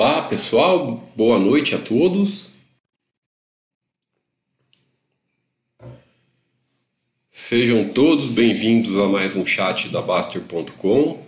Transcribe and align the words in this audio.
Olá 0.00 0.28
pessoal, 0.28 0.94
boa 1.16 1.40
noite 1.40 1.74
a 1.74 1.82
todos. 1.82 2.52
Sejam 7.28 7.92
todos 7.92 8.28
bem-vindos 8.28 8.96
a 8.96 9.08
mais 9.08 9.34
um 9.34 9.44
chat 9.44 9.88
da 9.88 10.00
Baster.com. 10.00 11.26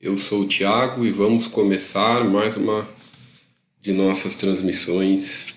Eu 0.00 0.18
sou 0.18 0.40
o 0.40 0.48
Thiago 0.48 1.06
e 1.06 1.12
vamos 1.12 1.46
começar 1.46 2.24
mais 2.24 2.56
uma 2.56 2.84
de 3.80 3.92
nossas 3.92 4.34
transmissões 4.34 5.54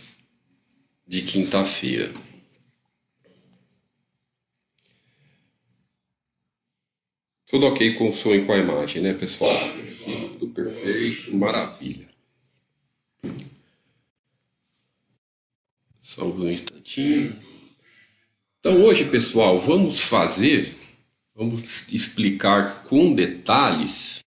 de 1.07 1.23
quinta-feira. 1.23 2.13
Tudo 7.49 7.67
ok 7.67 7.93
com 7.93 8.09
o 8.09 8.13
som 8.13 8.33
e 8.35 8.45
com 8.45 8.51
a 8.51 8.57
imagem, 8.57 9.01
né, 9.01 9.13
pessoal? 9.13 9.57
Tudo 10.37 10.51
perfeito, 10.53 11.33
maravilha. 11.33 12.09
Só 16.01 16.25
um 16.25 16.49
instantinho. 16.49 17.33
Então, 18.59 18.83
hoje, 18.83 19.05
pessoal, 19.05 19.57
vamos 19.57 20.01
fazer, 20.01 20.75
vamos 21.33 21.87
explicar 21.89 22.83
com 22.83 23.15
detalhes 23.15 24.19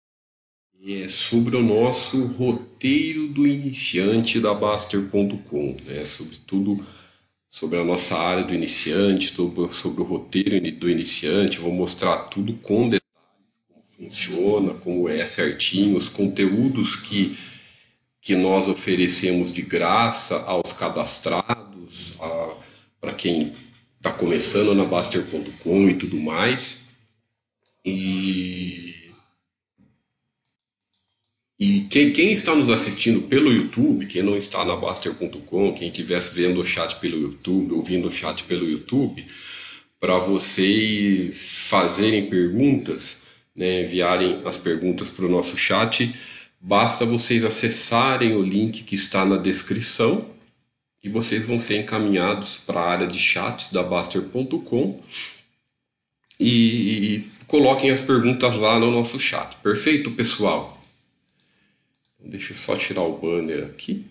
é, 0.83 1.07
sobre 1.09 1.57
o 1.57 1.63
nosso 1.63 2.25
roteiro 2.25 3.29
do 3.29 3.47
iniciante 3.47 4.41
da 4.41 4.55
Baster.com, 4.55 5.77
né? 5.85 6.07
Sobre 6.07 6.39
tudo 6.39 6.83
sobre 7.47 7.81
a 7.81 7.85
nossa 7.85 8.17
área 8.17 8.45
do 8.45 8.55
iniciante, 8.55 9.35
sobre, 9.35 9.69
sobre 9.73 10.01
o 10.01 10.05
roteiro 10.05 10.71
do 10.79 10.89
iniciante, 10.89 11.59
vou 11.59 11.73
mostrar 11.73 12.29
tudo 12.29 12.55
com 12.55 12.89
detalhes 12.89 13.00
funciona, 14.01 14.73
como 14.75 15.09
é 15.11 15.27
certinho, 15.27 15.97
os 15.97 16.09
conteúdos 16.09 16.97
que, 16.97 17.37
que 18.23 18.35
nós 18.35 18.67
oferecemos 18.67 19.53
de 19.53 19.61
graça 19.61 20.43
aos 20.45 20.73
cadastrados, 20.73 22.17
para 22.99 23.15
quem 23.15 23.53
está 23.99 24.11
começando 24.11 24.75
na 24.75 24.85
Baster.com 24.85 25.89
e 25.91 25.95
tudo 25.95 26.19
mais. 26.19 26.89
E, 27.85 28.95
e 31.59 31.83
quem, 31.91 32.11
quem, 32.13 32.33
está 32.33 32.55
nos 32.55 32.71
assistindo 32.71 33.23
pelo 33.29 33.53
YouTube, 33.53 34.07
quem 34.07 34.23
não 34.23 34.37
está 34.37 34.65
na 34.65 34.77
Baster.com, 34.77 35.75
quem 35.75 35.89
estivesse 35.89 36.35
vendo 36.35 36.63
o 36.63 36.65
chat 36.65 36.99
pelo 37.01 37.21
YouTube, 37.21 37.75
ouvindo 37.75 38.09
o 38.09 38.13
chat 38.13 38.45
pelo 38.45 38.67
YouTube, 38.67 39.27
para 39.99 40.19
vocês 40.19 41.69
fazerem 41.69 42.31
perguntas, 42.31 43.20
né, 43.61 43.83
enviarem 43.83 44.41
as 44.47 44.57
perguntas 44.57 45.11
para 45.11 45.27
o 45.27 45.29
nosso 45.29 45.55
chat, 45.55 46.15
basta 46.59 47.05
vocês 47.05 47.45
acessarem 47.45 48.35
o 48.35 48.43
link 48.43 48.85
que 48.85 48.95
está 48.95 49.23
na 49.27 49.37
descrição 49.37 50.31
e 51.05 51.11
vocês 51.11 51.45
vão 51.45 51.59
ser 51.59 51.79
encaminhados 51.79 52.57
para 52.57 52.81
a 52.81 52.91
área 52.91 53.07
de 53.07 53.19
chats 53.19 53.71
da 53.71 53.83
Baster.com 53.83 55.03
e, 56.39 56.49
e 56.49 57.31
coloquem 57.47 57.91
as 57.91 58.01
perguntas 58.01 58.57
lá 58.57 58.79
no 58.79 58.91
nosso 58.91 59.21
chat. 59.21 59.55
Perfeito, 59.59 60.11
pessoal? 60.13 60.83
Então, 62.17 62.31
deixa 62.31 62.55
eu 62.55 62.57
só 62.57 62.75
tirar 62.77 63.03
o 63.03 63.19
banner 63.19 63.65
aqui. 63.65 64.07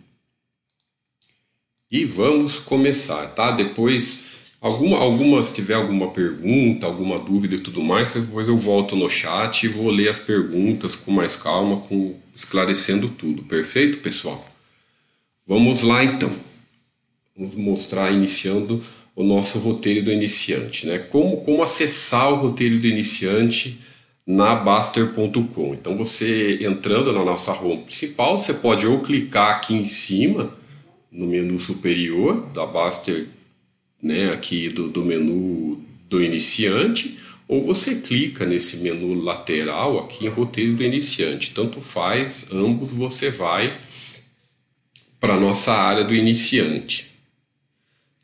E 1.90 2.06
vamos 2.06 2.60
começar, 2.60 3.30
tá? 3.30 3.50
Depois 3.50 4.26
Alguma, 4.62 4.98
algumas, 4.98 5.48
se 5.48 5.56
tiver 5.56 5.76
alguma 5.76 6.10
pergunta, 6.10 6.86
alguma 6.86 7.18
dúvida 7.18 7.56
e 7.56 7.60
tudo 7.60 7.82
mais, 7.82 8.14
depois 8.14 8.46
eu 8.46 8.58
volto 8.58 8.94
no 8.94 9.10
chat 9.10 9.64
e 9.64 9.70
vou 9.70 9.90
ler 9.90 10.10
as 10.10 10.20
perguntas 10.20 10.98
com 10.98 11.12
mais 11.12 11.34
calma, 11.34 11.78
com 11.82 12.16
esclarecendo 12.36 13.08
tudo. 13.10 13.44
Perfeito, 13.44 14.00
pessoal? 14.00 14.46
Vamos 15.48 15.82
lá 15.82 16.04
então. 16.04 16.30
Vamos 17.38 17.56
mostrar 17.56 18.12
iniciando 18.12 18.84
o 19.16 19.24
nosso 19.24 19.60
roteiro 19.60 20.04
do 20.04 20.12
iniciante, 20.12 20.86
né? 20.86 21.00
Como, 21.00 21.38
como 21.38 21.64
acessar 21.64 22.34
o 22.34 22.36
roteiro 22.36 22.80
do 22.80 22.88
iniciante 22.88 23.80
na 24.28 24.56
Baster.com. 24.56 25.74
Então 25.74 25.96
você 25.96 26.60
entrando 26.62 27.14
na 27.14 27.24
nossa 27.24 27.54
home 27.54 27.84
principal, 27.84 28.38
você 28.38 28.54
pode 28.54 28.86
ou 28.86 29.00
clicar 29.00 29.56
aqui 29.56 29.74
em 29.74 29.86
cima 29.86 30.54
no 31.10 31.26
menu 31.26 31.58
superior 31.58 32.46
da 32.54 32.66
Baster 32.66 33.28
né, 34.02 34.32
aqui 34.32 34.70
do, 34.70 34.90
do 34.90 35.04
menu 35.04 35.84
do 36.10 36.24
iniciante, 36.24 37.20
ou 37.48 37.64
você 37.64 37.96
clica 37.96 38.46
nesse 38.46 38.78
menu 38.78 39.14
lateral 39.14 40.00
aqui 40.00 40.26
em 40.26 40.30
roteiro 40.30 40.76
do 40.76 40.84
iniciante. 40.84 41.54
Tanto 41.54 41.82
faz, 41.82 42.52
ambos 42.52 42.92
você 42.94 43.30
vai 43.30 43.80
para 45.20 45.36
a 45.36 45.40
nossa 45.40 45.74
área 45.74 46.04
do 46.04 46.16
iniciante. 46.16 47.12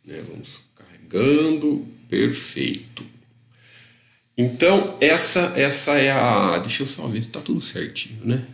Né, 0.03 0.23
vamos 0.27 0.61
carregando, 0.75 1.85
perfeito. 2.09 3.03
Então, 4.37 4.97
essa, 4.99 5.53
essa 5.55 5.97
é 5.97 6.11
a. 6.11 6.59
Deixa 6.59 6.83
eu 6.83 6.87
só 6.87 7.07
ver 7.07 7.21
se 7.21 7.29
está 7.29 7.39
tudo 7.39 7.61
certinho, 7.61 8.25
né? 8.25 8.45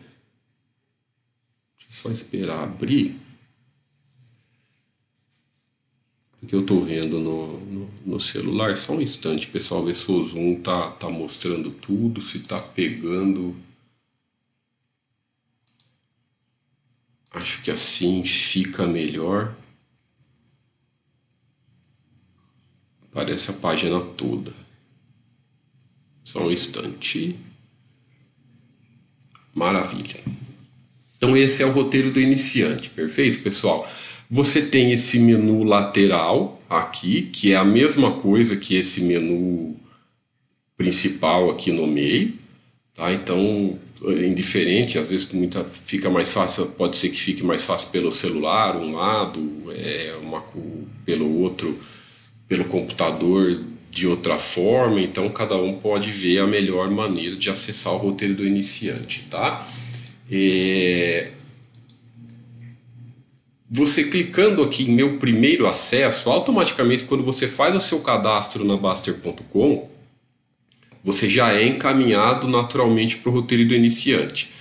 Deixa 1.78 1.88
eu 1.90 1.94
só 1.94 2.12
esperar 2.12 2.64
abrir 2.64 3.20
que 6.48 6.56
eu 6.56 6.62
estou 6.62 6.82
vendo 6.82 7.20
no, 7.20 7.60
no, 7.60 7.90
no, 8.06 8.20
celular. 8.20 8.76
Só 8.76 8.94
um 8.94 9.02
instante, 9.02 9.48
pessoal, 9.48 9.86
ver 9.86 9.96
se 9.96 10.12
o 10.12 10.26
zoom 10.26 10.60
tá, 10.62 10.90
tá 10.92 11.10
mostrando 11.10 11.72
tudo, 11.72 12.22
se 12.22 12.40
tá 12.40 12.60
pegando. 12.60 13.56
Acho 17.32 17.62
que 17.62 17.70
assim 17.70 18.24
fica 18.26 18.88
melhor. 18.88 19.56
Aparece 23.04 23.52
a 23.52 23.54
página 23.54 24.02
toda. 24.02 24.54
Só 26.24 26.48
um 26.48 26.52
instante. 26.52 27.38
Maravilha. 29.54 30.24
Então 31.18 31.38
esse 31.38 31.62
é 31.62 31.66
o 31.66 31.72
roteiro 31.72 32.12
do 32.12 32.20
iniciante, 32.20 32.90
perfeito, 32.90 33.44
pessoal? 33.44 33.88
Você 34.32 34.62
tem 34.62 34.94
esse 34.94 35.20
menu 35.20 35.62
lateral 35.66 36.62
aqui, 36.70 37.24
que 37.24 37.52
é 37.52 37.58
a 37.58 37.66
mesma 37.66 38.14
coisa 38.14 38.56
que 38.56 38.78
esse 38.78 39.02
menu 39.04 39.76
principal 40.78 41.50
aqui 41.50 41.70
no 41.70 41.86
meio, 41.86 42.34
tá? 42.96 43.12
Então, 43.12 43.78
é 44.06 44.26
indiferente, 44.26 44.98
às 44.98 45.10
vezes 45.10 45.30
muita, 45.34 45.66
fica 45.66 46.10
mais 46.10 46.32
fácil, 46.32 46.68
pode 46.68 46.96
ser 46.96 47.10
que 47.10 47.20
fique 47.20 47.44
mais 47.44 47.66
fácil 47.66 47.90
pelo 47.92 48.10
celular, 48.10 48.78
um 48.78 48.96
lado, 48.96 49.66
é, 49.76 50.16
uma, 50.22 50.42
pelo 51.06 51.42
outro, 51.42 51.78
pelo 52.48 52.64
computador 52.64 53.62
de 53.90 54.08
outra 54.08 54.40
forma, 54.40 55.02
então 55.02 55.28
cada 55.28 55.58
um 55.58 55.74
pode 55.74 56.10
ver 56.14 56.40
a 56.40 56.48
melhor 56.48 56.90
maneira 56.90 57.36
de 57.36 57.50
acessar 57.50 57.92
o 57.94 57.98
roteiro 57.98 58.36
do 58.36 58.48
iniciante, 58.48 59.28
tá? 59.30 59.68
É, 60.32 61.32
você 63.74 64.04
clicando 64.04 64.62
aqui 64.62 64.84
em 64.84 64.92
meu 64.92 65.18
primeiro 65.18 65.66
acesso, 65.66 66.30
automaticamente 66.30 67.06
quando 67.06 67.24
você 67.24 67.48
faz 67.48 67.74
o 67.74 67.80
seu 67.80 68.02
cadastro 68.02 68.66
na 68.66 68.76
Baster.com, 68.76 69.90
você 71.02 71.30
já 71.30 71.54
é 71.54 71.66
encaminhado 71.66 72.50
naturalmente 72.50 73.16
para 73.16 73.30
o 73.30 73.34
roteiro 73.34 73.66
do 73.70 73.74
iniciante. 73.74 74.52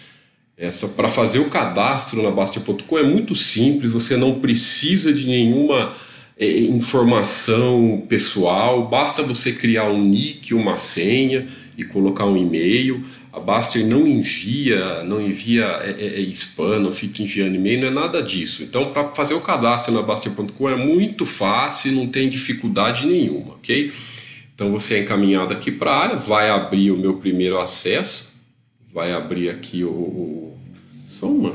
Essa 0.56 0.86
para 0.86 1.08
fazer 1.08 1.40
o 1.40 1.50
cadastro 1.50 2.22
na 2.22 2.30
Baster.com 2.30 2.98
é 2.98 3.02
muito 3.02 3.34
simples, 3.34 3.92
você 3.92 4.16
não 4.16 4.38
precisa 4.38 5.12
de 5.12 5.26
nenhuma 5.26 5.92
é, 6.38 6.60
informação 6.60 8.06
pessoal, 8.08 8.88
basta 8.88 9.24
você 9.24 9.52
criar 9.52 9.90
um 9.90 10.04
nick, 10.04 10.54
uma 10.54 10.78
senha 10.78 11.48
e 11.76 11.82
colocar 11.82 12.26
um 12.26 12.36
e-mail 12.36 13.04
a 13.32 13.38
Baster 13.38 13.86
não 13.86 14.06
envia, 14.06 15.04
não 15.04 15.20
envia 15.20 15.64
é, 15.82 15.90
é, 15.90 16.20
é 16.20 16.20
spam, 16.30 16.80
não 16.80 16.90
fica 16.90 17.22
enviando 17.22 17.54
e-mail, 17.54 17.80
não 17.80 17.88
é 17.88 17.90
nada 17.90 18.22
disso. 18.22 18.62
Então, 18.62 18.92
para 18.92 19.14
fazer 19.14 19.34
o 19.34 19.40
cadastro 19.40 19.94
na 19.94 20.02
Baster.com 20.02 20.68
é 20.68 20.76
muito 20.76 21.24
fácil, 21.24 21.92
não 21.92 22.08
tem 22.08 22.28
dificuldade 22.28 23.06
nenhuma, 23.06 23.54
ok? 23.54 23.92
Então, 24.54 24.72
você 24.72 24.96
é 24.96 25.02
encaminhado 25.02 25.54
aqui 25.54 25.70
para 25.70 25.92
a 25.92 25.98
área, 25.98 26.16
vai 26.16 26.50
abrir 26.50 26.90
o 26.90 26.96
meu 26.96 27.18
primeiro 27.18 27.58
acesso, 27.60 28.34
vai 28.92 29.12
abrir 29.12 29.48
aqui 29.48 29.84
o, 29.84 29.90
o 29.90 30.58
só 31.06 31.28
uma, 31.28 31.54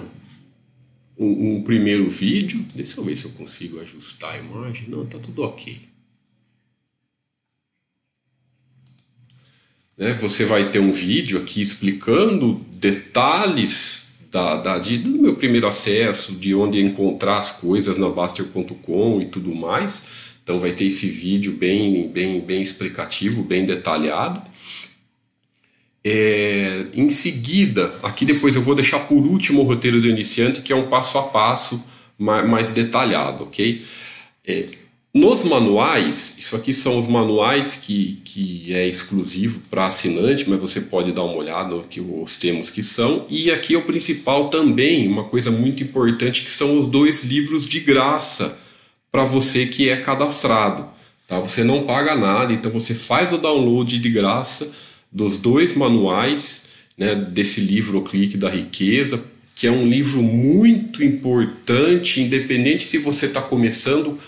um, 1.17 1.57
um 1.57 1.63
primeiro 1.63 2.09
vídeo. 2.09 2.65
Deixa 2.73 2.99
eu 2.99 3.03
ver 3.03 3.15
se 3.15 3.25
eu 3.25 3.31
consigo 3.31 3.79
ajustar 3.81 4.35
a 4.35 4.37
imagem. 4.37 4.87
Não, 4.87 5.05
tá 5.05 5.19
tudo 5.19 5.43
ok. 5.43 5.77
Né? 9.97 10.13
Você 10.13 10.45
vai 10.45 10.69
ter 10.69 10.79
um 10.79 10.91
vídeo 10.91 11.39
aqui 11.39 11.61
explicando 11.61 12.61
detalhes 12.71 14.05
da, 14.31 14.57
da, 14.57 14.77
de, 14.77 14.97
do 14.97 15.21
meu 15.21 15.35
primeiro 15.35 15.67
acesso, 15.67 16.33
de 16.33 16.53
onde 16.53 16.81
encontrar 16.81 17.37
as 17.37 17.51
coisas 17.51 17.97
na 17.97 18.09
Baster.com 18.09 19.21
e 19.21 19.27
tudo 19.27 19.55
mais. 19.55 20.05
Então 20.43 20.59
vai 20.59 20.73
ter 20.73 20.85
esse 20.85 21.07
vídeo 21.07 21.53
bem, 21.53 22.09
bem, 22.09 22.41
bem 22.41 22.61
explicativo, 22.61 23.43
bem 23.43 23.65
detalhado. 23.65 24.41
É, 26.03 26.85
em 26.93 27.09
seguida, 27.09 27.97
aqui 28.03 28.25
depois 28.25 28.55
eu 28.55 28.61
vou 28.61 28.75
deixar 28.75 28.99
por 28.99 29.25
último 29.25 29.61
o 29.61 29.63
roteiro 29.63 29.99
do 29.99 30.07
iniciante, 30.07 30.61
que 30.61 30.71
é 30.71 30.75
um 30.75 30.87
passo 30.87 31.17
a 31.17 31.23
passo 31.23 31.83
mais, 32.15 32.47
mais 32.47 32.69
detalhado, 32.69 33.45
ok? 33.45 33.83
É, 34.45 34.65
nos 35.15 35.43
manuais, 35.45 36.35
isso 36.37 36.57
aqui 36.57 36.73
são 36.73 36.99
os 36.99 37.07
manuais 37.07 37.75
que, 37.75 38.19
que 38.25 38.73
é 38.73 38.85
exclusivo 38.85 39.61
para 39.69 39.85
assinante, 39.85 40.49
mas 40.49 40.59
você 40.59 40.81
pode 40.81 41.13
dar 41.13 41.23
uma 41.23 41.37
olhada 41.37 41.73
no 41.73 41.83
que 41.83 42.01
os 42.01 42.37
temas 42.37 42.69
que 42.69 42.83
são. 42.83 43.25
E 43.29 43.49
aqui 43.49 43.75
é 43.75 43.77
o 43.77 43.83
principal 43.83 44.49
também, 44.49 45.07
uma 45.07 45.23
coisa 45.23 45.49
muito 45.49 45.81
importante, 45.81 46.43
que 46.43 46.51
são 46.51 46.77
os 46.77 46.87
dois 46.87 47.23
livros 47.23 47.65
de 47.65 47.79
graça 47.79 48.57
para 49.09 49.23
você 49.23 49.65
que 49.65 49.87
é 49.89 49.95
cadastrado. 49.95 50.85
Tá? 51.25 51.39
Você 51.39 51.63
não 51.63 51.83
paga 51.83 52.13
nada, 52.13 52.51
então 52.51 52.69
você 52.69 52.93
faz 52.93 53.31
o 53.31 53.37
download 53.37 53.97
de 53.97 54.09
graça 54.09 54.69
dos 55.09 55.37
dois 55.37 55.73
manuais 55.73 56.65
né, 56.97 57.15
desse 57.15 57.61
livro 57.61 57.99
O 57.99 58.03
Clique 58.03 58.35
da 58.35 58.49
Riqueza, 58.49 59.23
que 59.55 59.65
é 59.65 59.71
um 59.71 59.85
livro 59.85 60.21
muito 60.21 61.01
importante, 61.01 62.19
independente 62.19 62.83
se 62.83 62.97
você 62.97 63.27
está 63.27 63.41
começando 63.41 64.19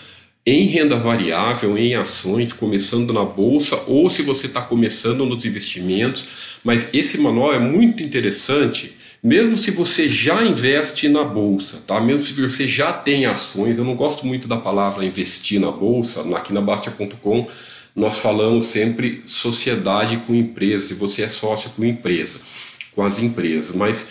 em 0.48 0.64
renda 0.66 0.96
variável, 0.96 1.76
em 1.76 1.94
ações, 1.94 2.52
começando 2.52 3.12
na 3.12 3.24
bolsa, 3.24 3.82
ou 3.86 4.08
se 4.08 4.22
você 4.22 4.46
está 4.46 4.62
começando 4.62 5.26
nos 5.26 5.44
investimentos. 5.44 6.24
Mas 6.64 6.88
esse 6.94 7.18
manual 7.18 7.52
é 7.54 7.58
muito 7.58 8.02
interessante, 8.02 8.96
mesmo 9.22 9.58
se 9.58 9.70
você 9.70 10.08
já 10.08 10.42
investe 10.42 11.08
na 11.08 11.22
bolsa, 11.22 11.82
tá? 11.86 12.00
Mesmo 12.00 12.24
se 12.24 12.32
você 12.32 12.66
já 12.66 12.92
tem 12.92 13.26
ações, 13.26 13.76
eu 13.76 13.84
não 13.84 13.94
gosto 13.94 14.26
muito 14.26 14.48
da 14.48 14.56
palavra 14.56 15.04
investir 15.04 15.60
na 15.60 15.70
bolsa, 15.70 16.22
aqui 16.36 16.52
na 16.52 16.60
Bastia.com 16.60 17.46
nós 17.94 18.18
falamos 18.18 18.66
sempre 18.66 19.22
sociedade 19.26 20.18
com 20.18 20.32
empresa, 20.32 20.86
se 20.86 20.94
você 20.94 21.22
é 21.22 21.28
sócio 21.28 21.70
com 21.70 21.84
empresa, 21.84 22.38
com 22.94 23.02
as 23.02 23.18
empresas, 23.18 23.74
mas 23.74 24.08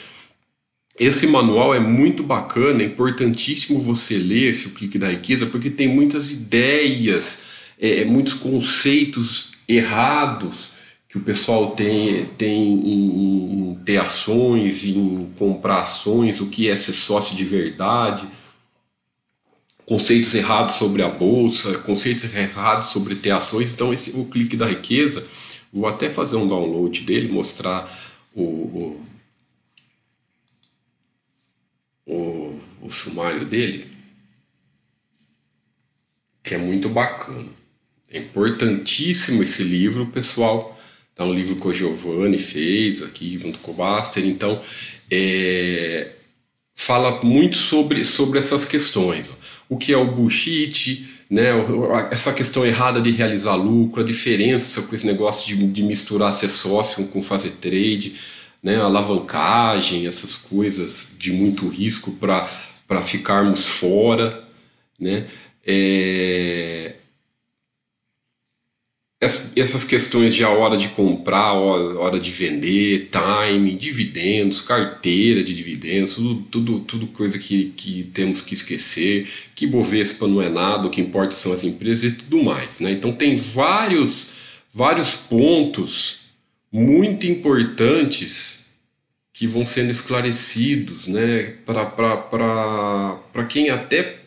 esse 1.00 1.28
manual 1.28 1.74
é 1.74 1.80
muito 1.80 2.24
bacana, 2.24 2.82
é 2.82 2.86
importantíssimo 2.86 3.80
você 3.80 4.18
ler 4.18 4.52
esse 4.52 4.68
o 4.68 4.72
Clique 4.72 4.98
da 4.98 5.10
Riqueza, 5.10 5.46
porque 5.46 5.70
tem 5.70 5.88
muitas 5.88 6.32
ideias, 6.32 7.46
é, 7.80 8.02
é, 8.02 8.06
muitos 8.06 8.34
conceitos 8.34 9.52
errados 9.68 10.72
que 11.08 11.18
o 11.18 11.22
pessoal 11.22 11.72
tem, 11.72 12.26
tem 12.38 12.74
em, 12.74 13.72
em 13.72 13.76
ter 13.86 13.98
ações, 13.98 14.84
em 14.84 15.30
comprar 15.38 15.82
ações, 15.82 16.42
o 16.42 16.48
que 16.48 16.70
é 16.70 16.76
ser 16.76 16.94
sócio 16.94 17.36
de 17.36 17.46
verdade 17.46 18.28
conceitos 19.88 20.36
errados 20.36 20.76
sobre 20.76 21.02
a 21.02 21.08
bolsa, 21.08 21.78
conceitos 21.80 22.26
errados 22.26 22.88
sobre 22.88 23.16
ter 23.16 23.32
ações. 23.32 23.72
Então, 23.72 23.94
esse, 23.94 24.12
o 24.12 24.26
clique 24.26 24.58
da 24.58 24.68
riqueza, 24.68 25.26
vou 25.72 25.88
até 25.88 26.10
fazer 26.10 26.36
um 26.36 26.46
download 26.46 27.02
dele, 27.02 27.32
mostrar 27.32 27.90
o, 28.36 28.44
o, 28.44 29.02
o, 32.08 32.58
o 32.82 32.90
sumário 32.90 33.46
dele, 33.46 33.86
que 36.42 36.56
é 36.56 36.58
muito 36.58 36.88
bacana. 36.88 37.50
É 38.10 38.20
importantíssimo 38.20 39.44
esse 39.44 39.64
livro, 39.64 40.08
pessoal. 40.08 40.80
Tá 41.14 41.26
um 41.26 41.34
livro 41.34 41.58
que 41.58 41.68
o 41.68 41.74
Giovanni 41.74 42.40
fez 42.40 43.04
aqui 43.04 43.38
junto 43.38 43.60
com 43.60 43.72
o 43.72 43.74
Baster. 43.74 44.26
Então, 44.26 44.62
é, 45.12 46.12
fala 46.74 47.22
muito 47.24 47.58
sobre, 47.58 48.04
sobre 48.06 48.40
essas 48.40 48.64
questões. 48.64 49.34
O 49.68 49.78
que 49.78 49.92
é 49.92 49.98
o 49.98 50.10
bullshit, 50.10 51.06
né, 51.30 51.50
essa 52.10 52.32
questão 52.32 52.66
errada 52.66 53.02
de 53.02 53.12
realizar 53.12 53.56
lucro, 53.56 54.02
a 54.02 54.06
diferença 54.06 54.82
com 54.84 54.96
esse 54.96 55.06
negócio 55.06 55.46
de, 55.46 55.68
de 55.68 55.84
misturar 55.84 56.32
ser 56.32 56.48
sócio 56.48 57.06
com 57.08 57.22
fazer 57.22 57.52
trade, 57.60 58.16
né, 58.68 58.76
alavancagem, 58.76 60.08
essas 60.08 60.36
coisas 60.36 61.16
de 61.18 61.32
muito 61.32 61.70
risco 61.70 62.12
para 62.12 63.02
ficarmos 63.02 63.66
fora. 63.66 64.44
Né, 65.00 65.26
é, 65.66 66.96
essas 69.56 69.86
questões 69.86 70.36
de 70.36 70.44
a 70.44 70.50
hora 70.50 70.76
de 70.76 70.90
comprar, 70.90 71.54
hora 71.54 72.20
de 72.20 72.30
vender, 72.30 73.10
time, 73.10 73.74
dividendos, 73.74 74.60
carteira 74.60 75.42
de 75.42 75.54
dividendos, 75.54 76.16
tudo, 76.16 76.36
tudo, 76.52 76.80
tudo 76.82 77.08
coisa 77.08 77.40
que, 77.40 77.72
que 77.76 78.04
temos 78.14 78.42
que 78.42 78.54
esquecer, 78.54 79.30
que 79.56 79.66
Bovespa 79.66 80.28
não 80.28 80.42
é 80.42 80.50
nada, 80.50 80.88
o 80.88 80.90
que 80.90 81.00
importa 81.00 81.32
são 81.32 81.54
as 81.54 81.64
empresas 81.64 82.12
e 82.12 82.16
tudo 82.18 82.44
mais. 82.44 82.82
Né? 82.82 82.92
Então 82.92 83.14
tem 83.14 83.38
vários, 83.38 84.34
vários 84.74 85.16
pontos 85.16 86.27
muito 86.78 87.26
importantes 87.26 88.68
que 89.34 89.48
vão 89.48 89.66
sendo 89.66 89.90
esclarecidos 89.90 91.08
né? 91.08 91.56
para 91.66 93.46
quem 93.50 93.72
até 93.72 94.20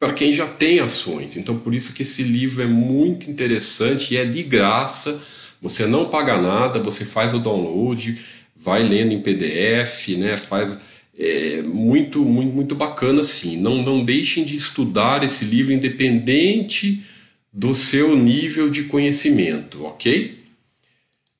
para 0.00 0.12
quem 0.12 0.32
já 0.32 0.46
tem 0.46 0.80
ações. 0.80 1.36
Então, 1.36 1.58
por 1.58 1.74
isso 1.74 1.94
que 1.94 2.02
esse 2.02 2.22
livro 2.22 2.62
é 2.62 2.66
muito 2.66 3.30
interessante 3.30 4.12
e 4.12 4.16
é 4.18 4.24
de 4.24 4.42
graça. 4.42 5.22
Você 5.62 5.86
não 5.86 6.10
paga 6.10 6.36
nada, 6.38 6.78
você 6.78 7.06
faz 7.06 7.32
o 7.32 7.38
download, 7.38 8.18
vai 8.56 8.82
lendo 8.82 9.12
em 9.12 9.22
PDF, 9.22 10.08
né? 10.18 10.36
Faz 10.36 10.76
é, 11.18 11.62
muito, 11.62 12.22
muito, 12.22 12.52
muito 12.52 12.74
bacana, 12.74 13.22
assim. 13.22 13.56
Não, 13.56 13.82
não 13.82 14.04
deixem 14.04 14.44
de 14.44 14.56
estudar 14.56 15.22
esse 15.22 15.44
livro, 15.44 15.72
independente 15.72 17.02
do 17.50 17.74
seu 17.74 18.14
nível 18.14 18.68
de 18.68 18.84
conhecimento, 18.84 19.84
ok? 19.84 20.43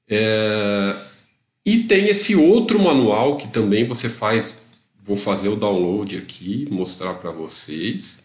É, 0.09 0.97
e 1.65 1.85
tem 1.85 2.09
esse 2.09 2.37
outro 2.37 2.79
manual 2.79 3.37
que 3.37 3.49
também 3.49 3.87
você 3.87 4.09
faz. 4.09 4.65
Vou 5.03 5.17
fazer 5.17 5.49
o 5.49 5.56
download 5.56 6.17
aqui, 6.17 6.67
mostrar 6.71 7.15
para 7.15 7.31
vocês. 7.31 8.25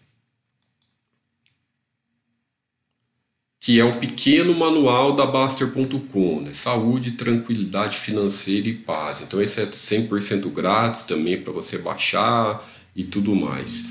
que 3.60 3.78
é 3.78 3.84
um 3.84 4.00
pequeno 4.00 4.54
manual 4.54 5.14
da 5.14 5.26
Baster.com, 5.26 6.40
né? 6.40 6.52
Saúde, 6.54 7.12
tranquilidade 7.12 7.98
financeira 7.98 8.68
e 8.68 8.72
paz. 8.72 9.20
Então 9.20 9.40
esse 9.40 9.60
é 9.60 9.66
100% 9.66 10.50
grátis 10.50 11.02
também 11.02 11.42
para 11.42 11.52
você 11.52 11.76
baixar 11.76 12.66
e 12.96 13.04
tudo 13.04 13.36
mais. 13.36 13.84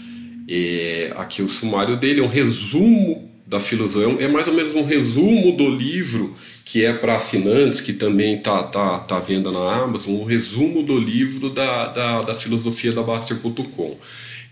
É, 0.49 1.13
aqui 1.15 1.43
o 1.43 1.47
sumário 1.47 1.95
dele 1.95 2.19
é 2.19 2.23
um 2.23 2.27
resumo 2.27 3.28
da 3.49 3.59
filosofia, 3.59 4.23
é 4.23 4.27
mais 4.27 4.47
ou 4.47 4.53
menos 4.53 4.75
um 4.75 4.83
resumo 4.83 5.51
do 5.57 5.67
livro 5.67 6.35
que 6.63 6.85
é 6.85 6.93
para 6.93 7.15
assinantes, 7.15 7.81
que 7.81 7.93
também 7.93 8.35
está 8.35 8.61
tá, 8.61 8.99
tá 8.99 9.17
venda 9.17 9.51
na 9.51 9.83
Amazon, 9.83 10.21
um 10.21 10.23
resumo 10.23 10.83
do 10.83 10.95
livro 10.99 11.49
da, 11.49 11.87
da, 11.87 12.21
da 12.21 12.35
filosofia 12.35 12.91
da 12.91 13.01
Baster.com. 13.01 13.97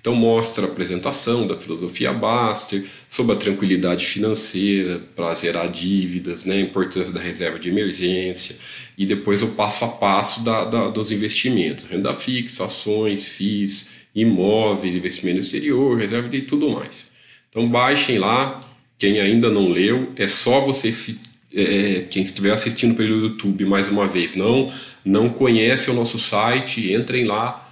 Então 0.01 0.15
mostra 0.15 0.65
a 0.65 0.69
apresentação 0.69 1.45
da 1.45 1.55
filosofia 1.55 2.11
Baster 2.11 2.85
sobre 3.07 3.35
a 3.35 3.37
tranquilidade 3.37 4.03
financeira 4.03 4.99
para 5.15 5.35
zerar 5.35 5.69
dívidas, 5.69 6.43
né, 6.43 6.55
a 6.55 6.61
importância 6.61 7.13
da 7.13 7.21
reserva 7.21 7.59
de 7.59 7.69
emergência 7.69 8.55
e 8.97 9.05
depois 9.05 9.43
o 9.43 9.49
passo 9.49 9.85
a 9.85 9.89
passo 9.89 10.43
da, 10.43 10.65
da, 10.65 10.89
dos 10.89 11.11
investimentos, 11.11 11.85
renda 11.85 12.13
fixa, 12.13 12.65
ações, 12.65 13.25
FIIs, 13.25 13.89
imóveis, 14.15 14.95
investimento 14.95 15.41
exterior, 15.41 15.95
reserva 15.95 16.29
de 16.29 16.41
tudo 16.41 16.71
mais. 16.71 17.05
Então 17.49 17.67
baixem 17.67 18.17
lá, 18.17 18.59
quem 18.97 19.19
ainda 19.19 19.49
não 19.49 19.69
leu, 19.69 20.11
é 20.15 20.27
só 20.27 20.59
vocês 20.59 21.15
é, 21.53 22.05
quem 22.09 22.23
estiver 22.23 22.51
assistindo 22.51 22.95
pelo 22.95 23.21
YouTube 23.21 23.65
mais 23.65 23.87
uma 23.87 24.07
vez, 24.07 24.35
não 24.35 24.71
não 25.03 25.29
conhece 25.29 25.89
o 25.89 25.93
nosso 25.93 26.19
site, 26.19 26.93
entrem 26.93 27.25
lá 27.25 27.67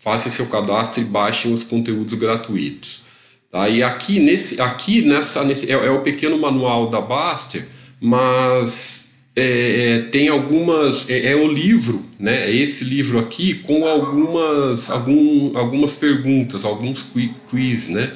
façam 0.00 0.32
seu 0.32 0.46
cadastro 0.46 1.02
e 1.02 1.04
baixem 1.04 1.52
os 1.52 1.62
conteúdos 1.62 2.14
gratuitos. 2.14 3.02
Tá? 3.50 3.68
E 3.68 3.82
aqui, 3.82 4.18
nesse, 4.18 4.60
aqui 4.60 5.02
nessa, 5.02 5.44
nesse, 5.44 5.70
é, 5.70 5.74
é 5.74 5.90
o 5.90 6.02
pequeno 6.02 6.38
manual 6.38 6.88
da 6.88 7.00
Baster, 7.00 7.66
mas 8.00 9.10
é, 9.36 9.42
é, 9.42 9.98
tem 10.08 10.28
algumas 10.28 11.08
é, 11.08 11.32
é, 11.32 11.36
o 11.36 11.46
livro 11.46 12.04
né 12.18 12.46
é 12.46 12.54
esse 12.54 12.82
livro 12.82 13.18
aqui 13.18 13.54
com 13.54 13.86
algumas 13.86 14.90
algum, 14.90 15.56
algumas 15.56 15.92
perguntas 15.92 16.64
alguns 16.64 17.06
quiz 17.48 17.88
né 17.88 18.12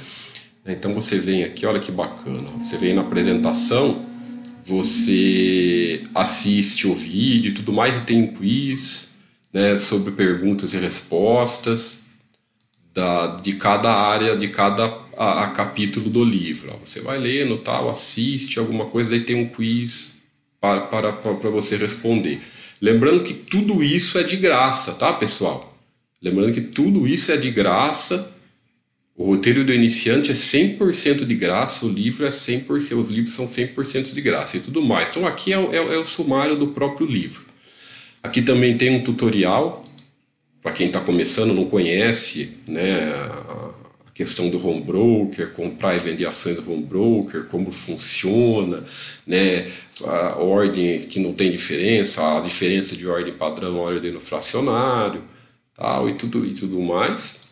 então 0.73 0.95
você 0.95 1.19
vem 1.19 1.45
aqui 1.45 1.67
olha 1.67 1.81
que 1.81 1.93
bacana 1.93 2.49
você 2.59 2.77
vem 2.77 2.95
na 2.95 3.03
apresentação 3.03 4.07
você 4.65 6.05
assiste 6.15 6.87
o 6.87 6.95
vídeo 6.95 7.51
e 7.51 7.55
tudo 7.55 7.73
mais 7.73 7.99
e 7.99 8.05
tem 8.05 8.23
um 8.23 8.35
quiz 8.35 9.09
né, 9.53 9.77
sobre 9.77 10.13
perguntas 10.13 10.73
e 10.73 10.79
respostas 10.79 12.05
da, 12.95 13.37
de 13.37 13.55
cada 13.55 13.93
área, 13.93 14.37
de 14.37 14.49
cada 14.49 14.87
a, 15.17 15.45
a 15.45 15.47
capítulo 15.49 16.09
do 16.09 16.25
livro. 16.25 16.73
Você 16.85 17.01
vai 17.01 17.19
lendo, 17.19 17.59
tal, 17.59 17.91
assiste 17.91 18.59
alguma 18.59 18.87
coisa, 18.87 19.15
aí 19.15 19.21
tem 19.21 19.37
um 19.37 19.49
quiz 19.49 20.15
para, 20.61 20.81
para, 20.83 21.13
para 21.13 21.51
você 21.51 21.77
responder. 21.77 22.41
Lembrando 22.81 23.25
que 23.25 23.35
tudo 23.35 23.83
isso 23.83 24.19
é 24.19 24.23
de 24.23 24.37
graça, 24.37 24.95
tá, 24.95 25.13
pessoal? 25.13 25.77
Lembrando 26.23 26.55
que 26.55 26.61
tudo 26.61 27.07
isso 27.07 27.33
é 27.33 27.37
de 27.37 27.51
graça. 27.51 28.34
O 29.17 29.27
roteiro 29.27 29.65
do 29.65 29.73
iniciante 29.73 30.33
é 30.33 30.35
100% 30.35 31.25
de 31.25 31.35
graça, 31.37 31.87
o 31.87 31.89
livro 31.89 32.27
é 32.27 32.31
100%, 32.31 32.99
os 32.99 33.11
livros 33.11 33.35
são 33.35 33.47
100% 33.47 34.13
de 34.13 34.21
graça 34.21 34.57
e 34.57 34.61
tudo 34.61 34.83
mais. 34.83 35.11
Então 35.11 35.25
aqui 35.25 35.53
é, 35.53 35.57
é, 35.57 35.77
é 35.77 35.99
o 35.99 36.05
sumário 36.05 36.59
do 36.59 36.69
próprio 36.69 37.07
livro. 37.07 37.45
Aqui 38.21 38.43
também 38.43 38.77
tem 38.77 38.91
um 38.91 39.05
tutorial 39.05 39.85
para 40.61 40.73
quem 40.73 40.87
está 40.87 40.99
começando, 40.99 41.53
não 41.53 41.67
conhece, 41.67 42.57
né, 42.67 43.13
a 44.07 44.11
questão 44.15 44.49
do 44.49 44.67
home 44.67 44.81
broker, 44.81 45.53
comprar 45.53 45.95
e 45.95 45.99
vender 45.99 46.25
ações 46.25 46.57
do 46.57 46.73
home 46.73 46.83
broker, 46.83 47.45
como 47.45 47.71
funciona, 47.71 48.83
né, 49.27 49.71
a 50.03 50.39
ordem 50.39 50.99
que 51.01 51.21
não 51.21 51.35
tem 51.35 51.51
diferença, 51.51 52.39
a 52.39 52.41
diferença 52.41 52.97
de 52.97 53.07
ordem 53.07 53.35
padrão, 53.35 53.77
ordem 53.77 54.11
no 54.11 54.21
fracionário, 54.21 55.23
tal 55.77 56.09
e 56.09 56.15
tudo 56.15 56.47
e 56.47 56.55
tudo 56.55 56.81
mais. 56.81 57.44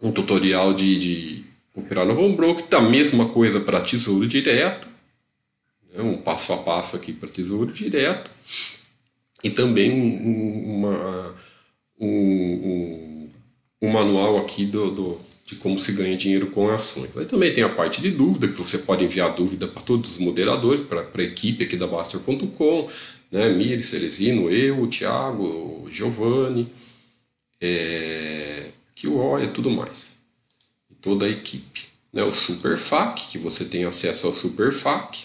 Um 0.00 0.12
tutorial 0.12 0.74
de, 0.74 0.98
de 0.98 1.44
operar 1.74 2.06
no 2.06 2.18
home 2.18 2.36
broker, 2.36 2.66
da 2.66 2.80
mesma 2.80 3.28
coisa 3.28 3.60
para 3.60 3.80
tesouro 3.80 4.26
direto, 4.26 4.88
né, 5.92 6.02
um 6.02 6.18
passo 6.18 6.52
a 6.52 6.58
passo 6.58 6.96
aqui 6.96 7.12
para 7.12 7.28
tesouro 7.28 7.72
direto 7.72 8.30
e 9.42 9.50
também 9.50 9.90
uma 9.92 11.34
um, 11.98 12.08
um, 12.08 13.30
um 13.82 13.90
manual 13.90 14.38
aqui 14.38 14.64
do, 14.64 14.90
do, 14.90 15.20
de 15.44 15.56
como 15.56 15.78
se 15.78 15.92
ganha 15.92 16.16
dinheiro 16.16 16.48
com 16.50 16.68
ações. 16.68 17.16
Aí 17.16 17.26
também 17.26 17.52
tem 17.52 17.64
a 17.64 17.68
parte 17.68 18.00
de 18.00 18.10
dúvida, 18.10 18.48
que 18.48 18.58
você 18.58 18.78
pode 18.78 19.04
enviar 19.04 19.34
dúvida 19.34 19.66
para 19.66 19.82
todos 19.82 20.12
os 20.12 20.18
moderadores, 20.18 20.82
para 20.82 21.02
a 21.02 21.22
equipe 21.22 21.64
aqui 21.64 21.76
da 21.76 21.86
Baster.com, 21.86 22.88
né, 23.30 23.48
Miri, 23.50 23.82
Celesino, 23.82 24.50
eu, 24.50 24.82
o 24.82 24.88
Thiago, 24.88 25.44
o 25.44 25.88
Giovanni, 25.90 26.70
é, 27.60 28.70
que 28.96 29.06
o 29.06 29.18
olha 29.18 29.46
tudo 29.48 29.70
mais. 29.70 30.10
E 30.90 30.94
toda 30.94 31.26
a 31.26 31.28
equipe. 31.28 31.86
Né, 32.12 32.24
o 32.24 32.32
Super 32.32 32.78
FAQ, 32.78 33.28
que 33.28 33.38
você 33.38 33.64
tem 33.64 33.84
acesso 33.84 34.26
ao 34.26 34.32
Super 34.32 34.72
FAQ, 34.72 35.18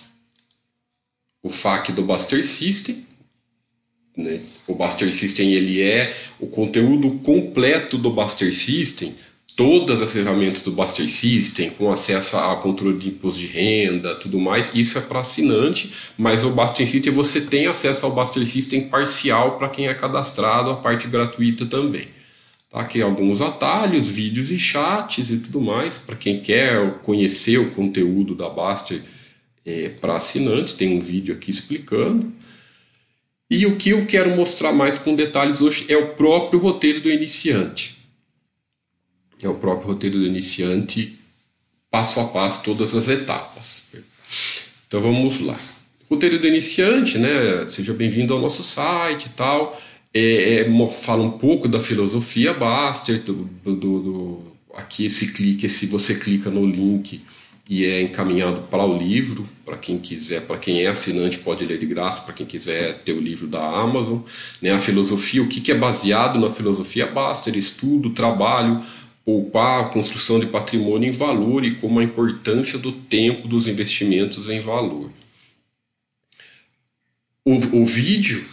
o 1.42 1.50
FAQ 1.50 1.94
do 1.94 2.04
Buster 2.04 2.46
System, 2.46 3.08
né? 4.16 4.42
O 4.68 4.76
Buster 4.76 5.12
System 5.14 5.54
ele 5.54 5.82
é 5.82 6.14
o 6.38 6.46
conteúdo 6.48 7.12
completo 7.20 7.98
do 7.98 8.12
Buster 8.12 8.54
System, 8.54 9.16
todas 9.56 10.02
as 10.02 10.12
ferramentas 10.12 10.62
do 10.62 10.72
Buster 10.74 11.08
System, 11.10 11.70
com 11.70 11.90
acesso 11.90 12.36
a 12.36 12.58
controle 12.58 13.00
de 13.00 13.08
imposto 13.08 13.40
de 13.40 13.48
renda, 13.48 14.16
tudo 14.16 14.38
mais. 14.38 14.70
Isso 14.74 14.98
é 14.98 15.02
para 15.02 15.22
assinante, 15.22 15.94
mas 16.18 16.44
o 16.44 16.50
Buster 16.50 16.86
System 16.86 17.14
você 17.14 17.40
tem 17.40 17.68
acesso 17.68 18.06
ao 18.06 18.12
Buster 18.12 18.46
System 18.46 18.90
parcial 18.90 19.58
para 19.58 19.70
quem 19.70 19.88
é 19.88 19.94
cadastrado, 19.94 20.70
a 20.70 20.76
parte 20.76 21.08
gratuita 21.08 21.66
também. 21.66 22.08
Tá? 22.72 22.80
Aqui 22.80 23.02
alguns 23.02 23.42
atalhos, 23.42 24.08
vídeos 24.08 24.50
e 24.50 24.58
chats 24.58 25.30
e 25.30 25.38
tudo 25.38 25.62
mais 25.62 25.98
para 25.98 26.16
quem 26.16 26.40
quer 26.40 27.00
conhecer 27.00 27.58
o 27.58 27.72
conteúdo 27.72 28.34
da 28.34 28.50
Buster 28.50 29.04
é, 29.66 29.90
para 29.90 30.16
assinante. 30.16 30.76
Tem 30.76 30.96
um 30.96 31.00
vídeo 31.00 31.36
aqui 31.36 31.52
explicando. 31.52 32.32
E 33.50 33.66
o 33.66 33.76
que 33.76 33.90
eu 33.90 34.06
quero 34.06 34.34
mostrar 34.36 34.72
mais 34.72 34.98
com 34.98 35.14
detalhes 35.14 35.62
hoje 35.62 35.86
é 35.90 35.98
o 35.98 36.16
próprio 36.16 36.60
roteiro 36.60 37.02
do 37.02 37.12
iniciante. 37.12 37.98
É 39.42 39.50
o 39.50 39.56
próprio 39.56 39.90
roteiro 39.90 40.20
do 40.20 40.26
iniciante, 40.26 41.18
passo 41.90 42.20
a 42.20 42.28
passo, 42.28 42.64
todas 42.64 42.96
as 42.96 43.10
etapas. 43.10 43.92
Então 44.88 45.02
vamos 45.02 45.42
lá. 45.42 45.60
Roteiro 46.10 46.40
do 46.40 46.48
iniciante, 46.48 47.18
né? 47.18 47.68
Seja 47.70 47.94
bem-vindo 47.94 48.34
ao 48.34 48.40
nosso 48.40 48.64
site 48.64 49.26
e 49.26 49.30
tal. 49.30 49.78
É, 50.14 50.62
é, 50.62 50.90
fala 50.90 51.24
um 51.24 51.32
pouco 51.32 51.68
da 51.68 51.80
filosofia 51.80 52.54
Baster, 52.54 53.24
do, 53.24 53.46
do, 53.64 53.76
do, 53.76 54.42
aqui 54.74 55.06
esse 55.06 55.32
clique, 55.32 55.70
se 55.70 55.86
você 55.86 56.16
clica 56.16 56.50
no 56.50 56.66
link 56.66 57.22
e 57.70 57.86
é 57.86 58.02
encaminhado 58.02 58.64
para 58.64 58.84
o 58.84 58.98
livro, 58.98 59.48
para 59.64 59.78
quem 59.78 59.98
quiser, 59.98 60.42
para 60.42 60.58
quem 60.58 60.84
é 60.84 60.88
assinante 60.88 61.38
pode 61.40 61.64
ler 61.64 61.80
de 61.80 61.86
graça, 61.86 62.24
para 62.24 62.34
quem 62.34 62.46
quiser 62.46 63.00
ter 63.04 63.14
o 63.14 63.22
livro 63.22 63.48
da 63.48 63.66
Amazon. 63.66 64.20
Né? 64.62 64.72
A 64.72 64.78
filosofia, 64.78 65.42
o 65.42 65.48
que, 65.48 65.62
que 65.62 65.72
é 65.72 65.78
baseado 65.78 66.38
na 66.38 66.50
filosofia 66.50 67.08
Baster, 67.08 67.56
estudo, 67.56 68.10
trabalho, 68.10 68.84
poupar, 69.24 69.92
construção 69.92 70.40
de 70.40 70.48
patrimônio 70.48 71.08
em 71.08 71.14
valor 71.14 71.64
e 71.64 71.76
como 71.76 72.02
a 72.02 72.04
importância 72.04 72.78
do 72.78 72.92
tempo 72.92 73.48
dos 73.48 73.68
investimentos 73.68 74.50
em 74.50 74.60
valor. 74.60 75.10
O, 77.46 77.56
o 77.80 77.86
vídeo, 77.86 78.44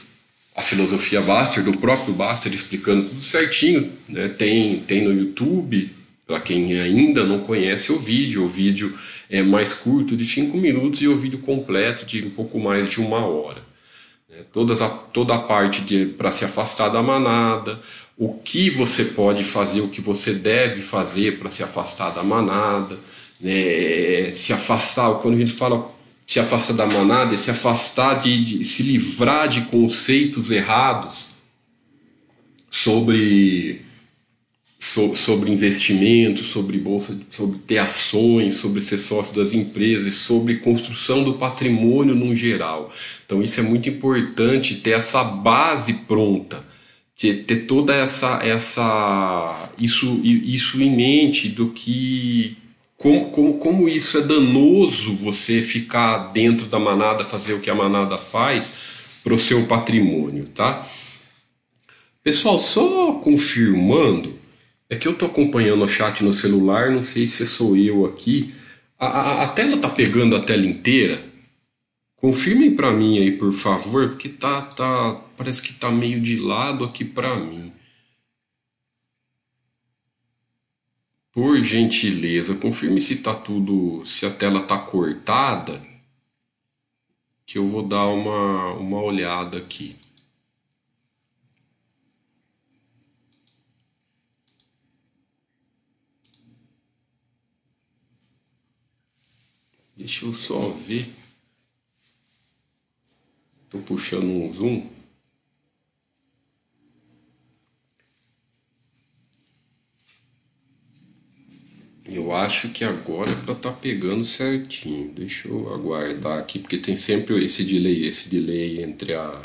a 0.59 0.62
filosofia 0.62 1.23
Baster, 1.23 1.62
do 1.62 1.71
próprio 1.79 2.12
Baster 2.12 2.53
explicando 2.53 3.09
tudo 3.09 3.23
certinho, 3.23 3.93
né? 4.09 4.27
tem, 4.27 4.81
tem 4.81 5.03
no 5.03 5.12
YouTube, 5.12 5.88
para 6.27 6.41
quem 6.41 6.81
ainda 6.81 7.25
não 7.25 7.38
conhece 7.38 7.93
o 7.93 7.99
vídeo, 7.99 8.43
o 8.43 8.49
vídeo 8.49 8.93
é 9.31 9.41
mais 9.41 9.73
curto, 9.73 10.17
de 10.17 10.25
5 10.25 10.57
minutos, 10.57 11.00
e 11.00 11.07
o 11.07 11.17
vídeo 11.17 11.38
completo 11.38 12.05
de 12.05 12.27
um 12.27 12.31
pouco 12.31 12.59
mais 12.59 12.91
de 12.91 13.00
uma 13.00 13.25
hora. 13.25 13.62
Né? 14.29 14.38
Todas 14.53 14.83
a, 14.83 14.88
toda 14.88 15.37
a 15.37 15.38
parte 15.38 16.07
para 16.19 16.33
se 16.33 16.45
afastar 16.45 16.88
da 16.88 17.05
manada, 17.05 17.79
o 18.17 18.35
que 18.35 18.69
você 18.69 19.05
pode 19.05 19.45
fazer, 19.45 19.81
o 19.81 19.88
que 19.88 20.00
você 20.00 20.35
deve 20.35 20.83
fazer 20.83 21.38
para 21.38 21.50
se 21.50 21.62
afastar 21.62 22.11
da 22.11 22.25
manada, 22.25 22.99
né? 23.41 24.33
se 24.33 24.53
afastar, 24.53 25.21
quando 25.21 25.37
a 25.37 25.38
gente 25.38 25.53
fala 25.53 25.88
se 26.28 26.38
afastar 26.38 26.75
da 26.75 26.87
manada, 26.87 27.38
se 27.38 27.50
afastar 27.50 28.20
de, 28.20 28.58
de 28.58 28.64
se 28.64 28.82
livrar 28.82 29.49
de 29.49 29.62
conceitos 29.62 30.50
errados 30.50 31.28
sobre 32.70 33.80
so, 34.78 35.14
sobre 35.14 35.50
investimentos, 35.50 36.49
sobre 36.49 36.76
bolsa, 36.76 37.18
sobre 37.30 37.58
ter 37.61 37.78
ações, 37.78 38.56
sobre 38.56 38.82
ser 38.82 38.99
sócio 38.99 39.35
das 39.35 39.54
empresas, 39.54 40.16
sobre 40.16 40.58
construção 40.58 41.25
do 41.25 41.38
patrimônio 41.38 42.14
no 42.14 42.37
geral. 42.37 42.92
Então 43.25 43.42
isso 43.42 43.58
é 43.58 43.62
muito 43.62 43.88
importante 43.88 44.75
ter 44.76 44.90
essa 44.90 45.25
base 45.25 45.94
pronta, 46.06 46.62
ter, 47.16 47.44
ter 47.44 47.64
toda 47.64 47.94
essa 47.94 48.40
essa 48.44 49.73
isso 49.78 50.20
isso 50.23 50.80
em 50.82 50.94
mente 50.94 51.49
do 51.49 51.70
que 51.70 52.54
como, 52.99 53.31
como, 53.31 53.59
como 53.59 53.88
isso 53.88 54.19
é 54.19 54.21
danoso 54.21 55.14
você 55.14 55.62
ficar 55.62 56.33
dentro 56.33 56.67
da 56.67 56.81
manada, 56.81 57.23
fazer 57.23 57.55
o 57.55 57.61
que 57.61 57.71
a 57.71 57.75
manada 57.75 58.19
faz 58.19 59.21
para 59.23 59.33
o 59.33 59.38
seu 59.38 59.67
patrimônio, 59.67 60.49
tá? 60.49 60.87
Pessoal, 62.25 62.59
só 62.59 63.12
confirmando, 63.12 64.35
é 64.90 64.97
que 64.97 65.07
eu 65.07 65.12
estou 65.12 65.28
acompanhando 65.28 65.85
o 65.85 65.88
chat 65.88 66.25
no 66.25 66.33
celular, 66.33 66.90
não 66.90 67.02
sei 67.02 67.26
se 67.26 67.47
sou 67.47 67.76
eu 67.76 68.05
aqui. 68.05 68.52
A, 68.99 69.07
a, 69.07 69.43
a 69.45 69.49
tela 69.49 69.78
tá 69.78 69.88
pegando 69.88 70.35
a 70.35 70.40
tela 70.40 70.67
inteira? 70.67 71.23
Confirmem 72.17 72.75
para 72.75 72.90
mim 72.90 73.19
aí, 73.19 73.31
por 73.31 73.52
favor, 73.52 74.09
porque 74.09 74.28
tá, 74.28 74.61
tá, 74.62 75.14
parece 75.37 75.62
que 75.62 75.73
tá 75.73 75.88
meio 75.88 76.21
de 76.21 76.35
lado 76.35 76.85
aqui 76.85 77.05
para 77.05 77.37
mim. 77.37 77.73
Por 81.32 81.62
gentileza, 81.62 82.56
confirme 82.56 83.00
se 83.00 83.16
tá 83.16 83.35
tudo, 83.35 84.04
se 84.04 84.26
a 84.26 84.30
tela 84.30 84.66
tá 84.66 84.78
cortada, 84.78 85.80
que 87.47 87.58
eu 87.58 87.66
vou 87.66 87.82
dar 87.82 88.06
uma, 88.06 88.73
uma 88.75 89.00
olhada 89.00 89.58
aqui. 89.58 89.97
Deixa 99.97 100.25
eu 100.25 100.32
só 100.32 100.70
ver. 100.70 101.12
Estou 103.64 103.82
puxando 103.82 104.25
um 104.25 104.52
zoom. 104.52 104.98
Eu 112.11 112.33
acho 112.33 112.71
que 112.71 112.85
agora 112.85 113.31
é 113.31 113.35
para 113.45 113.55
tá 113.55 113.71
pegando 113.71 114.25
certinho. 114.25 115.12
Deixa 115.12 115.47
eu 115.47 115.73
aguardar 115.75 116.38
aqui, 116.38 116.59
porque 116.59 116.79
tem 116.79 116.97
sempre 116.97 117.45
esse 117.45 117.62
delay, 117.65 118.07
esse 118.07 118.31
delay 118.31 118.83
entre 118.83 119.15
a 119.15 119.43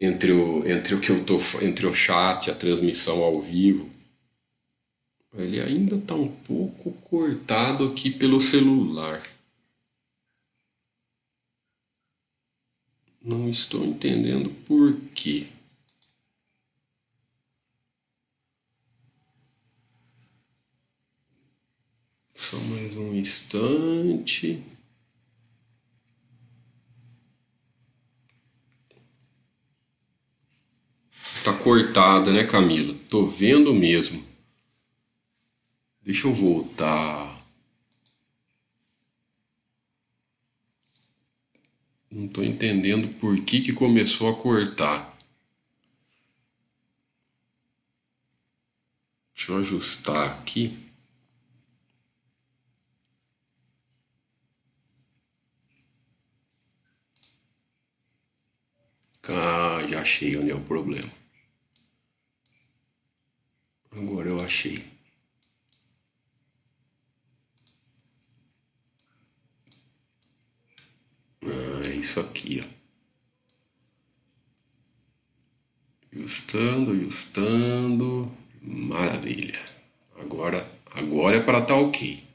entre 0.00 0.30
o 0.30 0.64
entre 0.68 0.94
o 0.94 1.00
que 1.00 1.10
eu 1.10 1.24
tô 1.24 1.38
entre 1.60 1.86
o 1.86 1.92
chat, 1.92 2.48
a 2.48 2.54
transmissão 2.54 3.22
ao 3.24 3.40
vivo. 3.40 3.90
Ele 5.34 5.60
ainda 5.60 5.96
está 5.96 6.14
um 6.14 6.28
pouco 6.28 6.92
cortado 7.10 7.88
aqui 7.88 8.10
pelo 8.10 8.40
celular. 8.40 9.20
Não 13.20 13.48
estou 13.48 13.84
entendendo 13.84 14.48
por 14.64 14.96
quê. 15.14 15.48
Só 22.38 22.56
mais 22.56 22.96
um 22.96 23.14
instante. 23.14 24.62
Tá 31.44 31.52
cortada, 31.52 32.32
né, 32.32 32.46
Camila? 32.46 32.94
Tô 33.10 33.26
vendo 33.26 33.74
mesmo. 33.74 34.24
Deixa 36.00 36.28
eu 36.28 36.32
voltar. 36.32 37.44
Não 42.08 42.28
tô 42.28 42.42
entendendo 42.42 43.08
por 43.18 43.36
que 43.44 43.60
que 43.60 43.72
começou 43.72 44.28
a 44.28 44.40
cortar. 44.40 45.18
Deixa 49.34 49.52
eu 49.52 49.58
ajustar 49.58 50.38
aqui. 50.38 50.87
Ah, 59.28 59.86
já 59.88 60.00
achei 60.00 60.36
onde 60.36 60.50
é 60.50 60.54
o 60.54 60.60
problema. 60.60 61.10
Agora 63.90 64.28
eu 64.28 64.40
achei. 64.40 64.82
Ah, 71.42 71.88
isso 71.88 72.20
aqui, 72.20 72.64
ó. 72.64 72.78
Ajustando, 76.14 76.92
ajustando. 76.92 78.32
Maravilha. 78.62 79.58
Agora, 80.18 80.66
agora 80.94 81.36
é 81.36 81.40
para 81.40 81.58
estar 81.58 81.74
tá 81.74 81.80
ok. 81.80 82.27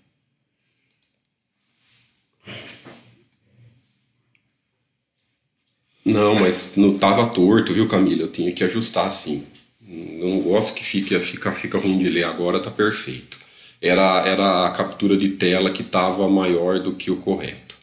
Não, 6.14 6.36
mas 6.36 6.76
não 6.76 6.96
tava 6.98 7.26
torto, 7.28 7.74
viu, 7.74 7.88
Camila? 7.88 8.22
Eu 8.22 8.32
tinha 8.32 8.52
que 8.52 8.64
ajustar 8.64 9.08
assim. 9.08 9.44
Não 9.82 10.40
gosto 10.40 10.76
que 10.76 10.86
fique, 10.86 11.18
fica, 11.20 11.52
fica 11.52 11.80
ruim 11.80 11.98
de 11.98 12.08
ler 12.08 12.24
agora, 12.24 12.60
tá 12.60 12.70
perfeito. 12.70 13.40
Era, 13.82 14.26
era 14.28 14.68
a 14.68 14.72
captura 14.72 15.18
de 15.18 15.30
tela 15.30 15.72
que 15.72 15.82
estava 15.82 16.30
maior 16.30 16.80
do 16.80 16.94
que 16.94 17.10
o 17.10 17.18
correto, 17.18 17.78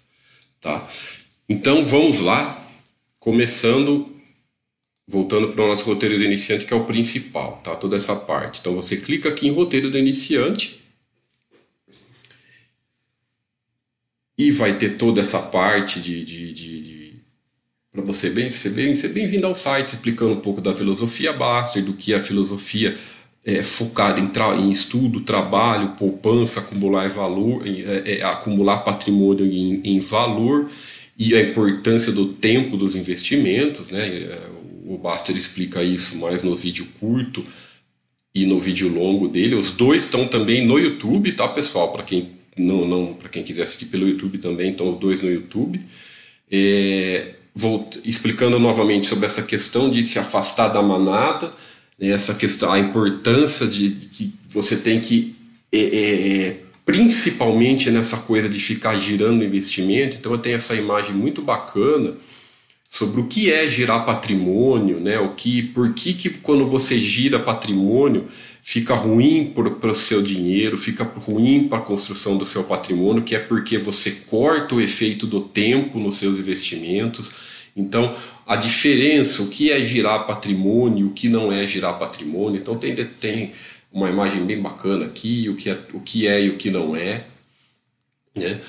tá? 0.61 0.89
Então 1.49 1.85
vamos 1.85 2.21
lá, 2.21 2.65
começando, 3.19 4.09
voltando 5.07 5.49
para 5.49 5.65
o 5.65 5.69
nosso 5.69 5.85
roteiro 5.85 6.17
do 6.17 6.25
iniciante, 6.25 6.65
que 6.65 6.73
é 6.73 6.77
o 6.77 6.85
principal, 6.85 7.61
tá? 7.65 7.75
Toda 7.75 7.97
essa 7.97 8.15
parte. 8.15 8.61
Então 8.61 8.75
você 8.75 8.97
clica 8.97 9.29
aqui 9.29 9.49
em 9.49 9.53
roteiro 9.53 9.91
do 9.91 9.99
iniciante 9.99 10.81
e 14.39 14.51
vai 14.51 14.79
ter 14.79 14.97
toda 14.97 15.21
essa 15.21 15.43
parte 15.43 16.01
de, 16.01 16.25
de, 16.25 16.53
de, 16.53 16.81
de 16.81 17.00
para 17.93 18.03
você 18.03 18.31
bem, 18.31 18.49
ser 18.51 18.71
bem, 18.71 18.95
ser 18.95 19.09
bem-vindo 19.09 19.47
ao 19.47 19.55
site 19.55 19.95
explicando 19.95 20.33
um 20.33 20.41
pouco 20.41 20.61
da 20.61 20.75
filosofia 20.75 21.33
Baster, 21.33 21.85
do 21.85 21.95
que 21.95 22.15
a 22.15 22.21
filosofia 22.21 22.97
é, 23.45 23.63
focada 23.63 24.21
em, 24.21 24.31
em, 24.61 24.71
estudo, 24.71 25.23
trabalho, 25.23 25.97
poupança, 25.99 26.61
acumular 26.61 27.09
valor, 27.09 27.67
é, 27.67 28.19
é, 28.19 28.25
acumular 28.25 28.79
patrimônio 28.79 29.45
em, 29.45 29.81
em, 29.83 29.99
valor 29.99 30.71
e 31.19 31.35
a 31.35 31.43
importância 31.43 32.13
do 32.13 32.27
tempo 32.35 32.77
dos 32.77 32.95
investimentos, 32.95 33.89
né? 33.89 34.07
É, 34.07 34.41
o 34.85 34.97
Baster 34.99 35.37
explica 35.37 35.83
isso 35.83 36.19
mais 36.19 36.43
no 36.43 36.55
vídeo 36.55 36.87
curto 36.99 37.45
e 38.35 38.47
no 38.47 38.59
vídeo 38.59 38.89
longo 38.89 39.29
dele. 39.29 39.55
Os 39.55 39.73
dois 39.73 40.05
estão 40.05 40.27
também 40.29 40.67
no 40.67 40.79
YouTube, 40.79 41.33
tá, 41.33 41.49
pessoal? 41.49 41.93
Para 41.93 42.03
quem 42.05 42.29
não, 42.57 42.87
não 42.87 43.15
para 43.15 43.29
quem 43.29 43.43
quiser 43.43 43.63
assistir 43.63 43.87
pelo 43.87 44.09
YouTube 44.09 44.39
também, 44.39 44.71
estão 44.71 44.91
os 44.91 44.99
dois 44.99 45.23
no 45.23 45.31
YouTube. 45.31 45.81
É, 46.51 47.35
explicando 48.05 48.59
novamente 48.59 49.07
sobre 49.07 49.27
essa 49.27 49.43
questão 49.43 49.91
de 49.91 50.07
se 50.07 50.19
afastar 50.19 50.69
da 50.69 50.83
manada, 50.83 51.53
né, 51.99 52.09
essa 52.09 52.35
questão, 52.35 52.73
a 52.73 52.79
importância 52.79 53.67
de, 53.67 53.91
que 53.91 54.33
você 54.49 54.77
tem 54.77 55.01
que, 55.01 55.35
é, 55.73 55.79
é, 55.79 56.39
é, 56.39 56.57
principalmente 56.85 57.91
nessa 57.91 58.17
coisa 58.17 58.49
de 58.49 58.59
ficar 58.59 58.97
girando 58.97 59.45
investimento. 59.45 60.17
Então 60.17 60.33
eu 60.33 60.39
tenho 60.39 60.57
essa 60.57 60.75
imagem 60.75 61.15
muito 61.15 61.43
bacana 61.43 62.15
sobre 62.89 63.21
o 63.21 63.27
que 63.27 63.53
é 63.53 63.69
girar 63.69 64.05
patrimônio, 64.05 64.99
né? 64.99 65.21
O 65.21 65.35
que, 65.35 65.63
por 65.63 65.95
que, 65.95 66.13
que 66.13 66.31
quando 66.39 66.67
você 66.67 66.99
gira 66.99 67.39
patrimônio 67.39 68.27
fica 68.63 68.95
ruim 68.95 69.53
para 69.55 69.93
o 69.93 69.97
seu 69.97 70.21
dinheiro, 70.21 70.77
fica 70.77 71.05
ruim 71.05 71.69
para 71.69 71.79
a 71.79 71.83
construção 71.83 72.37
do 72.37 72.45
seu 72.45 72.65
patrimônio, 72.65 73.23
que 73.23 73.35
é 73.35 73.39
porque 73.39 73.79
você 73.79 74.11
corta 74.29 74.75
o 74.75 74.81
efeito 74.81 75.27
do 75.27 75.41
tempo 75.41 76.01
nos 76.01 76.17
seus 76.17 76.39
investimentos. 76.39 77.50
Então, 77.77 78.17
a 78.47 78.57
diferença, 78.57 79.43
o 79.43 79.49
que 79.49 79.71
é 79.71 79.81
girar 79.83 80.27
patrimônio, 80.27 81.09
o 81.09 81.13
que 81.13 81.29
não 81.29 81.53
é 81.53 81.67
girar 81.67 81.99
patrimônio. 81.99 82.61
Então, 82.61 82.77
tem, 82.77 82.95
tem 82.95 83.53
uma 83.93 84.09
imagem 84.09 84.45
bem 84.45 84.61
bacana 84.61 85.07
aqui, 85.07 85.49
o 85.49 85.57
que 85.57 85.71
é, 85.71 85.79
o 85.93 86.01
que 86.01 86.27
é 86.27 86.45
e 86.45 86.51
o 86.51 86.57
que 86.57 86.71
não 86.71 86.97
é. 86.97 87.25
Né? 88.35 88.61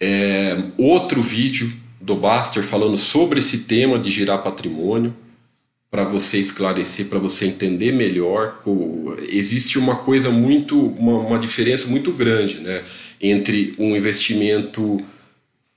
é 0.00 0.56
outro 0.76 1.22
vídeo 1.22 1.72
do 2.00 2.14
Baster 2.14 2.62
falando 2.62 2.96
sobre 2.96 3.38
esse 3.38 3.64
tema 3.64 3.98
de 3.98 4.10
girar 4.10 4.42
patrimônio 4.42 5.14
para 5.90 6.04
você 6.04 6.38
esclarecer, 6.38 7.08
para 7.08 7.18
você 7.18 7.46
entender 7.46 7.92
melhor. 7.92 8.62
Existe 9.28 9.78
uma 9.78 9.96
coisa 9.96 10.30
muito, 10.30 10.78
uma, 10.78 11.18
uma, 11.20 11.38
diferença 11.38 11.88
muito 11.88 12.12
grande, 12.12 12.58
né, 12.58 12.84
entre 13.20 13.74
um 13.78 13.96
investimento 13.96 15.00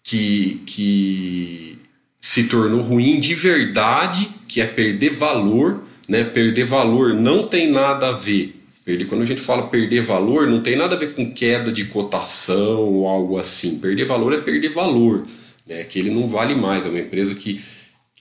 que, 0.04 0.62
que 0.66 1.79
se 2.20 2.46
tornou 2.46 2.82
ruim 2.82 3.20
de 3.20 3.34
verdade, 3.34 4.30
que 4.48 4.62
é 4.62 4.66
perder 4.66 5.12
valor, 5.12 5.84
né? 6.08 6.24
Perder 6.24 6.66
valor 6.66 7.14
não 7.14 7.48
tem 7.48 7.72
nada 7.72 8.10
a 8.10 8.12
ver. 8.12 8.56
Perder, 8.84 9.06
quando 9.06 9.22
a 9.22 9.26
gente 9.26 9.42
fala 9.42 9.68
perder 9.68 10.02
valor, 10.02 10.48
não 10.48 10.62
tem 10.62 10.76
nada 10.76 10.96
a 10.96 10.98
ver 10.98 11.14
com 11.14 11.32
queda 11.32 11.72
de 11.72 11.86
cotação 11.86 12.82
ou 12.82 13.08
algo 13.08 13.38
assim. 13.38 13.80
Perder 13.80 14.06
valor 14.06 14.34
é 14.34 14.42
perder 14.42 14.70
valor, 14.70 15.26
né? 15.66 15.84
Que 15.84 16.00
ele 16.00 16.10
não 16.10 16.28
vale 16.28 16.56
mais. 16.56 16.86
É 16.86 16.90
uma 16.90 17.00
empresa 17.00 17.36
que 17.36 17.62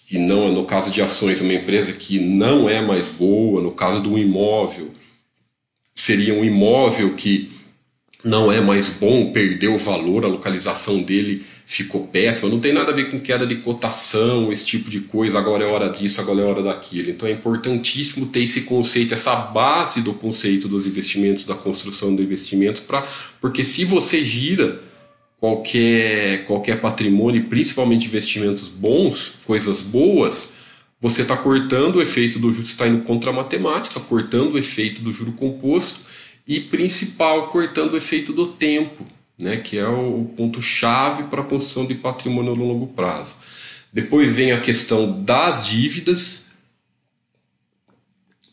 que 0.09 0.17
não, 0.17 0.51
no 0.51 0.65
caso 0.65 0.91
de 0.91 1.03
ações, 1.03 1.43
uma 1.43 1.53
empresa 1.53 1.93
que 1.93 2.19
não 2.19 2.67
é 2.67 2.81
mais 2.81 3.09
boa, 3.09 3.61
no 3.61 3.71
caso 3.71 4.01
do 4.01 4.19
imóvel, 4.19 4.91
seria 5.95 6.33
um 6.33 6.43
imóvel 6.43 7.15
que 7.15 7.53
não 8.25 8.51
é 8.51 8.61
mais 8.61 8.89
bom, 8.89 9.33
perdeu 9.33 9.75
o 9.75 9.79
valor, 9.79 10.25
a 10.25 10.29
localização 10.29 11.01
dele 11.03 11.45
ficou 11.65 12.07
péssima, 12.09 12.49
não 12.49 12.59
tem 12.59 12.73
nada 12.73 12.91
a 12.91 12.95
ver 12.95 13.11
com 13.11 13.21
queda 13.21 13.47
de 13.47 13.57
cotação, 13.57 14.51
esse 14.51 14.67
tipo 14.67 14.91
de 14.91 15.01
coisa, 15.01 15.39
agora 15.39 15.63
é 15.63 15.67
hora 15.67 15.89
disso, 15.89 16.21
agora 16.21 16.41
é 16.41 16.45
hora 16.45 16.63
daquilo. 16.63 17.11
Então 17.11 17.29
é 17.29 17.33
importantíssimo 17.33 18.27
ter 18.27 18.43
esse 18.43 18.63
conceito, 18.63 19.15
essa 19.15 19.37
base 19.37 20.03
do 20.03 20.13
conceito 20.13 20.67
dos 20.67 20.85
investimentos, 20.85 21.45
da 21.45 21.55
construção 21.55 22.15
do 22.15 22.23
investimento, 22.23 22.83
pra, 22.83 23.07
porque 23.41 23.63
se 23.63 23.85
você 23.85 24.25
gira 24.25 24.81
qualquer, 25.39 26.45
qualquer 26.47 26.81
patrimônio, 26.81 27.45
principalmente 27.45 28.07
investimentos 28.07 28.69
bons, 28.69 29.35
coisas 29.47 29.81
boas, 29.81 30.55
você 31.01 31.23
está 31.23 31.37
cortando 31.37 31.97
o 31.97 32.03
efeito 32.03 32.41
do 32.41 32.53
juro, 32.53 32.67
está 32.67 32.89
indo 32.89 33.05
contra 33.05 33.31
a 33.31 33.33
matemática, 33.33 34.01
cortando 34.01 34.55
o 34.55 34.59
efeito 34.59 35.03
do 35.03 35.13
juro 35.13 35.31
composto 35.33 36.08
e, 36.49 36.59
principal, 36.59 37.49
cortando 37.49 37.93
o 37.93 37.97
efeito 37.99 38.33
do 38.33 38.47
tempo, 38.47 39.07
né, 39.39 39.59
que 39.59 39.77
é 39.77 39.87
o 39.87 40.25
ponto-chave 40.35 41.25
para 41.25 41.43
a 41.43 41.45
construção 41.45 41.87
de 41.87 41.95
patrimônio 41.95 42.57
no 42.57 42.65
longo 42.65 42.87
prazo. 42.87 43.37
Depois 43.93 44.35
vem 44.35 44.53
a 44.53 44.61
questão 44.61 45.23
das 45.23 45.67
dívidas, 45.67 46.47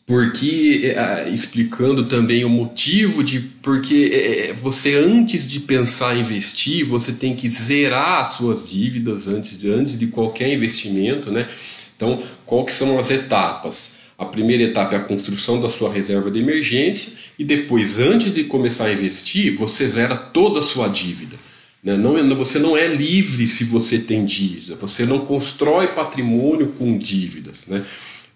porque 0.06 0.94
é, 0.94 1.28
explicando 1.30 2.04
também 2.04 2.44
o 2.44 2.50
motivo 2.50 3.24
de 3.24 3.40
porque 3.40 4.10
é, 4.12 4.52
você 4.52 4.94
antes 4.94 5.44
de 5.48 5.58
pensar 5.58 6.16
em 6.16 6.20
investir 6.20 6.84
você 6.84 7.12
tem 7.12 7.34
que 7.34 7.50
zerar 7.50 8.20
as 8.20 8.28
suas 8.34 8.70
dívidas 8.70 9.26
antes 9.26 9.58
de, 9.58 9.68
antes 9.68 9.98
de 9.98 10.06
qualquer 10.06 10.54
investimento 10.54 11.32
né 11.32 11.48
então 11.96 12.22
qual 12.44 12.64
que 12.64 12.72
são 12.72 12.96
as 13.00 13.10
etapas 13.10 13.95
a 14.18 14.24
primeira 14.24 14.62
etapa 14.64 14.94
é 14.94 14.98
a 14.98 15.04
construção 15.04 15.60
da 15.60 15.68
sua 15.68 15.92
reserva 15.92 16.30
de 16.30 16.38
emergência 16.38 17.12
e 17.38 17.44
depois 17.44 17.98
antes 17.98 18.32
de 18.32 18.44
começar 18.44 18.86
a 18.86 18.92
investir 18.92 19.56
você 19.56 19.88
zera 19.88 20.16
toda 20.16 20.60
a 20.60 20.62
sua 20.62 20.88
dívida 20.88 21.36
né? 21.82 21.96
não, 21.96 22.34
você 22.34 22.58
não 22.58 22.76
é 22.76 22.86
livre 22.86 23.46
se 23.46 23.64
você 23.64 23.98
tem 23.98 24.24
dívida 24.24 24.76
você 24.76 25.04
não 25.04 25.20
constrói 25.20 25.88
patrimônio 25.88 26.68
com 26.78 26.96
dívidas 26.96 27.66
né 27.66 27.84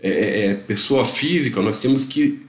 é, 0.03 0.09
é, 0.09 0.47
é, 0.47 0.55
pessoa 0.55 1.05
física, 1.05 1.61
nós 1.61 1.79
temos 1.79 2.07
que 2.07 2.41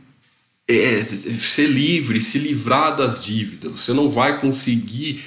é, 0.67 1.03
ser 1.03 1.67
livre, 1.67 2.21
se 2.21 2.39
livrar 2.39 2.95
das 2.95 3.23
dívidas. 3.23 3.73
Você 3.73 3.91
não 3.91 4.09
vai 4.09 4.39
conseguir 4.39 5.21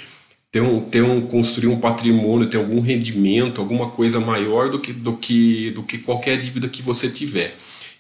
ter 0.51 0.63
um, 0.63 0.81
ter 0.81 1.03
um, 1.03 1.21
construir 1.21 1.69
um 1.69 1.79
patrimônio, 1.79 2.49
ter 2.49 2.57
algum 2.57 2.81
rendimento, 2.81 3.61
alguma 3.61 3.91
coisa 3.91 4.19
maior 4.21 4.71
do 4.71 4.79
que, 4.79 4.93
do 4.93 5.17
que, 5.17 5.71
do 5.73 5.83
que 5.83 5.99
qualquer 5.99 6.41
dívida 6.41 6.67
que 6.67 6.81
você 6.81 7.11
tiver. 7.11 7.55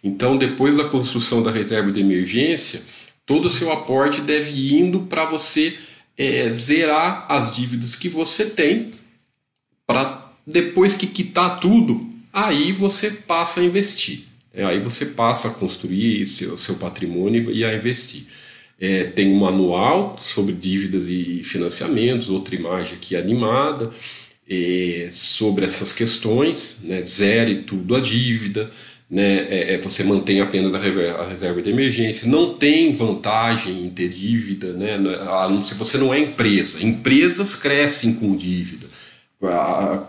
Então, 0.05 0.37
depois 0.37 0.77
da 0.77 0.85
construção 0.85 1.43
da 1.43 1.51
reserva 1.51 1.90
de 1.90 2.01
emergência, 2.01 2.83
todo 3.25 3.47
o 3.47 3.51
seu 3.51 3.73
aporte 3.73 4.21
deve 4.21 4.51
ir 4.51 4.75
indo 4.75 5.01
para 5.01 5.25
você 5.25 5.79
é, 6.17 6.53
zerar 6.53 7.25
as 7.27 7.51
dívidas 7.51 7.97
que 7.97 8.11
você 8.11 8.51
tem, 8.51 8.93
para 9.87 10.31
depois 10.47 10.93
que 10.93 11.07
quitar 11.07 11.59
tudo, 11.59 12.07
aí 12.31 12.71
você 12.71 13.11
passa 13.11 13.61
a 13.61 13.64
investir. 13.64 14.25
É, 14.53 14.62
aí 14.62 14.79
você 14.79 15.07
passa 15.07 15.49
a 15.49 15.51
construir 15.51 16.27
seu, 16.27 16.57
seu 16.59 16.75
patrimônio 16.75 17.51
e 17.51 17.64
a 17.64 17.75
investir. 17.75 18.27
É, 18.79 19.05
tem 19.05 19.33
um 19.33 19.38
manual 19.38 20.19
sobre 20.21 20.53
dívidas 20.53 21.09
e 21.09 21.43
financiamentos, 21.43 22.29
outra 22.29 22.55
imagem 22.55 22.97
aqui 22.97 23.17
animada, 23.17 23.90
é, 24.49 25.09
sobre 25.11 25.64
essas 25.64 25.93
questões, 25.93 26.81
né, 26.83 27.01
zere 27.03 27.62
tudo 27.62 27.97
a 27.97 28.01
dívida, 28.01 28.71
né, 29.11 29.47
é, 29.49 29.75
é, 29.75 29.79
você 29.79 30.03
mantém 30.03 30.40
apenas 30.40 30.75
a 30.75 30.79
reserva, 30.79 31.23
a 31.23 31.29
reserva, 31.29 31.62
de 31.62 31.71
emergência. 31.71 32.29
Não 32.29 32.55
tem 32.55 32.93
vantagem 32.93 33.87
em 33.87 33.90
ter 33.90 34.09
dívida, 34.09 34.73
né, 34.73 34.99
se 35.64 35.75
você 35.75 35.99
não 35.99 36.12
é 36.12 36.19
empresa. 36.19 36.85
Empresas 36.85 37.55
crescem 37.55 38.14
com 38.14 38.37
dívida. 38.37 38.87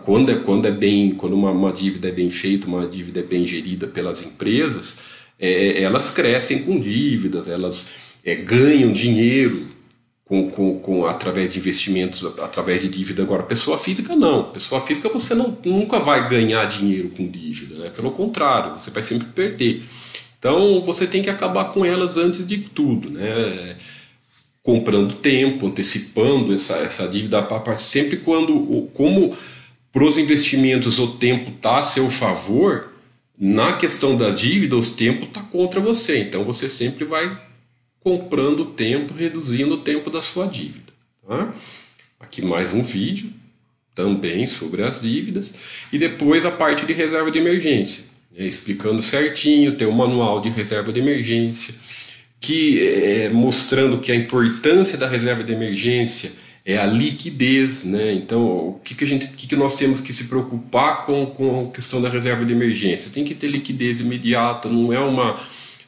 Quando 0.04 0.32
é, 0.32 0.36
quando 0.36 0.66
é 0.66 0.70
bem, 0.70 1.10
quando 1.10 1.34
uma, 1.34 1.50
uma 1.50 1.72
dívida 1.72 2.08
é 2.08 2.12
bem 2.12 2.30
feita, 2.30 2.66
uma 2.66 2.86
dívida 2.86 3.20
é 3.20 3.22
bem 3.22 3.44
gerida 3.44 3.86
pelas 3.86 4.24
empresas, 4.24 4.98
é, 5.38 5.82
elas 5.82 6.10
crescem 6.10 6.62
com 6.62 6.80
dívidas, 6.80 7.48
elas 7.48 7.92
é, 8.24 8.34
ganham 8.34 8.92
dinheiro 8.92 9.75
com, 10.26 10.50
com, 10.50 10.78
com, 10.80 11.06
através 11.06 11.52
de 11.52 11.60
investimentos, 11.60 12.24
através 12.40 12.82
de 12.82 12.88
dívida. 12.88 13.22
Agora, 13.22 13.44
pessoa 13.44 13.78
física 13.78 14.14
não. 14.16 14.50
Pessoa 14.50 14.80
física 14.80 15.08
você 15.08 15.34
não, 15.34 15.56
nunca 15.64 16.00
vai 16.00 16.28
ganhar 16.28 16.64
dinheiro 16.66 17.10
com 17.10 17.26
dívida, 17.28 17.76
né? 17.76 17.90
pelo 17.90 18.10
contrário, 18.10 18.72
você 18.72 18.90
vai 18.90 19.02
sempre 19.02 19.28
perder. 19.28 19.84
Então 20.38 20.82
você 20.82 21.06
tem 21.06 21.22
que 21.22 21.30
acabar 21.30 21.66
com 21.66 21.84
elas 21.84 22.16
antes 22.16 22.46
de 22.46 22.58
tudo, 22.58 23.08
né? 23.08 23.76
comprando 24.64 25.14
tempo, 25.14 25.68
antecipando 25.68 26.52
essa, 26.52 26.74
essa 26.78 27.06
dívida 27.06 27.46
sempre 27.76 28.16
quando, 28.16 28.90
como 28.94 29.36
para 29.92 30.04
os 30.04 30.18
investimentos 30.18 30.98
o 30.98 31.12
tempo 31.12 31.50
está 31.50 31.78
a 31.78 31.82
seu 31.84 32.10
favor, 32.10 32.92
na 33.38 33.74
questão 33.74 34.16
da 34.16 34.30
dívida, 34.30 34.76
o 34.76 34.84
tempo 34.84 35.24
está 35.26 35.40
contra 35.40 35.80
você. 35.80 36.18
Então 36.18 36.42
você 36.42 36.68
sempre 36.68 37.04
vai 37.04 37.45
comprando 38.06 38.66
tempo, 38.66 39.12
reduzindo 39.12 39.74
o 39.74 39.78
tempo 39.78 40.08
da 40.08 40.22
sua 40.22 40.46
dívida. 40.46 40.92
Tá? 41.26 41.52
Aqui 42.20 42.40
mais 42.40 42.72
um 42.72 42.80
vídeo 42.80 43.32
também 43.96 44.46
sobre 44.46 44.84
as 44.84 45.00
dívidas 45.00 45.52
e 45.92 45.98
depois 45.98 46.46
a 46.46 46.52
parte 46.52 46.86
de 46.86 46.92
reserva 46.92 47.32
de 47.32 47.38
emergência, 47.40 48.04
né? 48.30 48.46
explicando 48.46 49.02
certinho, 49.02 49.76
tem 49.76 49.88
um 49.88 49.92
manual 49.92 50.40
de 50.40 50.48
reserva 50.48 50.92
de 50.92 51.00
emergência 51.00 51.74
que 52.38 52.80
é, 52.86 53.28
mostrando 53.28 53.98
que 53.98 54.12
a 54.12 54.14
importância 54.14 54.96
da 54.96 55.08
reserva 55.08 55.42
de 55.42 55.52
emergência 55.52 56.30
é 56.64 56.78
a 56.78 56.86
liquidez, 56.86 57.82
né? 57.82 58.12
Então, 58.12 58.44
o 58.44 58.80
que, 58.84 58.94
que 58.94 59.04
a 59.04 59.06
gente, 59.06 59.28
que, 59.28 59.48
que 59.48 59.56
nós 59.56 59.76
temos 59.76 60.00
que 60.00 60.12
se 60.12 60.24
preocupar 60.24 61.06
com, 61.06 61.26
com 61.26 61.62
a 61.62 61.72
questão 61.72 62.00
da 62.00 62.08
reserva 62.08 62.44
de 62.44 62.52
emergência? 62.52 63.10
Tem 63.10 63.24
que 63.24 63.34
ter 63.34 63.48
liquidez 63.48 63.98
imediata, 63.98 64.68
não 64.68 64.92
é 64.92 64.98
uma 64.98 65.36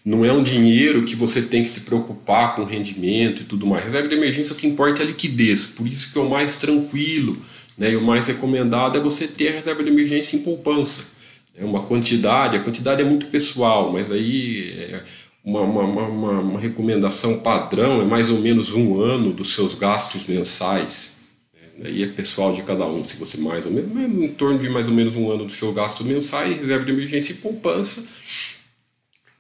não 0.08 0.24
é 0.24 0.32
um 0.32 0.42
dinheiro 0.42 1.04
que 1.04 1.14
você 1.14 1.42
tem 1.42 1.62
que 1.62 1.68
se 1.68 1.82
preocupar 1.82 2.56
com 2.56 2.64
rendimento 2.64 3.42
e 3.42 3.44
tudo 3.44 3.66
mais. 3.66 3.84
Reserva 3.84 4.08
de 4.08 4.14
emergência 4.14 4.54
o 4.54 4.56
que 4.56 4.66
importa 4.66 5.02
é 5.02 5.04
a 5.04 5.06
liquidez, 5.06 5.66
por 5.66 5.86
isso 5.86 6.10
que 6.10 6.18
é 6.18 6.22
o 6.22 6.30
mais 6.30 6.56
tranquilo 6.56 7.36
né, 7.76 7.92
e 7.92 7.96
o 7.96 8.00
mais 8.00 8.26
recomendado 8.26 8.96
é 8.96 9.00
você 9.02 9.28
ter 9.28 9.48
a 9.48 9.52
reserva 9.52 9.84
de 9.84 9.90
emergência 9.90 10.34
em 10.34 10.40
poupança. 10.40 11.08
É 11.54 11.62
uma 11.62 11.82
quantidade, 11.82 12.56
a 12.56 12.60
quantidade 12.60 13.02
é 13.02 13.04
muito 13.04 13.26
pessoal, 13.26 13.92
mas 13.92 14.10
aí 14.10 14.70
é 14.78 15.02
uma, 15.44 15.60
uma, 15.60 15.82
uma, 15.82 16.40
uma 16.40 16.58
recomendação 16.58 17.40
padrão 17.40 18.00
é 18.00 18.04
mais 18.06 18.30
ou 18.30 18.38
menos 18.38 18.72
um 18.72 19.02
ano 19.02 19.30
dos 19.30 19.52
seus 19.52 19.74
gastos 19.74 20.24
mensais. 20.26 21.18
Né, 21.52 21.88
aí 21.90 22.02
é 22.02 22.06
pessoal 22.06 22.54
de 22.54 22.62
cada 22.62 22.86
um, 22.86 23.04
se 23.04 23.14
você 23.16 23.36
mais 23.36 23.66
ou 23.66 23.72
menos, 23.72 24.24
em 24.24 24.28
torno 24.28 24.58
de 24.58 24.70
mais 24.70 24.88
ou 24.88 24.94
menos 24.94 25.14
um 25.14 25.30
ano 25.30 25.44
dos 25.44 25.56
seus 25.56 25.74
gastos 25.74 26.06
mensais, 26.06 26.56
reserva 26.56 26.86
de 26.86 26.92
emergência 26.92 27.32
e 27.32 27.36
poupança 27.36 28.02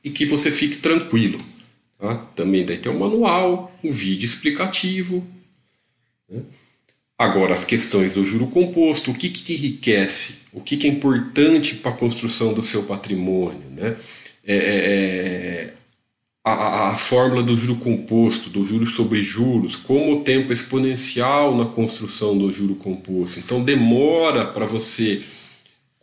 e 0.02 0.10
que 0.10 0.26
você 0.26 0.50
fique 0.50 0.78
tranquilo. 0.78 1.40
Tá? 1.98 2.16
Também 2.36 2.64
daí 2.64 2.78
tem 2.78 2.90
um 2.90 2.98
manual, 2.98 3.72
um 3.82 3.90
vídeo 3.90 4.24
explicativo. 4.24 5.26
Né? 6.28 6.42
Agora, 7.18 7.54
as 7.54 7.64
questões 7.64 8.14
do 8.14 8.24
juro 8.24 8.46
composto, 8.46 9.10
o 9.10 9.14
que, 9.14 9.28
que 9.28 9.42
te 9.42 9.52
enriquece, 9.52 10.38
o 10.52 10.60
que, 10.60 10.76
que 10.76 10.86
é 10.86 10.90
importante 10.90 11.74
para 11.74 11.90
a 11.90 11.96
construção 11.96 12.54
do 12.54 12.62
seu 12.62 12.84
patrimônio. 12.84 13.68
Né? 13.70 13.96
É, 14.44 14.56
é, 14.56 15.72
é 15.74 15.74
a, 16.44 16.90
a, 16.90 16.96
fórmula 16.96 17.42
do 17.42 17.56
juro 17.56 17.80
composto, 17.80 18.48
do 18.48 18.64
juro 18.64 18.86
sobre 18.86 19.22
juros, 19.22 19.76
como 19.76 20.12
o 20.12 20.22
tempo 20.22 20.52
exponencial 20.52 21.56
na 21.56 21.66
construção 21.66 22.38
do 22.38 22.50
juro 22.52 22.76
composto. 22.76 23.40
Então, 23.40 23.62
demora 23.62 24.46
para 24.46 24.64
você 24.64 25.22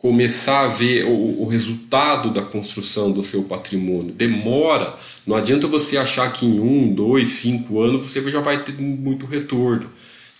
começar 0.06 0.60
a 0.60 0.68
ver 0.68 1.04
o, 1.04 1.42
o, 1.42 1.48
resultado 1.48 2.32
da 2.32 2.40
construção 2.40 3.10
do 3.10 3.24
seu 3.24 3.42
patrimônio. 3.42 4.12
Demora, 4.12 4.94
não 5.26 5.34
adianta 5.34 5.66
você 5.66 5.98
achar 5.98 6.32
que 6.32 6.46
em 6.46 6.60
um, 6.60 6.94
dois, 6.94 7.26
cinco 7.26 7.82
anos 7.82 8.06
você 8.06 8.22
já 8.30 8.38
vai 8.38 8.62
ter 8.62 8.80
muito 8.80 9.26
retorno. 9.26 9.90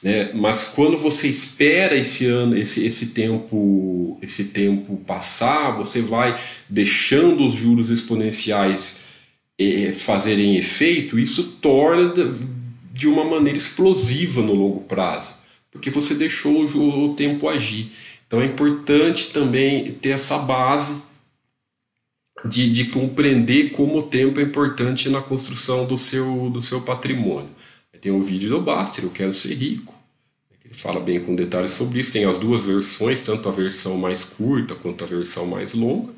Né? 0.01 0.31
Mas 0.35 0.69
quando 0.69 0.97
você 0.97 1.27
espera 1.27 1.97
esse 1.97 2.27
ano, 2.27 2.57
esse, 2.57 2.87
esse 2.87 3.07
tempo, 3.07 4.17
esse 4.23 4.45
tempo 4.45 4.99
passar, 4.99 5.73
você 5.73 6.01
vai 6.01 6.41
deixando 6.69 7.45
os 7.45 7.55
juros 7.55 7.91
exponenciais 7.91 9.01
eh, 9.59 9.93
fazerem 9.93 10.57
efeito. 10.57 11.19
Isso 11.19 11.43
torna 11.61 12.15
de 12.93 13.09
uma 13.09 13.25
maneira 13.25 13.59
explosiva 13.59 14.43
no 14.43 14.55
longo 14.55 14.83
prazo, 14.83 15.35
porque 15.73 15.91
você 15.91 16.15
deixou 16.15 16.55
o, 16.55 17.11
o 17.11 17.15
tempo 17.15 17.49
agir. 17.49 17.91
Então 18.27 18.41
é 18.41 18.47
importante 18.47 19.33
também 19.33 19.93
ter 19.95 20.11
essa 20.11 20.39
base 20.39 21.01
de, 22.45 22.71
de 22.71 22.91
compreender 22.91 23.71
como 23.71 23.99
o 23.99 24.03
tempo 24.03 24.41
é 24.41 24.43
importante 24.43 25.09
na 25.09 25.23
construção 25.23 25.87
do 25.87 25.97
seu, 25.97 26.51
do 26.51 26.61
seu 26.61 26.83
patrimônio. 26.83 27.51
Tem 28.01 28.13
um 28.13 28.23
vídeo 28.23 28.51
do 28.51 28.61
Baster, 28.61 29.05
Eu 29.05 29.11
Quero 29.11 29.33
Ser 29.33 29.55
Rico, 29.55 29.95
ele 30.65 30.75
fala 30.75 31.01
bem 31.01 31.21
com 31.21 31.35
detalhes 31.35 31.73
sobre 31.73 32.01
isso. 32.01 32.13
Tem 32.13 32.25
as 32.25 32.39
duas 32.39 32.67
versões, 32.67 33.21
tanto 33.21 33.49
a 33.49 33.53
versão 33.53 33.97
mais 33.97 34.25
curta 34.25 34.75
quanto 34.75 35.05
a 35.05 35.07
versão 35.07 35.47
mais 35.47 35.73
longa 35.73 36.13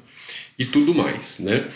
e 0.59 0.65
tudo 0.65 0.95
mais. 0.95 1.39
Né? 1.39 1.69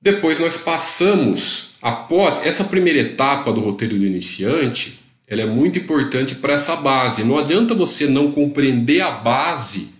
Depois 0.00 0.38
nós 0.38 0.56
passamos, 0.56 1.70
após 1.82 2.46
essa 2.46 2.64
primeira 2.64 3.00
etapa 3.00 3.52
do 3.52 3.60
roteiro 3.60 3.98
do 3.98 4.06
iniciante, 4.06 5.00
ela 5.28 5.42
é 5.42 5.46
muito 5.46 5.78
importante 5.78 6.34
para 6.34 6.54
essa 6.54 6.76
base. 6.76 7.24
Não 7.24 7.38
adianta 7.38 7.74
você 7.74 8.06
não 8.06 8.30
compreender 8.30 9.00
a 9.00 9.10
base 9.10 9.94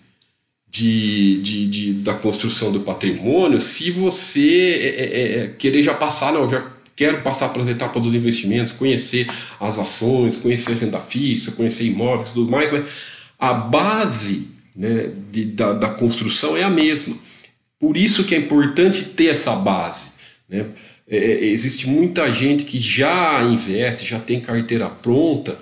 de, 0.68 1.40
de, 1.42 1.66
de 1.66 1.92
da 1.94 2.14
construção 2.14 2.70
do 2.70 2.80
patrimônio 2.80 3.60
se 3.60 3.90
você 3.90 4.78
é, 4.80 4.86
é, 4.86 5.04
é, 5.04 5.44
é 5.44 5.48
querer 5.48 5.82
já 5.82 5.94
passar, 5.94 6.32
não, 6.32 6.48
já 6.48 6.70
quero 6.94 7.22
passar 7.22 7.50
pelas 7.50 7.68
etapas 7.68 8.02
dos 8.02 8.14
investimentos, 8.14 8.72
conhecer 8.72 9.28
as 9.60 9.78
ações, 9.78 10.36
conhecer 10.36 10.74
renda 10.76 11.00
fixa, 11.00 11.52
conhecer 11.52 11.84
imóveis 11.84 12.30
tudo 12.30 12.50
mais, 12.50 12.72
mas 12.72 12.84
a 13.38 13.52
base 13.52 14.48
né, 14.74 15.10
de, 15.30 15.44
da, 15.44 15.72
da 15.72 15.88
construção 15.90 16.56
é 16.56 16.62
a 16.62 16.70
mesma. 16.70 17.16
Por 17.78 17.96
isso 17.96 18.24
que 18.24 18.34
é 18.34 18.38
importante 18.38 19.04
ter 19.04 19.26
essa 19.26 19.54
base. 19.54 20.08
Né? 20.48 20.66
É, 21.08 21.16
é, 21.16 21.44
existe 21.46 21.88
muita 21.88 22.30
gente 22.32 22.64
que 22.64 22.80
já 22.80 23.42
investe, 23.42 24.04
já 24.04 24.18
tem 24.18 24.40
carteira 24.40 24.88
pronta 24.88 25.58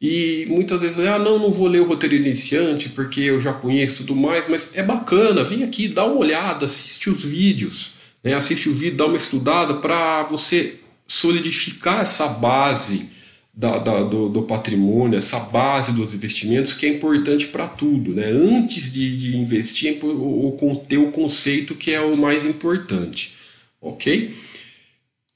e 0.00 0.46
muitas 0.48 0.80
vezes, 0.80 0.98
ah, 1.00 1.18
não, 1.18 1.38
não 1.38 1.50
vou 1.50 1.68
ler 1.68 1.80
o 1.80 1.86
roteiro 1.86 2.14
iniciante 2.14 2.88
porque 2.90 3.20
eu 3.20 3.40
já 3.40 3.52
conheço 3.52 3.98
tudo 3.98 4.14
mais, 4.14 4.46
mas 4.48 4.74
é 4.74 4.82
bacana, 4.82 5.42
vem 5.42 5.64
aqui, 5.64 5.88
dá 5.88 6.04
uma 6.04 6.18
olhada, 6.18 6.66
assiste 6.66 7.10
os 7.10 7.24
vídeos, 7.24 7.92
né? 8.22 8.34
assiste 8.34 8.68
o 8.68 8.74
vídeo, 8.74 8.96
dá 8.96 9.06
uma 9.06 9.16
estudada 9.16 9.74
para 9.74 10.22
você 10.24 10.80
solidificar 11.06 12.00
essa 12.00 12.26
base 12.26 13.08
da, 13.54 13.78
da, 13.78 14.02
do, 14.02 14.28
do, 14.28 14.42
patrimônio, 14.42 15.18
essa 15.18 15.40
base 15.40 15.92
dos 15.92 16.12
investimentos 16.12 16.74
que 16.74 16.84
é 16.84 16.90
importante 16.90 17.46
para 17.46 17.66
tudo. 17.66 18.12
Né? 18.12 18.26
Antes 18.26 18.92
de, 18.92 19.16
de 19.16 19.36
investir, 19.36 19.98
o, 20.04 20.84
ter 20.86 20.98
o 20.98 21.10
conceito 21.10 21.74
que 21.74 21.92
é 21.92 22.00
o 22.00 22.16
mais 22.16 22.44
importante. 22.44 23.34
Ok? 23.80 24.34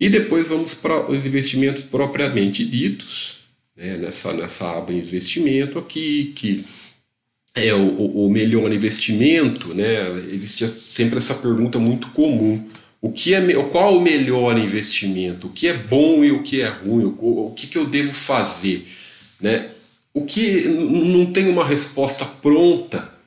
E 0.01 0.09
depois 0.09 0.49
vamos 0.49 0.73
para 0.73 1.11
os 1.11 1.27
investimentos 1.27 1.83
propriamente 1.83 2.65
ditos, 2.65 3.41
né, 3.77 3.99
nessa, 3.99 4.33
nessa 4.33 4.71
aba 4.71 4.95
investimento 4.95 5.79
aqui, 5.79 6.33
que 6.35 6.65
é 7.55 7.75
o, 7.75 8.27
o 8.27 8.31
melhor 8.31 8.73
investimento, 8.73 9.75
né? 9.75 10.09
Existe 10.33 10.67
sempre 10.69 11.19
essa 11.19 11.35
pergunta 11.35 11.79
muito 11.79 12.09
comum. 12.11 12.67
O 13.03 13.13
que 13.13 13.35
é, 13.35 13.53
qual 13.65 13.99
o 13.99 14.01
melhor 14.01 14.59
investimento? 14.59 15.49
O 15.49 15.51
que 15.51 15.69
é 15.69 15.77
bom 15.77 16.25
e 16.25 16.31
o 16.31 16.43
que 16.43 16.63
é 16.63 16.69
ruim? 16.69 17.05
O, 17.19 17.49
o 17.49 17.55
que, 17.55 17.67
que 17.67 17.77
eu 17.77 17.87
devo 17.87 18.13
fazer? 18.13 18.87
Né? 19.41 19.71
O 20.15 20.25
que 20.25 20.67
não 20.69 21.27
tem 21.27 21.49
uma 21.49 21.65
resposta 21.65 22.25
pronta 22.25 23.20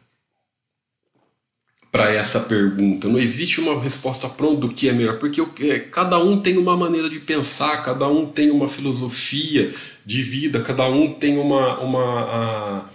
para 1.93 2.11
essa 2.11 2.39
pergunta. 2.39 3.07
Não 3.07 3.19
existe 3.19 3.61
uma 3.61 3.79
resposta 3.79 4.27
pronta 4.27 4.61
do 4.61 4.73
que 4.73 4.89
é 4.89 4.91
melhor, 4.91 5.19
porque 5.19 5.39
é, 5.69 5.77
cada 5.77 6.17
um 6.17 6.41
tem 6.41 6.57
uma 6.57 6.75
maneira 6.75 7.07
de 7.07 7.19
pensar, 7.19 7.83
cada 7.83 8.07
um 8.09 8.25
tem 8.25 8.49
uma 8.49 8.67
filosofia 8.67 9.71
de 10.03 10.23
vida, 10.23 10.59
cada 10.61 10.89
um 10.89 11.13
tem 11.13 11.37
uma, 11.37 11.79
uma, 11.81 12.21
a, 12.23 12.85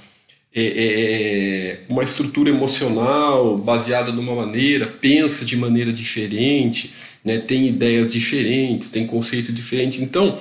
é, 0.53 0.65
é, 0.65 1.81
uma 1.89 2.03
estrutura 2.03 2.51
emocional 2.51 3.57
baseada 3.57 4.11
numa 4.11 4.35
maneira, 4.35 4.89
pensa 4.89 5.45
de 5.45 5.57
maneira 5.57 5.93
diferente, 5.93 6.93
né, 7.25 7.39
tem 7.39 7.69
ideias 7.69 8.13
diferentes, 8.13 8.91
tem 8.91 9.07
conceitos 9.07 9.55
diferentes. 9.55 10.01
Então, 10.01 10.41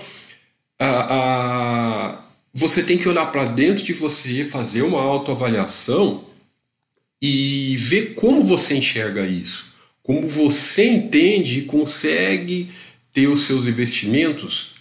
a, 0.80 1.16
a, 1.16 2.24
você 2.52 2.82
tem 2.82 2.98
que 2.98 3.08
olhar 3.08 3.28
para 3.32 3.46
dentro 3.46 3.84
de 3.84 3.94
você, 3.94 4.44
fazer 4.44 4.82
uma 4.82 5.00
autoavaliação 5.00 6.26
e 7.22 7.76
ver 7.78 8.14
como 8.14 8.44
você 8.44 8.76
enxerga 8.76 9.26
isso. 9.26 9.66
como 10.04 10.26
você 10.26 10.88
entende 10.88 11.60
e 11.60 11.64
consegue 11.64 12.70
ter 13.12 13.28
os 13.28 13.42
seus 13.42 13.66
investimentos 13.68 14.76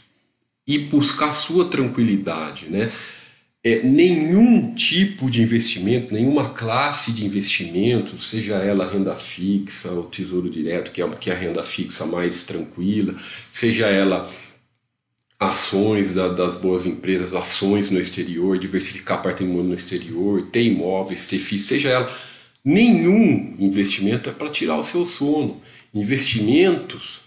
e 0.64 0.78
buscar 0.78 1.32
sua 1.32 1.68
tranquilidade, 1.68 2.66
né? 2.66 2.92
É, 3.64 3.82
nenhum 3.82 4.72
tipo 4.76 5.28
de 5.28 5.42
investimento, 5.42 6.14
nenhuma 6.14 6.50
classe 6.50 7.10
de 7.10 7.26
investimento, 7.26 8.16
seja 8.22 8.54
ela 8.54 8.88
renda 8.88 9.16
fixa, 9.16 9.90
o 9.90 10.04
tesouro 10.04 10.48
direto, 10.48 10.92
que 10.92 11.02
é, 11.02 11.08
que 11.08 11.28
é 11.28 11.34
a 11.34 11.36
renda 11.36 11.64
fixa 11.64 12.06
mais 12.06 12.44
tranquila, 12.44 13.16
seja 13.50 13.88
ela 13.88 14.32
ações 15.38 16.12
da, 16.12 16.28
das 16.28 16.56
boas 16.56 16.86
empresas, 16.86 17.34
ações 17.34 17.90
no 17.90 18.00
exterior, 18.00 18.58
diversificar 18.58 19.22
patrimônio 19.22 19.64
no 19.64 19.74
exterior, 19.74 20.42
ter 20.50 20.62
imóveis, 20.62 21.26
ter 21.26 21.38
FIIs, 21.38 21.62
seja 21.62 21.90
ela. 21.90 22.16
Nenhum 22.64 23.54
investimento 23.58 24.28
é 24.28 24.32
para 24.32 24.50
tirar 24.50 24.76
o 24.76 24.82
seu 24.82 25.06
sono. 25.06 25.60
Investimentos, 25.94 27.20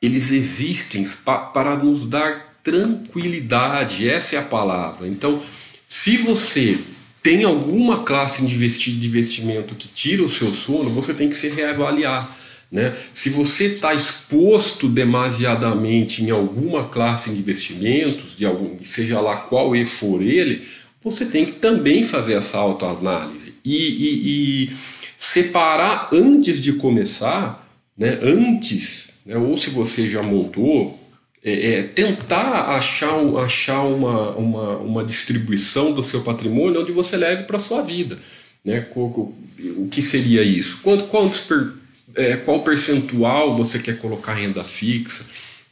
eles 0.00 0.30
existem 0.30 1.04
para 1.24 1.76
nos 1.76 2.06
dar 2.06 2.60
tranquilidade, 2.62 4.08
essa 4.08 4.36
é 4.36 4.38
a 4.38 4.42
palavra. 4.42 5.08
Então, 5.08 5.42
se 5.86 6.16
você 6.18 6.78
tem 7.22 7.44
alguma 7.44 8.04
classe 8.04 8.44
de 8.44 9.06
investimento 9.06 9.74
que 9.74 9.88
tira 9.88 10.22
o 10.22 10.30
seu 10.30 10.52
sono, 10.52 10.90
você 10.90 11.14
tem 11.14 11.28
que 11.28 11.36
se 11.36 11.48
reavaliar. 11.48 12.36
Né? 12.70 12.94
Se 13.12 13.30
você 13.30 13.64
está 13.74 13.94
exposto 13.94 14.88
demasiadamente 14.88 16.22
em 16.22 16.30
alguma 16.30 16.88
classe 16.88 17.30
de 17.30 17.38
investimentos, 17.38 18.36
de 18.36 18.44
algum, 18.44 18.84
seja 18.84 19.20
lá 19.20 19.36
qual 19.36 19.72
for 19.86 20.22
ele, 20.22 20.66
você 21.02 21.24
tem 21.24 21.46
que 21.46 21.52
também 21.52 22.02
fazer 22.02 22.34
essa 22.34 22.58
autoanálise 22.58 23.54
e, 23.64 23.76
e, 23.76 24.64
e 24.64 24.76
separar 25.16 26.10
antes 26.12 26.60
de 26.60 26.74
começar, 26.74 27.66
né? 27.96 28.18
antes, 28.22 29.10
né? 29.24 29.36
ou 29.36 29.56
se 29.56 29.70
você 29.70 30.08
já 30.08 30.22
montou, 30.22 30.98
é, 31.42 31.78
é, 31.78 31.82
tentar 31.82 32.74
achar, 32.76 33.14
achar 33.36 33.82
uma, 33.82 34.30
uma, 34.36 34.76
uma 34.78 35.04
distribuição 35.04 35.92
do 35.92 36.02
seu 36.02 36.22
patrimônio 36.22 36.82
onde 36.82 36.92
você 36.92 37.16
leve 37.16 37.44
para 37.44 37.56
a 37.56 37.60
sua 37.60 37.80
vida. 37.80 38.18
Né? 38.64 38.86
O, 38.94 39.32
o 39.76 39.88
que 39.90 40.02
seria 40.02 40.42
isso? 40.42 40.78
Quanto, 40.82 41.04
quantos 41.04 41.40
per, 41.40 41.72
é, 42.18 42.36
qual 42.36 42.60
percentual 42.62 43.52
você 43.52 43.78
quer 43.78 43.98
colocar 43.98 44.38
em 44.38 44.46
renda 44.46 44.64
fixa? 44.64 45.24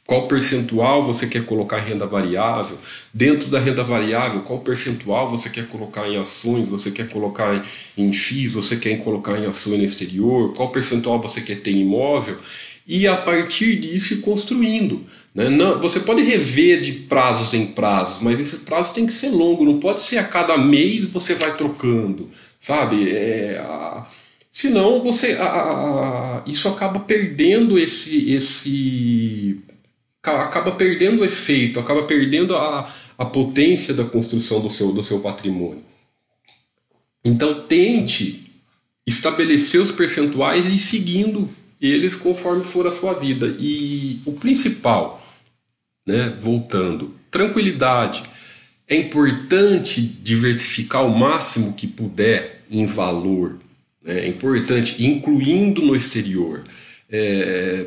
Qual 0.07 0.29
percentual 0.29 1.03
você 1.03 1.27
quer 1.27 1.45
colocar 1.45 1.81
em 1.81 1.89
renda 1.89 2.07
variável? 2.07 2.79
Dentro 3.13 3.49
da 3.49 3.59
renda 3.59 3.83
variável, 3.83 4.41
qual 4.43 4.61
percentual 4.61 5.29
você 5.29 5.51
quer 5.51 5.67
colocar 5.67 6.09
em 6.09 6.17
ações? 6.17 6.69
Você 6.69 6.93
quer 6.93 7.09
colocar 7.09 7.67
em 7.99 8.13
FIIs? 8.13 8.53
Você 8.55 8.77
quer 8.77 9.03
colocar 9.03 9.37
em 9.37 9.47
ações 9.47 9.79
no 9.79 9.85
exterior? 9.85 10.53
Qual 10.55 10.71
percentual 10.71 11.21
você 11.21 11.41
quer 11.41 11.57
ter 11.57 11.73
em 11.73 11.81
imóvel? 11.81 12.39
E 12.87 13.09
a 13.09 13.17
partir 13.17 13.81
disso 13.81 14.15
ir 14.15 14.19
construindo. 14.19 15.05
Né? 15.35 15.49
Não, 15.51 15.81
você 15.81 15.99
pode 15.99 16.23
rever 16.23 16.79
de 16.79 16.93
prazos 16.93 17.53
em 17.53 17.67
prazos, 17.67 18.23
mas 18.23 18.39
esse 18.39 18.59
prazo 18.61 18.95
tem 18.95 19.07
que 19.07 19.13
ser 19.13 19.31
longo, 19.31 19.65
não 19.65 19.81
pode 19.81 20.01
ser 20.01 20.19
a 20.19 20.25
cada 20.25 20.57
mês 20.57 21.09
você 21.09 21.35
vai 21.35 21.57
trocando, 21.57 22.31
sabe? 22.61 23.11
É, 23.11 23.59
a, 23.59 24.07
senão 24.57 25.03
você 25.03 25.33
a, 25.33 25.45
a, 25.45 26.43
isso 26.47 26.67
acaba 26.67 27.01
perdendo 27.01 27.79
esse 27.79 28.33
esse 28.33 29.61
acaba 30.23 30.73
perdendo 30.73 31.21
o 31.21 31.25
efeito, 31.27 31.79
acaba 31.79 32.05
perdendo 32.05 32.57
a, 32.57 32.91
a 33.19 33.25
potência 33.27 33.93
da 33.93 34.05
construção 34.05 34.63
do 34.63 34.71
seu, 34.71 34.93
do 34.93 35.03
seu 35.03 35.21
patrimônio. 35.21 35.85
Então 37.23 37.67
tente 37.67 38.51
estabelecer 39.07 39.79
os 39.79 39.91
percentuais 39.91 40.65
e 40.65 40.77
ir 40.77 40.79
seguindo 40.79 41.51
eles 41.79 42.15
conforme 42.15 42.65
for 42.65 42.87
a 42.87 42.93
sua 42.93 43.13
vida. 43.13 43.55
E 43.61 44.23
o 44.25 44.33
principal, 44.33 45.23
né, 46.07 46.31
voltando, 46.31 47.15
tranquilidade. 47.31 48.23
É 48.89 48.97
importante 48.97 50.01
diversificar 50.01 51.05
o 51.05 51.17
máximo 51.17 51.75
que 51.75 51.87
puder 51.87 52.63
em 52.71 52.87
valor. 52.87 53.59
É 54.07 54.29
importante, 54.29 55.05
incluindo 55.05 55.83
no 55.83 55.97
exterior. 55.97 56.63
É, 57.11 57.87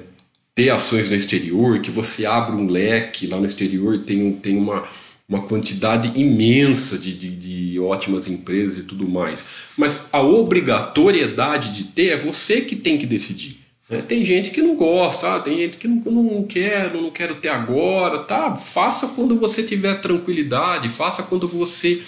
ter 0.53 0.69
ações 0.69 1.09
no 1.09 1.15
exterior, 1.15 1.79
que 1.79 1.89
você 1.89 2.25
abre 2.25 2.55
um 2.55 2.67
leque 2.67 3.27
lá 3.27 3.39
no 3.39 3.45
exterior, 3.45 3.99
tem, 3.99 4.33
tem 4.33 4.57
uma, 4.57 4.83
uma 5.27 5.43
quantidade 5.43 6.19
imensa 6.19 6.97
de, 6.97 7.13
de, 7.13 7.29
de, 7.29 7.79
ótimas 7.79 8.27
empresas 8.27 8.79
e 8.79 8.83
tudo 8.83 9.07
mais. 9.07 9.45
Mas 9.77 10.07
a 10.11 10.21
obrigatoriedade 10.21 11.73
de 11.73 11.85
ter 11.85 12.07
é 12.07 12.17
você 12.17 12.61
que 12.61 12.75
tem 12.75 12.97
que 12.97 13.05
decidir. 13.05 13.57
Né? 13.89 14.01
Tem 14.01 14.25
gente 14.25 14.49
que 14.49 14.61
não 14.61 14.75
gosta, 14.75 15.35
ah, 15.35 15.39
tem 15.39 15.57
gente 15.57 15.77
que 15.77 15.87
não, 15.87 16.01
não 16.11 16.43
quero, 16.43 17.01
não 17.01 17.09
quero 17.09 17.35
ter 17.35 17.49
agora, 17.49 18.19
tá? 18.19 18.55
Faça 18.55 19.07
quando 19.09 19.37
você 19.37 19.63
tiver 19.63 20.01
tranquilidade, 20.01 20.89
faça 20.89 21.23
quando 21.23 21.47
você 21.47 22.01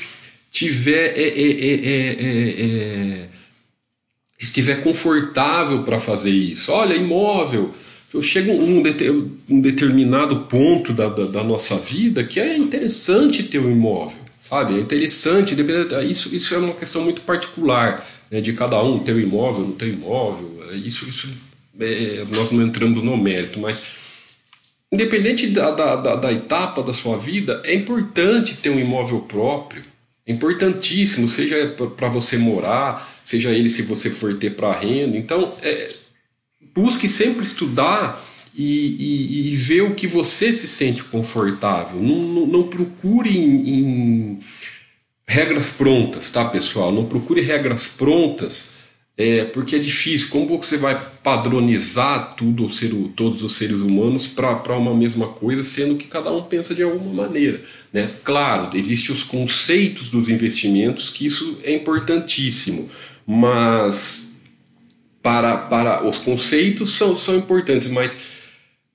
tiver 0.51 1.17
é, 1.17 1.27
é, 1.27 1.87
é, 1.87 3.29
estiver 4.41 4.83
confortável 4.83 5.83
para 5.83 5.99
fazer 5.99 6.31
isso. 6.31 6.71
Olha, 6.71 6.95
imóvel. 6.95 7.73
Eu 8.13 8.21
chego 8.21 8.51
um, 8.51 8.83
um 9.49 9.61
determinado 9.61 10.41
ponto 10.41 10.91
da, 10.91 11.07
da, 11.07 11.27
da, 11.27 11.43
nossa 11.43 11.77
vida 11.77 12.23
que 12.25 12.39
é 12.41 12.57
interessante 12.57 13.43
ter 13.43 13.59
um 13.59 13.71
imóvel, 13.71 14.19
sabe? 14.41 14.75
É 14.75 14.81
interessante, 14.81 15.55
isso, 16.09 16.35
isso 16.35 16.53
é 16.53 16.57
uma 16.57 16.73
questão 16.73 17.03
muito 17.03 17.21
particular 17.21 18.05
né, 18.29 18.41
de 18.41 18.51
cada 18.51 18.83
um, 18.83 18.99
ter 18.99 19.15
um 19.15 19.19
imóvel, 19.19 19.63
não 19.63 19.71
ter 19.71 19.85
um 19.85 19.93
imóvel. 19.93 20.61
Isso, 20.73 21.07
isso 21.07 21.29
é, 21.79 22.25
nós 22.35 22.51
não 22.51 22.61
entramos 22.63 23.01
no 23.01 23.15
mérito, 23.15 23.59
mas 23.59 23.81
independente 24.91 25.47
da, 25.47 25.71
da, 25.71 26.15
da 26.15 26.33
etapa 26.33 26.83
da 26.83 26.91
sua 26.91 27.17
vida, 27.17 27.61
é 27.63 27.73
importante 27.73 28.57
ter 28.57 28.71
um 28.71 28.79
imóvel 28.79 29.21
próprio. 29.21 29.83
Importantíssimo, 30.31 31.29
seja 31.29 31.75
para 31.95 32.07
você 32.07 32.37
morar, 32.37 33.19
seja 33.23 33.51
ele 33.51 33.69
se 33.69 33.81
você 33.81 34.09
for 34.09 34.35
ter 34.37 34.55
para 34.55 34.77
renda. 34.77 35.17
Então, 35.17 35.53
é, 35.61 35.91
busque 36.73 37.07
sempre 37.07 37.43
estudar 37.43 38.23
e, 38.53 38.63
e, 38.63 39.53
e, 39.53 39.55
ver 39.55 39.81
o 39.81 39.95
que 39.95 40.07
você 40.07 40.51
se 40.51 40.67
sente 40.67 41.03
confortável. 41.03 42.01
Não, 42.01 42.17
não, 42.17 42.47
não 42.47 42.67
procure 42.67 43.37
em, 43.37 43.69
em 43.69 44.39
regras 45.25 45.69
prontas, 45.69 46.29
tá, 46.29 46.45
pessoal? 46.45 46.91
Não 46.91 47.05
procure 47.05 47.41
regras 47.41 47.87
prontas 47.87 48.70
é, 49.21 49.45
porque 49.45 49.75
é 49.75 49.79
difícil. 49.79 50.29
Como 50.29 50.57
você 50.57 50.77
vai 50.77 50.99
padronizar 51.21 52.33
tudo, 52.35 52.73
ser, 52.73 52.91
todos 53.15 53.43
os 53.43 53.55
seres 53.55 53.81
humanos 53.81 54.27
para 54.27 54.75
uma 54.75 54.95
mesma 54.95 55.27
coisa, 55.27 55.63
sendo 55.63 55.95
que 55.95 56.07
cada 56.07 56.31
um 56.31 56.41
pensa 56.41 56.73
de 56.73 56.81
alguma 56.81 57.27
maneira? 57.27 57.61
Né? 57.93 58.09
Claro, 58.23 58.75
existem 58.75 59.13
os 59.13 59.23
conceitos 59.23 60.09
dos 60.09 60.27
investimentos, 60.27 61.09
que 61.09 61.27
isso 61.27 61.59
é 61.63 61.71
importantíssimo, 61.71 62.89
mas 63.27 64.35
para, 65.21 65.55
para 65.55 66.07
os 66.07 66.17
conceitos 66.17 66.97
são, 66.97 67.15
são 67.15 67.37
importantes, 67.37 67.87
mas 67.89 68.17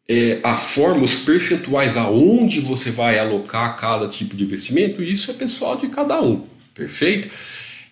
é, 0.08 0.40
a 0.42 0.56
forma, 0.56 1.04
os 1.04 1.14
percentuais 1.14 1.96
aonde 1.96 2.60
você 2.60 2.90
vai 2.90 3.16
alocar 3.16 3.76
cada 3.76 4.08
tipo 4.08 4.36
de 4.36 4.42
investimento, 4.42 5.00
isso 5.00 5.30
é 5.30 5.34
pessoal 5.34 5.76
de 5.76 5.86
cada 5.86 6.20
um, 6.20 6.42
perfeito? 6.74 7.28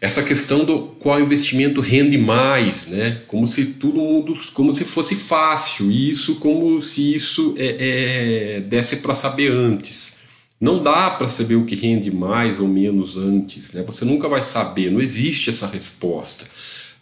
Essa 0.00 0.22
questão 0.22 0.64
do 0.64 0.82
qual 0.98 1.20
investimento 1.20 1.80
rende 1.80 2.18
mais, 2.18 2.86
né? 2.86 3.18
Como 3.26 3.46
se 3.46 3.64
todo 3.66 3.96
mundo, 3.96 4.38
como 4.52 4.74
se 4.74 4.84
fosse 4.84 5.14
fácil, 5.14 5.90
isso 5.90 6.36
como 6.36 6.80
se 6.82 7.14
isso 7.14 7.54
é, 7.56 8.58
é 8.58 8.60
desse 8.60 8.96
para 8.96 9.14
saber 9.14 9.50
antes. 9.50 10.16
Não 10.60 10.82
dá 10.82 11.10
para 11.10 11.28
saber 11.28 11.56
o 11.56 11.64
que 11.64 11.74
rende 11.74 12.10
mais 12.10 12.60
ou 12.60 12.68
menos 12.68 13.16
antes, 13.16 13.72
né? 13.72 13.82
Você 13.82 14.04
nunca 14.04 14.28
vai 14.28 14.42
saber, 14.42 14.90
não 14.90 15.00
existe 15.00 15.50
essa 15.50 15.66
resposta. 15.66 16.46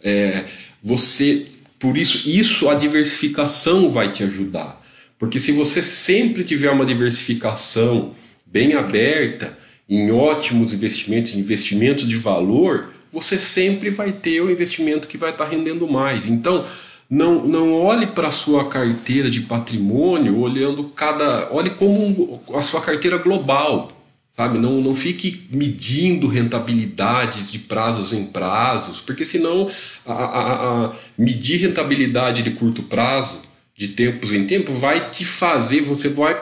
É, 0.01 0.45
você, 0.81 1.45
por 1.79 1.97
isso, 1.97 2.27
isso 2.29 2.69
a 2.69 2.75
diversificação 2.75 3.89
vai 3.89 4.11
te 4.11 4.23
ajudar, 4.23 4.81
porque 5.17 5.39
se 5.39 5.51
você 5.51 5.81
sempre 5.81 6.43
tiver 6.43 6.69
uma 6.71 6.85
diversificação 6.85 8.13
bem 8.45 8.73
aberta 8.73 9.57
em 9.95 10.11
ótimos 10.11 10.73
investimentos, 10.73 11.35
investimentos 11.35 12.07
de 12.07 12.15
valor, 12.15 12.89
você 13.11 13.37
sempre 13.37 13.91
vai 13.91 14.11
ter 14.11 14.41
o 14.41 14.49
investimento 14.49 15.07
que 15.07 15.17
vai 15.17 15.29
estar 15.29 15.45
rendendo 15.45 15.87
mais. 15.87 16.27
Então, 16.27 16.65
não, 17.07 17.45
não 17.45 17.73
olhe 17.73 18.07
para 18.07 18.29
a 18.29 18.31
sua 18.31 18.67
carteira 18.67 19.29
de 19.29 19.41
patrimônio 19.41 20.39
olhando 20.39 20.85
cada. 20.85 21.47
Olhe 21.53 21.69
como 21.69 22.41
a 22.55 22.61
sua 22.63 22.81
carteira 22.81 23.17
global. 23.17 23.91
Sabe? 24.31 24.57
Não, 24.57 24.81
não 24.81 24.95
fique 24.95 25.47
medindo 25.51 26.27
rentabilidades 26.27 27.51
de 27.51 27.59
prazos 27.59 28.11
em 28.11 28.25
prazos, 28.25 28.99
porque 28.99 29.23
senão 29.27 29.69
a, 30.03 30.11
a, 30.11 30.85
a 30.85 30.95
medir 31.15 31.57
rentabilidade 31.57 32.41
de 32.41 32.49
curto 32.49 32.81
prazo, 32.81 33.43
de 33.77 33.89
tempos 33.89 34.31
em 34.31 34.47
tempo, 34.47 34.73
vai 34.73 35.11
te 35.11 35.23
fazer, 35.23 35.81
você 35.81 36.09
vai 36.09 36.33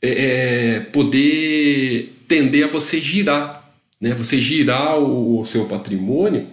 é, 0.00 0.76
é 0.76 0.80
poder 0.92 2.12
tender 2.32 2.64
a 2.64 2.68
você 2.68 2.98
girar 3.00 3.62
né, 4.02 4.12
você 4.12 4.40
girar 4.40 4.98
o, 4.98 5.38
o 5.38 5.44
seu 5.44 5.66
patrimônio 5.66 6.48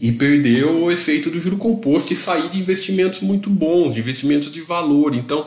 e 0.00 0.12
perder 0.12 0.64
o 0.64 0.88
efeito 0.88 1.28
do 1.28 1.40
juro 1.40 1.56
composto 1.56 2.12
e 2.12 2.16
sair 2.16 2.48
de 2.48 2.60
investimentos 2.60 3.20
muito 3.20 3.50
bons, 3.50 3.94
de 3.94 4.00
investimentos 4.00 4.48
de 4.52 4.60
valor. 4.60 5.16
Então, 5.16 5.46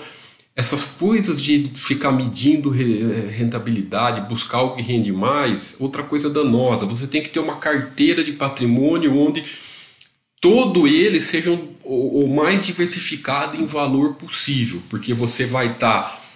essas 0.54 0.84
coisas 0.84 1.41
de 1.41 1.63
ficar 1.75 2.12
medindo 2.12 2.69
rentabilidade, 2.69 4.28
buscar 4.28 4.58
algo 4.58 4.75
que 4.75 4.82
rende 4.82 5.13
mais, 5.13 5.78
outra 5.80 6.04
coisa 6.04 6.30
danosa. 6.30 6.86
Você 6.86 7.08
tem 7.08 7.23
que 7.23 7.30
ter 7.30 7.39
uma 7.39 7.56
carteira 7.56 8.21
de 8.21 8.34
patrimônio 8.34 9.15
onde 9.15 9.45
todo 10.41 10.88
ele 10.88 11.21
seja 11.21 11.58
o 11.84 12.28
mais 12.28 12.65
diversificado 12.65 13.56
em 13.56 13.65
valor 13.65 14.15
possível, 14.15 14.82
porque 14.89 15.13
você 15.13 15.45
vai 15.45 15.67
estar 15.67 16.02
tá 16.02 16.29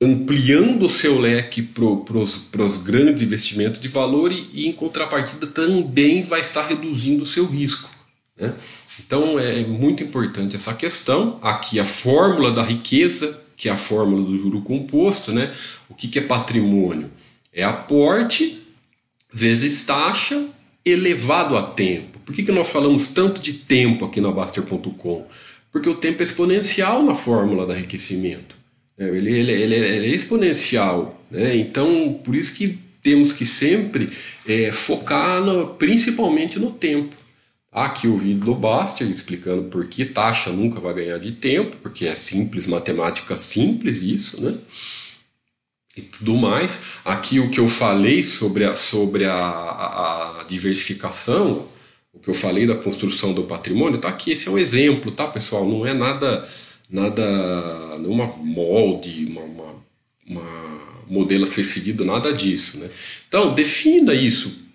ampliando 0.00 0.84
o 0.84 0.88
seu 0.88 1.18
leque 1.18 1.60
para 1.60 2.18
os 2.64 2.76
grandes 2.76 3.22
investimentos 3.22 3.80
de 3.80 3.88
valor 3.88 4.30
e, 4.30 4.48
e, 4.52 4.68
em 4.68 4.72
contrapartida, 4.72 5.46
também 5.46 6.22
vai 6.22 6.40
estar 6.40 6.66
reduzindo 6.66 7.24
o 7.24 7.26
seu 7.26 7.44
risco. 7.46 7.90
Né? 8.36 8.54
Então, 9.04 9.38
é 9.38 9.64
muito 9.64 10.02
importante 10.02 10.54
essa 10.54 10.72
questão. 10.74 11.38
Aqui, 11.42 11.80
a 11.80 11.84
fórmula 11.84 12.52
da 12.52 12.62
riqueza, 12.62 13.42
que 13.56 13.68
é 13.68 13.72
a 13.72 13.76
fórmula 13.76 14.22
do 14.22 14.38
juro 14.38 14.60
composto. 14.60 15.32
Né? 15.32 15.52
O 15.88 15.94
que, 15.94 16.06
que 16.06 16.20
é 16.20 16.22
patrimônio? 16.22 17.10
É 17.52 17.64
aporte 17.64 18.62
vezes 19.32 19.84
taxa 19.84 20.48
elevado 20.84 21.56
a 21.56 21.62
tempo. 21.62 22.18
Por 22.20 22.34
que, 22.34 22.44
que 22.44 22.52
nós 22.52 22.68
falamos 22.68 23.08
tanto 23.08 23.40
de 23.40 23.52
tempo 23.52 24.04
aqui 24.04 24.20
na 24.20 24.30
Baster.com? 24.30 25.26
Porque 25.72 25.88
o 25.88 25.96
tempo 25.96 26.20
é 26.20 26.22
exponencial 26.22 27.02
na 27.02 27.14
fórmula 27.14 27.66
da 27.66 27.76
enriquecimento. 27.76 28.57
É, 28.98 29.04
ele, 29.06 29.32
ele, 29.32 29.52
ele, 29.52 29.74
ele 29.74 30.06
é 30.12 30.14
exponencial. 30.14 31.22
Né? 31.30 31.56
Então, 31.56 32.20
por 32.24 32.34
isso 32.34 32.54
que 32.54 32.78
temos 33.02 33.32
que 33.32 33.46
sempre 33.46 34.10
é, 34.46 34.72
focar 34.72 35.40
no, 35.40 35.68
principalmente 35.74 36.58
no 36.58 36.72
tempo. 36.72 37.16
Aqui 37.70 38.08
o 38.08 38.16
vídeo 38.16 38.44
do 38.44 38.54
Baster 38.54 39.08
explicando 39.08 39.64
por 39.64 39.86
que 39.86 40.04
taxa 40.04 40.50
nunca 40.50 40.80
vai 40.80 40.94
ganhar 40.94 41.18
de 41.18 41.32
tempo, 41.32 41.76
porque 41.76 42.06
é 42.06 42.14
simples, 42.14 42.66
matemática 42.66 43.36
simples 43.36 44.02
isso, 44.02 44.42
né? 44.42 44.56
E 45.96 46.02
tudo 46.02 46.34
mais. 46.34 46.80
Aqui 47.04 47.38
o 47.38 47.50
que 47.50 47.60
eu 47.60 47.68
falei 47.68 48.22
sobre 48.22 48.64
a, 48.64 48.74
sobre 48.74 49.26
a, 49.26 49.34
a, 49.34 50.40
a 50.40 50.44
diversificação, 50.44 51.68
o 52.12 52.18
que 52.18 52.30
eu 52.30 52.34
falei 52.34 52.66
da 52.66 52.74
construção 52.74 53.34
do 53.34 53.44
patrimônio, 53.44 54.00
tá 54.00 54.08
aqui. 54.08 54.32
Esse 54.32 54.48
é 54.48 54.50
um 54.50 54.58
exemplo, 54.58 55.12
tá, 55.12 55.26
pessoal? 55.26 55.68
Não 55.68 55.86
é 55.86 55.92
nada 55.92 56.48
nada, 56.90 57.98
nenhuma 57.98 58.26
molde, 58.26 59.26
uma, 59.26 59.42
uma, 59.42 59.74
uma 60.26 60.78
modelo 61.08 61.44
a 61.44 61.46
ser 61.46 61.64
seguido, 61.64 62.04
nada 62.04 62.32
disso. 62.32 62.78
Né? 62.78 62.88
Então, 63.28 63.54
defina 63.54 64.14
isso 64.14 64.66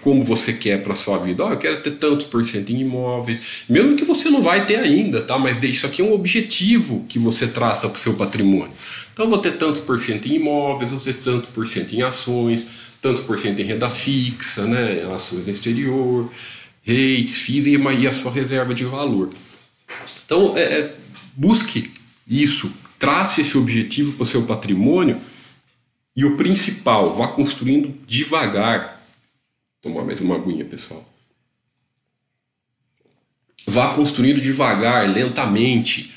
como 0.00 0.24
você 0.24 0.52
quer 0.52 0.82
para 0.82 0.94
sua 0.94 1.18
vida. 1.18 1.44
Oh, 1.44 1.52
eu 1.52 1.58
quero 1.58 1.82
ter 1.82 1.92
tantos 1.92 2.26
por 2.26 2.44
cento 2.44 2.70
em 2.70 2.80
imóveis, 2.80 3.64
mesmo 3.68 3.96
que 3.96 4.04
você 4.04 4.28
não 4.28 4.42
vai 4.42 4.66
ter 4.66 4.76
ainda, 4.76 5.22
tá? 5.22 5.38
Mas 5.38 5.62
isso 5.62 5.86
aqui 5.86 6.02
é 6.02 6.04
um 6.04 6.12
objetivo 6.12 7.04
que 7.08 7.16
você 7.18 7.46
traça 7.46 7.88
para 7.88 7.96
o 7.96 8.00
seu 8.00 8.14
patrimônio. 8.14 8.72
Então, 9.12 9.26
eu 9.26 9.30
vou 9.30 9.38
ter 9.38 9.56
tantos 9.56 9.80
por 9.80 10.00
cento 10.00 10.26
em 10.26 10.34
imóveis, 10.34 10.90
vou 10.90 11.00
ter 11.00 11.14
tantos 11.14 11.50
por 11.50 11.68
cento 11.68 11.92
em 11.92 12.02
ações, 12.02 12.66
tantos 13.00 13.22
por 13.22 13.38
cento 13.38 13.60
em 13.60 13.64
renda 13.64 13.88
fixa, 13.88 14.66
né? 14.66 15.04
Ações 15.14 15.46
no 15.46 15.52
exterior, 15.52 16.28
rates, 16.84 17.36
FIIs 17.36 17.66
e 17.66 18.06
a 18.06 18.12
sua 18.12 18.32
reserva 18.32 18.74
de 18.74 18.84
valor. 18.84 19.30
Então, 20.24 20.56
é, 20.56 20.62
é 20.62 20.96
busque 21.36 21.92
isso, 22.26 22.72
trace 22.98 23.40
esse 23.40 23.56
objetivo 23.56 24.12
para 24.12 24.22
o 24.22 24.26
seu 24.26 24.44
patrimônio 24.44 25.20
e 26.14 26.24
o 26.24 26.36
principal, 26.36 27.12
vá 27.12 27.28
construindo 27.28 27.94
devagar. 28.06 29.00
Tomar 29.80 30.04
mais 30.04 30.20
uma 30.20 30.34
aguinha, 30.34 30.64
pessoal. 30.64 31.08
Vá 33.64 33.94
construindo 33.94 34.40
devagar, 34.40 35.08
lentamente. 35.08 36.12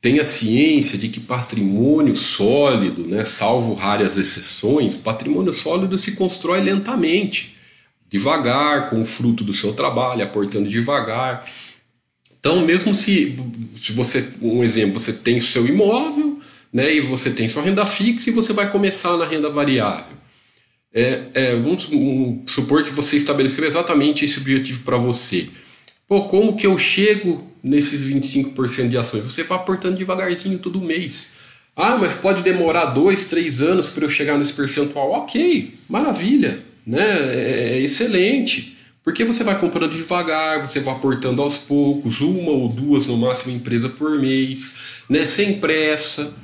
Tenha 0.00 0.22
ciência 0.22 0.96
de 0.96 1.08
que 1.08 1.18
patrimônio 1.18 2.16
sólido, 2.16 3.06
né, 3.06 3.24
salvo 3.24 3.74
raras 3.74 4.16
exceções, 4.16 4.94
patrimônio 4.94 5.52
sólido 5.52 5.98
se 5.98 6.12
constrói 6.12 6.60
lentamente, 6.60 7.56
devagar, 8.08 8.88
com 8.88 9.02
o 9.02 9.04
fruto 9.04 9.42
do 9.44 9.52
seu 9.52 9.74
trabalho, 9.74 10.22
aportando 10.22 10.68
devagar. 10.68 11.44
Então, 12.40 12.64
mesmo 12.64 12.94
se, 12.94 13.38
se 13.76 13.92
você, 13.92 14.32
um 14.40 14.64
exemplo, 14.64 14.98
você 14.98 15.12
tem 15.12 15.38
seu 15.38 15.66
imóvel, 15.66 16.40
né, 16.72 16.94
e 16.94 17.00
você 17.00 17.30
tem 17.30 17.48
sua 17.48 17.62
renda 17.62 17.84
fixa 17.84 18.30
e 18.30 18.32
você 18.32 18.52
vai 18.52 18.72
começar 18.72 19.16
na 19.18 19.26
renda 19.26 19.50
variável. 19.50 20.16
É, 20.92 21.22
é, 21.34 21.54
vamos 21.54 21.88
supor 22.46 22.82
que 22.82 22.90
você 22.90 23.16
estabeleceu 23.16 23.64
exatamente 23.64 24.24
esse 24.24 24.40
objetivo 24.40 24.82
para 24.82 24.96
você. 24.96 25.48
Pô, 26.08 26.24
como 26.24 26.56
que 26.56 26.66
eu 26.66 26.76
chego 26.78 27.46
nesses 27.62 28.00
25% 28.00 28.88
de 28.88 28.96
ações? 28.96 29.24
Você 29.24 29.44
vai 29.44 29.58
aportando 29.58 29.98
devagarzinho 29.98 30.58
todo 30.58 30.80
mês. 30.80 31.32
Ah, 31.76 31.96
mas 31.96 32.14
pode 32.14 32.42
demorar 32.42 32.86
dois, 32.86 33.26
três 33.26 33.60
anos 33.60 33.90
para 33.90 34.04
eu 34.04 34.08
chegar 34.08 34.36
nesse 34.36 34.52
percentual. 34.52 35.12
Ok, 35.12 35.74
maravilha, 35.88 36.58
né? 36.84 37.34
É, 37.34 37.74
é 37.74 37.80
excelente. 37.80 38.76
Porque 39.02 39.24
você 39.24 39.42
vai 39.42 39.58
comprando 39.58 39.92
devagar, 39.92 40.66
você 40.66 40.80
vai 40.80 40.94
aportando 40.94 41.40
aos 41.40 41.56
poucos, 41.56 42.20
uma 42.20 42.50
ou 42.50 42.68
duas 42.68 43.06
no 43.06 43.16
máximo 43.16 43.54
empresa 43.54 43.88
por 43.88 44.18
mês, 44.18 44.76
né? 45.08 45.24
sem 45.24 45.58
pressa, 45.58 46.34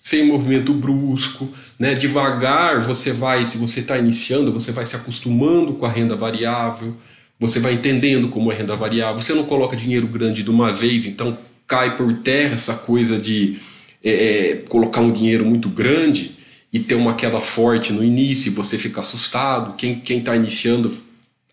sem 0.00 0.24
movimento 0.24 0.72
brusco, 0.72 1.48
né? 1.78 1.94
devagar 1.94 2.80
você 2.82 3.10
vai, 3.10 3.44
se 3.44 3.58
você 3.58 3.80
está 3.80 3.98
iniciando, 3.98 4.52
você 4.52 4.70
vai 4.70 4.84
se 4.84 4.94
acostumando 4.94 5.74
com 5.74 5.86
a 5.86 5.90
renda 5.90 6.14
variável, 6.14 6.94
você 7.38 7.58
vai 7.58 7.74
entendendo 7.74 8.28
como 8.28 8.52
é 8.52 8.54
renda 8.54 8.76
variável, 8.76 9.20
você 9.20 9.34
não 9.34 9.44
coloca 9.44 9.76
dinheiro 9.76 10.06
grande 10.06 10.44
de 10.44 10.50
uma 10.50 10.72
vez, 10.72 11.04
então 11.06 11.36
cai 11.66 11.96
por 11.96 12.12
terra 12.18 12.54
essa 12.54 12.74
coisa 12.74 13.18
de 13.18 13.58
é, 14.04 14.50
é 14.50 14.56
colocar 14.68 15.00
um 15.00 15.10
dinheiro 15.10 15.44
muito 15.44 15.68
grande 15.68 16.36
e 16.72 16.78
ter 16.78 16.94
uma 16.94 17.14
queda 17.14 17.40
forte 17.40 17.92
no 17.92 18.04
início 18.04 18.48
e 18.48 18.54
você 18.54 18.78
fica 18.78 19.00
assustado. 19.00 19.74
Quem 19.76 20.00
está 20.00 20.36
iniciando 20.36 20.92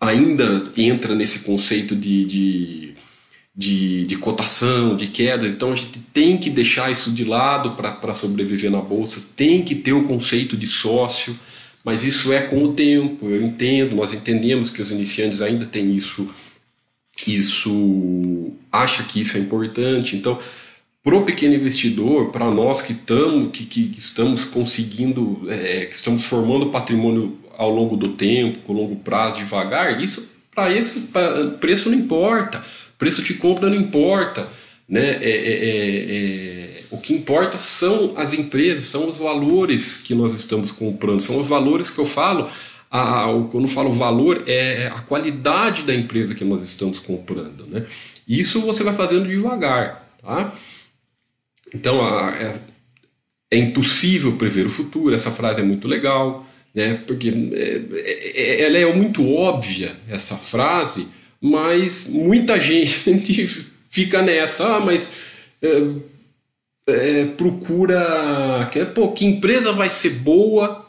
ainda 0.02 0.64
entra 0.76 1.14
nesse 1.14 1.38
conceito 1.40 1.94
de, 1.94 2.24
de, 2.24 2.94
de, 3.54 4.04
de, 4.04 4.16
cotação, 4.16 4.96
de 4.96 5.06
queda. 5.06 5.46
Então 5.46 5.70
a 5.70 5.76
gente 5.76 6.00
tem 6.12 6.36
que 6.36 6.50
deixar 6.50 6.90
isso 6.90 7.12
de 7.12 7.24
lado 7.24 7.76
para 7.76 8.12
sobreviver 8.12 8.68
na 8.68 8.80
bolsa, 8.80 9.24
tem 9.36 9.62
que 9.62 9.76
ter 9.76 9.92
o 9.92 10.08
conceito 10.08 10.56
de 10.56 10.66
sócio, 10.66 11.38
mas 11.84 12.02
isso 12.02 12.32
é 12.32 12.42
com 12.42 12.64
o 12.64 12.72
tempo. 12.72 13.30
Eu 13.30 13.42
entendo, 13.42 13.94
nós 13.94 14.12
entendemos 14.12 14.70
que 14.70 14.82
os 14.82 14.90
iniciantes 14.90 15.40
ainda 15.40 15.66
têm 15.66 15.92
isso, 15.92 16.28
isso 17.24 18.52
acha 18.72 19.04
que 19.04 19.20
isso 19.20 19.36
é 19.36 19.40
importante. 19.40 20.16
Então, 20.16 20.36
para 21.04 21.16
o 21.16 21.24
pequeno 21.24 21.54
investidor, 21.54 22.32
para 22.32 22.50
nós 22.50 22.82
que, 22.82 22.94
tamo, 22.94 23.50
que, 23.50 23.66
que, 23.66 23.92
estamos 23.96 24.44
conseguindo, 24.44 25.46
é, 25.48 25.86
que 25.86 25.94
estamos 25.94 26.24
formando 26.24 26.70
patrimônio 26.70 27.38
ao 27.62 27.70
longo 27.70 27.96
do 27.96 28.10
tempo, 28.10 28.58
com 28.60 28.72
longo 28.72 28.96
prazo, 28.96 29.38
devagar, 29.38 30.02
isso 30.02 30.30
para 30.54 30.72
esse 30.72 31.00
pra, 31.08 31.46
preço 31.60 31.90
não 31.90 31.96
importa, 31.96 32.62
preço 32.98 33.22
de 33.22 33.34
compra 33.34 33.68
não 33.68 33.76
importa, 33.76 34.46
né? 34.88 35.16
É, 35.22 35.30
é, 35.30 35.64
é, 35.64 36.78
é, 36.78 36.82
o 36.90 36.98
que 36.98 37.14
importa 37.14 37.56
são 37.56 38.12
as 38.16 38.32
empresas, 38.32 38.84
são 38.84 39.08
os 39.08 39.16
valores 39.16 39.96
que 39.96 40.14
nós 40.14 40.34
estamos 40.34 40.70
comprando, 40.70 41.20
são 41.20 41.38
os 41.38 41.48
valores 41.48 41.90
que 41.90 41.98
eu 41.98 42.04
falo. 42.04 42.50
A, 42.90 43.24
a, 43.24 43.42
quando 43.50 43.64
eu 43.64 43.68
falo 43.68 43.90
valor, 43.90 44.44
é 44.46 44.88
a 44.88 45.00
qualidade 45.00 45.84
da 45.84 45.94
empresa 45.94 46.34
que 46.34 46.44
nós 46.44 46.62
estamos 46.62 47.00
comprando, 47.00 47.66
né? 47.66 47.86
Isso 48.28 48.60
você 48.60 48.84
vai 48.84 48.94
fazendo 48.94 49.26
devagar, 49.26 50.06
tá? 50.20 50.52
Então, 51.74 52.04
a, 52.04 52.30
é, 52.32 52.60
é 53.50 53.56
impossível 53.56 54.36
prever 54.36 54.66
o 54.66 54.70
futuro. 54.70 55.14
Essa 55.14 55.30
frase 55.30 55.60
é 55.60 55.64
muito 55.64 55.88
legal 55.88 56.46
né? 56.74 56.94
Porque 57.06 57.28
é, 57.28 57.82
é, 58.34 58.62
ela 58.62 58.78
é 58.78 58.94
muito 58.94 59.34
óbvia 59.34 59.96
essa 60.08 60.36
frase, 60.36 61.08
mas 61.40 62.08
muita 62.08 62.58
gente 62.60 63.46
fica 63.90 64.22
nessa, 64.22 64.76
ah, 64.76 64.80
mas 64.80 65.12
é, 65.60 65.92
é, 66.86 67.24
procura 67.26 68.68
que, 68.72 68.84
pô, 68.86 69.12
que 69.12 69.24
empresa 69.24 69.72
vai 69.72 69.88
ser 69.88 70.10
boa 70.10 70.86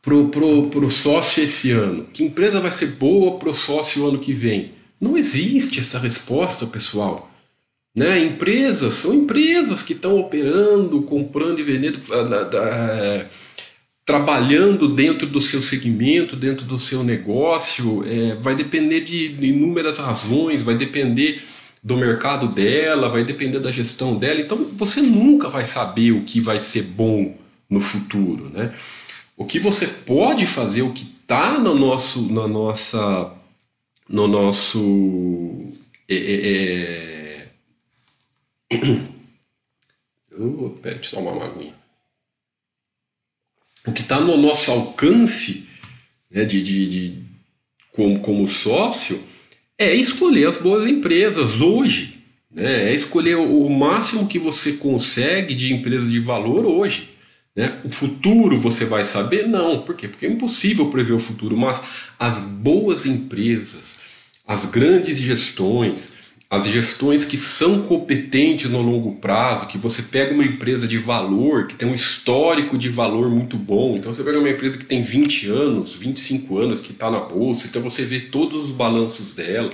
pro, 0.00 0.28
pro, 0.28 0.68
pro 0.68 0.90
sócio 0.90 1.42
esse 1.42 1.70
ano? 1.72 2.06
Que 2.12 2.24
empresa 2.24 2.60
vai 2.60 2.70
ser 2.70 2.92
boa 2.92 3.38
pro 3.38 3.54
sócio 3.54 4.06
ano 4.06 4.18
que 4.18 4.32
vem? 4.32 4.72
Não 5.00 5.16
existe 5.16 5.80
essa 5.80 5.98
resposta, 5.98 6.66
pessoal. 6.66 7.30
Né? 7.96 8.24
Empresas 8.24 8.94
são 8.94 9.12
empresas 9.12 9.82
que 9.82 9.94
estão 9.94 10.18
operando, 10.18 11.02
comprando 11.02 11.58
e 11.58 11.62
vendendo. 11.62 11.96
Uh, 11.96 13.26
trabalhando 14.10 14.88
dentro 14.88 15.24
do 15.24 15.40
seu 15.40 15.62
segmento, 15.62 16.34
dentro 16.34 16.66
do 16.66 16.80
seu 16.80 17.04
negócio, 17.04 18.04
é, 18.04 18.34
vai 18.34 18.56
depender 18.56 19.02
de 19.02 19.36
inúmeras 19.40 19.98
razões, 19.98 20.64
vai 20.64 20.74
depender 20.74 21.40
do 21.80 21.96
mercado 21.96 22.48
dela, 22.48 23.08
vai 23.08 23.22
depender 23.22 23.60
da 23.60 23.70
gestão 23.70 24.16
dela. 24.18 24.40
Então 24.40 24.64
você 24.72 25.00
nunca 25.00 25.48
vai 25.48 25.64
saber 25.64 26.10
o 26.10 26.24
que 26.24 26.40
vai 26.40 26.58
ser 26.58 26.82
bom 26.82 27.36
no 27.68 27.80
futuro, 27.80 28.50
né? 28.50 28.74
O 29.36 29.44
que 29.44 29.60
você 29.60 29.86
pode 29.86 30.44
fazer, 30.44 30.82
o 30.82 30.92
que 30.92 31.04
está 31.04 31.56
no 31.60 31.78
nosso, 31.78 32.20
na 32.32 32.48
nossa 32.48 33.32
no 34.08 34.26
nosso. 34.26 35.72
É, 36.08 36.16
é, 36.16 37.46
é... 38.72 39.06
Oh, 40.42 40.70
pera, 40.70 40.94
deixa 40.94 41.16
eu 41.16 41.18
tomar 41.18 41.32
uma 41.32 41.44
aguinha. 41.44 41.74
O 43.86 43.92
que 43.92 44.02
está 44.02 44.20
no 44.20 44.36
nosso 44.36 44.70
alcance 44.70 45.66
né, 46.30 46.44
de, 46.44 46.62
de, 46.62 46.88
de, 46.88 47.18
como, 47.92 48.20
como 48.20 48.48
sócio 48.48 49.22
é 49.78 49.94
escolher 49.94 50.48
as 50.48 50.58
boas 50.58 50.88
empresas 50.88 51.60
hoje. 51.60 52.18
Né, 52.50 52.90
é 52.90 52.94
escolher 52.94 53.36
o 53.36 53.68
máximo 53.68 54.28
que 54.28 54.38
você 54.38 54.74
consegue 54.74 55.54
de 55.54 55.72
empresas 55.72 56.10
de 56.10 56.18
valor 56.18 56.66
hoje. 56.66 57.08
Né? 57.56 57.80
O 57.84 57.90
futuro 57.90 58.58
você 58.58 58.84
vai 58.84 59.04
saber? 59.04 59.48
Não. 59.48 59.82
Por 59.82 59.96
quê? 59.96 60.08
Porque 60.08 60.26
é 60.26 60.30
impossível 60.30 60.90
prever 60.90 61.14
o 61.14 61.18
futuro, 61.18 61.56
mas 61.56 61.82
as 62.18 62.40
boas 62.40 63.06
empresas, 63.06 63.98
as 64.46 64.66
grandes 64.66 65.18
gestões, 65.18 66.12
as 66.50 66.66
gestões 66.66 67.24
que 67.24 67.36
são 67.36 67.82
competentes 67.82 68.68
no 68.68 68.82
longo 68.82 69.14
prazo, 69.20 69.68
que 69.68 69.78
você 69.78 70.02
pega 70.02 70.34
uma 70.34 70.44
empresa 70.44 70.88
de 70.88 70.98
valor, 70.98 71.68
que 71.68 71.76
tem 71.76 71.88
um 71.88 71.94
histórico 71.94 72.76
de 72.76 72.88
valor 72.88 73.30
muito 73.30 73.56
bom, 73.56 73.96
então 73.96 74.12
você 74.12 74.24
pega 74.24 74.40
uma 74.40 74.50
empresa 74.50 74.76
que 74.76 74.84
tem 74.84 75.00
20 75.00 75.46
anos, 75.46 75.94
25 75.94 76.58
anos, 76.58 76.80
que 76.80 76.90
está 76.90 77.08
na 77.08 77.20
bolsa, 77.20 77.68
então 77.68 77.80
você 77.80 78.04
vê 78.04 78.18
todos 78.18 78.64
os 78.64 78.70
balanços 78.72 79.32
dela, 79.32 79.70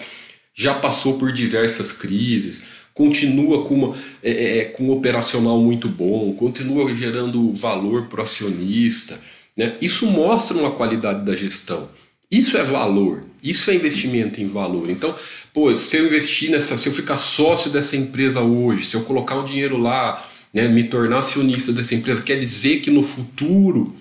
já 0.54 0.74
passou 0.74 1.16
por 1.16 1.32
diversas 1.32 1.92
crises, 1.92 2.66
continua 2.92 3.64
com, 3.64 3.74
uma, 3.74 3.96
é, 4.22 4.30
é, 4.30 4.58
é 4.58 4.64
com 4.66 4.84
um 4.84 4.90
operacional 4.90 5.58
muito 5.58 5.88
bom, 5.88 6.34
continua 6.34 6.94
gerando 6.94 7.54
valor 7.54 8.06
para 8.06 8.20
o 8.20 8.22
acionista. 8.22 9.18
Né? 9.56 9.76
Isso 9.80 10.06
mostra 10.06 10.56
uma 10.56 10.72
qualidade 10.72 11.24
da 11.24 11.34
gestão. 11.34 11.88
Isso 12.30 12.56
é 12.58 12.62
valor, 12.62 13.24
isso 13.48 13.70
é 13.70 13.74
investimento 13.74 14.40
em 14.40 14.46
valor. 14.46 14.90
Então, 14.90 15.14
pô, 15.52 15.74
se 15.76 15.96
eu 15.96 16.06
investir 16.06 16.50
nessa, 16.50 16.76
se 16.76 16.88
eu 16.88 16.92
ficar 16.92 17.16
sócio 17.16 17.70
dessa 17.70 17.96
empresa 17.96 18.40
hoje, 18.40 18.84
se 18.84 18.96
eu 18.96 19.02
colocar 19.02 19.36
o 19.36 19.44
dinheiro 19.44 19.76
lá, 19.76 20.28
né, 20.52 20.68
me 20.68 20.84
tornar 20.84 21.18
acionista 21.18 21.72
dessa 21.72 21.94
empresa, 21.94 22.22
quer 22.22 22.38
dizer 22.38 22.80
que 22.80 22.90
no 22.90 23.02
futuro 23.02 23.94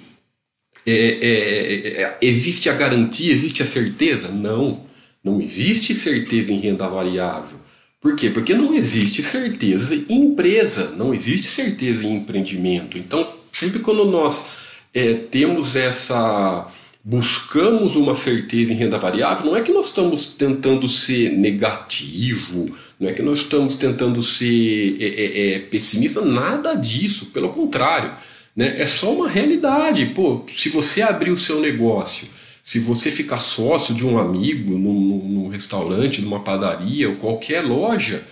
é, 0.86 0.92
é, 0.94 2.02
é, 2.02 2.18
existe 2.22 2.70
a 2.70 2.74
garantia, 2.74 3.32
existe 3.32 3.64
a 3.64 3.66
certeza? 3.66 4.30
Não, 4.30 4.86
não 5.24 5.42
existe 5.42 5.94
certeza 5.94 6.52
em 6.52 6.60
renda 6.60 6.88
variável. 6.88 7.58
Por 8.00 8.16
quê? 8.16 8.30
Porque 8.30 8.54
não 8.54 8.74
existe 8.76 9.24
certeza 9.24 9.96
em 9.96 10.28
empresa, 10.28 10.92
não 10.92 11.14
existe 11.14 11.48
certeza 11.48 12.04
em 12.04 12.18
empreendimento. 12.18 12.98
Então, 12.98 13.34
sempre 13.52 13.80
quando 13.80 14.06
nós 14.06 14.46
é, 14.94 15.16
temos 15.16 15.76
essa 15.76 16.72
buscamos 17.08 17.96
uma 17.96 18.16
certeza 18.16 18.74
em 18.74 18.76
renda 18.76 18.98
variável, 18.98 19.46
não 19.46 19.56
é 19.56 19.62
que 19.62 19.72
nós 19.72 19.88
estamos 19.88 20.26
tentando 20.26 20.88
ser 20.88 21.32
negativo, 21.38 22.76
não 23.00 23.08
é 23.08 23.14
que 23.14 23.22
nós 23.22 23.38
estamos 23.40 23.76
tentando 23.76 24.24
ser 24.24 24.98
é, 25.00 25.06
é, 25.06 25.56
é, 25.56 25.60
pessimista, 25.60 26.26
nada 26.26 26.74
disso, 26.74 27.28
pelo 27.28 27.50
contrário. 27.50 28.12
Né? 28.56 28.82
É 28.82 28.88
só 28.88 29.14
uma 29.14 29.30
realidade. 29.30 30.04
Pô, 30.16 30.46
se 30.58 30.70
você 30.70 31.04
abrir 31.04 31.30
o 31.30 31.38
seu 31.38 31.62
negócio, 31.62 32.28
se 32.64 32.80
você 32.80 33.12
ficar 33.12 33.38
sócio 33.38 33.94
de 33.94 34.04
um 34.04 34.18
amigo 34.18 34.76
num, 34.76 35.30
num 35.30 35.48
restaurante, 35.50 36.24
numa 36.24 36.40
padaria 36.40 37.08
ou 37.08 37.18
qualquer 37.18 37.62
loja, 37.62 38.24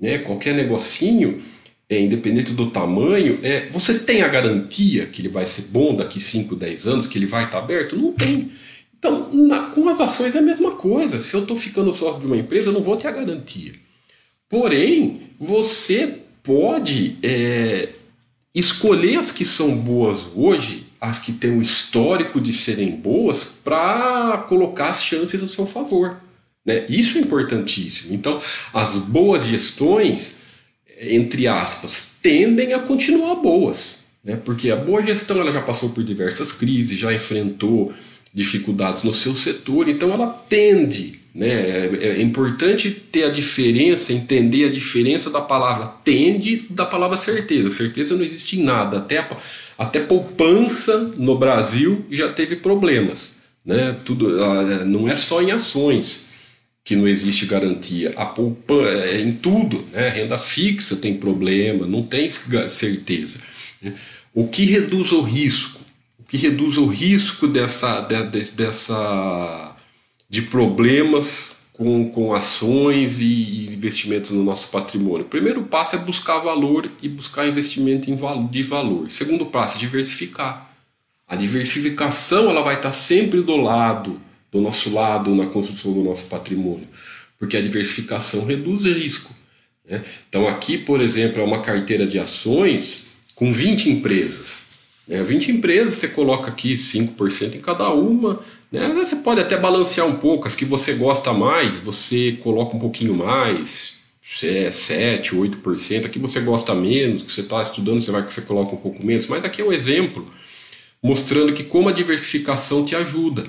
né, 0.00 0.18
qualquer 0.18 0.52
negocinho, 0.52 1.40
é, 1.88 2.00
independente 2.00 2.52
do 2.52 2.70
tamanho, 2.70 3.38
é, 3.42 3.68
você 3.70 3.98
tem 4.00 4.22
a 4.22 4.28
garantia 4.28 5.06
que 5.06 5.20
ele 5.20 5.28
vai 5.28 5.46
ser 5.46 5.62
bom 5.68 5.94
daqui 5.94 6.20
5, 6.20 6.56
10 6.56 6.86
anos, 6.86 7.06
que 7.06 7.16
ele 7.16 7.26
vai 7.26 7.44
estar 7.44 7.58
aberto? 7.58 7.96
Não 7.96 8.12
tem. 8.12 8.50
Então, 8.98 9.32
na, 9.32 9.70
com 9.70 9.88
as 9.88 10.00
ações 10.00 10.34
é 10.34 10.38
a 10.38 10.42
mesma 10.42 10.72
coisa. 10.72 11.20
Se 11.20 11.34
eu 11.34 11.42
estou 11.42 11.56
ficando 11.56 11.92
sócio 11.92 12.20
de 12.20 12.26
uma 12.26 12.36
empresa, 12.36 12.70
eu 12.70 12.72
não 12.72 12.80
vou 12.80 12.96
ter 12.96 13.06
a 13.06 13.12
garantia. 13.12 13.72
Porém, 14.48 15.30
você 15.38 16.22
pode 16.42 17.16
é, 17.22 17.90
escolher 18.54 19.18
as 19.18 19.30
que 19.30 19.44
são 19.44 19.76
boas 19.76 20.26
hoje, 20.34 20.86
as 21.00 21.18
que 21.20 21.32
têm 21.32 21.56
o 21.56 21.62
histórico 21.62 22.40
de 22.40 22.52
serem 22.52 22.96
boas, 22.96 23.44
para 23.44 24.38
colocar 24.48 24.88
as 24.88 25.04
chances 25.04 25.40
a 25.40 25.46
seu 25.46 25.66
favor. 25.66 26.16
Né? 26.64 26.84
Isso 26.88 27.16
é 27.16 27.20
importantíssimo. 27.20 28.12
Então, 28.12 28.42
as 28.72 28.96
boas 28.96 29.44
gestões 29.44 30.38
entre 31.00 31.46
aspas, 31.46 32.12
tendem 32.22 32.72
a 32.72 32.78
continuar 32.78 33.36
boas, 33.36 33.98
né? 34.24 34.38
porque 34.44 34.70
a 34.70 34.76
boa 34.76 35.02
gestão 35.02 35.40
ela 35.40 35.52
já 35.52 35.60
passou 35.60 35.90
por 35.90 36.02
diversas 36.02 36.52
crises, 36.52 36.98
já 36.98 37.12
enfrentou 37.12 37.92
dificuldades 38.32 39.02
no 39.02 39.12
seu 39.12 39.34
setor, 39.34 39.88
então 39.88 40.12
ela 40.12 40.28
tende. 40.28 41.20
Né? 41.34 41.48
É, 41.48 42.06
é 42.18 42.22
importante 42.22 42.90
ter 42.90 43.24
a 43.24 43.30
diferença, 43.30 44.12
entender 44.12 44.64
a 44.64 44.70
diferença 44.70 45.30
da 45.30 45.40
palavra 45.40 45.86
tende 46.02 46.66
da 46.70 46.86
palavra 46.86 47.16
certeza. 47.16 47.70
Certeza 47.70 48.16
não 48.16 48.24
existe 48.24 48.58
em 48.58 48.62
nada, 48.62 48.98
até, 48.98 49.26
até 49.78 50.00
poupança 50.00 51.12
no 51.16 51.38
Brasil 51.38 52.04
já 52.10 52.32
teve 52.32 52.56
problemas. 52.56 53.36
Né? 53.64 53.96
Tudo, 54.04 54.42
ah, 54.42 54.84
não 54.84 55.08
é 55.08 55.16
só 55.16 55.42
em 55.42 55.50
ações 55.50 56.26
que 56.86 56.94
não 56.94 57.08
existe 57.08 57.44
garantia. 57.44 58.14
A 58.16 58.24
poupança, 58.24 59.06
é, 59.08 59.20
em 59.20 59.32
tudo, 59.32 59.84
né? 59.92 60.08
renda 60.08 60.38
fixa 60.38 60.94
tem 60.94 61.16
problema, 61.16 61.84
não 61.84 62.04
tem 62.04 62.30
certeza. 62.30 63.40
Né? 63.82 63.92
O 64.32 64.46
que 64.46 64.64
reduz 64.64 65.10
o 65.10 65.20
risco? 65.20 65.80
O 66.16 66.22
que 66.22 66.36
reduz 66.36 66.78
o 66.78 66.86
risco 66.86 67.48
dessa, 67.48 68.00
de, 68.02 68.52
dessa 68.52 69.74
de 70.30 70.42
problemas 70.42 71.56
com, 71.72 72.08
com 72.10 72.32
ações 72.32 73.20
e 73.20 73.74
investimentos 73.74 74.30
no 74.30 74.44
nosso 74.44 74.70
patrimônio? 74.70 75.26
O 75.26 75.28
primeiro 75.28 75.64
passo 75.64 75.96
é 75.96 75.98
buscar 75.98 76.38
valor 76.38 76.88
e 77.02 77.08
buscar 77.08 77.48
investimento 77.48 78.08
em, 78.08 78.46
de 78.46 78.62
valor. 78.62 79.06
O 79.06 79.10
segundo 79.10 79.46
passo 79.46 79.76
é 79.76 79.80
diversificar. 79.80 80.70
A 81.26 81.34
diversificação 81.34 82.48
ela 82.48 82.62
vai 82.62 82.76
estar 82.76 82.92
sempre 82.92 83.42
do 83.42 83.56
lado 83.56 84.20
do 84.56 84.62
nosso 84.62 84.92
lado 84.92 85.34
na 85.34 85.46
construção 85.46 85.92
do 85.92 86.02
nosso 86.02 86.26
patrimônio, 86.26 86.88
porque 87.38 87.56
a 87.56 87.60
diversificação 87.60 88.44
reduz 88.44 88.84
risco. 88.84 89.34
Né? 89.88 90.02
Então, 90.28 90.48
aqui, 90.48 90.78
por 90.78 91.00
exemplo, 91.00 91.40
é 91.40 91.44
uma 91.44 91.60
carteira 91.60 92.06
de 92.06 92.18
ações 92.18 93.06
com 93.34 93.52
20 93.52 93.90
empresas. 93.90 94.62
Né? 95.06 95.22
20 95.22 95.52
empresas, 95.52 95.94
você 95.94 96.08
coloca 96.08 96.50
aqui 96.50 96.76
5% 96.76 97.54
em 97.54 97.60
cada 97.60 97.92
uma. 97.92 98.40
Né? 98.72 98.88
Você 98.94 99.16
pode 99.16 99.40
até 99.40 99.56
balancear 99.58 100.06
um 100.06 100.16
pouco, 100.16 100.48
as 100.48 100.54
que 100.54 100.64
você 100.64 100.94
gosta 100.94 101.32
mais, 101.32 101.76
você 101.76 102.32
coloca 102.42 102.74
um 102.74 102.80
pouquinho 102.80 103.14
mais, 103.14 104.00
é 104.42 104.70
7, 104.70 105.36
8%, 105.36 106.06
aqui 106.06 106.18
você 106.18 106.40
gosta 106.40 106.74
menos, 106.74 107.22
que 107.22 107.32
você 107.32 107.42
está 107.42 107.62
estudando, 107.62 108.00
você 108.00 108.10
vai 108.10 108.26
que 108.26 108.34
você 108.34 108.42
coloca 108.42 108.74
um 108.74 108.78
pouco 108.78 109.04
menos, 109.04 109.26
mas 109.28 109.44
aqui 109.44 109.60
é 109.60 109.64
um 109.64 109.72
exemplo 109.72 110.26
mostrando 111.02 111.52
que 111.52 111.62
como 111.62 111.88
a 111.88 111.92
diversificação 111.92 112.84
te 112.84 112.96
ajuda. 112.96 113.46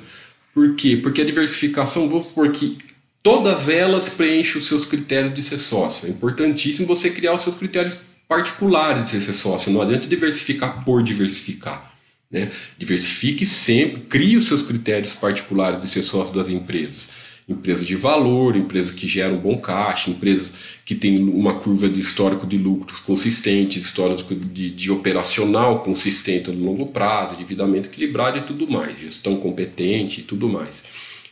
Por 0.57 0.73
quê? 0.73 0.97
Porque 0.97 1.21
a 1.21 1.23
diversificação, 1.23 2.09
vou 2.09 2.23
supor 2.23 2.51
que 2.51 2.79
todas 3.21 3.69
elas 3.69 4.09
preenchem 4.09 4.59
os 4.59 4.67
seus 4.67 4.85
critérios 4.85 5.35
de 5.35 5.43
ser 5.43 5.59
sócio. 5.59 6.07
É 6.07 6.09
importantíssimo 6.09 6.87
você 6.87 7.11
criar 7.11 7.33
os 7.33 7.43
seus 7.43 7.53
critérios 7.53 7.99
particulares 8.27 9.05
de 9.05 9.21
ser 9.21 9.33
sócio. 9.33 9.71
Não 9.71 9.83
adianta 9.83 10.07
diversificar 10.07 10.83
por 10.83 11.03
diversificar. 11.03 11.93
Né? 12.31 12.51
Diversifique 12.75 13.45
sempre, 13.45 14.01
crie 14.09 14.35
os 14.35 14.47
seus 14.47 14.63
critérios 14.63 15.13
particulares 15.13 15.79
de 15.79 15.87
ser 15.87 16.01
sócio 16.01 16.35
das 16.35 16.49
empresas 16.49 17.11
empresas 17.47 17.87
de 17.87 17.95
valor, 17.95 18.55
empresas 18.57 18.91
que 18.91 19.07
geram 19.07 19.37
bom 19.37 19.57
caixa, 19.57 20.09
empresas 20.09 20.53
que 20.83 20.93
têm 20.93 21.23
uma 21.23 21.59
curva 21.59 21.87
de 21.87 21.99
histórico 21.99 22.45
de 22.45 22.57
lucros 22.57 22.99
consistente, 22.99 23.79
histórico 23.79 24.35
de, 24.35 24.69
de 24.69 24.91
operacional 24.91 25.81
consistente 25.83 26.51
no 26.51 26.65
longo 26.65 26.87
prazo, 26.87 27.35
endividamento 27.35 27.87
equilibrado 27.87 28.37
e 28.37 28.41
tudo 28.41 28.69
mais, 28.69 28.99
gestão 28.99 29.37
competente 29.37 30.19
e 30.19 30.23
tudo 30.23 30.49
mais. 30.49 30.83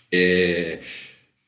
É, 0.10 0.80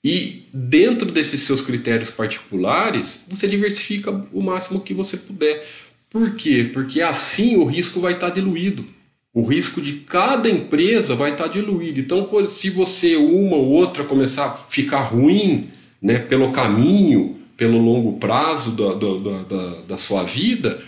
e 0.04 0.44
dentro 0.54 1.12
desses 1.12 1.42
seus 1.42 1.62
critérios 1.62 2.12
particulares, 2.12 3.26
você 3.30 3.48
diversifica 3.48 4.12
o 4.34 4.42
máximo 4.42 4.82
que 4.82 4.94
você 4.94 5.16
puder. 5.16 5.66
Por 6.10 6.36
quê? 6.36 6.70
Porque 6.74 7.02
assim 7.02 7.56
o 7.56 7.66
risco 7.66 8.02
vai 8.02 8.14
estar 8.14 8.30
diluído. 8.30 8.97
O 9.38 9.44
risco 9.44 9.80
de 9.80 9.94
cada 9.98 10.50
empresa 10.50 11.14
vai 11.14 11.34
estar 11.34 11.48
diluído. 11.48 12.00
Então, 12.00 12.28
se 12.50 12.72
você, 12.72 13.16
uma 13.16 13.56
ou 13.56 13.68
outra, 13.68 14.04
começar 14.04 14.48
a 14.48 14.52
ficar 14.52 15.02
ruim 15.02 15.70
né, 16.02 16.18
pelo 16.18 16.52
caminho, 16.52 17.36
pelo 17.56 17.78
longo 17.78 18.14
prazo 18.14 18.72
da, 18.72 18.96
da, 18.96 19.44
da, 19.44 19.82
da 19.90 19.98
sua 20.00 20.24
vida, 20.24 20.82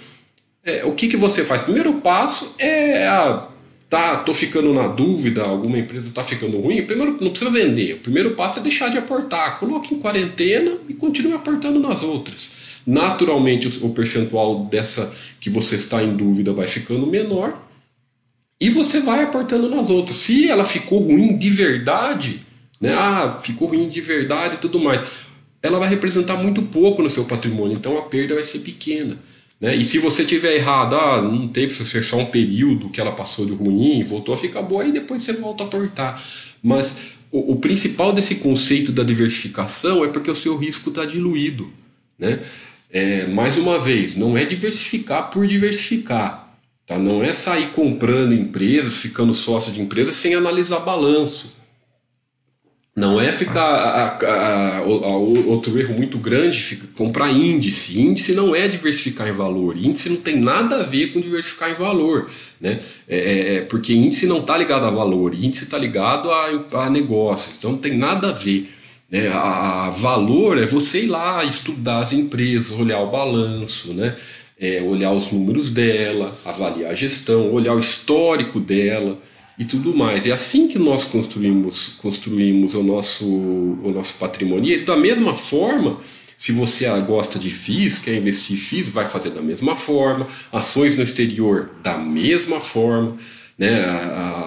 é, 0.65 0.83
o 0.83 0.93
que, 0.93 1.09
que 1.09 1.15
você 1.15 1.45
faz? 1.45 1.61
Primeiro 1.61 1.93
passo 2.01 2.55
é 2.57 3.05
a, 3.07 3.47
tá, 3.87 4.15
tô 4.23 4.33
ficando 4.33 4.73
na 4.73 4.87
dúvida, 4.87 5.43
alguma 5.43 5.77
empresa 5.77 6.09
está 6.09 6.23
ficando 6.23 6.59
ruim. 6.59 6.81
Primeiro, 6.81 7.19
não 7.21 7.29
precisa 7.29 7.51
vender. 7.51 7.97
O 7.97 7.99
primeiro 7.99 8.31
passo 8.31 8.57
é 8.57 8.63
deixar 8.63 8.89
de 8.89 8.97
aportar. 8.97 9.59
Coloque 9.59 9.93
em 9.93 9.99
quarentena 9.99 10.71
e 10.87 10.95
continue 10.95 11.33
aportando 11.33 11.79
nas 11.79 12.01
outras. 12.01 12.55
Naturalmente, 12.83 13.67
o 13.85 13.89
percentual 13.89 14.65
dessa 14.65 15.13
que 15.39 15.51
você 15.51 15.75
está 15.75 16.01
em 16.01 16.15
dúvida 16.15 16.51
vai 16.51 16.65
ficando 16.65 17.05
menor 17.05 17.68
e 18.59 18.69
você 18.69 18.99
vai 18.99 19.23
aportando 19.23 19.69
nas 19.69 19.89
outras. 19.89 20.17
Se 20.17 20.49
ela 20.49 20.63
ficou 20.63 20.99
ruim 20.99 21.37
de 21.37 21.49
verdade, 21.49 22.41
né? 22.79 22.93
Ah, 22.93 23.39
ficou 23.41 23.67
ruim 23.67 23.89
de 23.89 24.01
verdade 24.01 24.55
e 24.55 24.59
tudo 24.59 24.79
mais. 24.79 25.01
Ela 25.61 25.79
vai 25.79 25.89
representar 25.89 26.37
muito 26.37 26.61
pouco 26.63 27.01
no 27.01 27.09
seu 27.09 27.25
patrimônio, 27.25 27.75
então 27.75 27.97
a 27.97 28.03
perda 28.03 28.35
vai 28.35 28.43
ser 28.43 28.59
pequena. 28.59 29.17
Né? 29.59 29.75
E 29.75 29.83
se 29.83 29.97
você 29.97 30.23
tiver 30.23 30.55
errado, 30.55 30.95
ah, 30.95 31.21
não 31.21 31.47
teve 31.49 31.73
só 32.01 32.17
um 32.17 32.25
período 32.25 32.89
que 32.89 33.01
ela 33.01 33.11
passou 33.11 33.45
de 33.45 33.51
ruim, 33.51 34.03
voltou 34.03 34.33
a 34.33 34.37
ficar 34.37 34.61
boa, 34.61 34.83
aí 34.83 34.91
depois 34.91 35.21
você 35.21 35.33
volta 35.33 35.63
a 35.63 35.67
aportar. 35.67 36.23
Mas 36.63 36.97
o, 37.29 37.53
o 37.53 37.55
principal 37.57 38.13
desse 38.13 38.35
conceito 38.35 38.91
da 38.91 39.03
diversificação 39.03 40.05
é 40.05 40.07
porque 40.07 40.31
o 40.31 40.35
seu 40.35 40.55
risco 40.55 40.89
está 40.89 41.03
diluído. 41.03 41.69
Né? 42.17 42.39
É, 42.89 43.27
mais 43.27 43.57
uma 43.57 43.77
vez, 43.77 44.15
não 44.15 44.37
é 44.37 44.45
diversificar 44.45 45.29
por 45.29 45.45
diversificar. 45.45 46.48
Tá? 46.89 46.97
Não 46.97 47.23
é 47.23 47.31
sair 47.31 47.69
comprando 47.69 48.33
empresas, 48.33 48.97
ficando 48.97 49.31
sócio 49.31 49.71
de 49.71 49.79
empresas 49.79 50.17
sem 50.17 50.33
analisar 50.33 50.79
balanço. 50.79 51.55
Não 52.95 53.21
é 53.21 53.31
ficar. 53.31 53.61
A, 53.61 54.17
a, 54.25 54.77
a, 54.79 54.81
outro 54.81 55.79
erro 55.79 55.93
muito 55.93 56.17
grande, 56.17 56.59
fica, 56.59 56.87
comprar 56.97 57.29
índice. 57.29 58.01
Índice 58.01 58.33
não 58.33 58.55
é 58.55 58.67
diversificar 58.67 59.29
em 59.29 59.31
valor. 59.31 59.77
Índice 59.77 60.09
não 60.09 60.17
tem 60.17 60.37
nada 60.39 60.77
a 60.77 60.83
ver 60.83 61.13
com 61.13 61.21
diversificar 61.21 61.69
em 61.69 61.75
valor. 61.75 62.27
Né? 62.59 62.81
É, 63.07 63.17
é, 63.17 63.55
é 63.57 63.61
porque 63.61 63.93
índice 63.93 64.25
não 64.25 64.39
está 64.39 64.57
ligado 64.57 64.85
a 64.85 64.89
valor, 64.89 65.35
índice 65.35 65.65
está 65.65 65.77
ligado 65.77 66.31
a, 66.31 66.47
a 66.85 66.89
negócios. 66.89 67.55
Então 67.55 67.73
não 67.73 67.77
tem 67.77 67.95
nada 67.95 68.29
a 68.29 68.33
ver. 68.33 68.67
Né? 69.11 69.27
A, 69.27 69.91
valor 69.91 70.57
é 70.57 70.65
você 70.65 71.03
ir 71.03 71.07
lá 71.07 71.43
estudar 71.45 71.99
as 71.99 72.13
empresas, 72.13 72.71
olhar 72.71 72.99
o 72.99 73.11
balanço, 73.11 73.93
né? 73.93 74.17
É, 74.59 74.81
olhar 74.81 75.11
os 75.13 75.31
números 75.31 75.71
dela, 75.71 76.37
avaliar 76.43 76.91
a 76.91 76.95
gestão, 76.95 77.51
olhar 77.53 77.73
o 77.73 77.79
histórico 77.79 78.59
dela 78.59 79.17
e 79.57 79.65
tudo 79.65 79.95
mais. 79.95 80.27
É 80.27 80.31
assim 80.31 80.67
que 80.67 80.77
nós 80.77 81.03
construímos, 81.03 81.97
construímos 82.01 82.73
o, 82.73 82.83
nosso, 82.83 83.25
o 83.25 83.91
nosso 83.93 84.15
patrimônio. 84.15 84.73
E 84.73 84.79
da 84.79 84.97
mesma 84.97 85.33
forma, 85.33 85.97
se 86.37 86.53
você 86.53 86.87
gosta 87.01 87.37
de 87.37 87.51
FIIs, 87.51 87.99
quer 87.99 88.15
investir 88.15 88.55
em 88.55 88.57
FIIs, 88.57 88.87
vai 88.87 89.05
fazer 89.05 89.31
da 89.31 89.41
mesma 89.41 89.75
forma. 89.75 90.25
Ações 90.51 90.95
no 90.95 91.03
exterior, 91.03 91.69
da 91.83 91.97
mesma 91.97 92.61
forma. 92.61 93.17
Né? 93.57 93.83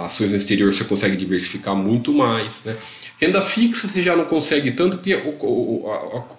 Ações 0.03 0.31
no 0.31 0.37
exterior 0.39 0.73
você 0.73 0.85
consegue 0.85 1.15
diversificar 1.19 1.77
muito 1.77 2.11
mais. 2.11 2.65
Né? 2.65 2.75
Renda 3.23 3.41
fixa 3.41 3.87
você 3.87 4.03
já 4.03 4.17
não 4.17 4.25
consegue 4.25 4.73
tanto, 4.73 4.97
porque 4.97 5.17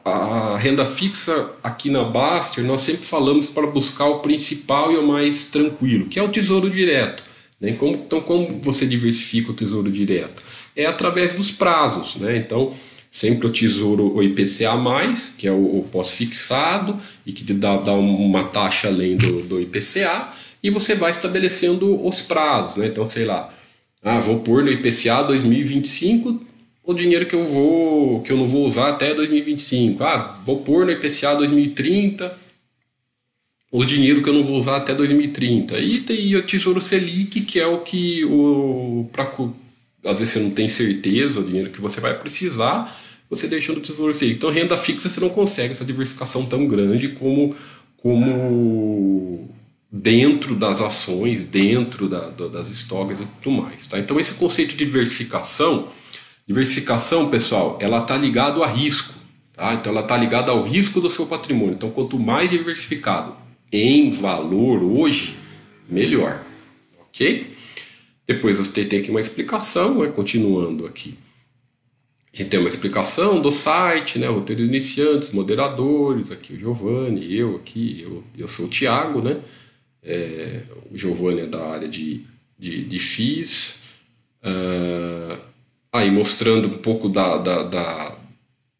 a, 0.03 0.57
renda 0.57 0.83
fixa 0.83 1.49
aqui 1.63 1.89
na 1.89 2.03
Baster 2.03 2.61
nós 2.61 2.81
sempre 2.81 3.05
falamos 3.05 3.47
para 3.47 3.65
buscar 3.65 4.07
o 4.07 4.19
principal 4.19 4.91
e 4.91 4.97
o 4.97 5.07
mais 5.07 5.45
tranquilo, 5.45 6.07
que 6.07 6.19
é 6.19 6.21
o 6.21 6.27
tesouro 6.27 6.69
direto. 6.69 7.23
Né? 7.61 7.71
Como, 7.79 7.93
então, 7.93 8.19
como 8.19 8.59
você 8.59 8.85
diversifica 8.85 9.51
o 9.51 9.53
tesouro 9.53 9.89
direto? 9.89 10.43
É 10.75 10.85
através 10.85 11.31
dos 11.31 11.51
prazos. 11.51 12.17
Né? 12.17 12.35
Então, 12.35 12.73
sempre 13.09 13.47
o 13.47 13.49
tesouro 13.49 14.13
o 14.13 14.21
IPCA, 14.21 14.73
que 15.37 15.47
é 15.47 15.53
o, 15.53 15.79
o 15.79 15.87
pós-fixado 15.89 16.99
e 17.25 17.31
que 17.31 17.45
dá, 17.53 17.77
dá 17.77 17.93
uma 17.93 18.43
taxa 18.43 18.89
além 18.89 19.15
do, 19.15 19.41
do 19.43 19.61
IPCA, 19.61 20.33
e 20.61 20.69
você 20.69 20.95
vai 20.95 21.11
estabelecendo 21.11 22.05
os 22.05 22.21
prazos. 22.21 22.75
Né? 22.75 22.87
Então, 22.87 23.09
sei 23.09 23.23
lá, 23.23 23.53
ah, 24.03 24.19
vou 24.19 24.41
pôr 24.41 24.65
no 24.65 24.69
IPCA 24.69 25.23
2025 25.23 26.51
o 26.85 26.93
dinheiro 26.93 27.25
que 27.25 27.35
eu 27.35 27.45
vou 27.45 28.21
que 28.21 28.31
eu 28.31 28.37
não 28.37 28.45
vou 28.45 28.65
usar 28.65 28.89
até 28.89 29.13
2025. 29.13 30.03
Ah, 30.03 30.39
vou 30.45 30.61
pôr 30.63 30.85
no 30.85 30.91
IPCA 30.91 31.35
2030 31.35 32.43
o 33.71 33.83
dinheiro 33.83 34.21
que 34.21 34.29
eu 34.29 34.33
não 34.33 34.43
vou 34.43 34.59
usar 34.59 34.77
até 34.77 34.93
2030. 34.93 35.79
E 35.79 36.01
tem 36.01 36.35
o 36.35 36.43
Tesouro 36.43 36.79
Selic, 36.79 37.41
que 37.41 37.59
é 37.59 37.65
o 37.65 37.79
que 37.79 38.23
o 38.25 39.09
pra, 39.11 39.23
às 40.05 40.19
vezes 40.19 40.33
você 40.35 40.39
não 40.39 40.51
tem 40.51 40.69
certeza 40.69 41.39
o 41.39 41.43
dinheiro 41.43 41.71
que 41.71 41.81
você 41.81 41.99
vai 41.99 42.13
precisar, 42.13 42.95
você 43.27 43.47
deixa 43.47 43.73
no 43.73 43.81
Tesouro 43.81 44.13
Selic. 44.13 44.37
Então 44.37 44.51
renda 44.51 44.77
fixa 44.77 45.09
você 45.09 45.19
não 45.19 45.29
consegue 45.29 45.71
essa 45.71 45.85
diversificação 45.85 46.45
tão 46.45 46.67
grande 46.67 47.09
como 47.09 47.55
como 47.97 49.49
dentro 49.89 50.55
das 50.55 50.81
ações, 50.81 51.45
dentro 51.45 52.09
da, 52.09 52.29
da, 52.29 52.47
das 52.47 52.69
estoques 52.69 53.21
e 53.21 53.27
tudo 53.41 53.55
mais. 53.61 53.87
Tá? 53.87 53.97
Então 53.97 54.19
esse 54.19 54.35
conceito 54.35 54.75
de 54.75 54.85
diversificação, 54.85 55.87
diversificação, 56.47 57.29
pessoal, 57.29 57.77
ela 57.81 58.01
está 58.01 58.17
ligado 58.17 58.63
a 58.63 58.67
risco. 58.67 59.13
Tá? 59.53 59.73
Então 59.75 59.91
ela 59.91 60.01
está 60.01 60.17
ligada 60.17 60.51
ao 60.51 60.63
risco 60.63 60.99
do 60.99 61.09
seu 61.09 61.25
patrimônio. 61.25 61.75
Então 61.75 61.91
quanto 61.91 62.19
mais 62.19 62.49
diversificado 62.49 63.35
em 63.71 64.09
valor 64.11 64.83
hoje, 64.83 65.35
melhor. 65.89 66.43
Ok? 67.01 67.53
Depois 68.27 68.57
você 68.57 68.85
tem 68.85 68.99
aqui 68.99 69.09
uma 69.09 69.19
explicação, 69.19 69.99
né? 70.03 70.11
continuando 70.11 70.85
aqui. 70.85 71.17
A 72.33 72.37
gente 72.37 72.49
tem 72.49 72.59
uma 72.59 72.69
explicação 72.69 73.39
do 73.41 73.51
site, 73.51 74.17
né? 74.17 74.27
roteiro 74.27 74.63
iniciantes, 74.63 75.31
moderadores, 75.31 76.31
aqui 76.31 76.53
o 76.53 76.59
Giovanni, 76.59 77.31
eu 77.35 77.57
aqui, 77.57 78.01
eu, 78.01 78.23
eu 78.35 78.47
sou 78.47 78.65
o 78.65 78.69
Tiago, 78.69 79.21
né? 79.21 79.39
É, 80.01 80.63
o 80.91 80.97
Giovanni 80.97 81.41
é 81.41 81.45
da 81.45 81.63
área 81.63 81.87
de, 81.87 82.21
de, 82.57 82.83
de 82.85 82.99
FIIs. 82.99 83.75
Uh, 84.43 85.37
aí 85.93 86.09
mostrando 86.09 86.67
um 86.67 86.79
pouco 86.79 87.07
da, 87.07 87.37
da, 87.37 87.63
da 87.63 88.15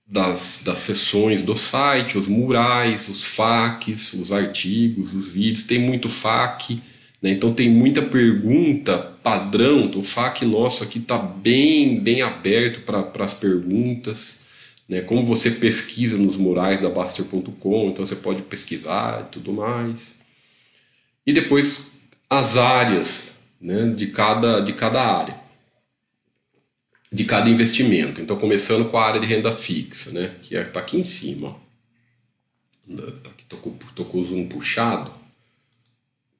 das, 0.06 0.62
das 0.64 0.80
sessões 0.80 1.42
do 1.42 1.56
site, 1.56 2.18
os 2.18 2.28
murais, 2.28 3.08
os 3.10 3.24
FAQs, 3.24 4.14
os 4.14 4.32
artigos, 4.32 5.14
os 5.14 5.28
vídeos, 5.30 5.64
tem 5.64 5.80
muito 5.80 6.10
FAQ, 6.10 6.80
né? 7.22 7.32
então 7.32 7.54
tem 7.54 7.70
muita 7.70 8.02
pergunta 8.02 8.98
padrão, 9.24 9.90
o 9.96 10.04
FAQ 10.04 10.46
nosso 10.46 10.84
aqui 10.84 11.00
está 11.00 11.18
bem, 11.18 12.00
bem 12.00 12.22
aberto 12.22 12.82
para 12.82 13.24
as 13.24 13.34
perguntas, 13.34 14.40
né? 14.88 15.02
como 15.02 15.26
você 15.26 15.50
pesquisa 15.50 16.16
nos 16.18 16.38
murais 16.38 16.80
da 16.80 16.90
Baster.com, 16.90 17.90
então 17.90 18.06
você 18.06 18.16
pode 18.16 18.44
pesquisar 18.44 19.26
e 19.28 19.32
tudo 19.32 19.54
mais. 19.54 20.16
E 21.26 21.34
depois 21.34 21.92
as 22.30 22.58
áreas 22.58 23.36
né, 23.60 23.86
de, 23.96 24.08
cada, 24.08 24.60
de 24.60 24.74
cada 24.74 25.02
área 25.02 25.43
de 27.14 27.26
cada 27.26 27.48
investimento. 27.48 28.20
Então, 28.20 28.36
começando 28.36 28.90
com 28.90 28.98
a 28.98 29.06
área 29.06 29.22
de 29.22 29.28
renda 29.28 29.52
fixa, 29.52 30.10
né? 30.12 30.32
que 30.42 30.56
está 30.56 30.80
aqui 30.80 30.98
em 30.98 31.04
cima. 31.04 31.56
Tá 32.90 33.30
aqui, 33.30 33.46
tô, 33.48 33.58
com, 33.58 33.72
com 34.06 34.20
o 34.20 34.26
zoom 34.26 34.48
puxado. 34.48 35.12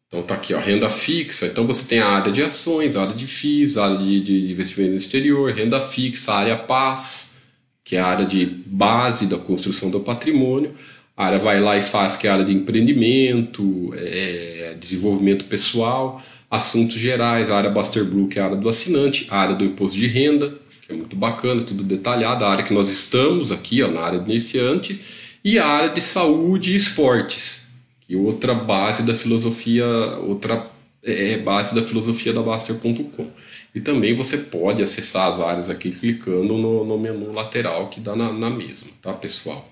Então, 0.08 0.22
está 0.22 0.34
aqui, 0.34 0.52
ó, 0.56 0.60
renda 0.60 0.90
fixa. 0.90 1.46
Então, 1.46 1.68
você 1.68 1.86
tem 1.86 2.00
a 2.00 2.08
área 2.08 2.32
de 2.32 2.42
ações, 2.42 2.96
a 2.96 3.04
área 3.04 3.16
de 3.16 3.28
FIIs, 3.28 3.78
a 3.78 3.86
área 3.86 3.98
de 4.00 4.52
investimento 4.52 4.94
no 4.94 4.98
exterior, 4.98 5.52
renda 5.52 5.80
fixa, 5.80 6.34
a 6.34 6.40
área 6.40 6.58
PAS, 6.58 7.36
que 7.84 7.96
é 7.96 8.00
a 8.00 8.08
área 8.08 8.26
de 8.26 8.44
base 8.44 9.28
da 9.28 9.38
construção 9.38 9.92
do 9.92 10.00
patrimônio. 10.00 10.74
A 11.16 11.28
área 11.28 11.38
vai 11.38 11.60
lá 11.60 11.78
e 11.78 11.84
faz, 11.84 12.16
que 12.16 12.26
é 12.26 12.32
a 12.32 12.34
área 12.34 12.46
de 12.46 12.52
empreendimento, 12.54 13.94
é, 13.96 14.76
desenvolvimento 14.80 15.46
pessoal, 15.46 16.20
assuntos 16.50 16.96
gerais, 16.96 17.52
a 17.52 17.58
área 17.58 17.70
Buster 17.70 18.04
Blue, 18.04 18.28
que 18.28 18.40
é 18.40 18.42
a 18.42 18.46
área 18.46 18.58
do 18.58 18.68
assinante, 18.68 19.28
a 19.30 19.38
área 19.38 19.56
do 19.56 19.64
imposto 19.64 20.00
de 20.00 20.08
renda, 20.08 20.63
é 20.94 20.98
muito 20.98 21.16
bacana, 21.16 21.64
tudo 21.64 21.84
detalhado, 21.84 22.46
a 22.46 22.50
área 22.50 22.64
que 22.64 22.74
nós 22.74 22.90
estamos 22.90 23.52
aqui, 23.52 23.82
ó, 23.82 23.90
na 23.90 24.02
área 24.02 24.20
de 24.20 24.30
iniciante, 24.30 25.02
e 25.44 25.60
a 25.60 25.66
área 25.66 25.90
de 25.90 26.02
saúde 26.02 26.72
e 26.72 26.76
esportes, 26.76 27.66
que 28.02 28.14
é 28.16 28.18
outra 28.18 28.54
base 28.54 29.04
da 29.04 29.14
filosofia, 29.14 29.86
outra 30.20 30.72
é, 31.04 31.34
é 31.34 31.38
base 31.38 31.76
da 31.76 31.82
filosofia 31.82 32.34
da 32.34 32.42
Baster.com. 32.42 33.30
E 33.76 33.82
também 33.82 34.14
você 34.14 34.38
pode 34.38 34.82
acessar 34.82 35.28
as 35.28 35.40
áreas 35.40 35.70
aqui 35.70 35.92
clicando 35.92 36.58
no, 36.58 36.86
no 36.86 36.98
menu 36.98 37.32
lateral 37.34 37.90
que 37.90 38.00
dá 38.00 38.16
na, 38.16 38.32
na 38.32 38.50
mesma, 38.50 38.90
tá 39.02 39.12
pessoal? 39.14 39.70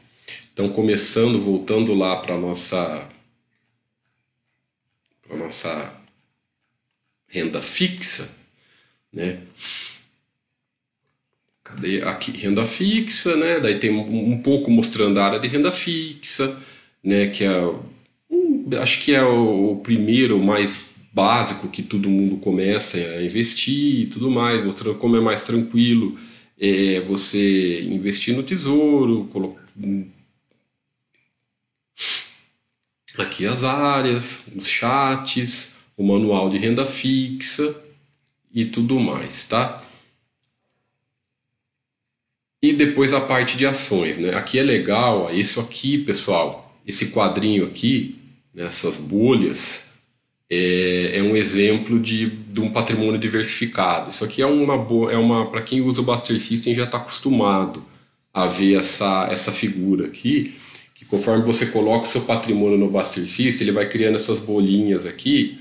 Então 0.53 0.69
começando, 0.69 1.39
voltando 1.39 1.93
lá 1.93 2.17
para 2.17 2.37
nossa 2.37 3.09
para 5.21 5.37
nossa 5.37 5.93
renda 7.27 7.61
fixa, 7.61 8.29
né? 9.13 9.41
Aqui, 12.05 12.31
renda 12.31 12.65
fixa, 12.65 13.35
né? 13.35 13.59
Daí 13.59 13.79
tem 13.79 13.91
um, 13.91 14.37
pouco 14.41 14.69
mostrando 14.69 15.19
a 15.19 15.25
área 15.25 15.39
de 15.39 15.47
renda 15.47 15.71
fixa, 15.71 16.57
né? 17.03 17.27
Que 17.27 17.43
é, 17.43 17.61
um, 18.29 18.69
acho 18.81 19.01
que 19.01 19.13
é 19.13 19.23
o, 19.23 19.73
o, 19.73 19.79
primeiro 19.81 20.39
mais 20.39 20.89
básico 21.13 21.67
que 21.67 21.81
todo 21.83 22.09
mundo 22.09 22.37
começa 22.37 22.97
a 22.97 23.23
investir 23.23 24.01
e 24.01 24.05
tudo 24.07 24.31
mais, 24.31 24.63
mostrando 24.63 24.97
como 24.97 25.17
é 25.17 25.21
mais 25.21 25.41
tranquilo 25.41 26.17
é, 26.59 26.99
você 27.01 27.81
investir 27.81 28.35
no 28.35 28.43
tesouro, 28.43 29.29
aqui 33.17 33.45
as 33.45 33.63
áreas, 33.63 34.45
os 34.55 34.67
chats, 34.67 35.73
o 35.97 36.03
manual 36.03 36.49
de 36.49 36.57
renda 36.57 36.85
fixa 36.85 37.75
e 38.53 38.65
tudo 38.65 38.99
mais, 38.99 39.43
tá? 39.43 39.83
E 42.63 42.73
depois 42.73 43.11
a 43.11 43.21
parte 43.21 43.57
de 43.57 43.65
ações, 43.65 44.19
né? 44.19 44.35
Aqui 44.35 44.59
é 44.59 44.63
legal, 44.63 45.33
isso 45.33 45.59
aqui, 45.59 45.97
pessoal, 45.97 46.79
esse 46.85 47.11
quadrinho 47.11 47.65
aqui, 47.65 48.15
nessas 48.53 48.97
bolhas, 48.97 49.85
é, 50.47 51.17
é 51.17 51.23
um 51.23 51.35
exemplo 51.35 51.97
de, 51.99 52.29
de, 52.29 52.59
um 52.59 52.71
patrimônio 52.71 53.17
diversificado. 53.17 54.09
Isso 54.09 54.23
aqui 54.23 54.41
é 54.41 54.45
uma 54.45 54.77
boa, 54.77 55.11
é 55.11 55.17
uma 55.17 55.49
para 55.49 55.61
quem 55.61 55.81
usa 55.81 56.01
o 56.01 56.03
Buster 56.03 56.39
System 56.41 56.73
já 56.75 56.83
está 56.83 56.97
acostumado 56.97 57.83
a 58.33 58.45
ver 58.45 58.75
essa, 58.77 59.27
essa 59.31 59.51
figura 59.51 60.05
aqui, 60.05 60.55
que 60.93 61.05
conforme 61.05 61.43
você 61.43 61.65
coloca 61.65 62.05
o 62.05 62.09
seu 62.09 62.21
patrimônio 62.21 62.77
no 62.77 62.89
Buster 62.89 63.27
System, 63.27 63.63
ele 63.63 63.71
vai 63.71 63.89
criando 63.89 64.17
essas 64.17 64.39
bolinhas 64.39 65.05
aqui, 65.05 65.57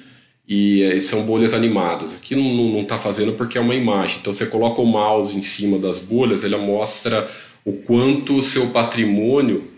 e, 0.50 0.82
e 0.82 1.00
são 1.00 1.24
bolhas 1.24 1.54
animadas. 1.54 2.12
Aqui 2.12 2.34
não 2.34 2.80
está 2.80 2.98
fazendo 2.98 3.34
porque 3.34 3.56
é 3.56 3.60
uma 3.60 3.76
imagem. 3.76 4.18
Então 4.20 4.32
você 4.32 4.44
coloca 4.44 4.82
o 4.82 4.84
mouse 4.86 5.36
em 5.36 5.42
cima 5.42 5.78
das 5.78 6.00
bolhas, 6.00 6.42
ela 6.42 6.58
mostra 6.58 7.30
o 7.64 7.72
quanto 7.72 8.36
o 8.36 8.42
seu 8.42 8.70
patrimônio 8.70 9.70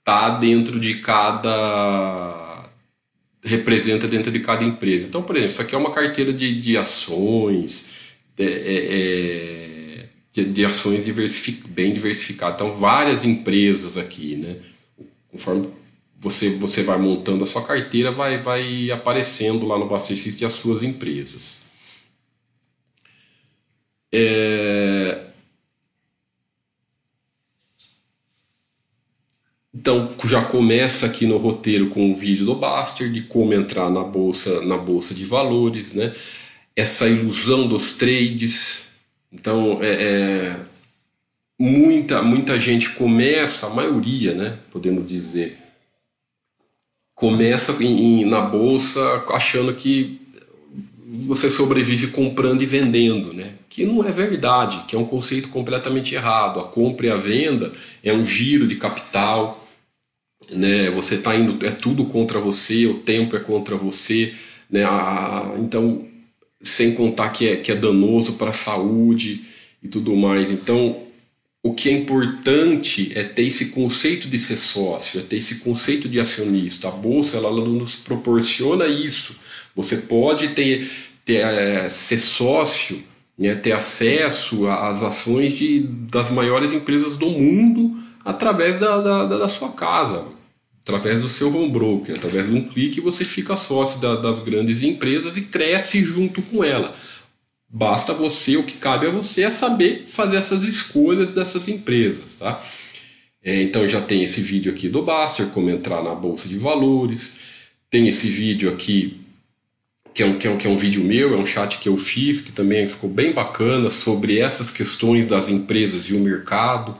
está 0.00 0.30
dentro 0.30 0.80
de 0.80 0.96
cada 0.96 2.68
representa 3.44 4.08
dentro 4.08 4.32
de 4.32 4.40
cada 4.40 4.64
empresa. 4.64 5.06
Então, 5.06 5.22
por 5.22 5.36
exemplo, 5.36 5.52
isso 5.52 5.62
aqui 5.62 5.76
é 5.76 5.78
uma 5.78 5.92
carteira 5.92 6.32
de, 6.32 6.60
de 6.60 6.76
ações, 6.76 8.10
de, 8.36 8.44
é, 8.44 8.86
é, 8.90 10.08
de, 10.32 10.44
de 10.46 10.64
ações 10.64 11.04
diversific, 11.04 11.68
bem 11.68 11.92
diversificadas. 11.92 12.56
Então, 12.56 12.72
várias 12.72 13.24
empresas 13.24 13.96
aqui, 13.96 14.34
né? 14.34 14.56
Conforme 15.30 15.68
você, 16.26 16.50
você 16.50 16.82
vai 16.82 16.98
montando 16.98 17.44
a 17.44 17.46
sua 17.46 17.64
carteira, 17.64 18.10
vai, 18.10 18.36
vai 18.36 18.90
aparecendo 18.90 19.64
lá 19.66 19.78
no 19.78 19.86
Buster 19.86 20.16
System 20.16 20.46
as 20.46 20.54
suas 20.54 20.82
empresas. 20.82 21.62
É... 24.12 25.26
Então 29.72 30.08
já 30.24 30.44
começa 30.44 31.06
aqui 31.06 31.26
no 31.26 31.36
roteiro 31.36 31.90
com 31.90 32.10
o 32.10 32.16
vídeo 32.16 32.44
do 32.44 32.56
Buster 32.56 33.12
de 33.12 33.22
como 33.22 33.54
entrar 33.54 33.88
na 33.88 34.02
bolsa 34.02 34.62
na 34.62 34.76
bolsa 34.76 35.14
de 35.14 35.24
valores, 35.24 35.92
né? 35.92 36.12
Essa 36.74 37.08
ilusão 37.08 37.68
dos 37.68 37.92
trades. 37.92 38.88
Então 39.30 39.78
é, 39.82 39.92
é 39.92 40.60
muita 41.58 42.22
muita 42.22 42.58
gente 42.58 42.90
começa, 42.90 43.66
a 43.66 43.70
maioria, 43.70 44.34
né? 44.34 44.58
Podemos 44.72 45.06
dizer 45.06 45.65
começa 47.16 47.72
em, 47.82 48.20
em, 48.20 48.24
na 48.26 48.42
bolsa 48.42 49.24
achando 49.30 49.74
que 49.74 50.20
você 51.26 51.48
sobrevive 51.48 52.08
comprando 52.08 52.62
e 52.62 52.66
vendendo, 52.66 53.32
né? 53.32 53.54
Que 53.70 53.86
não 53.86 54.04
é 54.04 54.12
verdade, 54.12 54.84
que 54.86 54.94
é 54.94 54.98
um 54.98 55.06
conceito 55.06 55.48
completamente 55.48 56.14
errado. 56.14 56.60
A 56.60 56.64
compra 56.64 57.06
e 57.06 57.10
a 57.10 57.16
venda 57.16 57.72
é 58.04 58.12
um 58.12 58.26
giro 58.26 58.68
de 58.68 58.76
capital, 58.76 59.66
né? 60.50 60.90
Você 60.90 61.14
está 61.14 61.34
indo, 61.34 61.64
é 61.64 61.70
tudo 61.70 62.04
contra 62.04 62.38
você, 62.38 62.86
o 62.86 62.98
tempo 62.98 63.34
é 63.34 63.40
contra 63.40 63.76
você, 63.76 64.34
né? 64.70 64.84
A, 64.84 65.54
então, 65.58 66.04
sem 66.60 66.94
contar 66.94 67.30
que 67.30 67.48
é, 67.48 67.56
que 67.56 67.72
é 67.72 67.76
danoso 67.76 68.34
para 68.34 68.50
a 68.50 68.54
saúde 68.54 69.42
e 69.82 69.88
tudo 69.88 70.14
mais. 70.14 70.50
Então, 70.50 71.05
o 71.66 71.74
que 71.74 71.88
é 71.88 71.92
importante 71.92 73.10
é 73.14 73.24
ter 73.24 73.42
esse 73.42 73.66
conceito 73.66 74.28
de 74.28 74.38
ser 74.38 74.56
sócio, 74.56 75.18
é 75.18 75.22
ter 75.24 75.36
esse 75.36 75.56
conceito 75.56 76.08
de 76.08 76.20
acionista. 76.20 76.86
A 76.86 76.92
bolsa 76.92 77.36
ela, 77.36 77.50
nos 77.50 77.96
proporciona 77.96 78.86
isso. 78.86 79.34
Você 79.74 79.96
pode 79.96 80.48
ter, 80.48 80.88
ter 81.24 81.38
é, 81.38 81.88
ser 81.88 82.18
sócio, 82.18 83.02
né, 83.36 83.56
ter 83.56 83.72
acesso 83.72 84.68
às 84.68 85.02
ações 85.02 85.54
de, 85.54 85.80
das 85.80 86.30
maiores 86.30 86.72
empresas 86.72 87.16
do 87.16 87.26
mundo 87.26 87.96
através 88.24 88.78
da, 88.78 89.00
da, 89.00 89.24
da 89.24 89.48
sua 89.48 89.70
casa, 89.70 90.24
através 90.82 91.20
do 91.20 91.28
seu 91.28 91.52
home 91.52 91.70
broker, 91.70 92.16
através 92.16 92.48
de 92.48 92.54
um 92.54 92.62
clique 92.62 93.00
você 93.00 93.24
fica 93.24 93.56
sócio 93.56 94.00
da, 94.00 94.14
das 94.14 94.38
grandes 94.38 94.82
empresas 94.82 95.36
e 95.36 95.42
cresce 95.42 96.04
junto 96.04 96.40
com 96.42 96.62
ela. 96.62 96.94
Basta 97.68 98.14
você, 98.14 98.56
o 98.56 98.62
que 98.62 98.76
cabe 98.78 99.06
a 99.06 99.10
você 99.10 99.42
é 99.42 99.50
saber 99.50 100.04
fazer 100.06 100.36
essas 100.36 100.62
escolhas 100.62 101.32
dessas 101.32 101.68
empresas, 101.68 102.34
tá? 102.34 102.64
É, 103.42 103.62
então 103.62 103.88
já 103.88 104.00
tem 104.00 104.22
esse 104.22 104.40
vídeo 104.40 104.72
aqui 104.72 104.88
do 104.88 105.02
Baster, 105.02 105.48
como 105.48 105.70
entrar 105.70 106.02
na 106.02 106.14
bolsa 106.14 106.48
de 106.48 106.56
valores. 106.56 107.34
Tem 107.90 108.08
esse 108.08 108.28
vídeo 108.28 108.70
aqui 108.70 109.20
que 110.16 110.22
é, 110.22 110.26
um, 110.26 110.38
que, 110.38 110.46
é 110.46 110.50
um, 110.50 110.56
que 110.56 110.66
é 110.66 110.70
um 110.70 110.76
vídeo 110.76 111.04
meu, 111.04 111.34
é 111.34 111.36
um 111.36 111.44
chat 111.44 111.78
que 111.78 111.90
eu 111.90 111.96
fiz, 111.98 112.40
que 112.40 112.50
também 112.50 112.88
ficou 112.88 113.10
bem 113.10 113.32
bacana 113.32 113.90
sobre 113.90 114.38
essas 114.38 114.70
questões 114.70 115.26
das 115.26 115.50
empresas 115.50 116.06
e 116.06 116.14
o 116.14 116.20
mercado, 116.20 116.96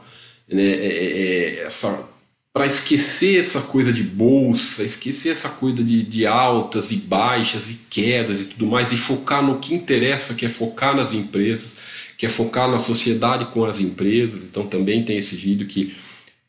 né, 0.47 0.61
é, 0.61 0.85
é, 0.85 1.59
é 1.59 1.63
essa 1.63 2.07
para 2.57 2.65
esquecer 2.65 3.37
essa 3.37 3.61
coisa 3.61 3.93
de 3.93 4.01
bolsa, 4.01 4.83
esquecer 4.83 5.29
essa 5.29 5.47
coisa 5.47 5.83
de, 5.83 6.01
de, 6.01 6.25
altas 6.25 6.89
e 6.89 6.95
baixas 6.95 7.69
e 7.69 7.75
quedas 7.87 8.41
e 8.41 8.45
tudo 8.45 8.65
mais, 8.65 8.91
e 8.91 8.97
focar 8.97 9.43
no 9.43 9.59
que 9.59 9.75
interessa, 9.75 10.33
que 10.33 10.43
é 10.43 10.47
focar 10.47 10.95
nas 10.95 11.13
empresas, 11.13 11.77
que 12.17 12.25
é 12.25 12.29
focar 12.29 12.67
na 12.67 12.79
sociedade 12.79 13.45
com 13.53 13.63
as 13.63 13.79
empresas. 13.79 14.43
Então 14.43 14.65
também 14.65 15.05
tem 15.05 15.19
esse 15.19 15.35
vídeo 15.35 15.67
que 15.67 15.95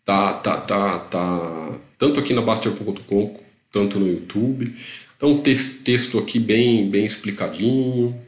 tá, 0.02 0.32
tá, 0.32 0.56
tá, 0.62 0.98
tá 0.98 1.72
tanto 1.98 2.18
aqui 2.18 2.32
na 2.32 2.40
Baster.com, 2.40 3.38
tanto 3.70 4.00
no 4.00 4.08
YouTube. 4.08 4.74
Então 5.14 5.42
texto 5.42 6.18
aqui 6.18 6.38
bem, 6.38 6.88
bem 6.88 7.04
explicadinho, 7.04 8.18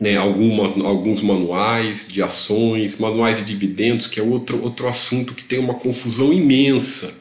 né, 0.00 0.16
algumas, 0.16 0.74
alguns 0.78 1.20
manuais 1.20 2.08
de 2.08 2.22
ações, 2.22 2.98
manuais 2.98 3.36
de 3.36 3.44
dividendos, 3.44 4.06
que 4.06 4.18
é 4.18 4.22
outro, 4.22 4.62
outro 4.62 4.88
assunto 4.88 5.34
que 5.34 5.44
tem 5.44 5.58
uma 5.58 5.74
confusão 5.74 6.32
imensa. 6.32 7.14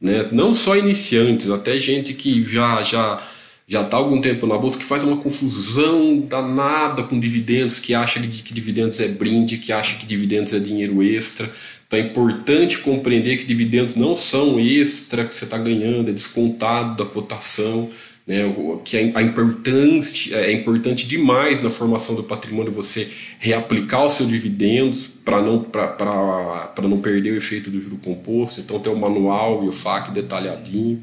Né? 0.00 0.28
Não 0.32 0.52
só 0.52 0.76
iniciantes, 0.76 1.48
até 1.48 1.78
gente 1.78 2.12
que 2.12 2.44
já 2.44 2.82
já 2.82 3.30
já 3.66 3.80
está 3.80 3.96
algum 3.96 4.20
tempo 4.20 4.46
na 4.46 4.58
bolsa, 4.58 4.78
que 4.78 4.84
faz 4.84 5.02
uma 5.02 5.16
confusão 5.16 6.18
danada 6.20 7.02
com 7.02 7.18
dividendos, 7.18 7.80
que 7.80 7.94
acha 7.94 8.20
que, 8.20 8.42
que 8.42 8.52
dividendos 8.52 9.00
é 9.00 9.08
brinde, 9.08 9.56
que 9.56 9.72
acha 9.72 9.96
que 9.96 10.04
dividendos 10.04 10.52
é 10.52 10.58
dinheiro 10.58 11.02
extra. 11.02 11.50
Então 11.86 11.98
é 11.98 12.02
importante 12.02 12.78
compreender 12.78 13.38
que 13.38 13.46
dividendos 13.46 13.94
não 13.94 14.14
são 14.16 14.60
extra 14.60 15.24
que 15.24 15.34
você 15.34 15.44
está 15.44 15.56
ganhando, 15.56 16.10
é 16.10 16.12
descontado 16.12 17.02
da 17.02 17.10
cotação 17.10 17.90
né, 18.26 18.54
que 18.84 18.96
é, 18.96 19.12
a 19.14 19.22
importância, 19.22 20.36
é 20.36 20.52
importante 20.52 21.06
demais 21.06 21.62
na 21.62 21.68
formação 21.68 22.14
do 22.14 22.24
patrimônio 22.24 22.72
você 22.72 23.10
reaplicar 23.38 24.06
os 24.06 24.14
seus 24.14 24.28
dividendos 24.28 25.08
para 25.24 25.42
não, 25.42 25.60
para 25.60 26.72
não 26.82 27.00
perder 27.00 27.32
o 27.32 27.36
efeito 27.36 27.70
do 27.70 27.80
juro 27.80 27.98
composto. 27.98 28.60
Então 28.60 28.78
tem 28.80 28.92
o 28.92 28.96
manual 28.96 29.64
e 29.64 29.68
o 29.68 29.72
FAQ 29.72 30.12
detalhadinho. 30.12 31.02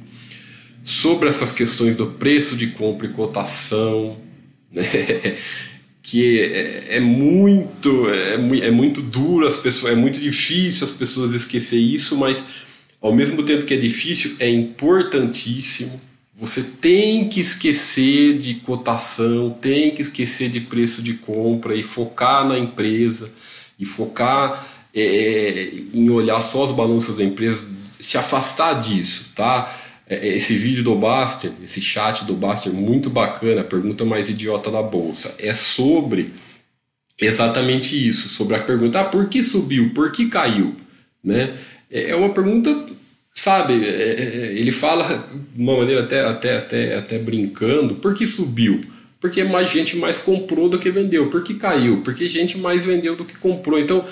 Sobre 0.84 1.30
essas 1.30 1.52
questões 1.52 1.96
do 1.96 2.08
preço 2.08 2.58
de 2.58 2.68
compra 2.68 3.06
e 3.06 3.12
cotação, 3.12 4.18
né, 4.74 5.38
que 6.02 6.40
é, 6.40 6.96
é, 6.98 7.00
muito 7.00 8.10
é, 8.10 8.34
é 8.34 8.72
muito 8.72 9.00
duro 9.00 9.46
as 9.46 9.56
pessoas, 9.56 9.94
é 9.94 9.96
muito 9.96 10.20
difícil 10.20 10.84
as 10.84 10.92
pessoas 10.92 11.36
esquecer 11.36 11.78
isso, 11.78 12.18
mas 12.18 12.44
ao 13.00 13.14
mesmo 13.14 13.44
tempo 13.44 13.64
que 13.64 13.76
é 13.76 13.78
difícil, 13.78 14.36
é 14.40 14.50
importantíssimo 14.50 16.02
você 16.42 16.64
tem 16.64 17.30
que 17.30 17.40
esquecer 17.40 18.40
de 18.40 18.56
cotação, 18.56 19.52
tem 19.52 19.92
que 19.92 20.02
esquecer 20.02 20.50
de 20.50 20.60
preço 20.60 21.04
de 21.04 21.14
compra 21.14 21.76
e 21.76 21.84
focar 21.84 22.44
na 22.44 22.58
empresa 22.58 23.32
e 23.78 23.86
focar 23.86 24.68
é, 24.92 25.70
em 25.94 26.10
olhar 26.10 26.42
só 26.42 26.66
os 26.66 26.72
balanços 26.72 27.18
da 27.18 27.24
empresa, 27.24 27.70
se 28.00 28.18
afastar 28.18 28.82
disso, 28.82 29.32
tá? 29.36 29.80
É, 30.08 30.30
é, 30.30 30.36
esse 30.36 30.56
vídeo 30.56 30.84
do 30.84 30.96
Baster, 30.96 31.52
esse 31.64 31.80
chat 31.80 32.26
do 32.26 32.34
Baster, 32.34 32.74
muito 32.74 33.08
bacana, 33.08 33.62
a 33.62 33.64
pergunta 33.64 34.04
mais 34.04 34.28
idiota 34.28 34.72
da 34.72 34.82
bolsa, 34.82 35.36
é 35.38 35.54
sobre 35.54 36.34
exatamente 37.22 37.96
isso, 37.96 38.30
sobre 38.30 38.56
a 38.56 38.64
pergunta, 38.64 39.00
ah, 39.00 39.06
por 39.06 39.30
que 39.30 39.44
subiu, 39.44 39.92
por 39.94 40.12
que 40.12 40.28
caiu, 40.28 40.76
né? 41.24 41.56
É, 41.92 42.10
é 42.10 42.16
uma 42.16 42.34
pergunta 42.34 42.90
sabe, 43.34 43.86
é, 43.86 43.90
é, 43.90 44.12
é, 44.12 44.60
ele 44.60 44.72
fala 44.72 45.26
de 45.54 45.62
uma 45.62 45.78
maneira 45.78 46.04
até, 46.04 46.22
até, 46.26 46.58
até, 46.58 46.98
até 46.98 47.20
brincando, 47.20 47.96
por 47.96 48.14
que 48.14 48.26
subiu? 48.28 48.82
Porque 49.20 49.44
mais 49.44 49.70
gente 49.70 49.96
mais 49.96 50.18
comprou 50.18 50.68
do 50.68 50.80
que 50.80 50.90
vendeu. 50.90 51.30
Por 51.30 51.44
que 51.44 51.54
caiu? 51.54 52.02
Porque 52.04 52.28
gente 52.28 52.58
mais 52.58 52.86
vendeu 52.86 53.16
do 53.16 53.24
que 53.24 53.38
comprou. 53.38 53.80
Então, 53.80 54.04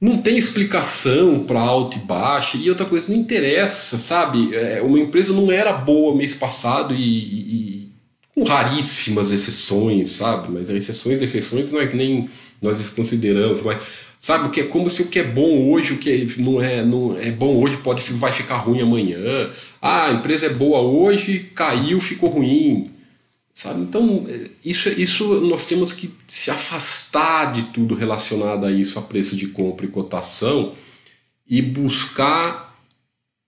não 0.00 0.22
tem 0.22 0.38
explicação 0.38 1.44
para 1.44 1.58
alto 1.58 1.96
e 1.96 2.00
baixo. 2.00 2.56
E 2.56 2.70
outra 2.70 2.86
coisa, 2.86 3.08
não 3.08 3.16
interessa, 3.16 3.98
sabe? 3.98 4.50
uma 4.84 5.00
empresa 5.00 5.32
não 5.32 5.50
era 5.50 5.72
boa 5.72 6.16
mês 6.16 6.32
passado 6.34 6.94
e, 6.94 7.00
e, 7.00 7.88
com 8.34 8.44
raríssimas 8.44 9.32
exceções, 9.32 10.10
sabe? 10.10 10.52
Mas 10.52 10.68
exceções, 10.70 11.20
exceções 11.20 11.72
nós 11.72 11.92
nem 11.92 12.28
nós 12.60 12.76
desconsideramos. 12.76 13.62
Mas 13.62 13.82
Sabe, 14.22 14.46
o 14.46 14.50
que 14.52 14.60
é 14.60 14.64
como 14.64 14.88
se 14.88 15.02
o 15.02 15.08
que 15.08 15.18
é 15.18 15.24
bom 15.24 15.68
hoje, 15.68 15.94
o 15.94 15.98
que 15.98 16.40
não 16.40 16.62
é, 16.62 16.84
não 16.84 17.18
é 17.18 17.32
bom 17.32 17.60
hoje 17.60 17.78
pode 17.78 18.08
vai 18.12 18.30
ficar 18.30 18.58
ruim 18.58 18.80
amanhã. 18.80 19.18
Ah, 19.80 20.06
a 20.06 20.12
empresa 20.12 20.46
é 20.46 20.48
boa 20.48 20.80
hoje, 20.80 21.50
caiu, 21.52 22.00
ficou 22.00 22.30
ruim. 22.30 22.88
Sabe? 23.52 23.80
Então, 23.80 24.24
é, 24.28 24.46
isso, 24.64 24.88
isso 24.90 25.40
nós 25.40 25.66
temos 25.66 25.90
que 25.90 26.08
se 26.28 26.52
afastar 26.52 27.52
de 27.52 27.64
tudo 27.72 27.96
relacionado 27.96 28.64
a 28.64 28.70
isso, 28.70 28.96
a 28.96 29.02
preço 29.02 29.34
de 29.34 29.48
compra 29.48 29.86
e 29.86 29.88
cotação, 29.88 30.72
e 31.44 31.60
buscar 31.60 32.72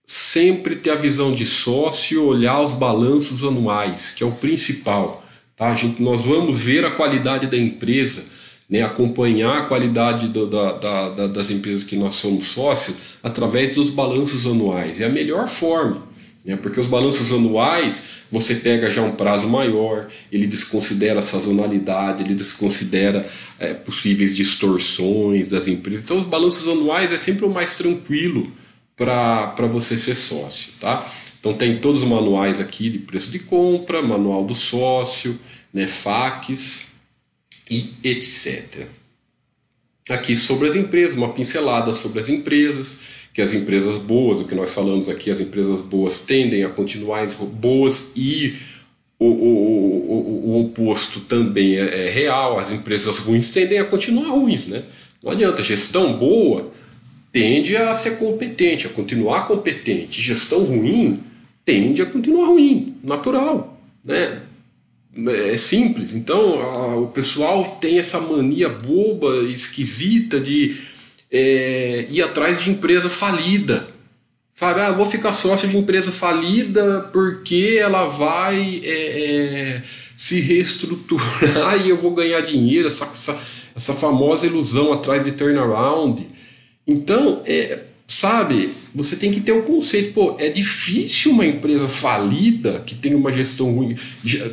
sempre 0.05 0.75
ter 0.75 0.89
a 0.89 0.95
visão 0.95 1.33
de 1.33 1.45
sócio, 1.45 2.25
olhar 2.25 2.59
os 2.59 2.73
balanços 2.73 3.45
anuais, 3.45 4.11
que 4.11 4.23
é 4.23 4.27
o 4.27 4.33
principal. 4.33 5.23
Tá? 5.55 5.69
A 5.69 5.75
gente, 5.75 6.01
nós 6.01 6.21
vamos 6.21 6.61
ver 6.61 6.83
a 6.83 6.91
qualidade 6.91 7.47
da 7.47 7.57
empresa, 7.57 8.25
né, 8.69 8.81
acompanhar 8.81 9.57
a 9.57 9.65
qualidade 9.65 10.27
do, 10.27 10.47
da, 10.47 10.71
da, 10.73 11.27
das 11.27 11.49
empresas 11.49 11.83
que 11.83 11.95
nós 11.95 12.15
somos 12.15 12.47
sócios 12.47 12.97
através 13.21 13.75
dos 13.75 13.89
balanços 13.89 14.45
anuais. 14.45 14.99
É 14.99 15.05
a 15.05 15.09
melhor 15.09 15.47
forma, 15.47 16.03
né, 16.43 16.55
porque 16.55 16.79
os 16.79 16.87
balanços 16.87 17.31
anuais 17.31 18.15
você 18.31 18.55
pega 18.55 18.89
já 18.89 19.03
um 19.03 19.11
prazo 19.11 19.47
maior, 19.47 20.07
ele 20.31 20.47
desconsidera 20.47 21.19
a 21.19 21.21
sazonalidade, 21.21 22.23
ele 22.23 22.33
desconsidera 22.33 23.27
é, 23.59 23.73
possíveis 23.73 24.35
distorções 24.35 25.47
das 25.47 25.67
empresas. 25.67 26.03
Então, 26.03 26.17
os 26.17 26.25
balanços 26.25 26.67
anuais 26.67 27.11
é 27.11 27.17
sempre 27.17 27.45
o 27.45 27.49
mais 27.49 27.75
tranquilo 27.75 28.51
para 28.95 29.67
você 29.71 29.95
ser 29.97 30.15
sócio, 30.15 30.73
tá? 30.79 31.13
Então 31.39 31.53
tem 31.53 31.77
todos 31.77 32.01
os 32.01 32.07
manuais 32.07 32.59
aqui 32.59 32.89
de 32.89 32.97
preço 32.97 33.29
de 33.29 33.37
compra, 33.37 34.01
manual 34.01 34.43
do 34.43 34.55
sócio, 34.55 35.37
né, 35.71 35.85
FAQs 35.85 36.94
e 37.69 37.93
etc. 38.03 38.87
Aqui 40.09 40.35
sobre 40.35 40.67
as 40.67 40.75
empresas, 40.75 41.17
uma 41.17 41.33
pincelada 41.33 41.91
sobre 41.93 42.19
as 42.19 42.29
empresas, 42.29 42.99
que 43.33 43.41
as 43.41 43.53
empresas 43.53 43.97
boas, 43.97 44.39
o 44.39 44.45
que 44.45 44.55
nós 44.55 44.73
falamos 44.73 45.09
aqui, 45.09 45.31
as 45.31 45.39
empresas 45.39 45.81
boas 45.81 46.19
tendem 46.19 46.63
a 46.63 46.69
continuar 46.69 47.27
boas 47.59 48.11
e 48.15 48.55
o, 49.19 49.25
o, 49.25 50.11
o, 50.11 50.49
o 50.49 50.61
oposto 50.65 51.21
também 51.21 51.77
é, 51.77 52.07
é, 52.07 52.09
real, 52.09 52.59
as 52.59 52.71
empresas 52.71 53.17
ruins 53.17 53.49
tendem 53.49 53.79
a 53.79 53.85
continuar 53.85 54.29
ruins, 54.29 54.67
né? 54.67 54.83
Não 55.23 55.31
adianta, 55.31 55.63
gestão 55.63 56.17
boa 56.17 56.71
tende 57.31 57.75
a 57.75 57.93
ser 57.93 58.17
competente, 58.17 58.87
a 58.87 58.89
continuar 58.89 59.47
competente. 59.47 60.21
Gestão 60.21 60.63
ruim 60.63 61.19
tende 61.65 62.01
a 62.01 62.05
continuar 62.05 62.47
ruim, 62.47 62.95
natural, 63.03 63.77
né? 64.03 64.41
É 65.27 65.57
simples. 65.57 66.13
Então 66.13 66.61
a, 66.61 66.95
o 66.97 67.07
pessoal 67.07 67.77
tem 67.79 67.99
essa 67.99 68.19
mania 68.19 68.67
boba, 68.67 69.43
esquisita 69.43 70.39
de 70.39 70.77
é, 71.31 72.07
ir 72.09 72.21
atrás 72.21 72.61
de 72.61 72.69
empresa 72.69 73.09
falida. 73.09 73.87
Sabe, 74.53 74.79
ah, 74.79 74.91
vou 74.91 75.05
ficar 75.05 75.33
sócio 75.33 75.67
de 75.67 75.75
empresa 75.75 76.13
falida 76.13 77.09
porque 77.11 77.77
ela 77.77 78.05
vai 78.05 78.81
é, 78.85 78.89
é, 78.89 79.83
se 80.15 80.39
reestruturar 80.39 81.79
e 81.85 81.89
eu 81.89 81.97
vou 81.97 82.13
ganhar 82.13 82.39
dinheiro. 82.41 82.87
Essa, 82.87 83.05
essa, 83.05 83.41
essa 83.75 83.93
famosa 83.93 84.45
ilusão 84.45 84.93
atrás 84.93 85.23
de 85.25 85.33
turnaround. 85.33 86.25
Então, 86.87 87.41
é, 87.45 87.83
sabe, 88.07 88.69
você 88.93 89.15
tem 89.15 89.31
que 89.31 89.41
ter 89.41 89.51
o 89.51 89.59
um 89.59 89.61
conceito, 89.63 90.13
pô, 90.13 90.35
é 90.37 90.49
difícil 90.49 91.31
uma 91.31 91.45
empresa 91.45 91.89
falida 91.89 92.83
que 92.85 92.93
tem 92.93 93.15
uma 93.15 93.31
gestão 93.31 93.73
ruim, 93.73 93.97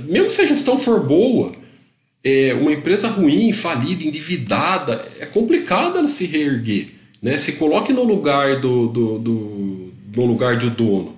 mesmo 0.06 0.30
se 0.30 0.40
a 0.40 0.46
gestão 0.46 0.78
for 0.78 1.06
boa, 1.06 1.52
é, 2.24 2.54
uma 2.54 2.72
empresa 2.72 3.08
ruim, 3.08 3.52
falida, 3.52 4.04
endividada, 4.04 5.06
é 5.18 5.26
complicado 5.26 5.98
ela 5.98 6.08
se 6.08 6.24
reerguer, 6.24 6.90
né? 7.20 7.36
Se 7.36 7.52
coloque 7.52 7.92
no 7.92 8.04
lugar 8.04 8.60
do, 8.60 8.88
do, 8.88 9.18
do 9.18 9.92
no 10.14 10.26
lugar 10.26 10.56
do 10.56 10.70
dono. 10.70 11.16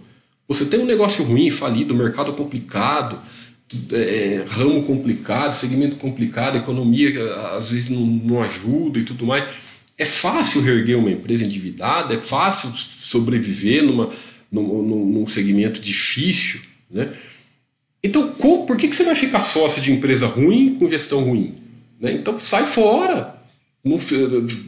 Você 0.48 0.64
tem 0.64 0.80
um 0.80 0.86
negócio 0.86 1.24
ruim, 1.24 1.50
falido, 1.50 1.94
mercado 1.94 2.32
complicado, 2.32 3.18
é, 3.92 4.44
ramo 4.48 4.82
complicado, 4.84 5.54
segmento 5.54 5.96
complicado, 5.96 6.56
economia 6.56 7.34
às 7.56 7.70
vezes 7.70 7.88
não, 7.90 8.00
não 8.00 8.42
ajuda 8.42 8.98
e 8.98 9.02
tudo 9.02 9.26
mais 9.26 9.44
é 9.96 10.04
fácil 10.04 10.60
reerguer 10.60 10.98
uma 10.98 11.10
empresa 11.10 11.44
endividada, 11.44 12.14
é 12.14 12.16
fácil 12.16 12.70
sobreviver 12.76 13.82
numa, 13.82 14.10
num, 14.50 14.82
num 14.82 15.26
segmento 15.26 15.80
difícil. 15.80 16.60
Né? 16.90 17.12
Então, 18.02 18.28
como, 18.32 18.66
por 18.66 18.76
que, 18.76 18.88
que 18.88 18.96
você 18.96 19.04
vai 19.04 19.14
ficar 19.14 19.40
sócio 19.40 19.80
de 19.80 19.92
empresa 19.92 20.26
ruim 20.26 20.74
com 20.74 20.88
gestão 20.88 21.22
ruim? 21.22 21.54
Né? 22.00 22.12
Então, 22.12 22.38
sai 22.40 22.66
fora. 22.66 23.34
Não, 23.84 23.98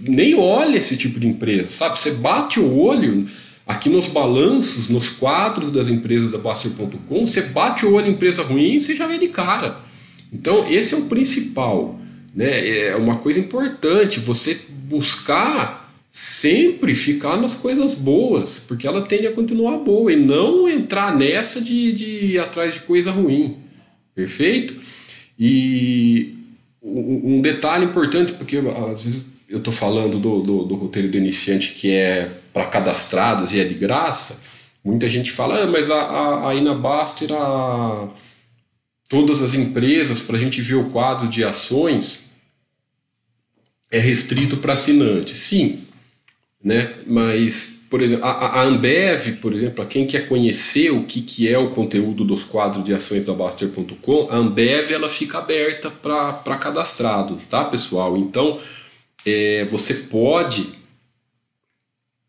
nem 0.03 0.35
olha 0.35 0.77
esse 0.77 0.97
tipo 0.97 1.18
de 1.18 1.27
empresa, 1.27 1.70
sabe? 1.70 1.99
Você 1.99 2.12
bate 2.12 2.61
o 2.61 2.77
olho 2.77 3.27
aqui 3.66 3.89
nos 3.89 4.07
balanços, 4.07 4.89
nos 4.89 5.09
quadros 5.09 5.70
das 5.70 5.89
empresas 5.89 6.31
da 6.31 6.39
Baster.com, 6.39 7.27
você 7.27 7.41
bate 7.41 7.85
o 7.85 7.95
olho 7.95 8.09
em 8.09 8.12
empresa 8.12 8.43
ruim 8.43 8.74
e 8.74 8.81
você 8.81 8.95
já 8.95 9.07
vê 9.07 9.18
de 9.18 9.29
cara. 9.29 9.79
Então, 10.33 10.66
esse 10.68 10.95
é 10.95 10.99
o 10.99 11.07
principal. 11.07 11.99
Né? 12.35 12.89
É 12.89 12.97
uma 12.97 13.16
coisa 13.16 13.41
importante 13.41 14.20
você 14.20 14.61
buscar 14.89 15.87
sempre 16.11 16.95
ficar 16.95 17.37
nas 17.37 17.55
coisas 17.55 17.95
boas, 17.95 18.59
porque 18.59 18.87
ela 18.87 19.03
tende 19.03 19.26
a 19.26 19.32
continuar 19.32 19.78
boa 19.78 20.12
e 20.12 20.16
não 20.16 20.68
entrar 20.68 21.14
nessa 21.14 21.61
de, 21.61 21.93
de 21.93 22.05
ir 22.05 22.39
atrás 22.39 22.74
de 22.74 22.80
coisa 22.80 23.11
ruim. 23.11 23.59
Perfeito? 24.14 24.80
E 25.39 26.34
um 26.82 27.41
detalhe 27.43 27.84
importante, 27.84 28.32
porque 28.32 28.57
às 28.57 29.05
vezes 29.05 29.24
eu 29.49 29.59
estou 29.59 29.72
falando 29.72 30.18
do, 30.18 30.41
do, 30.41 30.64
do, 30.64 30.74
roteiro 30.74 31.09
do 31.09 31.18
iniciante 31.18 31.72
que 31.72 31.93
é 31.93 32.30
para 32.53 32.66
cadastrados 32.66 33.53
e 33.53 33.61
é 33.61 33.64
de 33.64 33.74
graça, 33.74 34.41
muita 34.82 35.09
gente 35.09 35.30
fala, 35.30 35.62
ah, 35.62 35.66
mas 35.66 35.91
a, 35.91 36.01
a, 36.01 36.51
aí 36.51 36.62
na 36.62 36.74
Baster, 36.74 37.30
a, 37.32 38.09
todas 39.09 39.43
as 39.43 39.53
empresas, 39.53 40.22
para 40.22 40.37
a 40.37 40.41
gente 40.41 40.62
ver 40.62 40.76
o 40.76 40.91
quadro 40.91 41.28
de 41.28 41.45
ações, 41.45 42.26
é 43.91 43.99
restrito 43.99 44.57
para 44.57 44.72
assinantes, 44.72 45.39
sim, 45.39 45.84
né? 46.62 46.95
Mas, 47.07 47.80
por 47.89 48.03
exemplo, 48.03 48.24
a, 48.24 48.61
a 48.61 48.62
Ambev, 48.62 49.37
por 49.41 49.55
exemplo, 49.55 49.76
para 49.76 49.87
quem 49.87 50.07
quer 50.07 50.28
conhecer 50.28 50.91
o 50.91 51.05
que, 51.05 51.22
que 51.22 51.49
é 51.49 51.59
o 51.59 51.70
conteúdo 51.70 52.24
dos 52.24 52.43
quadros 52.43 52.84
de 52.84 52.93
ações 52.93 53.24
da 53.24 53.32
Baster.com, 53.32 54.28
a 54.30 54.37
Ambev 54.37 54.93
ela 54.93 55.09
fica 55.09 55.39
aberta 55.39 55.91
para 55.91 56.59
cadastrados, 56.59 57.47
tá, 57.47 57.64
pessoal? 57.64 58.16
Então, 58.16 58.61
é, 59.24 59.64
você 59.66 59.95
pode 59.95 60.76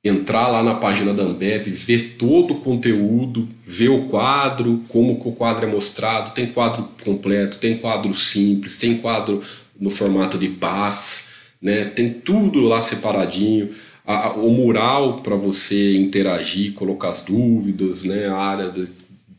entrar 0.03 0.47
lá 0.47 0.63
na 0.63 0.75
página 0.75 1.13
da 1.13 1.23
Ambev, 1.23 1.67
ver 1.67 2.15
todo 2.17 2.53
o 2.53 2.59
conteúdo, 2.61 3.47
ver 3.65 3.89
o 3.89 4.07
quadro, 4.07 4.83
como 4.87 5.13
o 5.13 5.31
quadro 5.33 5.65
é 5.65 5.69
mostrado, 5.69 6.33
tem 6.33 6.47
quadro 6.47 6.87
completo, 7.03 7.57
tem 7.57 7.77
quadro 7.77 8.13
simples, 8.15 8.77
tem 8.77 8.97
quadro 8.99 9.41
no 9.79 9.89
formato 9.89 10.37
de 10.37 10.47
paz, 10.49 11.25
né? 11.61 11.85
Tem 11.85 12.09
tudo 12.09 12.61
lá 12.61 12.81
separadinho. 12.81 13.69
A, 14.05 14.27
a, 14.27 14.33
o 14.35 14.49
mural 14.49 15.21
para 15.21 15.35
você 15.35 15.97
interagir, 15.97 16.73
colocar 16.73 17.09
as 17.09 17.21
dúvidas, 17.21 18.03
né? 18.03 18.27
A 18.27 18.37
área 18.37 18.69
de 18.69 18.87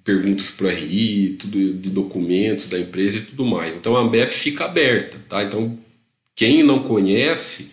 perguntas 0.04 0.50
para 0.50 0.66
o 0.66 0.70
RI, 0.70 1.36
tudo 1.38 1.74
de 1.74 1.90
documentos 1.90 2.68
da 2.68 2.78
empresa 2.78 3.18
e 3.18 3.22
tudo 3.22 3.44
mais. 3.44 3.76
Então 3.76 3.96
a 3.96 4.00
Ambev 4.00 4.28
fica 4.28 4.64
aberta, 4.64 5.18
tá? 5.28 5.42
Então 5.44 5.78
quem 6.34 6.62
não 6.62 6.78
conhece 6.78 7.72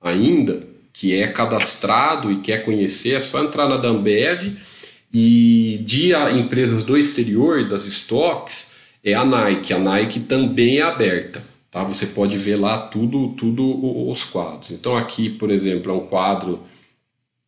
ainda, 0.00 0.62
que 0.92 1.14
é 1.14 1.26
cadastrado 1.26 2.30
e 2.30 2.40
quer 2.40 2.64
conhecer, 2.64 3.14
é 3.14 3.20
só 3.20 3.42
entrar 3.42 3.68
na 3.68 3.76
da 3.76 3.88
Ambev 3.88 4.52
e 5.12 5.80
de 5.84 6.12
empresas 6.38 6.84
do 6.84 6.96
exterior, 6.96 7.68
das 7.68 7.86
estoques, 7.86 8.72
é 9.02 9.14
a 9.14 9.24
Nike. 9.24 9.74
A 9.74 9.78
Nike 9.78 10.20
também 10.20 10.78
é 10.78 10.82
aberta. 10.82 11.42
Tá? 11.74 11.82
Você 11.82 12.06
pode 12.06 12.38
ver 12.38 12.54
lá 12.54 12.78
tudo, 12.78 13.30
tudo 13.30 14.08
os 14.08 14.22
quadros. 14.22 14.70
Então 14.70 14.96
aqui, 14.96 15.28
por 15.28 15.50
exemplo, 15.50 15.90
é 15.90 15.94
um 15.94 16.06
quadro 16.06 16.60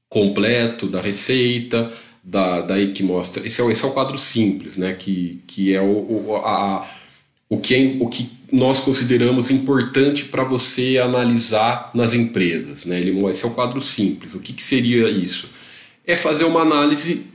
completo 0.09 0.89
da 0.89 1.01
receita, 1.01 1.93
da, 2.25 2.61
daí 2.61 2.93
que 2.93 3.05
mostra. 3.05 3.47
Esse 3.47 3.63
é, 3.63 3.71
esse 3.71 3.85
é 3.85 3.87
o 3.87 3.93
quadro 3.93 4.19
simples, 4.19 4.77
né? 4.77 4.95
Que, 4.95 5.41
que 5.47 5.73
é 5.73 5.81
o, 5.81 5.85
o, 5.87 6.37
a, 6.39 6.91
o, 7.49 7.59
que 7.59 7.73
é, 7.77 7.97
o 8.01 8.09
que 8.09 8.29
nós 8.51 8.81
consideramos 8.81 9.49
importante 9.49 10.25
para 10.25 10.43
você 10.43 10.99
analisar 10.99 11.93
nas 11.95 12.13
empresas. 12.13 12.85
Né? 12.85 12.99
Ele, 12.99 13.25
esse 13.29 13.45
é 13.45 13.47
o 13.47 13.55
quadro 13.55 13.81
simples. 13.81 14.35
O 14.35 14.41
que, 14.41 14.53
que 14.53 14.63
seria 14.63 15.09
isso? 15.09 15.49
É 16.05 16.17
fazer 16.17 16.47
uma 16.47 16.63
análise 16.63 17.29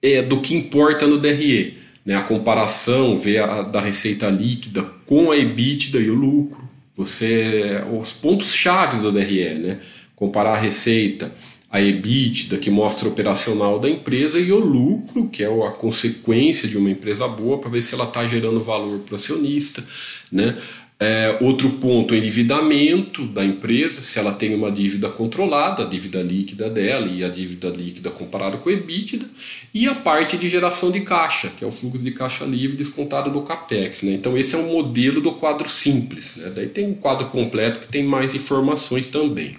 é, 0.00 0.22
do 0.22 0.40
que 0.40 0.54
importa 0.54 1.06
no 1.06 1.18
DRE 1.18 1.79
né, 2.04 2.14
a 2.14 2.22
comparação, 2.22 3.16
ver 3.16 3.42
a, 3.42 3.62
da 3.62 3.80
receita 3.80 4.28
líquida 4.28 4.82
com 5.06 5.30
a 5.30 5.36
EBITDA 5.36 5.98
e 5.98 6.10
o 6.10 6.14
lucro, 6.14 6.68
você 6.96 7.82
os 7.98 8.12
pontos 8.12 8.54
chaves 8.54 9.00
do 9.00 9.12
DRE, 9.12 9.54
né, 9.54 9.78
comparar 10.14 10.54
a 10.54 10.60
receita, 10.60 11.32
a 11.70 11.80
EBITDA 11.80 12.58
que 12.58 12.68
mostra 12.68 13.08
o 13.08 13.12
operacional 13.12 13.78
da 13.78 13.88
empresa 13.88 14.40
e 14.40 14.50
o 14.50 14.58
lucro 14.58 15.28
que 15.28 15.44
é 15.44 15.46
a 15.46 15.70
consequência 15.70 16.68
de 16.68 16.76
uma 16.76 16.90
empresa 16.90 17.28
boa 17.28 17.58
para 17.58 17.70
ver 17.70 17.80
se 17.80 17.94
ela 17.94 18.04
está 18.04 18.26
gerando 18.26 18.60
valor 18.60 18.98
para 19.00 19.12
o 19.12 19.16
acionista, 19.16 19.84
né, 20.32 20.56
é, 21.02 21.38
outro 21.40 21.70
ponto, 21.78 22.12
o 22.12 22.16
endividamento 22.16 23.24
da 23.24 23.42
empresa, 23.42 24.02
se 24.02 24.18
ela 24.18 24.34
tem 24.34 24.54
uma 24.54 24.70
dívida 24.70 25.08
controlada, 25.08 25.82
a 25.82 25.86
dívida 25.86 26.22
líquida 26.22 26.68
dela 26.68 27.06
e 27.06 27.24
a 27.24 27.28
dívida 27.28 27.70
líquida 27.70 28.10
comparada 28.10 28.58
com 28.58 28.68
o 28.68 28.72
EBITDA, 28.72 29.26
e 29.72 29.88
a 29.88 29.94
parte 29.94 30.36
de 30.36 30.46
geração 30.46 30.90
de 30.90 31.00
caixa, 31.00 31.48
que 31.56 31.64
é 31.64 31.66
o 31.66 31.72
fluxo 31.72 32.04
de 32.04 32.10
caixa 32.10 32.44
livre 32.44 32.76
descontado 32.76 33.30
do 33.30 33.40
CAPEX. 33.40 34.02
Né? 34.02 34.12
Então, 34.12 34.36
esse 34.36 34.54
é 34.54 34.58
um 34.58 34.70
modelo 34.70 35.22
do 35.22 35.32
quadro 35.32 35.70
simples. 35.70 36.36
Né? 36.36 36.52
Daí 36.54 36.68
tem 36.68 36.86
um 36.86 36.94
quadro 36.94 37.28
completo 37.28 37.80
que 37.80 37.88
tem 37.88 38.02
mais 38.02 38.34
informações 38.34 39.08
também. 39.08 39.56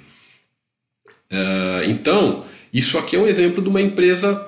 É, 1.27 1.85
então, 1.87 2.45
isso 2.71 2.99
aqui 2.99 3.15
é 3.15 3.19
um 3.19 3.25
exemplo 3.25 3.63
de 3.63 3.67
uma 3.69 3.81
empresa 3.81 4.47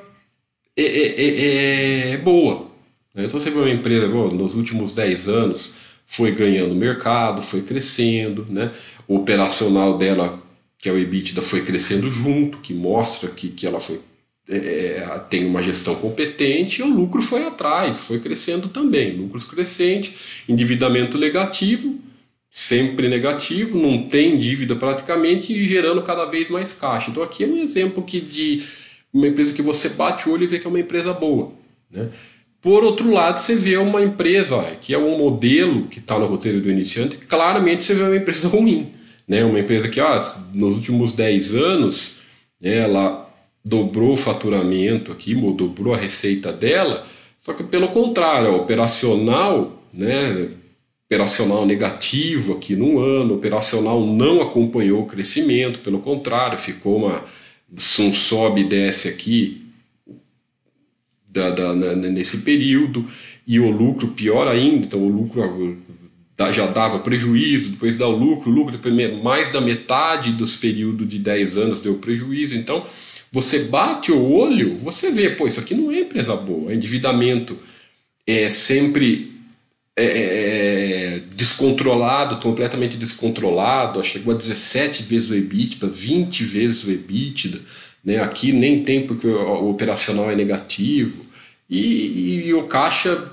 é, 0.77 0.83
é, 0.83 1.21
é, 1.21 2.11
é 2.11 2.17
boa. 2.17 2.67
Né? 3.15 3.25
Então 3.25 3.39
você 3.39 3.49
vê 3.49 3.57
uma 3.57 3.69
empresa 3.71 4.07
boa, 4.07 4.31
nos 4.31 4.53
últimos 4.53 4.91
10 4.91 5.27
anos 5.27 5.82
foi 6.05 6.31
ganhando 6.31 6.75
mercado, 6.75 7.41
foi 7.41 7.61
crescendo, 7.61 8.45
né? 8.49 8.71
o 9.07 9.15
operacional 9.15 9.97
dela, 9.97 10.41
que 10.77 10.89
é 10.89 10.91
o 10.91 10.97
EBITDA, 10.97 11.41
foi 11.41 11.61
crescendo 11.63 12.09
junto, 12.11 12.59
que 12.59 12.73
mostra 12.73 13.29
que, 13.29 13.49
que 13.49 13.65
ela 13.65 13.79
foi 13.79 13.99
é, 14.47 14.57
é, 14.57 15.19
tem 15.29 15.45
uma 15.45 15.63
gestão 15.63 15.95
competente 15.95 16.81
e 16.81 16.83
o 16.83 16.93
lucro 16.93 17.21
foi 17.21 17.45
atrás, 17.45 18.07
foi 18.07 18.19
crescendo 18.19 18.67
também. 18.67 19.15
Lucros 19.15 19.45
crescentes, 19.45 20.41
endividamento 20.49 21.17
negativo, 21.17 21.97
sempre 22.51 23.07
negativo, 23.07 23.79
não 23.79 24.09
tem 24.09 24.37
dívida 24.37 24.75
praticamente 24.75 25.53
e 25.53 25.65
gerando 25.65 26.01
cada 26.01 26.25
vez 26.25 26.49
mais 26.49 26.73
caixa. 26.73 27.09
Então 27.09 27.23
aqui 27.23 27.45
é 27.45 27.47
um 27.47 27.55
exemplo 27.55 28.03
que 28.03 28.19
de 28.19 28.67
uma 29.13 29.27
empresa 29.27 29.53
que 29.53 29.61
você 29.61 29.89
bate 29.89 30.27
o 30.27 30.33
olho 30.33 30.43
e 30.43 30.47
vê 30.47 30.59
que 30.59 30.67
é 30.67 30.69
uma 30.69 30.79
empresa 30.79 31.13
boa. 31.13 31.53
Né? 31.89 32.09
Por 32.63 32.81
outro 32.81 33.11
lado, 33.11 33.41
você 33.41 33.57
vê 33.57 33.75
uma 33.75 34.01
empresa 34.01 34.55
ó, 34.55 34.63
que 34.79 34.93
é 34.93 34.97
um 34.97 35.17
modelo 35.17 35.85
que 35.87 35.99
está 35.99 36.17
no 36.17 36.27
roteiro 36.27 36.61
do 36.61 36.71
iniciante, 36.71 37.17
claramente 37.17 37.83
você 37.83 37.93
vê 37.93 38.03
uma 38.03 38.15
empresa 38.15 38.47
ruim. 38.49 38.93
Né? 39.27 39.43
Uma 39.43 39.59
empresa 39.59 39.89
que 39.89 39.99
ó, 39.99 40.17
nos 40.53 40.75
últimos 40.75 41.11
10 41.11 41.55
anos 41.55 42.21
né, 42.61 42.77
ela 42.77 43.29
dobrou 43.63 44.13
o 44.13 44.17
faturamento 44.17 45.11
aqui, 45.11 45.35
dobrou 45.35 45.93
a 45.93 45.97
receita 45.97 46.53
dela, 46.53 47.05
só 47.37 47.51
que 47.51 47.63
pelo 47.63 47.89
contrário, 47.89 48.55
operacional, 48.55 49.83
né, 49.93 50.49
operacional 51.05 51.65
negativo 51.65 52.53
aqui 52.53 52.77
no 52.77 52.99
ano, 52.99 53.35
operacional 53.35 54.05
não 54.05 54.41
acompanhou 54.41 55.01
o 55.01 55.05
crescimento, 55.05 55.79
pelo 55.79 55.99
contrário, 55.99 56.57
ficou 56.57 56.95
uma 56.95 57.25
um 57.99 58.13
sobe 58.13 58.61
e 58.61 58.65
desce 58.65 59.09
aqui 59.09 59.62
da, 61.33 61.49
da, 61.49 61.73
nesse 61.73 62.37
período, 62.39 63.05
e 63.45 63.59
o 63.59 63.69
lucro 63.69 64.09
pior 64.09 64.47
ainda, 64.47 64.85
então 64.85 65.01
o 65.01 65.09
lucro 65.09 65.77
já 66.51 66.67
dava 66.67 66.99
prejuízo, 66.99 67.71
depois 67.71 67.97
dá 67.97 68.07
o 68.07 68.15
lucro, 68.15 68.51
o 68.51 68.53
lucro 68.53 68.77
depois 68.77 69.23
mais 69.23 69.49
da 69.49 69.59
metade 69.59 70.31
dos 70.31 70.55
períodos 70.55 71.07
de 71.07 71.19
10 71.19 71.57
anos 71.57 71.81
deu 71.81 71.95
prejuízo, 71.95 72.55
então 72.55 72.85
você 73.33 73.63
bate 73.63 74.11
o 74.11 74.31
olho, 74.31 74.77
você 74.77 75.11
vê, 75.11 75.31
pô, 75.31 75.47
isso 75.47 75.59
aqui 75.59 75.73
não 75.73 75.91
é 75.91 76.01
empresa 76.01 76.35
boa. 76.35 76.71
Endividamento 76.71 77.57
é 78.27 78.47
sempre 78.47 79.31
é, 79.97 80.05
é, 80.05 81.15
é 81.15 81.19
descontrolado, 81.35 82.37
completamente 82.37 82.95
descontrolado. 82.95 84.03
Chegou 84.03 84.35
a 84.35 84.37
17 84.37 85.01
vezes 85.01 85.31
o 85.31 85.35
EBITDA, 85.35 85.87
20 85.87 86.43
vezes 86.43 86.83
o 86.83 86.91
EBITDA. 86.91 87.59
Né? 88.05 88.19
Aqui 88.19 88.51
nem 88.51 88.83
tem 88.83 89.07
porque 89.07 89.25
o 89.25 89.69
operacional 89.69 90.29
é 90.29 90.35
negativo. 90.35 91.22
E, 91.73 91.79
e, 91.79 92.47
e 92.47 92.53
o 92.53 92.67
caixa, 92.67 93.31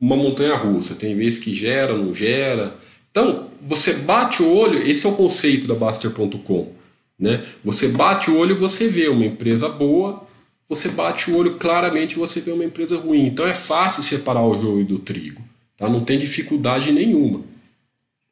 uma 0.00 0.16
montanha 0.16 0.54
russa. 0.54 0.94
Tem 0.94 1.14
vezes 1.14 1.38
que 1.38 1.54
gera, 1.54 1.94
não 1.94 2.14
gera. 2.14 2.72
Então, 3.10 3.50
você 3.60 3.92
bate 3.92 4.42
o 4.42 4.50
olho, 4.50 4.82
esse 4.82 5.04
é 5.04 5.08
o 5.08 5.14
conceito 5.14 5.66
da 5.66 5.74
Baster.com. 5.74 6.72
Né? 7.18 7.44
Você 7.62 7.88
bate 7.88 8.30
o 8.30 8.38
olho 8.38 8.52
e 8.52 8.58
você 8.58 8.88
vê 8.88 9.08
uma 9.08 9.26
empresa 9.26 9.68
boa, 9.68 10.26
você 10.66 10.88
bate 10.88 11.30
o 11.30 11.36
olho 11.36 11.56
claramente 11.56 12.16
você 12.16 12.40
vê 12.40 12.50
uma 12.50 12.64
empresa 12.64 12.96
ruim. 12.96 13.26
Então 13.26 13.46
é 13.46 13.54
fácil 13.54 14.02
separar 14.02 14.42
o 14.42 14.58
joio 14.58 14.84
do 14.84 14.98
trigo, 14.98 15.42
tá? 15.76 15.88
não 15.88 16.02
tem 16.02 16.18
dificuldade 16.18 16.90
nenhuma. 16.90 17.42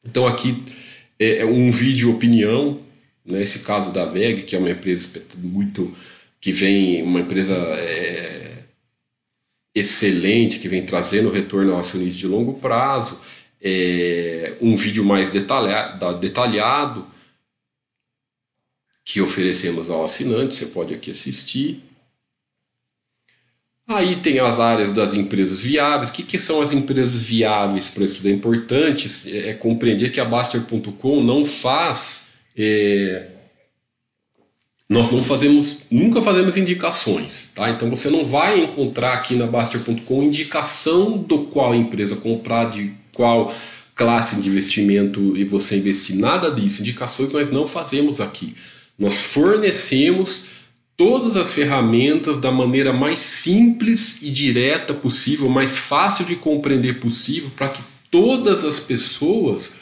Então 0.04 0.26
aqui 0.26 0.62
é, 1.18 1.38
é 1.38 1.46
um 1.46 1.70
vídeo 1.70 2.10
opinião, 2.10 2.78
nesse 3.24 3.58
né? 3.58 3.64
caso 3.64 3.92
da 3.92 4.06
VEG, 4.06 4.42
que 4.42 4.56
é 4.56 4.58
uma 4.58 4.70
empresa 4.70 5.08
muito 5.36 5.94
que 6.40 6.52
vem, 6.52 7.02
uma 7.02 7.20
empresa 7.20 7.54
é, 7.54 8.43
excelente, 9.74 10.58
que 10.58 10.68
vem 10.68 10.86
trazendo 10.86 11.30
retorno 11.30 11.72
ao 11.72 11.80
acionista 11.80 12.20
de 12.20 12.26
longo 12.26 12.54
prazo, 12.54 13.18
é, 13.60 14.56
um 14.60 14.76
vídeo 14.76 15.04
mais 15.04 15.30
detalhado, 15.30 16.18
detalhado 16.20 17.06
que 19.04 19.20
oferecemos 19.20 19.90
ao 19.90 20.04
assinante, 20.04 20.54
você 20.54 20.66
pode 20.66 20.94
aqui 20.94 21.10
assistir. 21.10 21.82
Aí 23.86 24.16
tem 24.16 24.38
as 24.38 24.58
áreas 24.58 24.90
das 24.92 25.12
empresas 25.12 25.60
viáveis. 25.60 26.08
O 26.08 26.12
que, 26.12 26.22
que 26.22 26.38
são 26.38 26.62
as 26.62 26.72
empresas 26.72 27.20
viáveis 27.20 27.90
para 27.90 28.04
estudar? 28.04 28.30
É 28.30 28.32
importante 28.32 29.30
é, 29.30 29.50
é 29.50 29.54
compreender 29.54 30.10
que 30.10 30.20
a 30.20 30.24
Baster.com 30.24 31.22
não 31.22 31.44
faz. 31.44 32.28
É, 32.56 33.33
nós 34.94 35.10
não 35.10 35.24
fazemos, 35.24 35.78
nunca 35.90 36.22
fazemos 36.22 36.56
indicações, 36.56 37.50
tá? 37.52 37.68
Então 37.68 37.90
você 37.90 38.08
não 38.08 38.24
vai 38.24 38.60
encontrar 38.60 39.14
aqui 39.14 39.34
na 39.34 39.44
Baster.com 39.44 40.22
indicação 40.22 41.18
do 41.18 41.46
qual 41.46 41.74
empresa 41.74 42.14
comprar, 42.14 42.70
de 42.70 42.92
qual 43.12 43.52
classe 43.96 44.40
de 44.40 44.48
investimento 44.48 45.36
e 45.36 45.44
você 45.44 45.78
investir, 45.78 46.14
nada 46.14 46.48
disso. 46.48 46.80
Indicações 46.80 47.32
nós 47.32 47.50
não 47.50 47.66
fazemos 47.66 48.20
aqui. 48.20 48.54
Nós 48.96 49.14
fornecemos 49.14 50.46
todas 50.96 51.36
as 51.36 51.52
ferramentas 51.52 52.36
da 52.36 52.52
maneira 52.52 52.92
mais 52.92 53.18
simples 53.18 54.22
e 54.22 54.30
direta 54.30 54.94
possível, 54.94 55.48
mais 55.48 55.76
fácil 55.76 56.24
de 56.24 56.36
compreender 56.36 57.00
possível, 57.00 57.50
para 57.56 57.68
que 57.68 57.82
todas 58.12 58.64
as 58.64 58.78
pessoas 58.78 59.74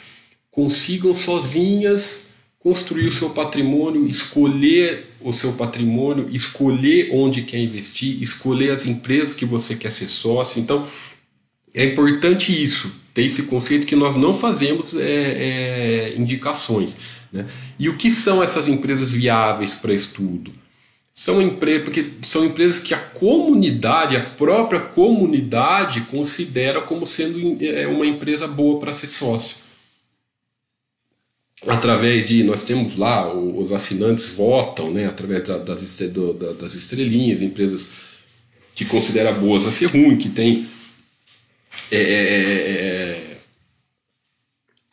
consigam 0.49 1.13
sozinhas 1.13 2.32
construir 2.63 3.07
o 3.07 3.11
seu 3.11 3.29
patrimônio, 3.29 4.07
escolher 4.07 5.05
o 5.19 5.33
seu 5.33 5.51
patrimônio, 5.53 6.29
escolher 6.31 7.09
onde 7.11 7.41
quer 7.41 7.59
investir, 7.59 8.23
escolher 8.23 8.71
as 8.71 8.85
empresas 8.85 9.35
que 9.35 9.45
você 9.45 9.75
quer 9.75 9.91
ser 9.91 10.07
sócio. 10.07 10.61
Então, 10.61 10.87
é 11.73 11.83
importante 11.83 12.51
isso, 12.51 12.89
ter 13.13 13.23
esse 13.25 13.43
conceito 13.43 13.85
que 13.85 13.97
nós 13.97 14.15
não 14.15 14.33
fazemos 14.33 14.95
é, 14.95 15.01
é, 15.01 16.15
indicações. 16.17 16.97
Né? 17.33 17.45
E 17.77 17.89
o 17.89 17.97
que 17.97 18.09
são 18.09 18.41
essas 18.41 18.69
empresas 18.69 19.11
viáveis 19.11 19.75
para 19.75 19.93
estudo? 19.93 20.53
São, 21.13 21.41
empre 21.41 21.81
porque 21.81 22.13
são 22.23 22.45
empresas 22.45 22.79
que 22.79 22.93
a 22.93 22.97
comunidade, 22.97 24.15
a 24.15 24.23
própria 24.23 24.79
comunidade, 24.79 26.01
considera 26.01 26.81
como 26.81 27.05
sendo 27.05 27.57
é, 27.61 27.85
uma 27.87 28.05
empresa 28.05 28.47
boa 28.47 28.79
para 28.79 28.93
ser 28.93 29.07
sócio. 29.07 29.62
Através 31.67 32.27
de, 32.27 32.43
nós 32.43 32.63
temos 32.63 32.97
lá, 32.97 33.33
os 33.33 33.71
assinantes 33.71 34.35
votam, 34.35 34.91
né, 34.91 35.05
através 35.05 35.43
das, 35.43 35.63
das 35.63 36.73
estrelinhas, 36.73 37.41
empresas 37.41 37.93
que 38.75 38.85
considera 38.85 39.31
boas 39.31 39.65
a 39.65 39.71
ser 39.71 39.85
ruim, 39.85 40.17
que 40.17 40.29
tem 40.29 40.67
é, 41.91 41.97
é, 41.97 42.01
é 42.01 43.33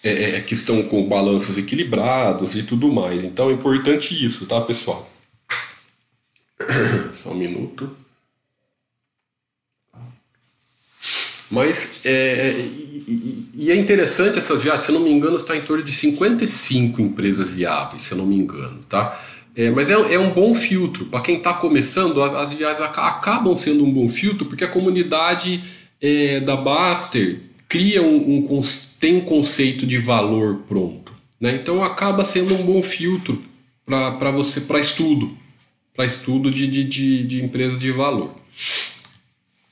é, 0.03 0.11
é, 0.11 0.37
é, 0.37 0.41
que 0.41 0.55
estão 0.55 0.83
com 0.85 1.07
balanços 1.07 1.59
equilibrados 1.59 2.55
e 2.55 2.63
tudo 2.63 2.91
mais. 2.91 3.23
Então 3.23 3.51
é 3.51 3.53
importante 3.53 4.15
isso, 4.25 4.47
tá, 4.47 4.61
pessoal? 4.63 5.11
Só 7.23 7.33
um 7.33 7.35
minuto. 7.35 7.95
Mas 11.51 12.01
é, 12.05 12.51
e, 13.09 13.49
e, 13.55 13.71
é 13.71 13.77
interessante 13.77 14.39
essas 14.39 14.63
viagens, 14.63 14.85
se 14.85 14.93
eu 14.93 14.95
não 14.95 15.05
me 15.05 15.11
engano, 15.11 15.37
está 15.37 15.57
em 15.57 15.63
torno 15.63 15.83
de 15.83 15.93
55 15.93 17.01
empresas 17.01 17.49
viáveis, 17.49 18.03
se 18.03 18.13
eu 18.13 18.19
não 18.19 18.27
me 18.27 18.37
engano, 18.37 18.81
tá? 18.89 19.21
É, 19.57 19.71
mas 19.71 19.91
é, 19.91 19.95
é, 19.95 20.19
um 20.19 20.33
bom 20.33 20.55
filtro. 20.55 21.07
Para 21.07 21.21
quem 21.21 21.39
está 21.39 21.55
começando, 21.55 22.23
as, 22.23 22.33
as, 22.35 22.53
viagens 22.53 22.81
acabam 22.83 23.57
sendo 23.57 23.85
um 23.85 23.93
bom 23.93 24.09
filtro, 24.09 24.47
porque 24.47 24.65
a 24.65 24.69
comunidade 24.69 25.63
é, 26.01 26.41
da 26.41 26.57
Baster 26.57 27.41
cria 27.69 28.03
um, 28.03 28.47
um, 28.49 28.63
tem 28.99 29.17
um 29.17 29.21
conceito 29.23 29.87
de 29.87 29.99
valor 29.99 30.63
pronto. 30.69 31.13
Né? 31.41 31.57
Então 31.57 31.83
acaba 31.83 32.25
sendo 32.25 32.55
um 32.55 32.63
bom 32.63 32.83
filtro 32.83 33.43
para 33.85 34.31
você 34.31 34.61
para 34.61 34.79
estudo, 34.79 35.37
para 35.95 36.05
estudo 36.05 36.51
de, 36.51 36.67
de, 36.67 36.85
de, 36.85 37.27
de, 37.27 37.45
empresas 37.45 37.81
de 37.81 37.91
valor. 37.91 38.35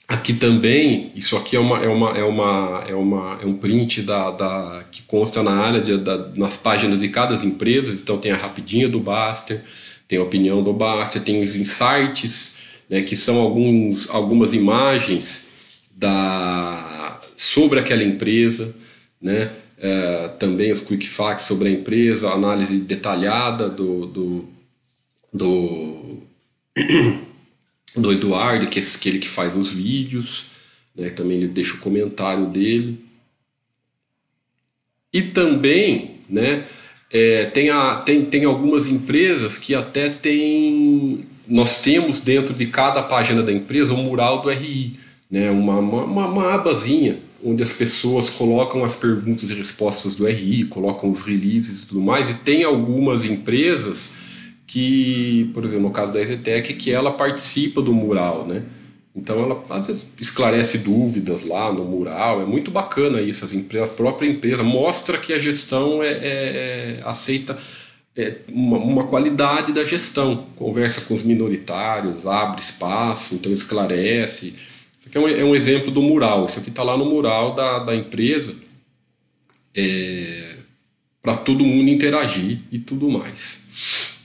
Aqui 0.08 0.32
também, 0.32 1.12
isso 1.14 1.36
aqui 1.36 1.54
é 1.54 1.60
uma 1.60 1.84
é 1.84 1.88
uma 1.88 2.16
é 2.16 2.24
uma 2.24 2.84
é, 2.88 2.94
uma, 2.94 3.38
é 3.42 3.44
um 3.44 3.52
print 3.58 4.00
da, 4.00 4.30
da 4.30 4.84
que 4.90 5.02
consta 5.02 5.42
na 5.42 5.50
área 5.50 5.82
de, 5.82 5.98
da, 5.98 6.16
nas 6.34 6.56
páginas 6.56 6.98
de 6.98 7.10
cada 7.10 7.34
empresa. 7.44 7.92
Então 7.92 8.16
tem 8.16 8.32
a 8.32 8.36
rapidinha 8.36 8.88
do 8.88 9.00
Baster, 9.00 9.62
tem 10.08 10.18
a 10.18 10.22
opinião 10.22 10.62
do 10.62 10.72
Baster, 10.72 11.22
tem 11.22 11.42
os 11.42 11.56
insights, 11.56 12.56
né, 12.88 13.02
que 13.02 13.14
são 13.14 13.38
alguns 13.38 14.08
algumas 14.08 14.54
imagens 14.54 15.48
da 15.94 17.20
sobre 17.36 17.78
aquela 17.78 18.02
empresa, 18.02 18.74
né? 19.20 19.52
É, 19.76 20.28
também 20.40 20.72
os 20.72 20.80
quick 20.80 21.06
facts 21.06 21.46
sobre 21.46 21.68
a 21.68 21.72
empresa, 21.72 22.30
análise 22.30 22.78
detalhada 22.78 23.68
do, 23.68 24.06
do, 24.06 24.48
do, 25.32 26.22
do 28.00 28.12
Eduardo, 28.12 28.66
que 28.66 28.78
é 28.78 28.82
aquele 28.82 29.18
que 29.18 29.28
faz 29.28 29.56
os 29.56 29.72
vídeos, 29.72 30.46
né? 30.94 31.10
também 31.10 31.38
ele 31.38 31.48
deixa 31.48 31.74
o 31.74 31.78
comentário 31.78 32.46
dele. 32.46 32.98
E 35.12 35.22
também 35.22 36.16
né, 36.28 36.64
é, 37.10 37.46
tem, 37.46 37.70
a, 37.70 37.96
tem, 37.96 38.24
tem 38.24 38.44
algumas 38.44 38.86
empresas 38.86 39.58
que 39.58 39.74
até 39.74 40.08
têm 40.08 41.26
nós 41.48 41.80
temos 41.80 42.20
dentro 42.20 42.52
de 42.52 42.66
cada 42.66 43.02
página 43.02 43.42
da 43.42 43.50
empresa 43.50 43.94
um 43.94 44.02
mural 44.02 44.42
do 44.42 44.50
RI, 44.50 44.98
né? 45.30 45.50
uma, 45.50 45.78
uma, 45.78 46.26
uma 46.26 46.54
abazinha 46.54 47.18
onde 47.42 47.62
as 47.62 47.72
pessoas 47.72 48.28
colocam 48.28 48.84
as 48.84 48.94
perguntas 48.94 49.50
e 49.50 49.54
respostas 49.54 50.14
do 50.14 50.26
RI, 50.26 50.64
colocam 50.64 51.08
os 51.08 51.22
releases 51.22 51.82
e 51.82 51.86
tudo 51.86 52.00
mais, 52.00 52.28
e 52.28 52.34
tem 52.34 52.64
algumas 52.64 53.24
empresas 53.24 54.12
que, 54.68 55.50
por 55.54 55.64
exemplo, 55.64 55.84
no 55.84 55.90
caso 55.90 56.12
da 56.12 56.20
EZTEC, 56.20 56.74
que 56.74 56.92
ela 56.92 57.10
participa 57.10 57.80
do 57.80 57.92
mural, 57.92 58.46
né? 58.46 58.62
Então 59.16 59.42
ela 59.42 59.64
às 59.70 59.86
vezes 59.86 60.06
esclarece 60.20 60.78
dúvidas 60.78 61.42
lá 61.42 61.72
no 61.72 61.84
mural, 61.84 62.42
é 62.42 62.44
muito 62.44 62.70
bacana 62.70 63.20
isso, 63.20 63.44
a 63.82 63.86
própria 63.88 64.28
empresa 64.28 64.62
mostra 64.62 65.18
que 65.18 65.32
a 65.32 65.38
gestão 65.38 66.02
é, 66.02 66.08
é, 66.08 66.20
é 66.22 67.00
aceita 67.02 67.58
é, 68.14 68.36
uma, 68.48 68.76
uma, 68.76 69.06
qualidade 69.06 69.72
da 69.72 69.84
gestão, 69.84 70.46
conversa 70.54 71.00
com 71.00 71.14
os 71.14 71.22
minoritários, 71.22 72.26
abre 72.26 72.60
espaço, 72.60 73.34
então 73.34 73.50
esclarece. 73.50 74.54
Isso 75.00 75.08
aqui 75.08 75.16
é 75.16 75.20
um, 75.20 75.28
é 75.28 75.44
um 75.44 75.54
exemplo 75.54 75.90
do 75.90 76.02
mural, 76.02 76.44
isso 76.44 76.58
aqui 76.58 76.68
está 76.68 76.82
lá 76.82 76.96
no 76.96 77.06
mural 77.06 77.54
da, 77.54 77.78
da 77.78 77.96
empresa, 77.96 78.54
é, 79.74 80.56
para 81.22 81.36
todo 81.36 81.64
mundo 81.64 81.88
interagir 81.88 82.60
e 82.70 82.78
tudo 82.78 83.08
mais. 83.08 84.17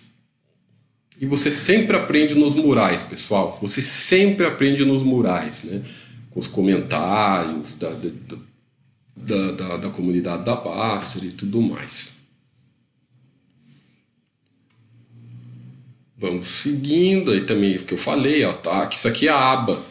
E 1.24 1.26
você 1.26 1.50
sempre 1.50 1.96
aprende 1.96 2.36
nos 2.36 2.54
murais, 2.54 3.02
pessoal. 3.02 3.58
Você 3.62 3.82
sempre 3.82 4.46
aprende 4.46 4.84
nos 4.84 5.02
murais, 5.02 5.64
né? 5.64 5.82
Com 6.30 6.42
os 6.42 6.48
comentários 6.48 7.72
da, 7.76 7.92
da, 7.92 8.10
da, 9.16 9.52
da, 9.52 9.78
da 9.78 9.90
comunidade 9.90 10.44
da 10.44 10.54
Baster 10.54 11.24
e 11.24 11.32
tudo 11.32 11.62
mais. 11.62 12.12
Vamos 16.18 16.46
seguindo, 16.46 17.32
aí 17.32 17.46
também 17.46 17.78
o 17.78 17.86
que 17.86 17.94
eu 17.94 17.98
falei, 17.98 18.44
ó, 18.44 18.52
tá? 18.52 18.86
Que 18.86 18.96
isso 18.98 19.08
aqui 19.08 19.30
é 19.30 19.32
a 19.32 19.54
aba 19.54 19.82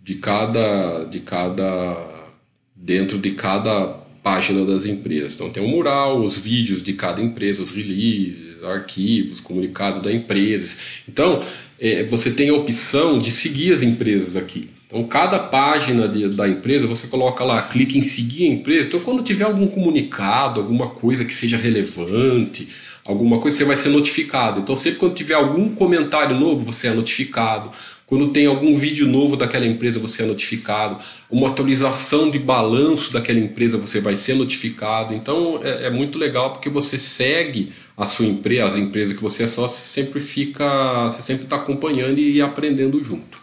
de 0.00 0.14
cada, 0.14 1.02
de 1.02 1.18
cada, 1.18 2.30
dentro 2.76 3.18
de 3.18 3.32
cada 3.32 3.88
página 4.22 4.64
das 4.64 4.84
empresas. 4.84 5.34
Então 5.34 5.50
tem 5.50 5.64
o 5.64 5.66
um 5.66 5.70
mural, 5.70 6.22
os 6.22 6.38
vídeos 6.38 6.80
de 6.80 6.92
cada 6.92 7.20
empresa, 7.20 7.60
os 7.60 7.72
releases, 7.72 8.45
arquivos, 8.64 9.40
comunicados 9.40 10.00
da 10.02 10.12
empresa. 10.12 10.76
Então, 11.08 11.42
é, 11.78 12.04
você 12.04 12.30
tem 12.30 12.48
a 12.48 12.54
opção 12.54 13.18
de 13.18 13.30
seguir 13.30 13.72
as 13.72 13.82
empresas 13.82 14.36
aqui. 14.36 14.70
Então, 14.86 15.02
cada 15.04 15.38
página 15.38 16.08
de, 16.08 16.28
da 16.28 16.48
empresa, 16.48 16.86
você 16.86 17.06
coloca 17.08 17.44
lá, 17.44 17.62
clique 17.62 17.98
em 17.98 18.04
seguir 18.04 18.48
a 18.48 18.52
empresa. 18.52 18.88
Então, 18.88 19.00
quando 19.00 19.22
tiver 19.22 19.44
algum 19.44 19.66
comunicado, 19.66 20.60
alguma 20.60 20.90
coisa 20.90 21.24
que 21.24 21.34
seja 21.34 21.56
relevante, 21.56 22.68
alguma 23.04 23.40
coisa, 23.40 23.56
você 23.56 23.64
vai 23.64 23.76
ser 23.76 23.88
notificado. 23.88 24.60
Então, 24.60 24.76
sempre 24.76 25.00
quando 25.00 25.14
tiver 25.14 25.34
algum 25.34 25.70
comentário 25.70 26.38
novo, 26.38 26.64
você 26.64 26.86
é 26.86 26.94
notificado. 26.94 27.72
Quando 28.06 28.28
tem 28.28 28.46
algum 28.46 28.72
vídeo 28.78 29.06
novo 29.06 29.36
daquela 29.36 29.66
empresa, 29.66 29.98
você 29.98 30.22
é 30.22 30.26
notificado. 30.26 30.98
Uma 31.28 31.48
atualização 31.48 32.30
de 32.30 32.38
balanço 32.38 33.12
daquela 33.12 33.40
empresa, 33.40 33.76
você 33.76 34.00
vai 34.00 34.14
ser 34.14 34.34
notificado. 34.34 35.12
Então 35.12 35.60
é, 35.62 35.86
é 35.86 35.90
muito 35.90 36.16
legal 36.16 36.52
porque 36.52 36.70
você 36.70 36.98
segue 36.98 37.72
a 37.96 38.06
sua 38.06 38.26
empresa, 38.26 38.66
as 38.66 38.76
empresas 38.76 39.16
que 39.16 39.22
você 39.22 39.44
é 39.44 39.48
sócio, 39.48 39.78
você 39.78 39.86
sempre 39.86 40.20
fica, 40.20 41.04
você 41.04 41.22
sempre 41.22 41.44
está 41.44 41.56
acompanhando 41.56 42.18
e 42.18 42.42
aprendendo 42.42 43.02
junto. 43.02 43.38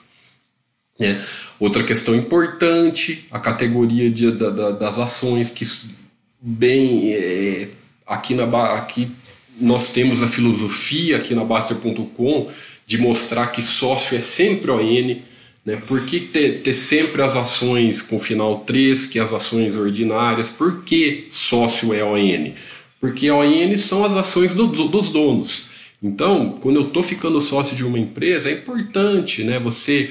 É. 1.00 1.20
Outra 1.60 1.84
questão 1.84 2.16
importante, 2.16 3.26
a 3.32 3.40
categoria 3.40 4.10
de, 4.10 4.32
da, 4.32 4.50
da, 4.50 4.72
das 4.72 5.00
ações, 5.00 5.50
que 5.50 5.66
bem 6.40 7.14
é, 7.14 7.70
aqui, 8.06 8.36
na, 8.36 8.44
aqui 8.76 9.10
nós 9.60 9.92
temos 9.92 10.22
a 10.22 10.28
filosofia 10.28 11.18
aqui 11.18 11.34
na 11.34 11.44
Baster.com 11.44 12.50
de 12.86 12.98
mostrar 12.98 13.48
que 13.48 13.62
sócio 13.62 14.18
é 14.18 14.22
sempre 14.22 14.70
ON, 14.70 15.22
né? 15.66 15.78
Por 15.88 16.06
que 16.06 16.20
ter, 16.20 16.62
ter, 16.62 16.74
sempre 16.74 17.22
as 17.22 17.36
ações 17.36 18.02
com 18.02 18.20
final 18.20 18.60
3, 18.60 19.08
que 19.08 19.18
as 19.18 19.32
ações 19.32 19.78
ordinárias? 19.78 20.50
Por 20.50 20.84
que 20.84 21.28
sócio 21.32 21.94
é 21.94 22.04
ON? 22.04 22.54
Porque 23.04 23.30
ON 23.30 23.76
são 23.76 24.06
as 24.06 24.14
ações 24.14 24.54
do, 24.54 24.66
dos 24.66 25.10
donos. 25.10 25.66
Então, 26.02 26.58
quando 26.62 26.78
eu 26.78 26.84
estou 26.84 27.04
ficando 27.04 27.42
sócio 27.42 27.76
de 27.76 27.84
uma 27.84 28.00
empresa, 28.00 28.50
é 28.50 28.54
importante 28.54 29.44
né, 29.44 29.60
você 29.60 30.10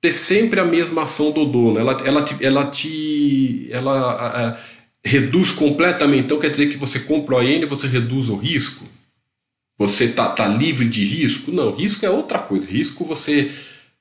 ter 0.00 0.12
sempre 0.12 0.60
a 0.60 0.64
mesma 0.64 1.02
ação 1.02 1.32
do 1.32 1.44
dono. 1.44 1.80
Ela, 1.80 1.96
ela, 2.04 2.22
te, 2.22 2.36
ela, 2.40 2.66
te, 2.66 3.66
ela 3.72 4.12
a, 4.12 4.50
a, 4.50 4.58
reduz 5.04 5.50
completamente. 5.50 6.26
Então, 6.26 6.38
quer 6.38 6.50
dizer 6.50 6.68
que 6.68 6.76
você 6.76 7.00
compra 7.00 7.38
ON 7.38 7.42
e 7.42 7.64
você 7.64 7.88
reduz 7.88 8.28
o 8.28 8.36
risco? 8.36 8.86
Você 9.76 10.04
está 10.04 10.28
tá 10.28 10.46
livre 10.46 10.88
de 10.88 11.04
risco? 11.04 11.50
Não, 11.50 11.74
risco 11.74 12.06
é 12.06 12.10
outra 12.10 12.38
coisa. 12.38 12.70
Risco 12.70 13.04
você 13.04 13.50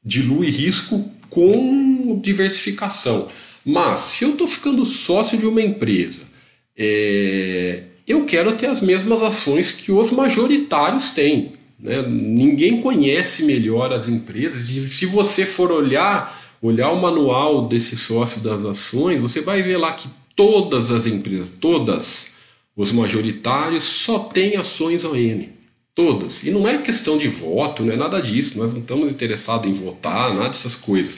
dilui 0.05 0.51
risco 0.51 1.09
com 1.27 2.19
diversificação. 2.21 3.29
Mas 3.65 3.99
se 4.01 4.25
eu 4.25 4.33
estou 4.33 4.47
ficando 4.47 4.85
sócio 4.85 5.39
de 5.39 5.47
uma 5.47 5.63
empresa, 5.63 6.29
é, 6.77 7.85
eu 8.07 8.25
quero 8.25 8.57
ter 8.57 8.67
as 8.67 8.81
mesmas 8.81 9.21
ações 9.21 9.71
que 9.71 9.91
os 9.91 10.11
majoritários 10.11 11.11
têm. 11.11 11.53
Né? 11.79 12.01
Ninguém 12.07 12.81
conhece 12.81 13.43
melhor 13.43 13.91
as 13.91 14.07
empresas 14.07 14.69
e 14.69 14.81
se 14.89 15.05
você 15.05 15.45
for 15.45 15.71
olhar, 15.71 16.55
olhar 16.61 16.91
o 16.91 17.01
manual 17.01 17.67
desse 17.67 17.97
sócio 17.97 18.41
das 18.41 18.63
ações, 18.63 19.19
você 19.19 19.41
vai 19.41 19.61
ver 19.61 19.77
lá 19.77 19.93
que 19.93 20.07
todas 20.35 20.91
as 20.91 21.05
empresas, 21.05 21.49
todas 21.49 22.31
os 22.75 22.91
majoritários 22.91 23.83
só 23.83 24.19
têm 24.19 24.55
ações 24.55 25.03
ON. 25.03 25.45
Todas. 25.93 26.41
E 26.41 26.49
não 26.49 26.65
é 26.65 26.77
questão 26.77 27.17
de 27.17 27.27
voto, 27.27 27.83
não 27.83 27.93
é 27.93 27.97
nada 27.97 28.21
disso. 28.21 28.57
Nós 28.57 28.71
não 28.71 28.79
estamos 28.79 29.11
interessados 29.11 29.67
em 29.67 29.73
votar, 29.73 30.33
nada 30.33 30.47
dessas 30.47 30.73
coisas. 30.73 31.17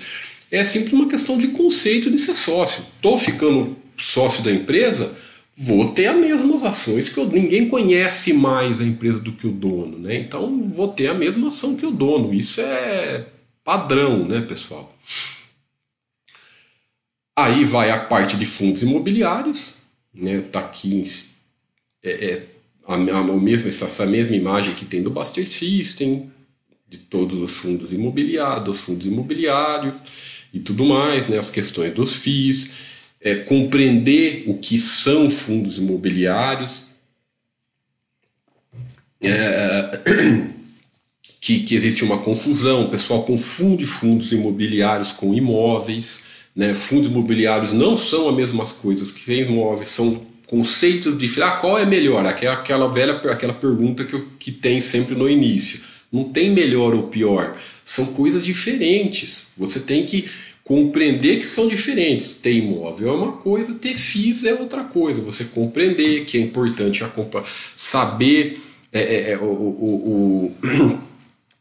É 0.50 0.64
sempre 0.64 0.96
uma 0.96 1.08
questão 1.08 1.38
de 1.38 1.50
conceito 1.50 2.10
de 2.10 2.18
ser 2.18 2.34
sócio. 2.34 2.84
Estou 2.96 3.18
ficando 3.18 3.78
sócio 3.98 4.44
da 4.44 4.52
empresa, 4.52 5.16
vou 5.56 5.94
ter 5.94 6.08
as 6.08 6.18
mesmas 6.18 6.64
ações 6.64 7.10
que 7.10 7.20
eu, 7.20 7.28
ninguém 7.28 7.70
conhece 7.70 8.34
mais 8.34 8.82
a 8.82 8.84
empresa 8.84 9.20
do 9.20 9.34
que 9.34 9.48
o 9.48 9.52
dono, 9.52 10.00
né? 10.00 10.20
Então 10.20 10.62
vou 10.70 10.90
ter 10.94 11.08
a 11.08 11.14
mesma 11.14 11.50
ação 11.50 11.76
que 11.76 11.86
o 11.86 11.92
dono. 11.92 12.34
Isso 12.34 12.60
é 12.62 13.28
padrão, 13.64 14.26
né, 14.28 14.42
pessoal? 14.42 14.96
Aí 17.36 17.64
vai 17.66 17.90
a 17.92 18.00
parte 18.00 18.38
de 18.38 18.46
fundos 18.46 18.84
imobiliários, 18.84 19.78
né? 20.14 20.42
Tá 20.42 20.60
aqui 20.62 21.04
é, 22.04 22.26
é 22.26 22.48
a, 22.86 22.96
a, 22.96 23.24
mesma, 23.24 23.70
essa 23.70 24.06
mesma 24.06 24.36
imagem 24.36 24.76
que 24.76 24.86
tem 24.86 25.02
do 25.02 25.10
Buster 25.10 25.48
System, 25.48 26.32
de 26.88 26.98
todos 26.98 27.40
os 27.42 27.54
fundos 27.54 27.92
imobiliários, 27.92 28.66
dos 28.66 28.80
fundos 28.82 29.06
imobiliários 29.06 29.96
e 30.54 30.60
tudo 30.60 30.86
mais, 30.86 31.28
né, 31.28 31.40
as 31.40 31.50
questões 31.50 31.94
dos 31.96 32.16
FIIs, 32.16 32.72
é, 33.24 33.36
compreender 33.36 34.44
o 34.48 34.58
que 34.58 34.78
são 34.78 35.30
fundos 35.30 35.78
imobiliários, 35.78 36.84
é, 39.22 40.00
que, 41.40 41.62
que 41.62 41.74
existe 41.76 42.04
uma 42.04 42.20
confusão, 42.20 42.86
o 42.86 42.90
pessoal 42.90 43.24
confunde 43.24 43.86
fundos 43.86 44.32
imobiliários 44.32 45.14
com 45.14 45.34
imóveis, 45.34 46.26
né, 46.56 46.76
fundos 46.76 47.10
imobiliários 47.10 47.72
não 47.72 47.96
são 47.96 48.30
as 48.30 48.36
mesmas 48.36 48.72
coisas 48.74 49.10
que 49.10 49.34
imóveis, 49.34 49.90
são 49.90 50.22
conceito 50.46 51.14
de 51.14 51.42
ah, 51.42 51.52
qual 51.52 51.80
é 51.80 51.86
melhor? 51.86 52.26
Aquela, 52.26 52.54
aquela 52.54 52.88
velha 52.88 53.14
aquela 53.14 53.54
pergunta 53.54 54.04
que, 54.04 54.20
que 54.38 54.52
tem 54.52 54.80
sempre 54.80 55.16
no 55.16 55.28
início. 55.28 55.82
Não 56.12 56.26
tem 56.26 56.52
melhor 56.52 56.94
ou 56.94 57.04
pior. 57.08 57.58
São 57.84 58.14
coisas 58.14 58.46
diferentes. 58.46 59.48
Você 59.58 59.80
tem 59.80 60.06
que 60.06 60.30
compreender 60.64 61.38
que 61.38 61.46
são 61.46 61.68
diferentes. 61.68 62.36
Ter 62.36 62.54
imóvel 62.54 63.10
é 63.10 63.12
uma 63.12 63.32
coisa, 63.34 63.74
ter 63.74 63.98
FIIs 63.98 64.46
é 64.46 64.54
outra 64.54 64.84
coisa. 64.84 65.22
Você 65.22 65.46
compreender 65.46 66.26
que 66.26 66.38
é 66.38 66.42
importante 66.42 67.04
saber 67.76 68.62
é, 68.92 69.02
é, 69.02 69.32
é 69.32 69.38
o, 69.38 69.44
o, 69.44 70.56
o 70.62 71.04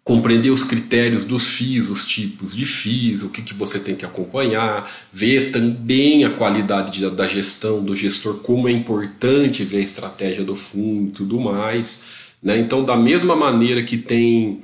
compreender 0.05 0.51
os 0.51 0.65
critérios 0.65 1.25
dos 1.25 1.47
FIIs, 1.47 1.89
os 1.89 2.05
tipos 2.05 2.57
de 2.57 2.65
FIIs, 2.65 3.23
o 3.23 3.29
que, 3.29 3.41
que 3.41 3.55
você 3.55 3.79
tem 3.79 3.95
que 3.95 4.05
acompanhar, 4.05 4.91
ver 5.13 5.53
também 5.53 6.25
a 6.25 6.31
qualidade 6.31 6.93
de, 6.93 7.09
da 7.09 7.27
gestão 7.29 7.83
do 7.83 7.95
gestor, 7.95 8.39
como 8.39 8.69
é 8.69 8.73
importante 8.73 9.63
ver 9.63 9.79
a 9.79 9.83
estratégia 9.83 10.45
do 10.45 10.57
fundo 10.57 11.09
e 11.09 11.13
tudo 11.13 11.41
mais. 11.41 12.03
Né? 12.43 12.59
Então, 12.59 12.85
da 12.85 12.97
mesma 12.97 13.37
maneira 13.37 13.83
que 13.85 13.97
tem 13.97 14.61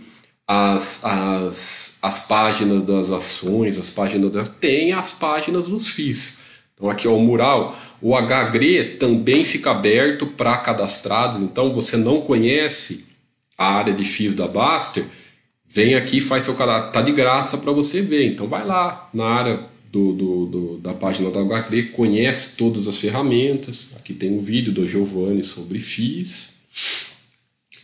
as, 0.50 1.04
as, 1.04 1.98
as 2.00 2.26
páginas 2.26 2.82
das 2.82 3.10
ações, 3.10 3.76
as 3.76 3.90
páginas 3.90 4.32
das, 4.32 4.48
tem 4.48 4.94
as 4.94 5.12
páginas 5.12 5.66
dos 5.66 5.88
FIIs. 5.88 6.38
Então, 6.74 6.88
aqui 6.88 7.06
é 7.06 7.10
o 7.10 7.18
mural. 7.18 7.76
O 8.00 8.16
HGRE 8.16 8.96
também 8.98 9.44
fica 9.44 9.72
aberto 9.72 10.26
para 10.26 10.56
cadastrados, 10.56 11.42
então 11.42 11.74
você 11.74 11.98
não 11.98 12.22
conhece 12.22 13.04
a 13.58 13.74
área 13.74 13.92
de 13.92 14.04
FIIs 14.04 14.34
da 14.34 14.48
Baster, 14.48 15.04
vem 15.68 15.94
aqui 15.96 16.18
faz 16.18 16.44
seu 16.44 16.54
cadastro, 16.54 16.92
tá 16.92 17.02
de 17.02 17.12
graça 17.12 17.58
para 17.58 17.72
você 17.72 18.00
ver. 18.00 18.32
Então 18.32 18.46
vai 18.46 18.64
lá 18.64 19.10
na 19.12 19.26
área 19.26 19.60
do, 19.92 20.12
do, 20.14 20.46
do, 20.46 20.78
da 20.78 20.94
página 20.94 21.30
da 21.30 21.40
HQ, 21.40 21.90
conhece 21.94 22.56
todas 22.56 22.88
as 22.88 22.96
ferramentas. 22.96 23.90
Aqui 23.96 24.14
tem 24.14 24.32
um 24.32 24.40
vídeo 24.40 24.72
do 24.72 24.86
Giovanni 24.86 25.44
sobre 25.44 25.80
FIIs. 25.80 26.54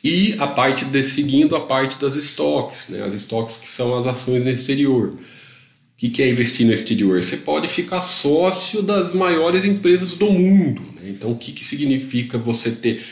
E 0.04 0.36
a 0.38 0.46
parte 0.46 0.84
de, 0.84 1.02
seguindo 1.02 1.56
a 1.56 1.62
parte 1.62 1.98
das 1.98 2.14
estoques, 2.14 2.90
né? 2.90 3.02
as 3.02 3.14
estoques 3.14 3.56
que 3.56 3.66
são 3.66 3.96
as 3.96 4.06
ações 4.06 4.44
no 4.44 4.50
exterior. 4.50 5.14
O 5.14 5.96
que, 5.96 6.10
que 6.10 6.22
é 6.22 6.28
investir 6.28 6.66
no 6.66 6.74
exterior? 6.74 7.22
Você 7.22 7.38
pode 7.38 7.66
ficar 7.68 8.02
sócio 8.02 8.82
das 8.82 9.14
maiores 9.14 9.64
empresas 9.64 10.12
do 10.12 10.30
mundo. 10.30 10.82
Né? 10.96 11.08
Então, 11.08 11.32
o 11.32 11.36
que, 11.36 11.52
que 11.52 11.64
significa 11.64 12.36
você 12.36 12.70
ter. 12.70 13.02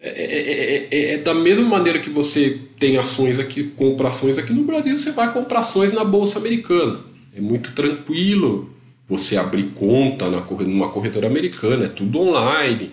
É, 0.00 0.08
é, 0.08 0.88
é, 0.90 1.14
é, 1.14 1.18
da 1.18 1.34
mesma 1.34 1.66
maneira 1.66 1.98
que 1.98 2.08
você 2.08 2.58
tem 2.78 2.96
ações 2.96 3.38
aqui, 3.38 3.64
compra 3.64 4.08
ações 4.08 4.38
aqui 4.38 4.54
no 4.54 4.64
Brasil, 4.64 4.98
você 4.98 5.12
vai 5.12 5.30
comprar 5.30 5.58
ações 5.58 5.92
na 5.92 6.04
Bolsa 6.04 6.38
Americana. 6.38 7.00
É 7.36 7.40
muito 7.40 7.72
tranquilo 7.72 8.74
você 9.06 9.36
abrir 9.36 9.64
conta 9.74 10.30
na, 10.30 10.40
numa 10.40 10.88
corretora 10.88 11.26
americana, 11.26 11.84
é 11.84 11.88
tudo 11.88 12.18
online 12.18 12.90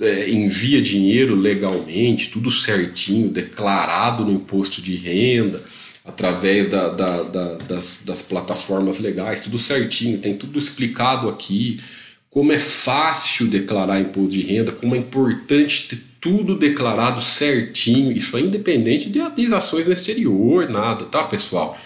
é, 0.00 0.30
envia 0.30 0.80
dinheiro 0.80 1.34
legalmente, 1.34 2.30
tudo 2.30 2.50
certinho, 2.50 3.28
declarado 3.28 4.24
no 4.24 4.32
imposto 4.32 4.80
de 4.80 4.96
renda, 4.96 5.62
através 6.04 6.68
da, 6.68 6.88
da, 6.88 7.22
da, 7.22 7.54
das, 7.56 8.02
das 8.04 8.22
plataformas 8.22 8.98
legais, 8.98 9.40
tudo 9.40 9.58
certinho, 9.58 10.18
tem 10.18 10.36
tudo 10.36 10.58
explicado 10.58 11.28
aqui. 11.28 11.78
Como 12.30 12.52
é 12.52 12.58
fácil 12.58 13.48
declarar 13.48 14.00
imposto 14.00 14.30
de 14.30 14.42
renda, 14.42 14.72
como 14.72 14.94
é 14.94 14.98
importante 14.98 15.88
ter 15.88 16.00
tudo 16.20 16.56
declarado 16.56 17.20
certinho, 17.20 18.12
isso 18.12 18.36
é 18.36 18.40
independente 18.40 19.08
de 19.08 19.20
ações 19.52 19.86
no 19.86 19.92
exterior, 19.92 20.68
nada, 20.68 21.06
tá, 21.06 21.24
pessoal? 21.24 21.78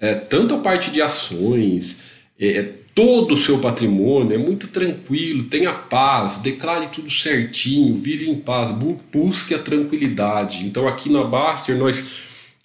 É, 0.00 0.14
tanto 0.14 0.54
a 0.54 0.58
parte 0.58 0.90
de 0.90 1.00
ações, 1.00 2.02
é, 2.38 2.72
todo 2.94 3.34
o 3.34 3.36
seu 3.36 3.58
patrimônio, 3.58 4.34
é 4.34 4.38
muito 4.38 4.68
tranquilo, 4.68 5.44
tenha 5.44 5.72
paz, 5.72 6.38
declare 6.38 6.88
tudo 6.88 7.10
certinho, 7.10 7.94
vive 7.94 8.28
em 8.28 8.36
paz, 8.40 8.74
busque 9.12 9.54
a 9.54 9.58
tranquilidade. 9.58 10.64
Então, 10.64 10.88
aqui 10.88 11.10
na 11.10 11.22
Baster, 11.22 11.76
nós 11.76 12.10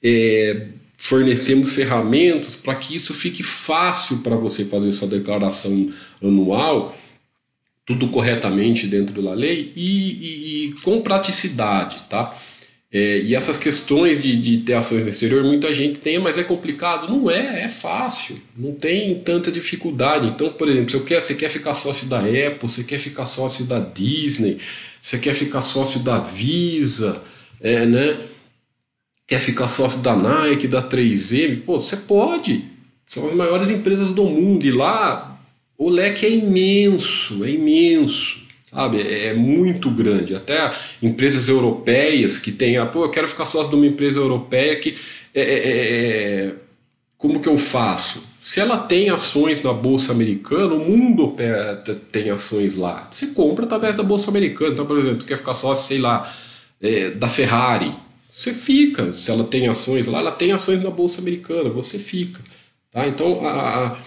é, 0.02 0.68
fornecemos 0.98 1.74
ferramentas 1.74 2.56
para 2.56 2.76
que 2.76 2.96
isso 2.96 3.14
fique 3.14 3.44
fácil 3.44 4.20
para 4.20 4.36
você 4.36 4.64
fazer 4.64 4.94
sua 4.94 5.08
declaração 5.08 5.92
anual, 6.24 6.98
tudo 7.86 8.08
corretamente 8.10 8.88
dentro 8.88 9.22
da 9.22 9.34
lei 9.34 9.74
e, 9.76 9.86
e, 9.86 10.68
e 10.68 10.72
com 10.84 11.02
praticidade, 11.02 12.04
tá? 12.10 12.38
É, 12.94 13.22
e 13.22 13.34
essas 13.34 13.56
questões 13.56 14.22
de, 14.22 14.36
de 14.36 14.58
ter 14.58 14.74
ações 14.74 15.04
no 15.04 15.10
exterior, 15.10 15.44
muita 15.46 15.74
gente 15.74 16.00
tem, 16.00 16.20
mas 16.20 16.38
é 16.38 16.44
complicado. 16.44 17.10
Não 17.10 17.32
é, 17.32 17.64
é 17.64 17.68
fácil, 17.70 18.38
não 18.58 18.74
tem 18.74 19.16
tanta 19.20 19.50
dificuldade. 19.50 20.28
Então, 20.28 20.52
por 20.52 20.68
exemplo, 20.68 20.92
você 20.92 21.00
quer, 21.00 21.22
você 21.22 21.36
quer 21.36 21.50
ficar 21.50 21.74
sócio 21.74 22.08
da 22.08 22.20
Apple, 22.20 22.58
você 22.62 22.84
quer 22.84 22.98
ficar 22.98 23.26
sócio 23.26 23.64
da 23.66 23.80
Disney, 23.80 24.58
você 25.02 25.18
quer 25.18 25.34
ficar 25.34 25.62
sócio 25.62 26.02
da 26.02 26.18
Visa, 26.18 27.22
é, 27.62 27.86
né? 27.86 28.20
quer 29.26 29.40
ficar 29.40 29.70
sócio 29.70 30.02
da 30.02 30.14
Nike, 30.14 30.68
da 30.68 30.84
3M, 30.84 31.62
pô, 31.62 31.80
você 31.80 31.96
pode. 31.96 32.66
São 33.08 33.26
as 33.28 33.34
maiores 33.34 33.70
empresas 33.70 34.10
do 34.12 34.26
mundo 34.26 34.66
e 34.66 34.72
lá 34.72 35.40
o 35.78 35.90
leque 35.90 36.26
é 36.26 36.30
imenso, 36.30 37.46
é 37.46 37.52
imenso 37.52 38.41
sabe? 38.72 39.02
É, 39.02 39.28
é 39.28 39.34
muito 39.34 39.92
grande. 39.92 40.36
Até 40.36 40.72
empresas 41.02 41.48
europeias 41.50 42.38
que 42.38 42.52
têm, 42.52 42.78
ah, 42.78 42.86
pô, 42.86 43.06
eu 43.06 43.10
quero 43.10 43.28
ficar 43.28 43.46
sócio 43.46 43.70
de 43.70 43.76
uma 43.76 43.86
empresa 43.86 44.20
europeia 44.20 44.76
que 44.78 44.96
é, 45.34 45.42
é, 45.42 45.46
é, 45.46 46.46
é, 46.48 46.54
como 47.18 47.40
que 47.40 47.50
eu 47.50 47.58
faço? 47.58 48.24
Se 48.42 48.60
ela 48.60 48.80
tem 48.80 49.10
ações 49.10 49.62
na 49.62 49.72
bolsa 49.72 50.12
americana, 50.12 50.74
o 50.74 50.80
mundo 50.80 51.36
tem 52.12 52.32
ações 52.32 52.76
lá. 52.76 53.08
Você 53.12 53.28
compra 53.28 53.66
através 53.66 53.96
da 53.96 54.02
bolsa 54.02 54.32
americana. 54.32 54.74
Então, 54.74 54.86
por 54.86 54.98
exemplo, 54.98 55.20
tu 55.20 55.26
quer 55.26 55.38
ficar 55.38 55.54
sócio, 55.54 55.88
sei 55.88 56.00
lá, 56.00 56.34
é, 56.82 57.12
da 57.12 57.30
Ferrari. 57.30 57.94
Você 58.34 58.52
fica. 58.54 59.14
Se 59.14 59.30
ela 59.30 59.44
tem 59.44 59.68
ações 59.68 60.08
lá, 60.08 60.20
ela 60.20 60.32
tem 60.32 60.52
ações 60.52 60.82
na 60.82 60.90
bolsa 60.90 61.22
americana. 61.22 61.70
Você 61.70 62.00
fica. 62.00 62.42
Tá? 62.92 63.08
Então, 63.08 63.46
a, 63.46 63.86
a, 63.86 63.98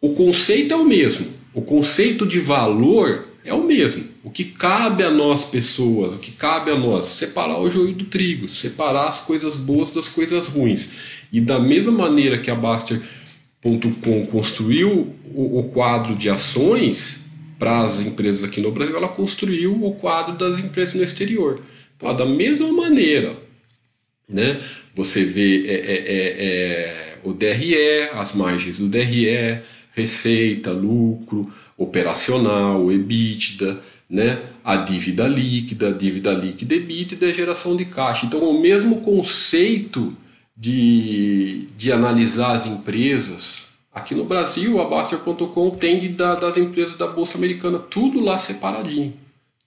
o 0.00 0.14
conceito 0.14 0.72
é 0.72 0.76
o 0.76 0.84
mesmo. 0.86 1.26
O 1.52 1.60
conceito 1.60 2.26
de 2.26 2.40
valor 2.40 3.26
é 3.44 3.52
o 3.52 3.62
mesmo. 3.62 4.11
O 4.24 4.30
que 4.30 4.44
cabe 4.44 5.02
a 5.02 5.10
nós, 5.10 5.44
pessoas, 5.44 6.12
o 6.12 6.18
que 6.18 6.30
cabe 6.30 6.70
a 6.70 6.76
nós, 6.76 7.04
separar 7.06 7.58
o 7.58 7.68
joio 7.68 7.92
do 7.92 8.04
trigo, 8.04 8.46
separar 8.48 9.08
as 9.08 9.20
coisas 9.20 9.56
boas 9.56 9.90
das 9.90 10.08
coisas 10.08 10.46
ruins. 10.46 10.90
E 11.32 11.40
da 11.40 11.58
mesma 11.58 11.90
maneira 11.90 12.38
que 12.38 12.50
a 12.50 12.54
Baster.com 12.54 14.26
construiu 14.26 15.16
o, 15.34 15.58
o 15.58 15.64
quadro 15.70 16.14
de 16.14 16.30
ações 16.30 17.26
para 17.58 17.80
as 17.80 18.00
empresas 18.00 18.44
aqui 18.44 18.60
no 18.60 18.70
Brasil, 18.70 18.96
ela 18.96 19.08
construiu 19.08 19.84
o 19.84 19.94
quadro 19.94 20.36
das 20.36 20.58
empresas 20.58 20.94
no 20.94 21.02
exterior. 21.02 21.60
Então, 21.96 22.14
da 22.14 22.26
mesma 22.26 22.72
maneira, 22.72 23.36
né, 24.28 24.60
você 24.94 25.24
vê 25.24 25.66
é, 25.66 25.74
é, 25.74 25.96
é, 25.96 26.24
é 26.38 27.18
o 27.24 27.32
DRE, 27.32 28.10
as 28.12 28.34
margens 28.34 28.78
do 28.78 28.88
DRE, 28.88 29.62
receita, 29.94 30.72
lucro, 30.72 31.52
operacional, 31.76 32.90
EBITDA, 32.90 33.80
né? 34.12 34.42
a 34.62 34.76
dívida 34.76 35.26
líquida, 35.26 35.88
a 35.88 35.90
dívida 35.90 36.32
líquida 36.32 36.74
EBITDA 36.74 37.26
e 37.26 37.30
a 37.30 37.32
geração 37.32 37.74
de 37.74 37.86
caixa. 37.86 38.26
Então, 38.26 38.40
o 38.40 38.60
mesmo 38.60 39.00
conceito 39.00 40.14
de, 40.54 41.66
de 41.78 41.90
analisar 41.90 42.52
as 42.52 42.66
empresas, 42.66 43.64
aqui 43.90 44.14
no 44.14 44.24
Brasil, 44.24 44.80
a 44.82 44.84
Baster.com 44.88 45.70
tem 45.70 46.12
da, 46.12 46.34
das 46.34 46.58
empresas 46.58 46.96
da 46.98 47.06
Bolsa 47.06 47.38
Americana, 47.38 47.78
tudo 47.78 48.20
lá 48.20 48.36
separadinho. 48.36 49.14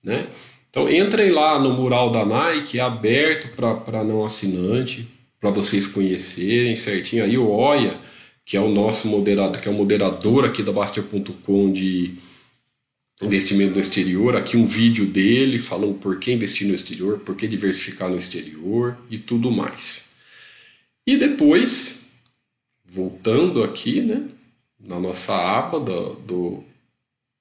Né? 0.03 0.27
Então, 0.69 0.87
entrem 0.87 1.31
lá 1.31 1.57
no 1.57 1.73
mural 1.73 2.11
da 2.11 2.23
Nike, 2.23 2.79
é 2.79 2.83
aberto 2.83 3.49
para 3.55 4.03
não 4.03 4.23
assinante, 4.23 5.07
para 5.41 5.49
vocês 5.49 5.87
conhecerem 5.87 6.75
certinho. 6.75 7.23
Aí 7.23 7.35
o 7.35 7.49
OIA, 7.49 7.95
que 8.45 8.55
é 8.55 8.61
o 8.61 8.69
nosso 8.69 9.07
moderador, 9.07 9.59
que 9.59 9.67
é 9.67 9.71
o 9.71 9.75
moderador 9.75 10.45
aqui 10.45 10.61
da 10.61 10.71
Baster.com 10.71 11.71
de 11.71 12.13
investimento 13.21 13.75
no 13.75 13.79
exterior. 13.79 14.35
Aqui 14.35 14.57
um 14.57 14.65
vídeo 14.65 15.05
dele 15.05 15.57
falando 15.57 15.95
por 15.95 16.19
que 16.19 16.31
investir 16.31 16.67
no 16.67 16.73
exterior, 16.73 17.19
por 17.19 17.35
que 17.35 17.47
diversificar 17.47 18.09
no 18.09 18.17
exterior 18.17 18.97
e 19.09 19.17
tudo 19.17 19.51
mais. 19.51 20.05
E 21.07 21.17
depois, 21.17 22.05
voltando 22.85 23.63
aqui, 23.63 24.01
né, 24.01 24.27
na 24.79 24.99
nossa 24.99 25.35
aba 25.35 25.79
do, 25.79 26.15
do, 26.15 26.63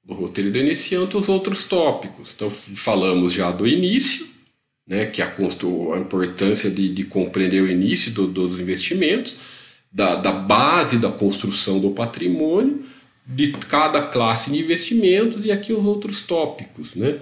do 0.04 0.14
roteiro 0.14 0.50
do 0.50 0.58
iniciante, 0.58 1.16
os 1.16 1.28
outros 1.28 1.64
tópicos. 1.64 2.32
Então, 2.34 2.50
falamos 2.50 3.32
já 3.32 3.50
do 3.50 3.66
início, 3.66 4.26
né, 4.86 5.06
que 5.06 5.22
a, 5.22 5.26
a 5.28 5.98
importância 5.98 6.70
de, 6.70 6.92
de 6.92 7.04
compreender 7.04 7.62
o 7.62 7.70
início 7.70 8.12
do, 8.12 8.26
dos 8.26 8.60
investimentos 8.60 9.38
da, 9.90 10.16
da 10.16 10.32
base 10.32 10.98
da 10.98 11.10
construção 11.10 11.80
do 11.80 11.92
patrimônio, 11.92 12.84
de 13.26 13.52
cada 13.52 14.02
classe 14.02 14.50
de 14.50 14.58
investimentos 14.58 15.44
e 15.44 15.50
aqui 15.50 15.72
os 15.72 15.84
outros 15.84 16.22
tópicos, 16.22 16.94
né? 16.94 17.18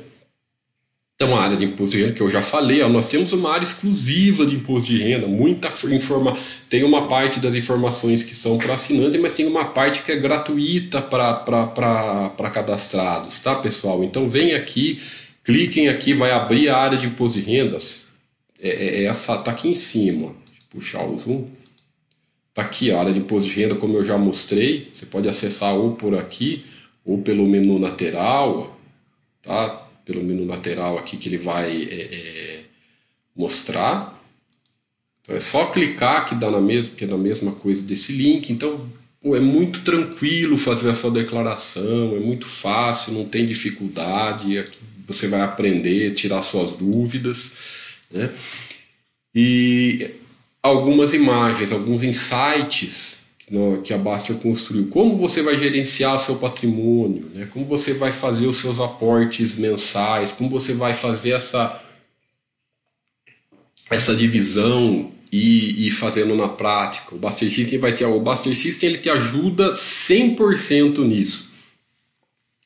Então, 1.15 1.37
a 1.37 1.43
área 1.43 1.57
de 1.57 1.65
imposto 1.65 1.97
de 1.97 2.03
renda, 2.03 2.15
que 2.15 2.21
eu 2.21 2.29
já 2.29 2.43
falei, 2.43 2.83
ó, 2.83 2.89
nós 2.89 3.07
temos 3.07 3.33
uma 3.33 3.53
área 3.53 3.63
exclusiva 3.63 4.45
de 4.45 4.57
imposto 4.57 4.91
de 4.91 4.99
renda, 4.99 5.29
muita 5.29 5.69
informa 5.95 6.37
tem 6.69 6.83
uma 6.83 7.07
parte 7.07 7.39
das 7.39 7.55
informações 7.55 8.25
que 8.25 8.35
são 8.35 8.59
para 8.59 8.75
assinante, 8.75 9.17
mas 9.19 9.33
tem 9.33 9.47
uma 9.47 9.67
parte 9.67 10.03
que 10.03 10.11
é 10.11 10.17
gratuita 10.17 11.01
para 11.01 12.51
cadastrados, 12.53 13.39
tá, 13.39 13.55
pessoal? 13.55 14.03
Então, 14.03 14.29
vem 14.29 14.55
aqui, 14.55 15.01
cliquem 15.45 15.89
aqui, 15.89 16.13
vai 16.13 16.33
abrir 16.33 16.69
a 16.69 16.77
área 16.77 16.99
de 16.99 17.07
imposto 17.07 17.41
de 17.41 17.45
rendas. 17.45 18.09
É, 18.61 18.71
é, 18.71 19.03
é 19.03 19.05
essa, 19.05 19.37
tá 19.39 19.53
aqui 19.53 19.69
em 19.69 19.77
cima. 19.77 20.35
puxar 20.71 21.05
o 21.05 21.17
zoom. 21.19 21.47
Está 22.53 22.61
aqui 22.61 22.93
a 22.93 23.01
área 23.01 23.15
de 23.15 23.19
imposto 23.19 23.49
de 23.49 23.55
renda, 23.55 23.75
como 23.77 23.97
eu 23.97 24.05
já 24.05 24.19
mostrei. 24.19 24.87
Você 24.93 25.07
pode 25.07 25.27
acessar 25.27 25.75
ou 25.75 25.97
por 25.97 26.15
aqui 26.15 26.63
ou 27.03 27.23
pelo 27.23 27.49
menu 27.49 27.79
lateral, 27.79 28.79
tá? 29.43 29.89
Pelo 30.05 30.23
menu 30.23 30.45
lateral 30.45 30.99
aqui 30.99 31.17
que 31.17 31.31
ele 31.31 31.39
vai 31.39 31.83
é, 31.85 31.95
é, 31.95 32.65
mostrar. 33.35 34.23
Então 35.23 35.35
é 35.35 35.41
só 35.41 35.71
clicar 35.71 36.29
que 36.29 36.35
dá 36.35 36.51
na 36.51 36.61
mesma, 36.61 36.91
que 36.95 37.05
é 37.05 37.07
na 37.07 37.17
mesma 37.17 37.53
coisa 37.53 37.83
desse 37.83 38.13
link. 38.13 38.53
Então 38.53 38.87
pô, 39.23 39.35
é 39.35 39.41
muito 39.41 39.81
tranquilo 39.83 40.59
fazer 40.59 40.91
a 40.91 40.95
sua 40.95 41.11
declaração, 41.11 42.15
é 42.15 42.21
muito 42.21 42.47
fácil, 42.47 43.15
não 43.15 43.25
tem 43.25 43.47
dificuldade. 43.47 44.59
Aqui 44.59 44.79
você 45.07 45.27
vai 45.27 45.41
aprender, 45.41 46.15
tirar 46.15 46.43
suas 46.43 46.73
dúvidas, 46.73 47.53
né? 48.11 48.31
E 49.35 50.11
algumas 50.63 51.13
imagens, 51.13 51.73
alguns 51.73 52.03
insights 52.05 53.21
que 53.85 53.93
a 53.93 53.99
Baster 53.99 54.37
construiu. 54.37 54.89
Como 54.89 55.19
você 55.19 55.43
vai 55.43 55.59
gerenciar 55.59 56.19
seu 56.19 56.37
patrimônio, 56.37 57.31
né? 57.35 57.49
como 57.53 57.67
você 57.67 57.93
vai 57.93 58.13
fazer 58.13 58.47
os 58.47 58.57
seus 58.57 58.81
aportes 58.81 59.57
mensais, 59.57 60.33
como 60.33 60.49
você 60.49 60.73
vai 60.73 60.95
fazer 60.95 61.33
essa, 61.33 61.83
essa 63.91 64.15
divisão 64.15 65.11
e, 65.31 65.87
e 65.87 65.91
fazendo 65.91 66.35
na 66.35 66.49
prática. 66.49 67.15
O 67.15 67.19
Baster 67.19 67.53
System 67.53 67.79
vai 67.79 67.95
ter 67.95 68.07
o 68.07 68.21
Baster 68.21 68.57
System 68.57 68.91
ele 68.91 68.99
te 68.99 69.11
ajuda 69.11 69.73
100% 69.73 70.99
nisso. 71.07 71.51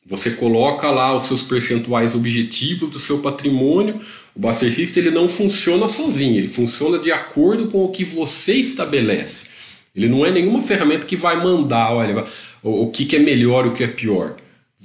Você 0.05 0.33
coloca 0.33 0.89
lá 0.91 1.13
os 1.15 1.25
seus 1.25 1.43
percentuais 1.43 2.15
objetivos 2.15 2.91
do 2.91 3.01
seu 3.01 3.21
patrimônio. 3.21 4.01
O 4.37 4.41
Buster 4.41 4.71
System 4.71 5.05
ele 5.05 5.15
não 5.15 5.29
funciona 5.29 5.89
sozinho, 5.89 6.37
ele 6.37 6.47
funciona 6.47 6.99
de 6.99 7.11
acordo 7.11 7.69
com 7.69 7.85
o 7.85 7.89
que 7.91 8.05
você 8.05 8.53
estabelece. 8.55 9.49
Ele 9.95 10.09
não 10.09 10.27
é 10.27 10.31
nenhuma 10.31 10.61
ferramenta 10.61 11.07
que 11.07 11.17
vai 11.17 11.43
mandar, 11.43 11.95
olha, 11.95 12.25
o, 12.63 12.91
que, 12.91 13.07
que 13.07 13.17
é 13.17 13.19
melhor 13.19 13.67
o 13.67 13.73
que 13.73 13.83
é 13.83 13.87
pior. 13.87 14.37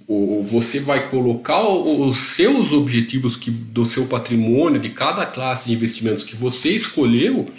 O, 0.08 0.42
você 0.42 0.80
vai 0.80 1.10
colocar 1.10 1.68
os 1.68 2.18
seus 2.18 2.72
objetivos 2.72 3.36
que, 3.36 3.52
do 3.52 3.84
seu 3.84 4.08
patrimônio, 4.08 4.80
de 4.80 4.90
cada 4.90 5.26
classe 5.26 5.68
de 5.68 5.74
investimentos 5.74 6.24
que 6.24 6.36
você 6.36 6.70
escolheu, 6.72 7.50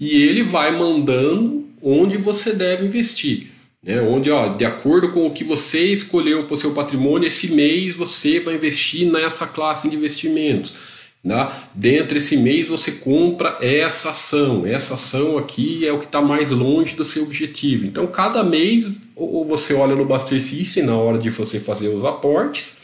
e 0.00 0.22
ele 0.22 0.42
vai 0.42 0.74
mandando 0.74 1.66
onde 1.82 2.16
você 2.16 2.54
deve 2.54 2.86
investir. 2.86 3.48
Né? 3.82 4.00
Onde, 4.00 4.30
ó, 4.30 4.56
de 4.56 4.64
acordo 4.64 5.12
com 5.12 5.26
o 5.26 5.32
que 5.32 5.44
você 5.44 5.84
escolheu 5.84 6.44
para 6.44 6.54
o 6.54 6.58
seu 6.58 6.72
patrimônio, 6.72 7.28
esse 7.28 7.48
mês 7.52 7.94
você 7.94 8.40
vai 8.40 8.54
investir 8.54 9.06
nessa 9.06 9.46
classe 9.46 9.90
de 9.90 9.96
investimentos. 9.96 10.74
Né? 11.22 11.52
Dentro 11.74 12.14
desse 12.14 12.36
mês 12.36 12.68
você 12.68 12.92
compra 12.92 13.58
essa 13.60 14.10
ação. 14.10 14.66
Essa 14.66 14.94
ação 14.94 15.38
aqui 15.38 15.86
é 15.86 15.92
o 15.92 15.98
que 15.98 16.06
está 16.06 16.20
mais 16.20 16.50
longe 16.50 16.96
do 16.96 17.04
seu 17.04 17.22
objetivo. 17.22 17.86
Então, 17.86 18.06
cada 18.06 18.42
mês 18.42 18.86
ou 19.14 19.44
você 19.44 19.74
olha 19.74 19.94
no 19.94 20.04
Buster 20.04 20.40
System 20.40 20.84
na 20.84 20.96
hora 20.96 21.18
de 21.18 21.30
você 21.30 21.60
fazer 21.60 21.88
os 21.88 22.04
aportes 22.04 22.76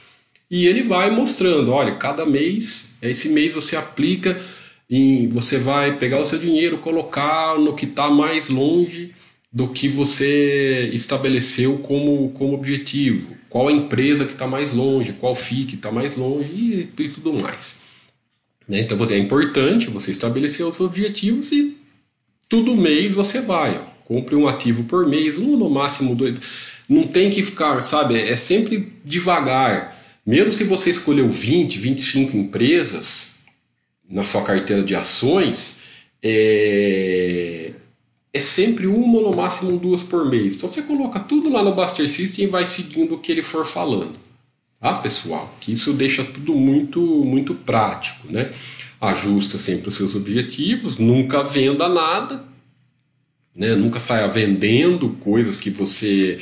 e 0.50 0.66
ele 0.66 0.82
vai 0.82 1.10
mostrando, 1.10 1.72
olha, 1.72 1.96
cada 1.96 2.24
mês, 2.24 2.96
esse 3.02 3.28
mês 3.28 3.54
você 3.54 3.76
aplica 3.76 4.40
e 4.88 5.26
você 5.26 5.58
vai 5.58 5.98
pegar 5.98 6.20
o 6.20 6.24
seu 6.24 6.38
dinheiro, 6.38 6.78
colocar 6.78 7.58
no 7.58 7.74
que 7.74 7.84
está 7.84 8.08
mais 8.08 8.48
longe 8.48 9.12
do 9.52 9.68
que 9.68 9.88
você 9.88 10.90
estabeleceu 10.92 11.78
como, 11.78 12.30
como 12.30 12.54
objetivo. 12.54 13.36
Qual 13.50 13.68
a 13.68 13.72
empresa 13.72 14.24
que 14.24 14.32
está 14.32 14.46
mais 14.46 14.72
longe, 14.72 15.14
qual 15.14 15.34
FII 15.34 15.64
que 15.64 15.74
está 15.74 15.90
mais 15.90 16.16
longe 16.16 16.48
e, 16.50 17.02
e 17.02 17.08
tudo 17.08 17.32
mais. 17.32 17.76
Né? 18.68 18.80
Então 18.80 18.98
você, 18.98 19.14
é 19.14 19.18
importante 19.18 19.88
você 19.88 20.10
estabelecer 20.10 20.66
os 20.66 20.80
objetivos 20.80 21.50
e 21.50 21.76
todo 22.48 22.76
mês 22.76 23.12
você 23.12 23.40
vai. 23.40 23.78
Ó, 23.78 23.84
compre 24.04 24.36
um 24.36 24.46
ativo 24.46 24.84
por 24.84 25.06
mês, 25.06 25.38
um 25.38 25.56
no 25.56 25.70
máximo 25.70 26.14
dois. 26.14 26.38
Não 26.88 27.06
tem 27.06 27.30
que 27.30 27.42
ficar, 27.42 27.80
sabe? 27.80 28.20
É 28.20 28.36
sempre 28.36 28.92
devagar. 29.04 29.96
Mesmo 30.24 30.52
se 30.52 30.64
você 30.64 30.90
escolheu 30.90 31.28
20, 31.28 31.78
25 31.78 32.36
empresas, 32.36 33.34
na 34.08 34.24
sua 34.24 34.42
carteira 34.42 34.82
de 34.82 34.94
ações, 34.94 35.78
é, 36.22 37.72
é 38.32 38.40
sempre 38.40 38.86
uma 38.86 39.20
no 39.20 39.34
máximo 39.34 39.78
duas 39.78 40.02
por 40.02 40.28
mês. 40.28 40.56
Então 40.56 40.70
você 40.70 40.82
coloca 40.82 41.20
tudo 41.20 41.50
lá 41.50 41.62
no 41.62 41.74
Buster 41.74 42.08
System 42.08 42.44
e 42.46 42.48
vai 42.48 42.64
seguindo 42.64 43.14
o 43.14 43.18
que 43.18 43.32
ele 43.32 43.42
for 43.42 43.66
falando. 43.66 44.27
Tá, 44.80 44.94
pessoal? 44.94 45.56
Que 45.60 45.72
isso 45.72 45.92
deixa 45.92 46.24
tudo 46.24 46.54
muito, 46.54 47.00
muito 47.00 47.54
prático, 47.54 48.30
né? 48.30 48.52
Ajusta 49.00 49.58
sempre 49.58 49.88
os 49.88 49.96
seus 49.96 50.14
objetivos, 50.14 50.98
nunca 50.98 51.42
venda 51.42 51.88
nada, 51.88 52.44
né? 53.54 53.74
Nunca 53.74 53.98
saia 53.98 54.28
vendendo 54.28 55.10
coisas 55.20 55.58
que 55.58 55.70
você 55.70 56.38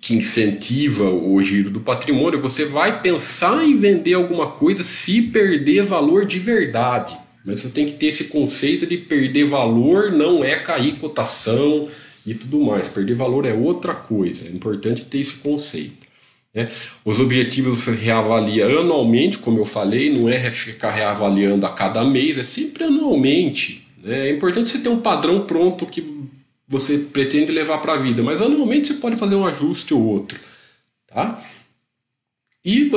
que 0.00 0.14
incentiva 0.14 1.10
o 1.10 1.42
giro 1.42 1.68
do 1.70 1.80
patrimônio, 1.80 2.40
você 2.40 2.64
vai 2.64 3.02
pensar 3.02 3.64
em 3.64 3.76
vender 3.76 4.14
alguma 4.14 4.52
coisa 4.52 4.84
se 4.84 5.22
perder 5.22 5.84
valor 5.84 6.24
de 6.24 6.38
verdade. 6.38 7.16
Mas 7.44 7.60
você 7.60 7.68
tem 7.68 7.86
que 7.86 7.92
ter 7.94 8.06
esse 8.06 8.24
conceito 8.24 8.86
de 8.86 8.98
perder 8.98 9.44
valor 9.44 10.12
não 10.12 10.44
é 10.44 10.56
cair 10.56 10.96
cotação 10.98 11.88
e 12.24 12.34
tudo 12.34 12.60
mais. 12.60 12.88
Perder 12.88 13.14
valor 13.14 13.44
é 13.44 13.52
outra 13.52 13.94
coisa. 13.94 14.46
É 14.46 14.50
importante 14.50 15.04
ter 15.04 15.18
esse 15.18 15.34
conceito. 15.34 16.01
Né? 16.54 16.70
Os 17.04 17.18
objetivos 17.18 17.82
você 17.82 17.92
reavalia 17.92 18.66
anualmente, 18.66 19.38
como 19.38 19.58
eu 19.58 19.64
falei, 19.64 20.12
não 20.12 20.28
é 20.28 20.50
ficar 20.50 20.90
reavaliando 20.90 21.64
a 21.64 21.70
cada 21.70 22.04
mês, 22.04 22.38
é 22.38 22.42
sempre 22.42 22.84
anualmente. 22.84 23.86
Né? 24.02 24.28
É 24.28 24.32
importante 24.32 24.68
você 24.68 24.78
ter 24.78 24.88
um 24.88 25.00
padrão 25.00 25.46
pronto 25.46 25.86
que 25.86 26.22
você 26.68 26.98
pretende 26.98 27.52
levar 27.52 27.78
para 27.78 27.94
a 27.94 27.98
vida, 27.98 28.22
mas 28.22 28.40
anualmente 28.40 28.88
você 28.88 28.94
pode 28.94 29.16
fazer 29.16 29.34
um 29.34 29.46
ajuste 29.46 29.92
ou 29.92 30.02
outro, 30.02 30.38
tá? 31.06 31.42
E, 32.64 32.90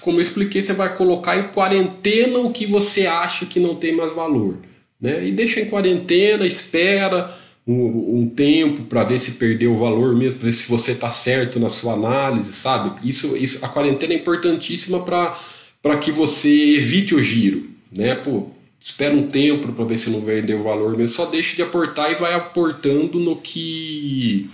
como 0.00 0.18
eu 0.18 0.22
expliquei, 0.22 0.62
você 0.62 0.72
vai 0.72 0.96
colocar 0.96 1.36
em 1.36 1.48
quarentena 1.48 2.38
o 2.38 2.52
que 2.52 2.64
você 2.64 3.06
acha 3.06 3.44
que 3.44 3.60
não 3.60 3.74
tem 3.74 3.94
mais 3.94 4.14
valor, 4.14 4.56
né? 4.98 5.26
E 5.26 5.32
deixa 5.32 5.60
em 5.60 5.68
quarentena, 5.68 6.46
espera 6.46 7.36
um, 7.68 8.20
um 8.20 8.28
tempo 8.30 8.84
para 8.84 9.04
ver 9.04 9.18
se 9.18 9.32
perdeu 9.32 9.74
o 9.74 9.76
valor 9.76 10.16
mesmo, 10.16 10.40
ver 10.40 10.52
se 10.52 10.66
você 10.66 10.92
está 10.92 11.10
certo 11.10 11.60
na 11.60 11.68
sua 11.68 11.92
análise, 11.92 12.54
sabe? 12.54 13.06
Isso, 13.06 13.36
isso, 13.36 13.62
a 13.62 13.68
quarentena 13.68 14.14
é 14.14 14.16
importantíssima 14.16 15.04
para 15.04 15.98
que 15.98 16.10
você 16.10 16.48
evite 16.76 17.14
o 17.14 17.22
giro, 17.22 17.68
né? 17.92 18.14
Pô, 18.14 18.46
espera 18.80 19.14
um 19.14 19.26
tempo 19.26 19.70
para 19.74 19.84
ver 19.84 19.98
se 19.98 20.08
não 20.08 20.22
vendeu 20.22 20.60
o 20.60 20.62
valor 20.62 20.96
mesmo, 20.96 21.14
só 21.14 21.26
deixa 21.26 21.54
de 21.54 21.60
aportar 21.62 22.10
e 22.10 22.14
vai 22.14 22.32
aportando 22.32 23.18
no 23.18 23.36
que 23.36 24.48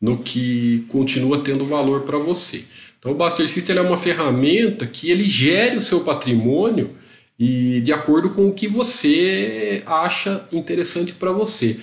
no 0.00 0.18
que 0.18 0.84
continua 0.88 1.40
tendo 1.40 1.64
valor 1.64 2.02
para 2.02 2.18
você. 2.18 2.64
Então 2.98 3.12
o 3.12 3.14
Buster 3.14 3.48
System 3.48 3.76
é 3.76 3.80
uma 3.82 3.96
ferramenta 3.96 4.86
que 4.86 5.10
ele 5.10 5.24
gere 5.24 5.76
o 5.76 5.82
seu 5.82 6.00
patrimônio 6.00 6.90
e 7.38 7.80
de 7.82 7.92
acordo 7.92 8.30
com 8.30 8.48
o 8.48 8.52
que 8.52 8.68
você 8.68 9.82
acha 9.86 10.46
interessante 10.52 11.12
para 11.12 11.32
você. 11.32 11.78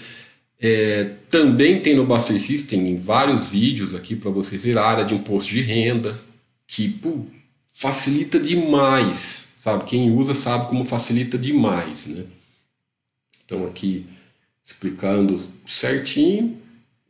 É, 0.61 1.15
também 1.29 1.81
tem 1.81 1.95
no 1.95 2.05
Buster 2.05 2.39
System 2.39 2.87
em 2.89 2.95
vários 2.95 3.49
vídeos 3.49 3.95
aqui 3.95 4.15
para 4.15 4.29
vocês 4.29 4.63
ver 4.63 4.77
a 4.77 4.85
área 4.85 5.03
de 5.03 5.15
imposto 5.15 5.51
de 5.51 5.61
renda 5.61 6.19
que 6.67 6.87
pô, 6.87 7.25
facilita 7.73 8.39
demais 8.39 9.51
sabe? 9.61 9.85
Quem 9.85 10.11
usa 10.11 10.33
sabe 10.33 10.67
como 10.67 10.85
facilita 10.85 11.37
demais, 11.37 12.07
né? 12.07 12.25
Então 13.45 13.65
aqui 13.65 14.05
explicando 14.63 15.39
certinho. 15.65 16.59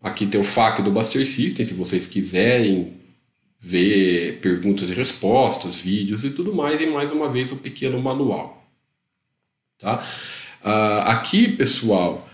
Aqui 0.03 0.25
tem 0.25 0.39
o 0.39 0.43
FAQ 0.43 0.81
do 0.81 0.91
Buster 0.91 1.25
System, 1.27 1.63
se 1.63 1.75
vocês 1.75 2.07
quiserem 2.07 2.93
ver 3.59 4.39
perguntas 4.39 4.89
e 4.89 4.93
respostas, 4.93 5.75
vídeos 5.75 6.23
e 6.25 6.31
tudo 6.31 6.55
mais, 6.55 6.81
e 6.81 6.87
mais 6.87 7.11
uma 7.11 7.29
vez 7.29 7.51
o 7.51 7.55
um 7.55 7.59
pequeno 7.59 8.01
manual. 8.01 8.65
Tá? 9.77 10.03
Uh, 10.63 11.01
aqui, 11.05 11.49
pessoal, 11.49 12.27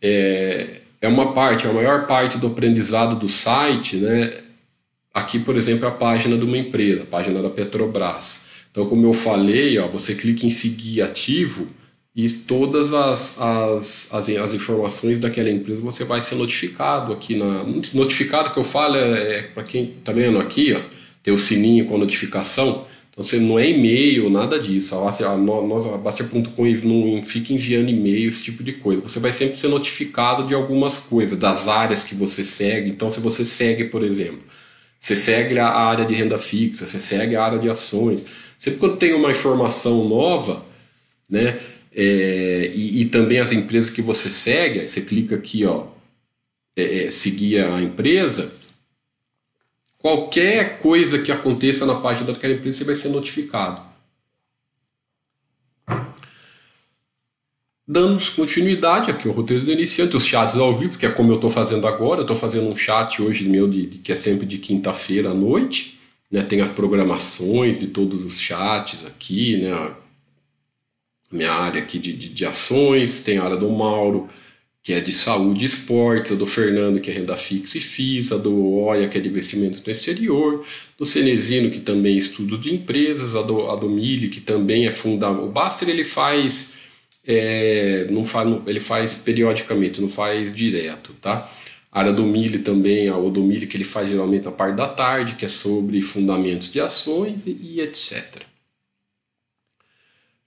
é, 0.00 0.80
é 1.00 1.08
uma 1.08 1.32
parte, 1.32 1.66
a 1.66 1.72
maior 1.72 2.06
parte 2.06 2.38
do 2.38 2.48
aprendizado 2.48 3.18
do 3.18 3.28
site, 3.28 3.96
né? 3.96 4.42
Aqui, 5.12 5.38
por 5.38 5.56
exemplo, 5.56 5.84
é 5.84 5.88
a 5.88 5.92
página 5.92 6.36
de 6.36 6.44
uma 6.44 6.56
empresa, 6.56 7.02
a 7.02 7.06
página 7.06 7.42
da 7.42 7.50
Petrobras. 7.50 8.46
Então, 8.70 8.86
como 8.86 9.06
eu 9.06 9.12
falei, 9.12 9.78
ó, 9.78 9.88
você 9.88 10.14
clica 10.14 10.46
em 10.46 10.50
seguir 10.50 11.02
ativo 11.02 11.68
e 12.14 12.28
todas 12.28 12.92
as, 12.92 13.40
as, 13.40 14.12
as, 14.12 14.28
as, 14.28 14.54
informações 14.54 15.20
daquela 15.20 15.48
empresa 15.50 15.80
você 15.80 16.04
vai 16.04 16.20
ser 16.20 16.34
notificado 16.34 17.12
aqui 17.12 17.36
na 17.36 17.62
notificado 17.94 18.50
que 18.50 18.58
eu 18.58 18.64
falo 18.64 18.96
é, 18.96 19.38
é 19.38 19.42
para 19.42 19.62
quem 19.62 19.94
tá 20.02 20.10
vendo 20.10 20.38
aqui 20.40 20.72
ó 20.74 20.80
tem 21.22 21.32
o 21.32 21.38
sininho 21.38 21.86
com 21.86 21.94
a 21.94 21.98
notificação 21.98 22.86
então 23.18 23.24
você 23.24 23.40
não 23.40 23.58
é 23.58 23.68
e-mail 23.68 24.30
nada 24.30 24.60
disso. 24.60 24.94
A, 24.94 25.08
a, 25.08 25.36
nós 25.36 25.86
a 25.86 25.98
Baster.com 25.98 26.64
não 26.84 27.20
fica 27.24 27.52
enviando 27.52 27.90
e-mail 27.90 28.28
esse 28.28 28.44
tipo 28.44 28.62
de 28.62 28.74
coisa. 28.74 29.02
Você 29.02 29.18
vai 29.18 29.32
sempre 29.32 29.58
ser 29.58 29.66
notificado 29.66 30.46
de 30.46 30.54
algumas 30.54 30.98
coisas 30.98 31.36
das 31.36 31.66
áreas 31.66 32.04
que 32.04 32.14
você 32.14 32.44
segue. 32.44 32.88
Então 32.88 33.10
se 33.10 33.18
você 33.18 33.44
segue 33.44 33.86
por 33.86 34.04
exemplo 34.04 34.42
você 35.00 35.16
segue 35.16 35.58
a 35.58 35.68
área 35.68 36.04
de 36.04 36.14
renda 36.14 36.38
fixa 36.38 36.86
você 36.86 37.00
segue 37.00 37.34
a 37.34 37.44
área 37.44 37.58
de 37.58 37.68
ações. 37.68 38.24
Sempre 38.56 38.78
quando 38.78 38.96
tem 38.96 39.12
uma 39.14 39.32
informação 39.32 40.08
nova, 40.08 40.64
né, 41.28 41.58
é, 41.92 42.70
e, 42.74 43.02
e, 43.02 43.04
também 43.06 43.38
as 43.38 43.52
empresas 43.52 43.90
que 43.90 44.02
você 44.02 44.30
segue, 44.30 44.86
você 44.86 45.00
clica 45.00 45.36
aqui, 45.36 45.64
ó, 45.64 45.86
é, 46.76 47.06
é, 47.06 47.10
seguir 47.10 47.60
a 47.60 47.80
empresa, 47.80 48.52
qualquer 49.98 50.80
coisa 50.80 51.18
que 51.18 51.32
aconteça 51.32 51.84
na 51.84 52.00
página 52.00 52.32
daquela 52.32 52.54
empresa, 52.54 52.78
você 52.78 52.84
vai 52.84 52.94
ser 52.94 53.08
notificado. 53.08 53.82
Dando 57.90 58.22
continuidade 58.36 59.10
aqui 59.10 59.26
o 59.26 59.32
roteiro 59.32 59.64
do 59.64 59.72
iniciante, 59.72 60.14
os 60.14 60.26
chats 60.26 60.58
ao 60.58 60.74
vivo, 60.74 60.98
que 60.98 61.06
é 61.06 61.10
como 61.10 61.32
eu 61.32 61.36
estou 61.36 61.48
fazendo 61.48 61.86
agora, 61.86 62.20
estou 62.20 62.36
fazendo 62.36 62.68
um 62.68 62.76
chat 62.76 63.22
hoje 63.22 63.48
meu, 63.48 63.66
de, 63.66 63.86
de 63.86 63.98
que 63.98 64.12
é 64.12 64.14
sempre 64.14 64.44
de 64.44 64.58
quinta-feira 64.58 65.30
à 65.30 65.34
noite, 65.34 65.98
né, 66.30 66.42
tem 66.42 66.60
as 66.60 66.68
programações 66.68 67.78
de 67.78 67.86
todos 67.86 68.22
os 68.22 68.38
chats 68.38 69.06
aqui, 69.06 69.56
né, 69.62 69.94
minha 71.32 71.50
área 71.50 71.80
aqui 71.80 71.98
de, 71.98 72.12
de, 72.12 72.28
de, 72.28 72.44
ações, 72.44 73.22
tem 73.22 73.38
a 73.38 73.44
área 73.44 73.56
do 73.56 73.70
Mauro, 73.70 74.28
que 74.88 74.94
é 74.94 75.00
de 75.02 75.12
saúde 75.12 75.64
e 75.64 75.66
esportes, 75.66 76.32
a 76.32 76.34
do 76.34 76.46
Fernando, 76.46 76.98
que 76.98 77.10
é 77.10 77.12
renda 77.12 77.36
fixa 77.36 77.76
e 77.76 77.80
FIIs, 77.80 78.32
a 78.32 78.38
do 78.38 78.72
Oia, 78.72 79.06
que 79.06 79.18
é 79.18 79.20
de 79.20 79.28
investimentos 79.28 79.84
no 79.84 79.92
exterior, 79.92 80.64
do 80.96 81.04
Cenezino, 81.04 81.70
que 81.70 81.80
também 81.80 82.14
é 82.14 82.16
estudo 82.16 82.56
de 82.56 82.74
empresas, 82.74 83.36
a 83.36 83.42
do, 83.42 83.70
a 83.70 83.76
do 83.76 83.86
Mili, 83.86 84.28
que 84.28 84.40
também 84.40 84.86
é 84.86 84.90
fundamental. 84.90 85.46
O 85.46 85.52
Baster, 85.52 85.90
ele 85.90 86.04
faz, 86.04 86.72
é, 87.26 88.06
não 88.10 88.24
faz, 88.24 88.48
ele 88.66 88.80
faz 88.80 89.14
periodicamente, 89.14 90.00
não 90.00 90.08
faz 90.08 90.54
direto, 90.54 91.12
tá? 91.20 91.52
A 91.92 92.00
área 92.00 92.12
do 92.14 92.24
Mille 92.24 92.60
também, 92.60 93.10
o 93.10 93.28
do 93.28 93.42
Mille 93.42 93.66
que 93.66 93.76
ele 93.76 93.84
faz 93.84 94.08
geralmente 94.08 94.46
na 94.46 94.52
parte 94.52 94.76
da 94.76 94.88
tarde, 94.88 95.34
que 95.34 95.44
é 95.44 95.48
sobre 95.48 96.00
fundamentos 96.00 96.72
de 96.72 96.80
ações 96.80 97.46
e, 97.46 97.50
e 97.60 97.80
etc. 97.82 98.47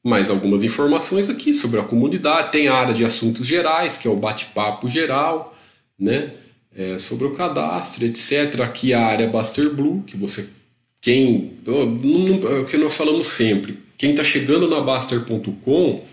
Mais 0.03 0.29
algumas 0.29 0.63
informações 0.63 1.29
aqui 1.29 1.53
sobre 1.53 1.79
a 1.79 1.83
comunidade. 1.83 2.51
Tem 2.51 2.67
a 2.67 2.75
área 2.75 2.93
de 2.93 3.05
assuntos 3.05 3.45
gerais, 3.45 3.97
que 3.97 4.07
é 4.07 4.11
o 4.11 4.15
bate-papo 4.15 4.89
geral, 4.89 5.57
né? 5.97 6.31
É, 6.75 6.97
sobre 6.97 7.27
o 7.27 7.31
cadastro, 7.31 8.05
etc. 8.05 8.61
Aqui 8.61 8.93
a 8.93 9.05
área 9.05 9.27
Buster 9.27 9.69
Blue, 9.69 10.03
que 10.03 10.17
você. 10.17 10.47
Quem. 11.01 11.53
É 11.67 12.59
o 12.59 12.65
que 12.65 12.77
nós 12.77 12.95
falamos 12.95 13.27
sempre. 13.27 13.77
Quem 13.97 14.11
está 14.11 14.23
chegando 14.23 14.67
na 14.67 14.81
Baster.com 14.81 16.03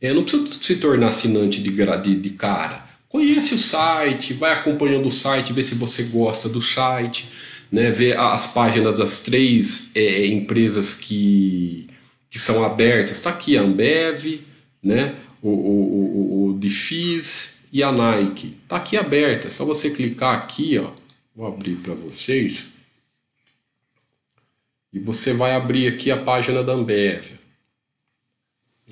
é, 0.00 0.12
não 0.12 0.22
precisa 0.22 0.52
se 0.60 0.76
tornar 0.76 1.08
assinante 1.08 1.62
de, 1.62 1.70
de, 1.70 2.14
de 2.16 2.30
cara 2.30 2.88
conhece 3.08 3.54
o 3.54 3.58
site, 3.58 4.34
vai 4.34 4.52
acompanhando 4.52 5.06
o 5.06 5.10
site, 5.10 5.52
vê 5.52 5.62
se 5.62 5.74
você 5.74 6.04
gosta 6.04 6.48
do 6.48 6.60
site, 6.60 7.28
né, 7.72 7.90
vê 7.90 8.12
as 8.12 8.46
páginas 8.48 8.98
das 8.98 9.22
três 9.22 9.90
é, 9.94 10.26
empresas 10.26 10.94
que, 10.94 11.87
que 12.30 12.38
são 12.38 12.64
abertas. 12.64 13.12
Está 13.12 13.30
aqui 13.30 13.56
a 13.56 13.62
Ambev, 13.62 14.44
né, 14.82 15.18
o, 15.42 15.48
o, 15.48 16.46
o, 16.50 16.50
o 16.50 16.58
Difis 16.58 17.58
e 17.72 17.82
a 17.82 17.92
Nike. 17.92 18.56
Está 18.62 18.76
aqui 18.76 18.96
aberta, 18.96 19.48
é 19.48 19.50
só 19.50 19.64
você 19.64 19.90
clicar 19.90 20.36
aqui, 20.36 20.78
ó, 20.78 20.92
vou 21.34 21.46
abrir 21.46 21.76
para 21.76 21.94
vocês. 21.94 22.66
E 24.92 24.98
você 24.98 25.32
vai 25.32 25.54
abrir 25.54 25.86
aqui 25.86 26.10
a 26.10 26.22
página 26.22 26.62
da 26.62 26.72
Ambev. 26.72 27.38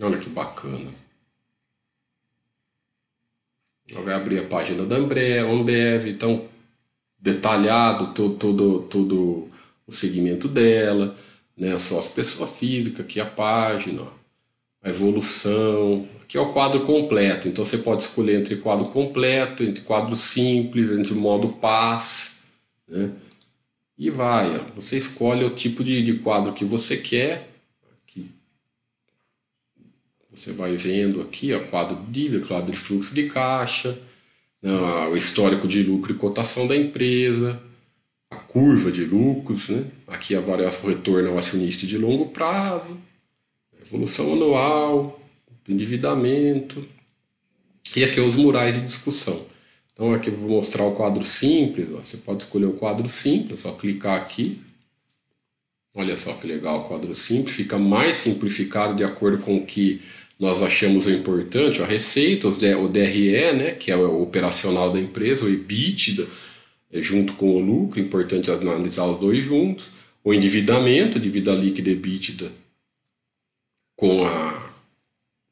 Olha 0.00 0.18
que 0.18 0.28
bacana. 0.28 0.90
Vai 4.04 4.14
abrir 4.14 4.40
a 4.40 4.48
página 4.48 4.84
da 4.84 4.96
Ambev, 4.96 6.06
então 6.06 6.48
detalhado 7.18 8.12
todo, 8.12 8.36
todo, 8.36 8.82
todo 8.82 9.48
o 9.86 9.92
segmento 9.92 10.48
dela, 10.48 11.16
né? 11.56 11.72
as 11.72 12.08
pessoas 12.08 12.58
físicas, 12.58 13.00
aqui 13.00 13.20
a 13.20 13.26
página, 13.26 14.02
a 14.82 14.90
evolução, 14.90 16.08
aqui 16.22 16.36
é 16.36 16.40
o 16.40 16.52
quadro 16.52 16.80
completo, 16.84 17.48
então 17.48 17.64
você 17.64 17.78
pode 17.78 18.02
escolher 18.02 18.40
entre 18.40 18.56
quadro 18.56 18.86
completo, 18.86 19.62
entre 19.62 19.82
quadro 19.82 20.16
simples, 20.16 20.90
entre 20.90 21.14
modo 21.14 21.48
paz, 21.54 22.42
né? 22.88 23.10
e 23.98 24.10
vai, 24.10 24.58
ó. 24.58 24.64
você 24.74 24.96
escolhe 24.96 25.44
o 25.44 25.54
tipo 25.54 25.82
de, 25.82 26.02
de 26.02 26.18
quadro 26.18 26.52
que 26.52 26.64
você 26.64 26.96
quer, 26.96 27.56
você 30.36 30.52
vai 30.52 30.76
vendo 30.76 31.22
aqui 31.22 31.54
o 31.54 31.68
quadro 31.68 31.96
de 31.96 32.12
dívida, 32.12 32.46
quadro 32.46 32.70
de 32.70 32.78
fluxo 32.78 33.14
de 33.14 33.26
caixa, 33.26 33.98
né, 34.60 34.70
o 35.10 35.16
histórico 35.16 35.66
de 35.66 35.82
lucro 35.82 36.12
e 36.12 36.16
cotação 36.16 36.66
da 36.66 36.76
empresa, 36.76 37.60
curva 38.56 38.90
de 38.90 39.04
lucros, 39.04 39.68
né? 39.68 39.84
aqui 40.06 40.34
a 40.34 40.40
variação 40.40 40.88
retorno 40.88 41.28
ao 41.28 41.36
acionista 41.36 41.86
de 41.86 41.98
longo 41.98 42.30
prazo, 42.30 42.96
evolução 43.78 44.32
anual, 44.32 45.20
endividamento, 45.68 46.88
e 47.94 48.02
aqui 48.02 48.18
os 48.18 48.34
murais 48.34 48.74
de 48.74 48.80
discussão. 48.80 49.44
Então 49.92 50.14
aqui 50.14 50.30
eu 50.30 50.38
vou 50.38 50.48
mostrar 50.48 50.86
o 50.86 50.94
quadro 50.94 51.22
simples, 51.22 51.90
ó. 51.92 51.98
você 51.98 52.16
pode 52.16 52.44
escolher 52.44 52.64
o 52.64 52.72
quadro 52.72 53.06
simples, 53.10 53.60
só 53.60 53.72
clicar 53.72 54.18
aqui, 54.18 54.58
Olha 55.98 56.14
só 56.16 56.34
que 56.34 56.46
legal 56.46 56.80
o 56.80 56.84
quadro 56.84 57.14
simples, 57.14 57.56
fica 57.56 57.78
mais 57.78 58.16
simplificado 58.16 58.94
de 58.94 59.02
acordo 59.02 59.38
com 59.38 59.56
o 59.56 59.64
que 59.64 60.02
nós 60.38 60.60
achamos 60.60 61.06
o 61.06 61.10
importante, 61.10 61.82
a 61.82 61.86
receita, 61.86 62.48
o 62.48 62.88
DRE, 62.88 63.52
né, 63.54 63.70
que 63.72 63.90
é 63.90 63.96
o 63.96 64.22
operacional 64.22 64.92
da 64.92 65.00
empresa, 65.00 65.46
o 65.46 65.48
EBITDA, 65.48 66.22
é, 66.22 66.26
junto 67.02 67.34
com 67.34 67.56
o 67.56 67.60
lucro, 67.60 68.00
importante 68.00 68.50
analisar 68.50 69.06
os 69.06 69.18
dois 69.18 69.44
juntos, 69.44 69.90
o 70.22 70.32
endividamento, 70.32 71.20
dívida 71.20 71.54
líquida 71.54 71.90
EBITDA, 71.90 72.52
com 73.96 74.24
a, 74.24 74.72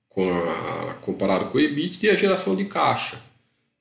com 0.08 0.28
a, 0.28 0.94
comparado 1.02 1.50
com 1.50 1.58
o 1.58 1.60
EBITDA 1.60 2.06
e 2.06 2.10
a 2.10 2.16
geração 2.16 2.56
de 2.56 2.64
caixa. 2.64 3.20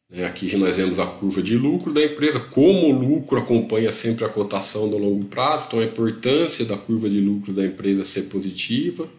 Né, 0.09 0.25
aqui 0.25 0.55
nós 0.55 0.77
vemos 0.77 0.99
a 0.99 1.07
curva 1.07 1.41
de 1.41 1.57
lucro 1.57 1.91
da 1.91 2.03
empresa, 2.03 2.39
como 2.39 2.87
o 2.87 2.91
lucro 2.91 3.39
acompanha 3.39 3.91
sempre 3.91 4.23
a 4.25 4.29
cotação 4.29 4.87
no 4.87 4.97
longo 4.97 5.25
prazo, 5.25 5.67
então 5.67 5.79
a 5.79 5.85
importância 5.85 6.65
da 6.65 6.77
curva 6.77 7.09
de 7.09 7.19
lucro 7.19 7.53
da 7.53 7.65
empresa 7.65 8.05
ser 8.05 8.23
positiva 8.23 9.09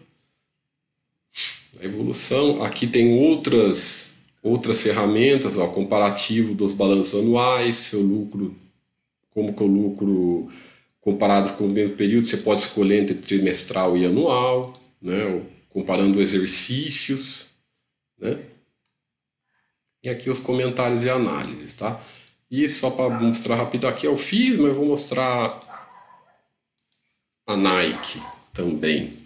a 1.79 1.85
evolução. 1.85 2.63
Aqui 2.63 2.87
tem 2.87 3.19
outras 3.19 4.14
outras 4.45 4.79
ferramentas, 4.79 5.57
o 5.57 5.67
comparativo 5.69 6.53
dos 6.53 6.71
balanços 6.71 7.19
anuais, 7.19 7.77
seu 7.77 7.99
lucro, 7.99 8.55
como 9.31 9.55
que 9.55 9.63
o 9.63 9.65
lucro 9.65 10.51
comparado 11.01 11.57
com 11.57 11.65
o 11.65 11.69
mesmo 11.69 11.95
período, 11.95 12.27
você 12.27 12.37
pode 12.37 12.61
escolher 12.61 13.01
entre 13.01 13.15
trimestral 13.15 13.97
e 13.97 14.05
anual, 14.05 14.73
né, 15.01 15.43
comparando 15.69 16.21
exercícios, 16.21 17.47
né? 18.19 18.45
E 20.03 20.09
aqui 20.09 20.29
os 20.29 20.39
comentários 20.39 21.03
e 21.03 21.09
análises, 21.09 21.73
tá? 21.73 21.99
E 22.49 22.69
só 22.69 22.91
para 22.91 23.09
mostrar 23.09 23.55
rápido 23.55 23.87
aqui, 23.87 24.05
eu 24.05 24.15
fiz, 24.15 24.51
mas 24.59 24.67
eu 24.67 24.75
vou 24.75 24.85
mostrar 24.85 25.59
a 27.47 27.57
Nike 27.57 28.21
também. 28.53 29.17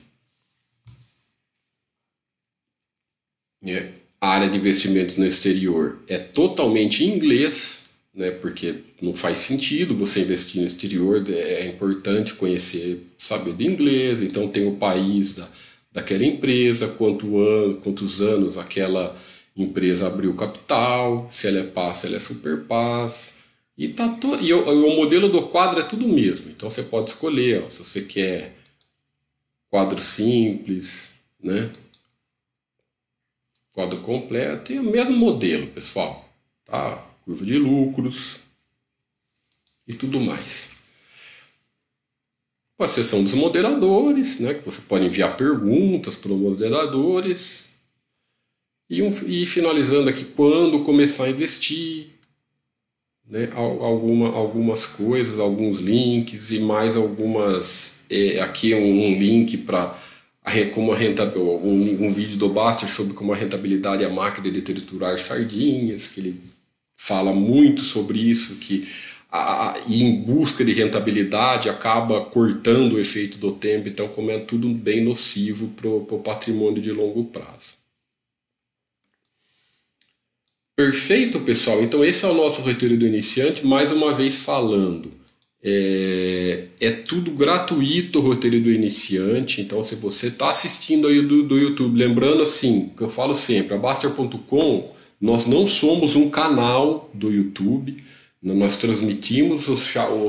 Né? 3.62 3.99
A 4.22 4.30
área 4.30 4.50
de 4.50 4.58
investimentos 4.58 5.16
no 5.16 5.26
exterior 5.26 6.00
é 6.08 6.18
totalmente 6.18 7.04
em 7.04 7.16
inglês, 7.16 7.90
né? 8.14 8.32
porque 8.32 8.76
não 9.02 9.14
faz 9.14 9.40
sentido 9.40 9.96
você 9.96 10.22
investir 10.22 10.60
no 10.60 10.68
exterior, 10.68 11.24
é, 11.30 11.62
é 11.62 11.68
importante 11.68 12.34
conhecer, 12.34 13.02
saber 13.18 13.54
do 13.54 13.64
inglês, 13.64 14.22
então 14.22 14.50
tem 14.50 14.68
o 14.68 14.76
país 14.76 15.34
da, 15.34 15.48
daquela 15.92 16.26
empresa, 16.26 16.90
quanto 16.90 17.40
ano, 17.40 17.76
quantos 17.76 18.22
anos 18.22 18.58
aquela 18.58 19.16
empresa 19.56 20.08
abriu 20.08 20.34
capital, 20.36 21.28
se 21.32 21.48
ela 21.48 21.60
é 21.60 21.64
paz, 21.64 21.98
se 21.98 22.08
ela 22.08 22.16
é 22.18 22.20
super 22.20 22.62
paz, 22.64 23.36
e, 23.78 23.88
tá 23.88 24.10
to... 24.10 24.36
e 24.42 24.54
o, 24.54 24.88
o, 24.88 24.96
modelo 24.98 25.30
do 25.30 25.44
quadro 25.44 25.80
é 25.80 25.84
tudo 25.84 26.08
mesmo, 26.08 26.52
então 26.52 26.70
você 26.70 26.84
pode 26.84 27.12
escolher 27.12 27.64
ó, 27.64 27.70
se 27.70 27.84
você 27.84 28.02
quer 28.02 28.54
quadro 29.70 30.00
simples, 30.02 31.12
né? 31.42 31.70
Quadro 33.80 34.02
completo 34.02 34.74
e 34.74 34.80
o 34.80 34.84
mesmo 34.84 35.16
modelo, 35.16 35.68
pessoal. 35.68 36.30
Tá? 36.66 36.98
Curva 37.24 37.46
de 37.46 37.58
lucros 37.58 38.38
e 39.88 39.94
tudo 39.94 40.20
mais. 40.20 40.72
A 42.78 42.88
seção 42.88 43.24
dos 43.24 43.34
moderadores, 43.34 44.40
né, 44.40 44.54
que 44.54 44.66
você 44.66 44.82
pode 44.82 45.06
enviar 45.06 45.38
perguntas 45.38 46.18
para 46.18 46.32
os 46.32 46.40
moderadores. 46.40 47.74
E, 48.90 49.02
um, 49.02 49.08
e 49.26 49.46
finalizando 49.46 50.10
aqui, 50.10 50.26
quando 50.26 50.84
começar 50.84 51.26
a 51.26 51.30
investir, 51.30 52.08
né, 53.26 53.50
alguma, 53.54 54.30
algumas 54.30 54.86
coisas, 54.86 55.40
alguns 55.40 55.80
links 55.80 56.52
e 56.52 56.60
mais 56.60 56.98
algumas. 56.98 57.98
É, 58.10 58.42
aqui 58.42 58.74
um, 58.74 59.08
um 59.08 59.20
link 59.20 59.58
para 59.60 59.96
como 60.74 60.92
a 60.92 60.96
rentabilidade, 60.96 61.40
um, 61.40 62.06
um, 62.06 62.12
vídeo 62.12 62.38
do 62.38 62.50
Baster 62.50 62.90
sobre 62.90 63.14
como 63.14 63.34
a 63.34 63.36
rentabilidade 63.36 64.04
é 64.04 64.08
a 64.08 64.10
máquina 64.10 64.50
de 64.50 64.62
triturar 64.62 65.20
sardinhas, 65.20 66.08
que 66.08 66.20
ele 66.20 66.42
fala 66.96 67.32
muito 67.34 67.82
sobre 67.82 68.20
isso, 68.20 68.56
que 68.56 68.88
a, 69.32 69.72
a, 69.72 69.80
em 69.88 70.22
busca 70.22 70.66
de 70.66 70.74
rentabilidade 70.74 71.70
acaba 71.70 72.26
cortando 72.26 72.94
o 72.94 73.00
efeito 73.00 73.38
do 73.38 73.52
tempo, 73.52 73.88
então 73.90 74.08
como 74.08 74.32
é 74.32 74.40
tudo 74.40 74.70
bem 74.70 75.04
nocivo 75.04 75.68
para 75.70 75.88
o 75.88 76.22
patrimônio 76.24 76.82
de 76.82 76.92
longo 76.92 77.26
prazo. 77.26 77.78
Perfeito, 80.76 81.42
pessoal? 81.42 81.84
Então 81.84 82.04
esse 82.04 82.26
é 82.26 82.28
o 82.30 82.34
nosso 82.34 82.62
roteiro 82.62 82.98
do 82.98 83.06
iniciante, 83.06 83.66
mais 83.66 83.92
uma 83.92 84.14
vez 84.14 84.44
falando 84.44 85.19
é, 85.64 86.66
é, 86.80 86.92
tudo 86.92 87.32
gratuito 87.32 88.20
o 88.20 88.22
roteiro 88.22 88.62
do 88.62 88.72
iniciante. 88.72 89.62
Então, 89.62 89.84
se 89.84 89.96
você 89.96 90.28
está 90.28 90.50
assistindo 90.50 91.08
aí 91.08 91.22
do, 91.22 91.44
do 91.44 91.58
YouTube, 91.58 91.98
lembrando 91.98 92.42
assim, 92.42 92.92
que 92.96 93.04
eu 93.04 93.10
falo 93.10 93.36
sempre, 93.36 93.74
a 93.74 93.78
Baster.com, 93.78 94.90
nós 95.20 95.46
não 95.46 95.68
somos 95.68 96.16
um 96.16 96.30
canal 96.30 97.10
do 97.14 97.32
YouTube. 97.32 97.98
Nós 98.42 98.78
transmitimos 98.78 99.68
os, 99.68 99.86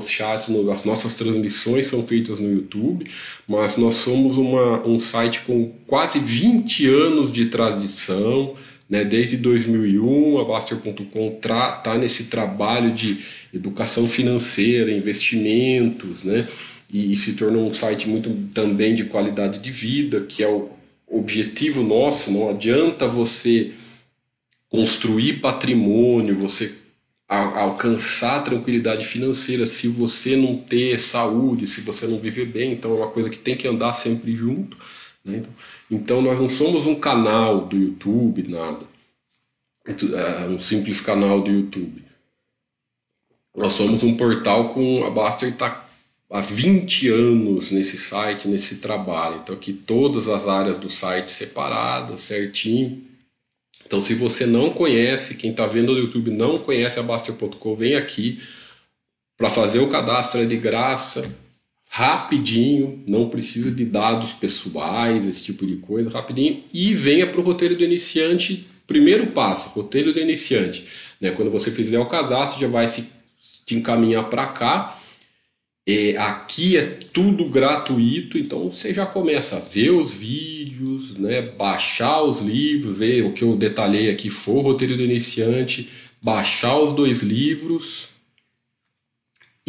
chats, 0.09 0.49
as 0.73 0.85
nossas 0.85 1.15
transmissões 1.15 1.87
são 1.87 2.05
feitas 2.05 2.41
no 2.41 2.53
YouTube, 2.53 3.07
mas 3.47 3.77
nós 3.77 3.95
somos 3.95 4.37
uma, 4.37 4.85
um 4.85 4.99
site 4.99 5.43
com 5.43 5.73
quase 5.87 6.19
20 6.19 6.89
anos 6.89 7.31
de 7.31 7.47
tradição. 7.47 8.57
Né? 8.91 9.05
Desde 9.05 9.37
2001, 9.37 10.41
a 10.41 10.45
Baster.com 10.45 11.39
está 11.39 11.97
nesse 11.97 12.25
trabalho 12.25 12.91
de 12.91 13.25
educação 13.55 14.09
financeira, 14.09 14.91
investimentos, 14.91 16.25
né? 16.25 16.49
E, 16.93 17.13
e, 17.13 17.17
se 17.17 17.35
tornou 17.35 17.69
um 17.69 17.73
site 17.73 18.09
muito 18.09 18.31
também 18.53 18.97
de 18.97 19.05
qualidade 19.05 19.61
de 19.61 19.71
vida, 19.71 20.23
que 20.23 20.43
é 20.43 20.49
o 20.49 20.71
objetivo 21.07 21.85
nosso. 21.85 22.33
Não 22.33 22.51
adianta 22.51 23.07
você 23.07 23.71
construir 24.69 25.35
patrimônio, 25.35 26.37
você 26.37 26.75
a, 27.29 27.61
alcançar 27.61 28.43
tranquilidade 28.43 29.07
financeira 29.07 29.67
se 29.67 29.87
você 29.87 30.35
não 30.35 30.57
ter 30.57 30.99
saúde, 30.99 31.69
se 31.69 31.81
você 31.83 32.09
não 32.09 32.19
viver 32.19 32.47
bem. 32.47 32.73
Então 32.73 32.91
é 32.91 32.97
uma 32.97 33.11
coisa 33.11 33.31
que 33.31 33.39
tem 33.39 33.57
que 33.57 33.69
andar 33.69 33.93
sempre 33.93 34.35
junto. 34.35 34.77
Né? 35.25 35.37
Então, 35.39 35.53
então 35.91 36.23
nós 36.23 36.39
não 36.39 36.49
somos 36.49 36.87
um 36.87 36.95
canal 36.95 37.67
do 37.67 37.77
YouTube, 37.77 38.51
nada. 38.51 38.87
É 39.85 40.47
um 40.47 40.61
simples 40.61 41.01
canal 41.01 41.41
do 41.41 41.51
YouTube. 41.51 42.05
Nós 43.57 43.73
somos 43.73 44.03
um 44.03 44.17
portal 44.17 44.73
com 44.73 45.05
a 45.05 45.11
Baster 45.11 45.49
está 45.49 45.85
há 46.31 46.41
20 46.41 47.09
anos 47.09 47.73
nesse 47.73 47.99
site, 47.99 48.47
nesse 48.47 48.77
trabalho. 48.77 49.41
Então 49.43 49.55
aqui 49.55 49.73
todas 49.73 50.29
as 50.29 50.47
áreas 50.47 50.79
do 50.79 50.89
site 50.89 51.31
separadas, 51.31 52.21
certinho. 52.21 53.03
Então 53.85 54.01
se 54.01 54.15
você 54.15 54.47
não 54.47 54.71
conhece, 54.71 55.35
quem 55.35 55.51
está 55.51 55.67
vendo 55.67 55.93
no 55.93 55.99
YouTube 55.99 56.31
não 56.31 56.59
conhece 56.59 57.01
a 57.01 57.03
Baster.com, 57.03 57.75
vem 57.75 57.97
aqui 57.97 58.41
para 59.37 59.51
fazer 59.51 59.81
o 59.81 59.89
cadastro 59.89 60.41
é 60.41 60.45
de 60.45 60.57
graça, 60.57 61.35
rapidinho, 61.93 63.03
não 63.05 63.29
precisa 63.29 63.69
de 63.69 63.85
dados 63.85 64.33
pessoais, 64.33 65.27
esse 65.27 65.43
tipo 65.43 65.67
de 65.67 65.77
coisa, 65.79 66.09
rapidinho, 66.09 66.63
e 66.73 66.95
venha 66.95 67.27
para 67.27 67.41
o 67.41 67.43
roteiro 67.43 67.77
do 67.77 67.83
iniciante, 67.83 68.65
primeiro 68.87 69.27
passo, 69.33 69.71
roteiro 69.71 70.13
do 70.13 70.21
iniciante. 70.21 70.87
Né? 71.21 71.33
Quando 71.33 71.51
você 71.51 71.73
fizer 71.73 71.99
o 71.99 72.07
cadastro, 72.07 72.61
já 72.61 72.69
vai 72.69 72.87
se 72.87 73.11
te 73.67 73.75
encaminhar 73.75 74.31
para 74.31 74.47
cá 74.47 75.01
é, 75.87 76.17
aqui 76.17 76.77
é 76.77 76.85
tudo 77.13 77.47
gratuito, 77.47 78.39
então 78.39 78.71
você 78.71 78.95
já 78.95 79.05
começa 79.05 79.57
a 79.57 79.61
ver 79.61 79.91
os 79.91 80.15
vídeos, 80.15 81.17
né, 81.17 81.43
baixar 81.43 82.23
os 82.23 82.41
livros, 82.41 82.99
ver 82.99 83.25
o 83.25 83.33
que 83.33 83.43
eu 83.43 83.57
detalhei 83.57 84.09
aqui 84.09 84.31
for 84.31 84.61
roteiro 84.61 84.97
do 84.97 85.03
iniciante, 85.03 85.89
baixar 86.23 86.79
os 86.79 86.93
dois 86.93 87.23
livros 87.23 88.10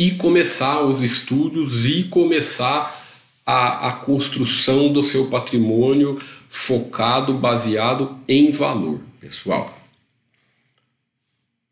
e 0.01 0.11
começar 0.15 0.81
os 0.81 1.03
estudos 1.03 1.85
e 1.85 2.05
começar 2.05 2.99
a, 3.45 3.89
a 3.89 3.91
construção 3.91 4.91
do 4.91 5.03
seu 5.03 5.27
patrimônio 5.27 6.17
focado, 6.49 7.35
baseado 7.35 8.17
em 8.27 8.49
valor, 8.49 8.99
pessoal. 9.19 9.77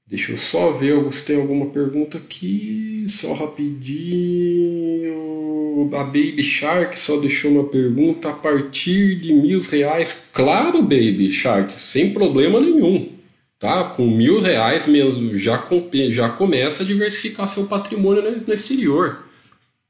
Deixa 0.06 0.34
eu 0.34 0.38
só 0.38 0.72
ver 0.72 1.12
se 1.12 1.26
tem 1.26 1.38
alguma 1.38 1.68
pergunta 1.68 2.20
aqui, 2.20 3.04
só 3.08 3.34
rapidinho. 3.34 5.10
A 5.92 6.04
Baby 6.04 6.44
Shark 6.44 7.00
só 7.00 7.18
deixou 7.20 7.50
uma 7.52 7.64
pergunta 7.64 8.30
a 8.30 8.34
partir 8.34 9.16
de 9.22 9.34
mil 9.34 9.62
reais. 9.62 10.28
Claro, 10.32 10.84
Baby 10.84 11.32
Shark, 11.32 11.74
sem 11.74 12.14
problema 12.14 12.62
nenhum. 12.62 13.19
Tá? 13.60 13.84
Com 13.84 14.08
mil 14.08 14.40
reais 14.40 14.88
mesmo 14.88 15.38
já, 15.38 15.62
já 16.12 16.30
começa 16.30 16.82
a 16.82 16.86
diversificar 16.86 17.48
seu 17.48 17.68
patrimônio 17.68 18.24
no 18.48 18.54
exterior. 18.54 19.26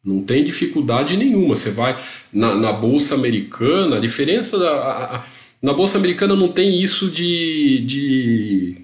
Não 0.03 0.23
tem 0.23 0.43
dificuldade 0.43 1.15
nenhuma. 1.15 1.55
Você 1.55 1.69
vai 1.69 1.95
na, 2.33 2.55
na 2.55 2.73
Bolsa 2.73 3.13
Americana, 3.13 3.97
a 3.97 3.99
diferença 3.99 4.57
da. 4.57 4.71
A, 4.71 5.15
a, 5.17 5.25
na 5.61 5.73
Bolsa 5.73 5.97
Americana 5.97 6.35
não 6.35 6.47
tem 6.47 6.81
isso 6.81 7.11
de, 7.11 7.79
de 7.85 8.77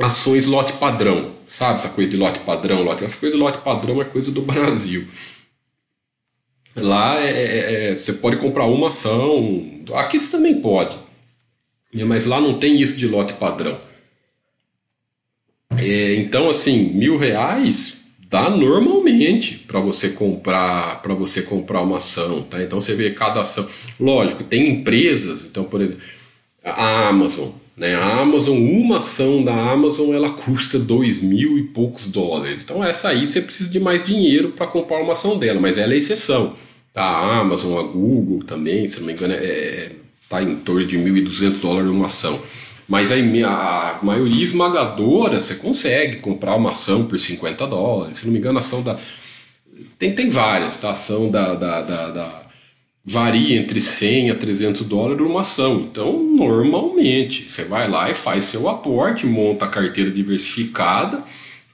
ações 0.00 0.46
lote 0.46 0.72
padrão, 0.74 1.32
sabe? 1.48 1.76
Essa 1.76 1.90
coisa 1.90 2.10
de 2.10 2.16
lote 2.16 2.40
padrão, 2.40 2.82
lote, 2.82 3.04
essa 3.04 3.16
coisa 3.16 3.36
de 3.36 3.40
lote 3.40 3.58
padrão 3.58 4.00
é 4.00 4.04
coisa 4.04 4.32
do 4.32 4.42
Brasil. 4.42 5.06
Lá 6.74 7.20
é, 7.20 7.30
é, 7.30 7.90
é, 7.90 7.96
você 7.96 8.14
pode 8.14 8.38
comprar 8.38 8.64
uma 8.64 8.88
ação, 8.88 9.82
aqui 9.94 10.18
você 10.18 10.30
também 10.30 10.60
pode? 10.60 10.96
Mas 11.92 12.24
lá 12.24 12.40
não 12.40 12.58
tem 12.58 12.80
isso 12.80 12.96
de 12.96 13.06
lote 13.06 13.32
padrão. 13.34 13.78
É, 15.78 16.14
então, 16.16 16.48
assim, 16.48 16.92
mil 16.92 17.16
reais 17.16 18.00
dá 18.30 18.48
normalmente 18.48 19.58
para 19.66 19.80
você 19.80 20.10
comprar 20.10 21.02
para 21.02 21.12
você 21.14 21.42
comprar 21.42 21.82
uma 21.82 21.96
ação, 21.96 22.42
tá? 22.42 22.62
Então 22.62 22.80
você 22.80 22.94
vê 22.94 23.10
cada 23.10 23.40
ação. 23.40 23.68
Lógico, 23.98 24.44
tem 24.44 24.68
empresas, 24.70 25.44
então 25.44 25.64
por 25.64 25.80
exemplo, 25.80 26.00
a 26.64 27.08
Amazon, 27.08 27.48
né? 27.76 27.96
A 27.96 28.20
Amazon, 28.20 28.56
uma 28.56 28.98
ação 28.98 29.42
da 29.42 29.52
Amazon, 29.52 30.14
ela 30.14 30.30
custa 30.30 30.78
dois 30.78 31.20
mil 31.20 31.58
e 31.58 31.64
poucos 31.64 32.06
dólares. 32.06 32.62
Então 32.62 32.84
essa 32.84 33.08
aí 33.08 33.26
você 33.26 33.40
precisa 33.40 33.68
de 33.68 33.80
mais 33.80 34.04
dinheiro 34.04 34.50
para 34.52 34.68
comprar 34.68 35.02
uma 35.02 35.14
ação 35.14 35.36
dela, 35.36 35.60
mas 35.60 35.76
ela 35.76 35.92
é 35.92 35.96
exceção. 35.96 36.54
Tá? 36.92 37.02
A 37.02 37.40
Amazon, 37.40 37.78
a 37.78 37.82
Google 37.82 38.44
também, 38.44 38.86
se 38.86 39.00
não 39.00 39.06
me 39.06 39.12
engano, 39.12 39.34
está 39.34 39.44
é, 39.44 39.92
tá 40.30 40.40
em 40.40 40.54
torno 40.56 40.86
de 40.86 40.96
1.200 40.96 41.60
dólares 41.60 41.90
uma 41.90 42.06
ação. 42.06 42.40
Mas 42.88 43.10
a, 43.12 43.16
a 43.16 43.98
maioria 44.02 44.42
esmagadora 44.42 45.38
você 45.38 45.56
consegue 45.56 46.18
comprar 46.18 46.56
uma 46.56 46.70
ação 46.70 47.04
por 47.04 47.18
50 47.18 47.66
dólares. 47.66 48.18
Se 48.18 48.26
não 48.26 48.32
me 48.32 48.38
engano, 48.38 48.58
a 48.58 48.60
ação 48.60 48.82
da. 48.82 48.96
Tem, 49.98 50.14
tem 50.14 50.30
várias, 50.30 50.76
tá? 50.76 50.88
A 50.88 50.92
ação 50.92 51.30
da, 51.30 51.54
da, 51.54 51.82
da, 51.82 52.08
da 52.08 52.42
varia 53.04 53.58
entre 53.58 53.80
100 53.80 54.30
a 54.30 54.34
300 54.36 54.82
dólares 54.82 55.26
uma 55.26 55.40
ação. 55.40 55.80
Então, 55.80 56.22
normalmente, 56.22 57.48
você 57.48 57.64
vai 57.64 57.88
lá 57.88 58.10
e 58.10 58.14
faz 58.14 58.44
seu 58.44 58.68
aporte, 58.68 59.26
monta 59.26 59.64
a 59.64 59.68
carteira 59.68 60.10
diversificada, 60.10 61.22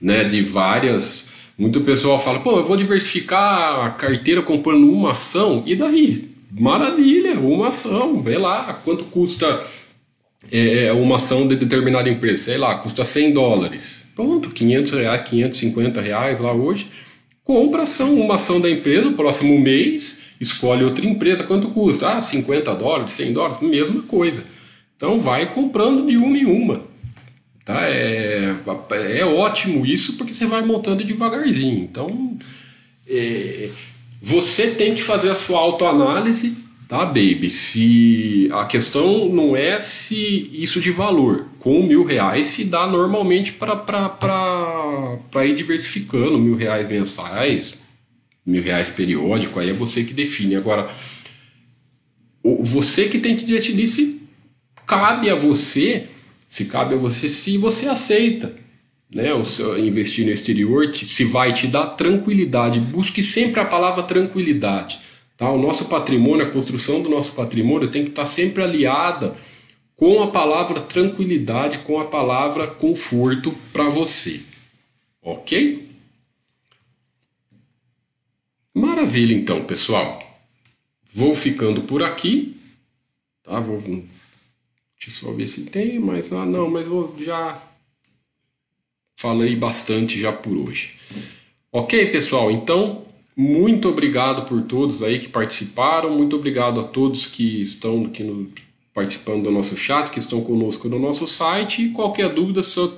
né, 0.01 0.24
de 0.24 0.41
várias. 0.43 1.28
Muito 1.59 1.81
pessoal 1.81 2.19
fala, 2.19 2.41
pô, 2.41 2.59
eu 2.59 2.65
vou 2.65 2.77
diversificar 2.77 3.87
a 3.87 3.91
carteira 3.91 4.43
comprando 4.43 4.91
uma 4.91 5.12
ação, 5.12 5.62
e 5.66 5.74
daí? 5.74 6.36
Maravilha, 6.59 7.39
uma 7.39 7.69
ação, 7.69 8.23
vê 8.23 8.39
lá 8.39 8.81
quanto 8.85 9.05
custa 9.05 9.62
é, 10.51 10.93
uma 10.93 11.16
ação 11.16 11.47
de 11.47 11.57
determinada 11.57 12.09
empresa, 12.09 12.45
sei 12.45 12.57
lá, 12.57 12.78
custa 12.78 13.05
100 13.05 13.33
dólares. 13.33 14.11
Pronto, 14.15 14.51
500 14.51 14.93
reais, 14.93 15.28
550 15.28 16.01
reais 16.01 16.41
lá 16.41 16.53
hoje. 16.53 16.89
Compra 17.45 17.83
ação, 17.83 18.15
uma 18.19 18.37
ação 18.37 18.61
da 18.61 18.70
empresa, 18.70 19.12
próximo 19.12 19.59
mês, 19.61 20.23
escolhe 20.41 20.83
outra 20.83 21.07
empresa, 21.07 21.45
quanto 21.45 21.69
custa? 21.69 22.09
Ah, 22.09 22.20
50 22.20 22.74
dólares, 22.74 23.12
100 23.12 23.33
dólares, 23.33 23.61
mesma 23.61 24.03
coisa. 24.03 24.43
Então 24.97 25.19
vai 25.19 25.53
comprando 25.53 26.07
de 26.07 26.16
uma 26.16 26.39
em 26.39 26.47
uma. 26.47 26.83
Tá? 27.65 27.87
É, 27.87 28.55
é 29.19 29.24
ótimo 29.27 29.85
isso 29.85 30.16
porque 30.16 30.33
você 30.33 30.47
vai 30.47 30.62
montando 30.62 31.05
devagarzinho. 31.05 31.85
Então 31.85 32.37
é, 33.09 33.69
você 34.21 34.71
tem 34.73 34.95
que 34.95 35.03
fazer 35.03 35.31
a 35.31 35.35
sua 35.35 35.59
autoanálise, 35.59 36.57
tá, 36.89 37.05
baby? 37.05 37.51
Se 37.51 38.49
a 38.53 38.65
questão 38.65 39.29
não 39.29 39.57
é 39.57 39.79
se 39.79 40.51
isso 40.53 40.81
de 40.81 40.91
valor, 40.91 41.47
com 41.59 41.83
mil 41.83 42.05
reais 42.05 42.47
se 42.47 42.65
dá 42.65 42.87
normalmente 42.87 43.53
para 43.53 45.45
ir 45.45 45.55
diversificando 45.55 46.39
mil 46.39 46.57
reais 46.57 46.89
mensais, 46.89 47.75
mil 48.45 48.63
reais 48.63 48.89
periódico, 48.89 49.59
aí 49.59 49.71
é 49.71 49.73
você 49.73 50.05
que 50.05 50.15
define. 50.15 50.57
Agora, 50.57 50.89
você 52.43 53.09
que 53.09 53.19
tem 53.19 53.37
que 53.37 53.45
decidir 53.45 53.87
se 53.89 54.23
cabe 54.87 55.29
a 55.29 55.35
você, 55.35 56.07
se 56.47 56.67
cabe 56.67 56.95
a 56.95 56.99
você, 56.99 57.29
se 57.29 57.59
você 57.59 57.89
aceita 57.89 58.66
né, 59.15 59.31
investir 59.78 60.24
no 60.27 60.33
exterior, 60.33 60.95
se 60.95 61.24
vai 61.24 61.53
te 61.53 61.66
dar 61.66 61.87
tranquilidade. 61.89 62.81
Busque 62.81 63.23
sempre 63.23 63.61
a 63.61 63.65
palavra 63.65 64.03
tranquilidade. 64.03 64.99
Tá? 65.37 65.51
O 65.51 65.61
nosso 65.61 65.87
patrimônio, 65.87 66.47
a 66.47 66.51
construção 66.51 67.03
do 67.03 67.09
nosso 67.09 67.35
patrimônio 67.35 67.91
tem 67.91 68.05
que 68.05 68.11
estar 68.11 68.24
sempre 68.24 68.62
aliada 68.62 69.37
com 69.97 70.23
a 70.23 70.31
palavra 70.31 70.81
tranquilidade, 70.81 71.78
com 71.78 71.99
a 71.99 72.05
palavra 72.05 72.66
conforto 72.66 73.55
para 73.73 73.89
você. 73.89 74.41
Ok? 75.23 75.89
Maravilha, 78.74 79.35
então, 79.35 79.65
pessoal. 79.65 80.23
Vou 81.12 81.35
ficando 81.35 81.83
por 81.83 82.03
aqui. 82.03 82.57
Tá? 83.43 83.59
Vou. 83.59 83.78
Deixa 83.78 85.09
eu 85.09 85.11
só 85.11 85.33
ver 85.33 85.49
se 85.49 85.65
tem 85.65 85.99
mais. 85.99 86.31
Ah, 86.33 86.45
não, 86.45 86.69
mas 86.69 86.87
vou 86.87 87.16
já. 87.19 87.62
Falei 89.19 89.57
bastante 89.57 90.21
já 90.21 90.31
por 90.31 90.55
hoje. 90.57 90.95
Ok, 91.73 92.11
pessoal? 92.11 92.51
Então, 92.51 93.05
muito 93.35 93.89
obrigado 93.89 94.47
por 94.47 94.63
todos 94.63 95.03
aí 95.03 95.19
que 95.19 95.29
participaram. 95.29 96.11
Muito 96.11 96.37
obrigado 96.37 96.81
a 96.81 96.85
todos 96.85 97.27
que 97.27 97.61
estão 97.61 98.07
aqui 98.07 98.23
no, 98.23 98.51
participando 98.95 99.45
do 99.45 99.51
nosso 99.51 99.77
chat, 99.77 100.11
que 100.11 100.19
estão 100.19 100.41
conosco 100.43 100.89
no 100.89 100.99
nosso 100.99 101.27
site. 101.27 101.83
E 101.83 101.91
qualquer 101.91 102.33
dúvida, 102.33 102.63
só 102.63 102.87
estamos 102.87 102.97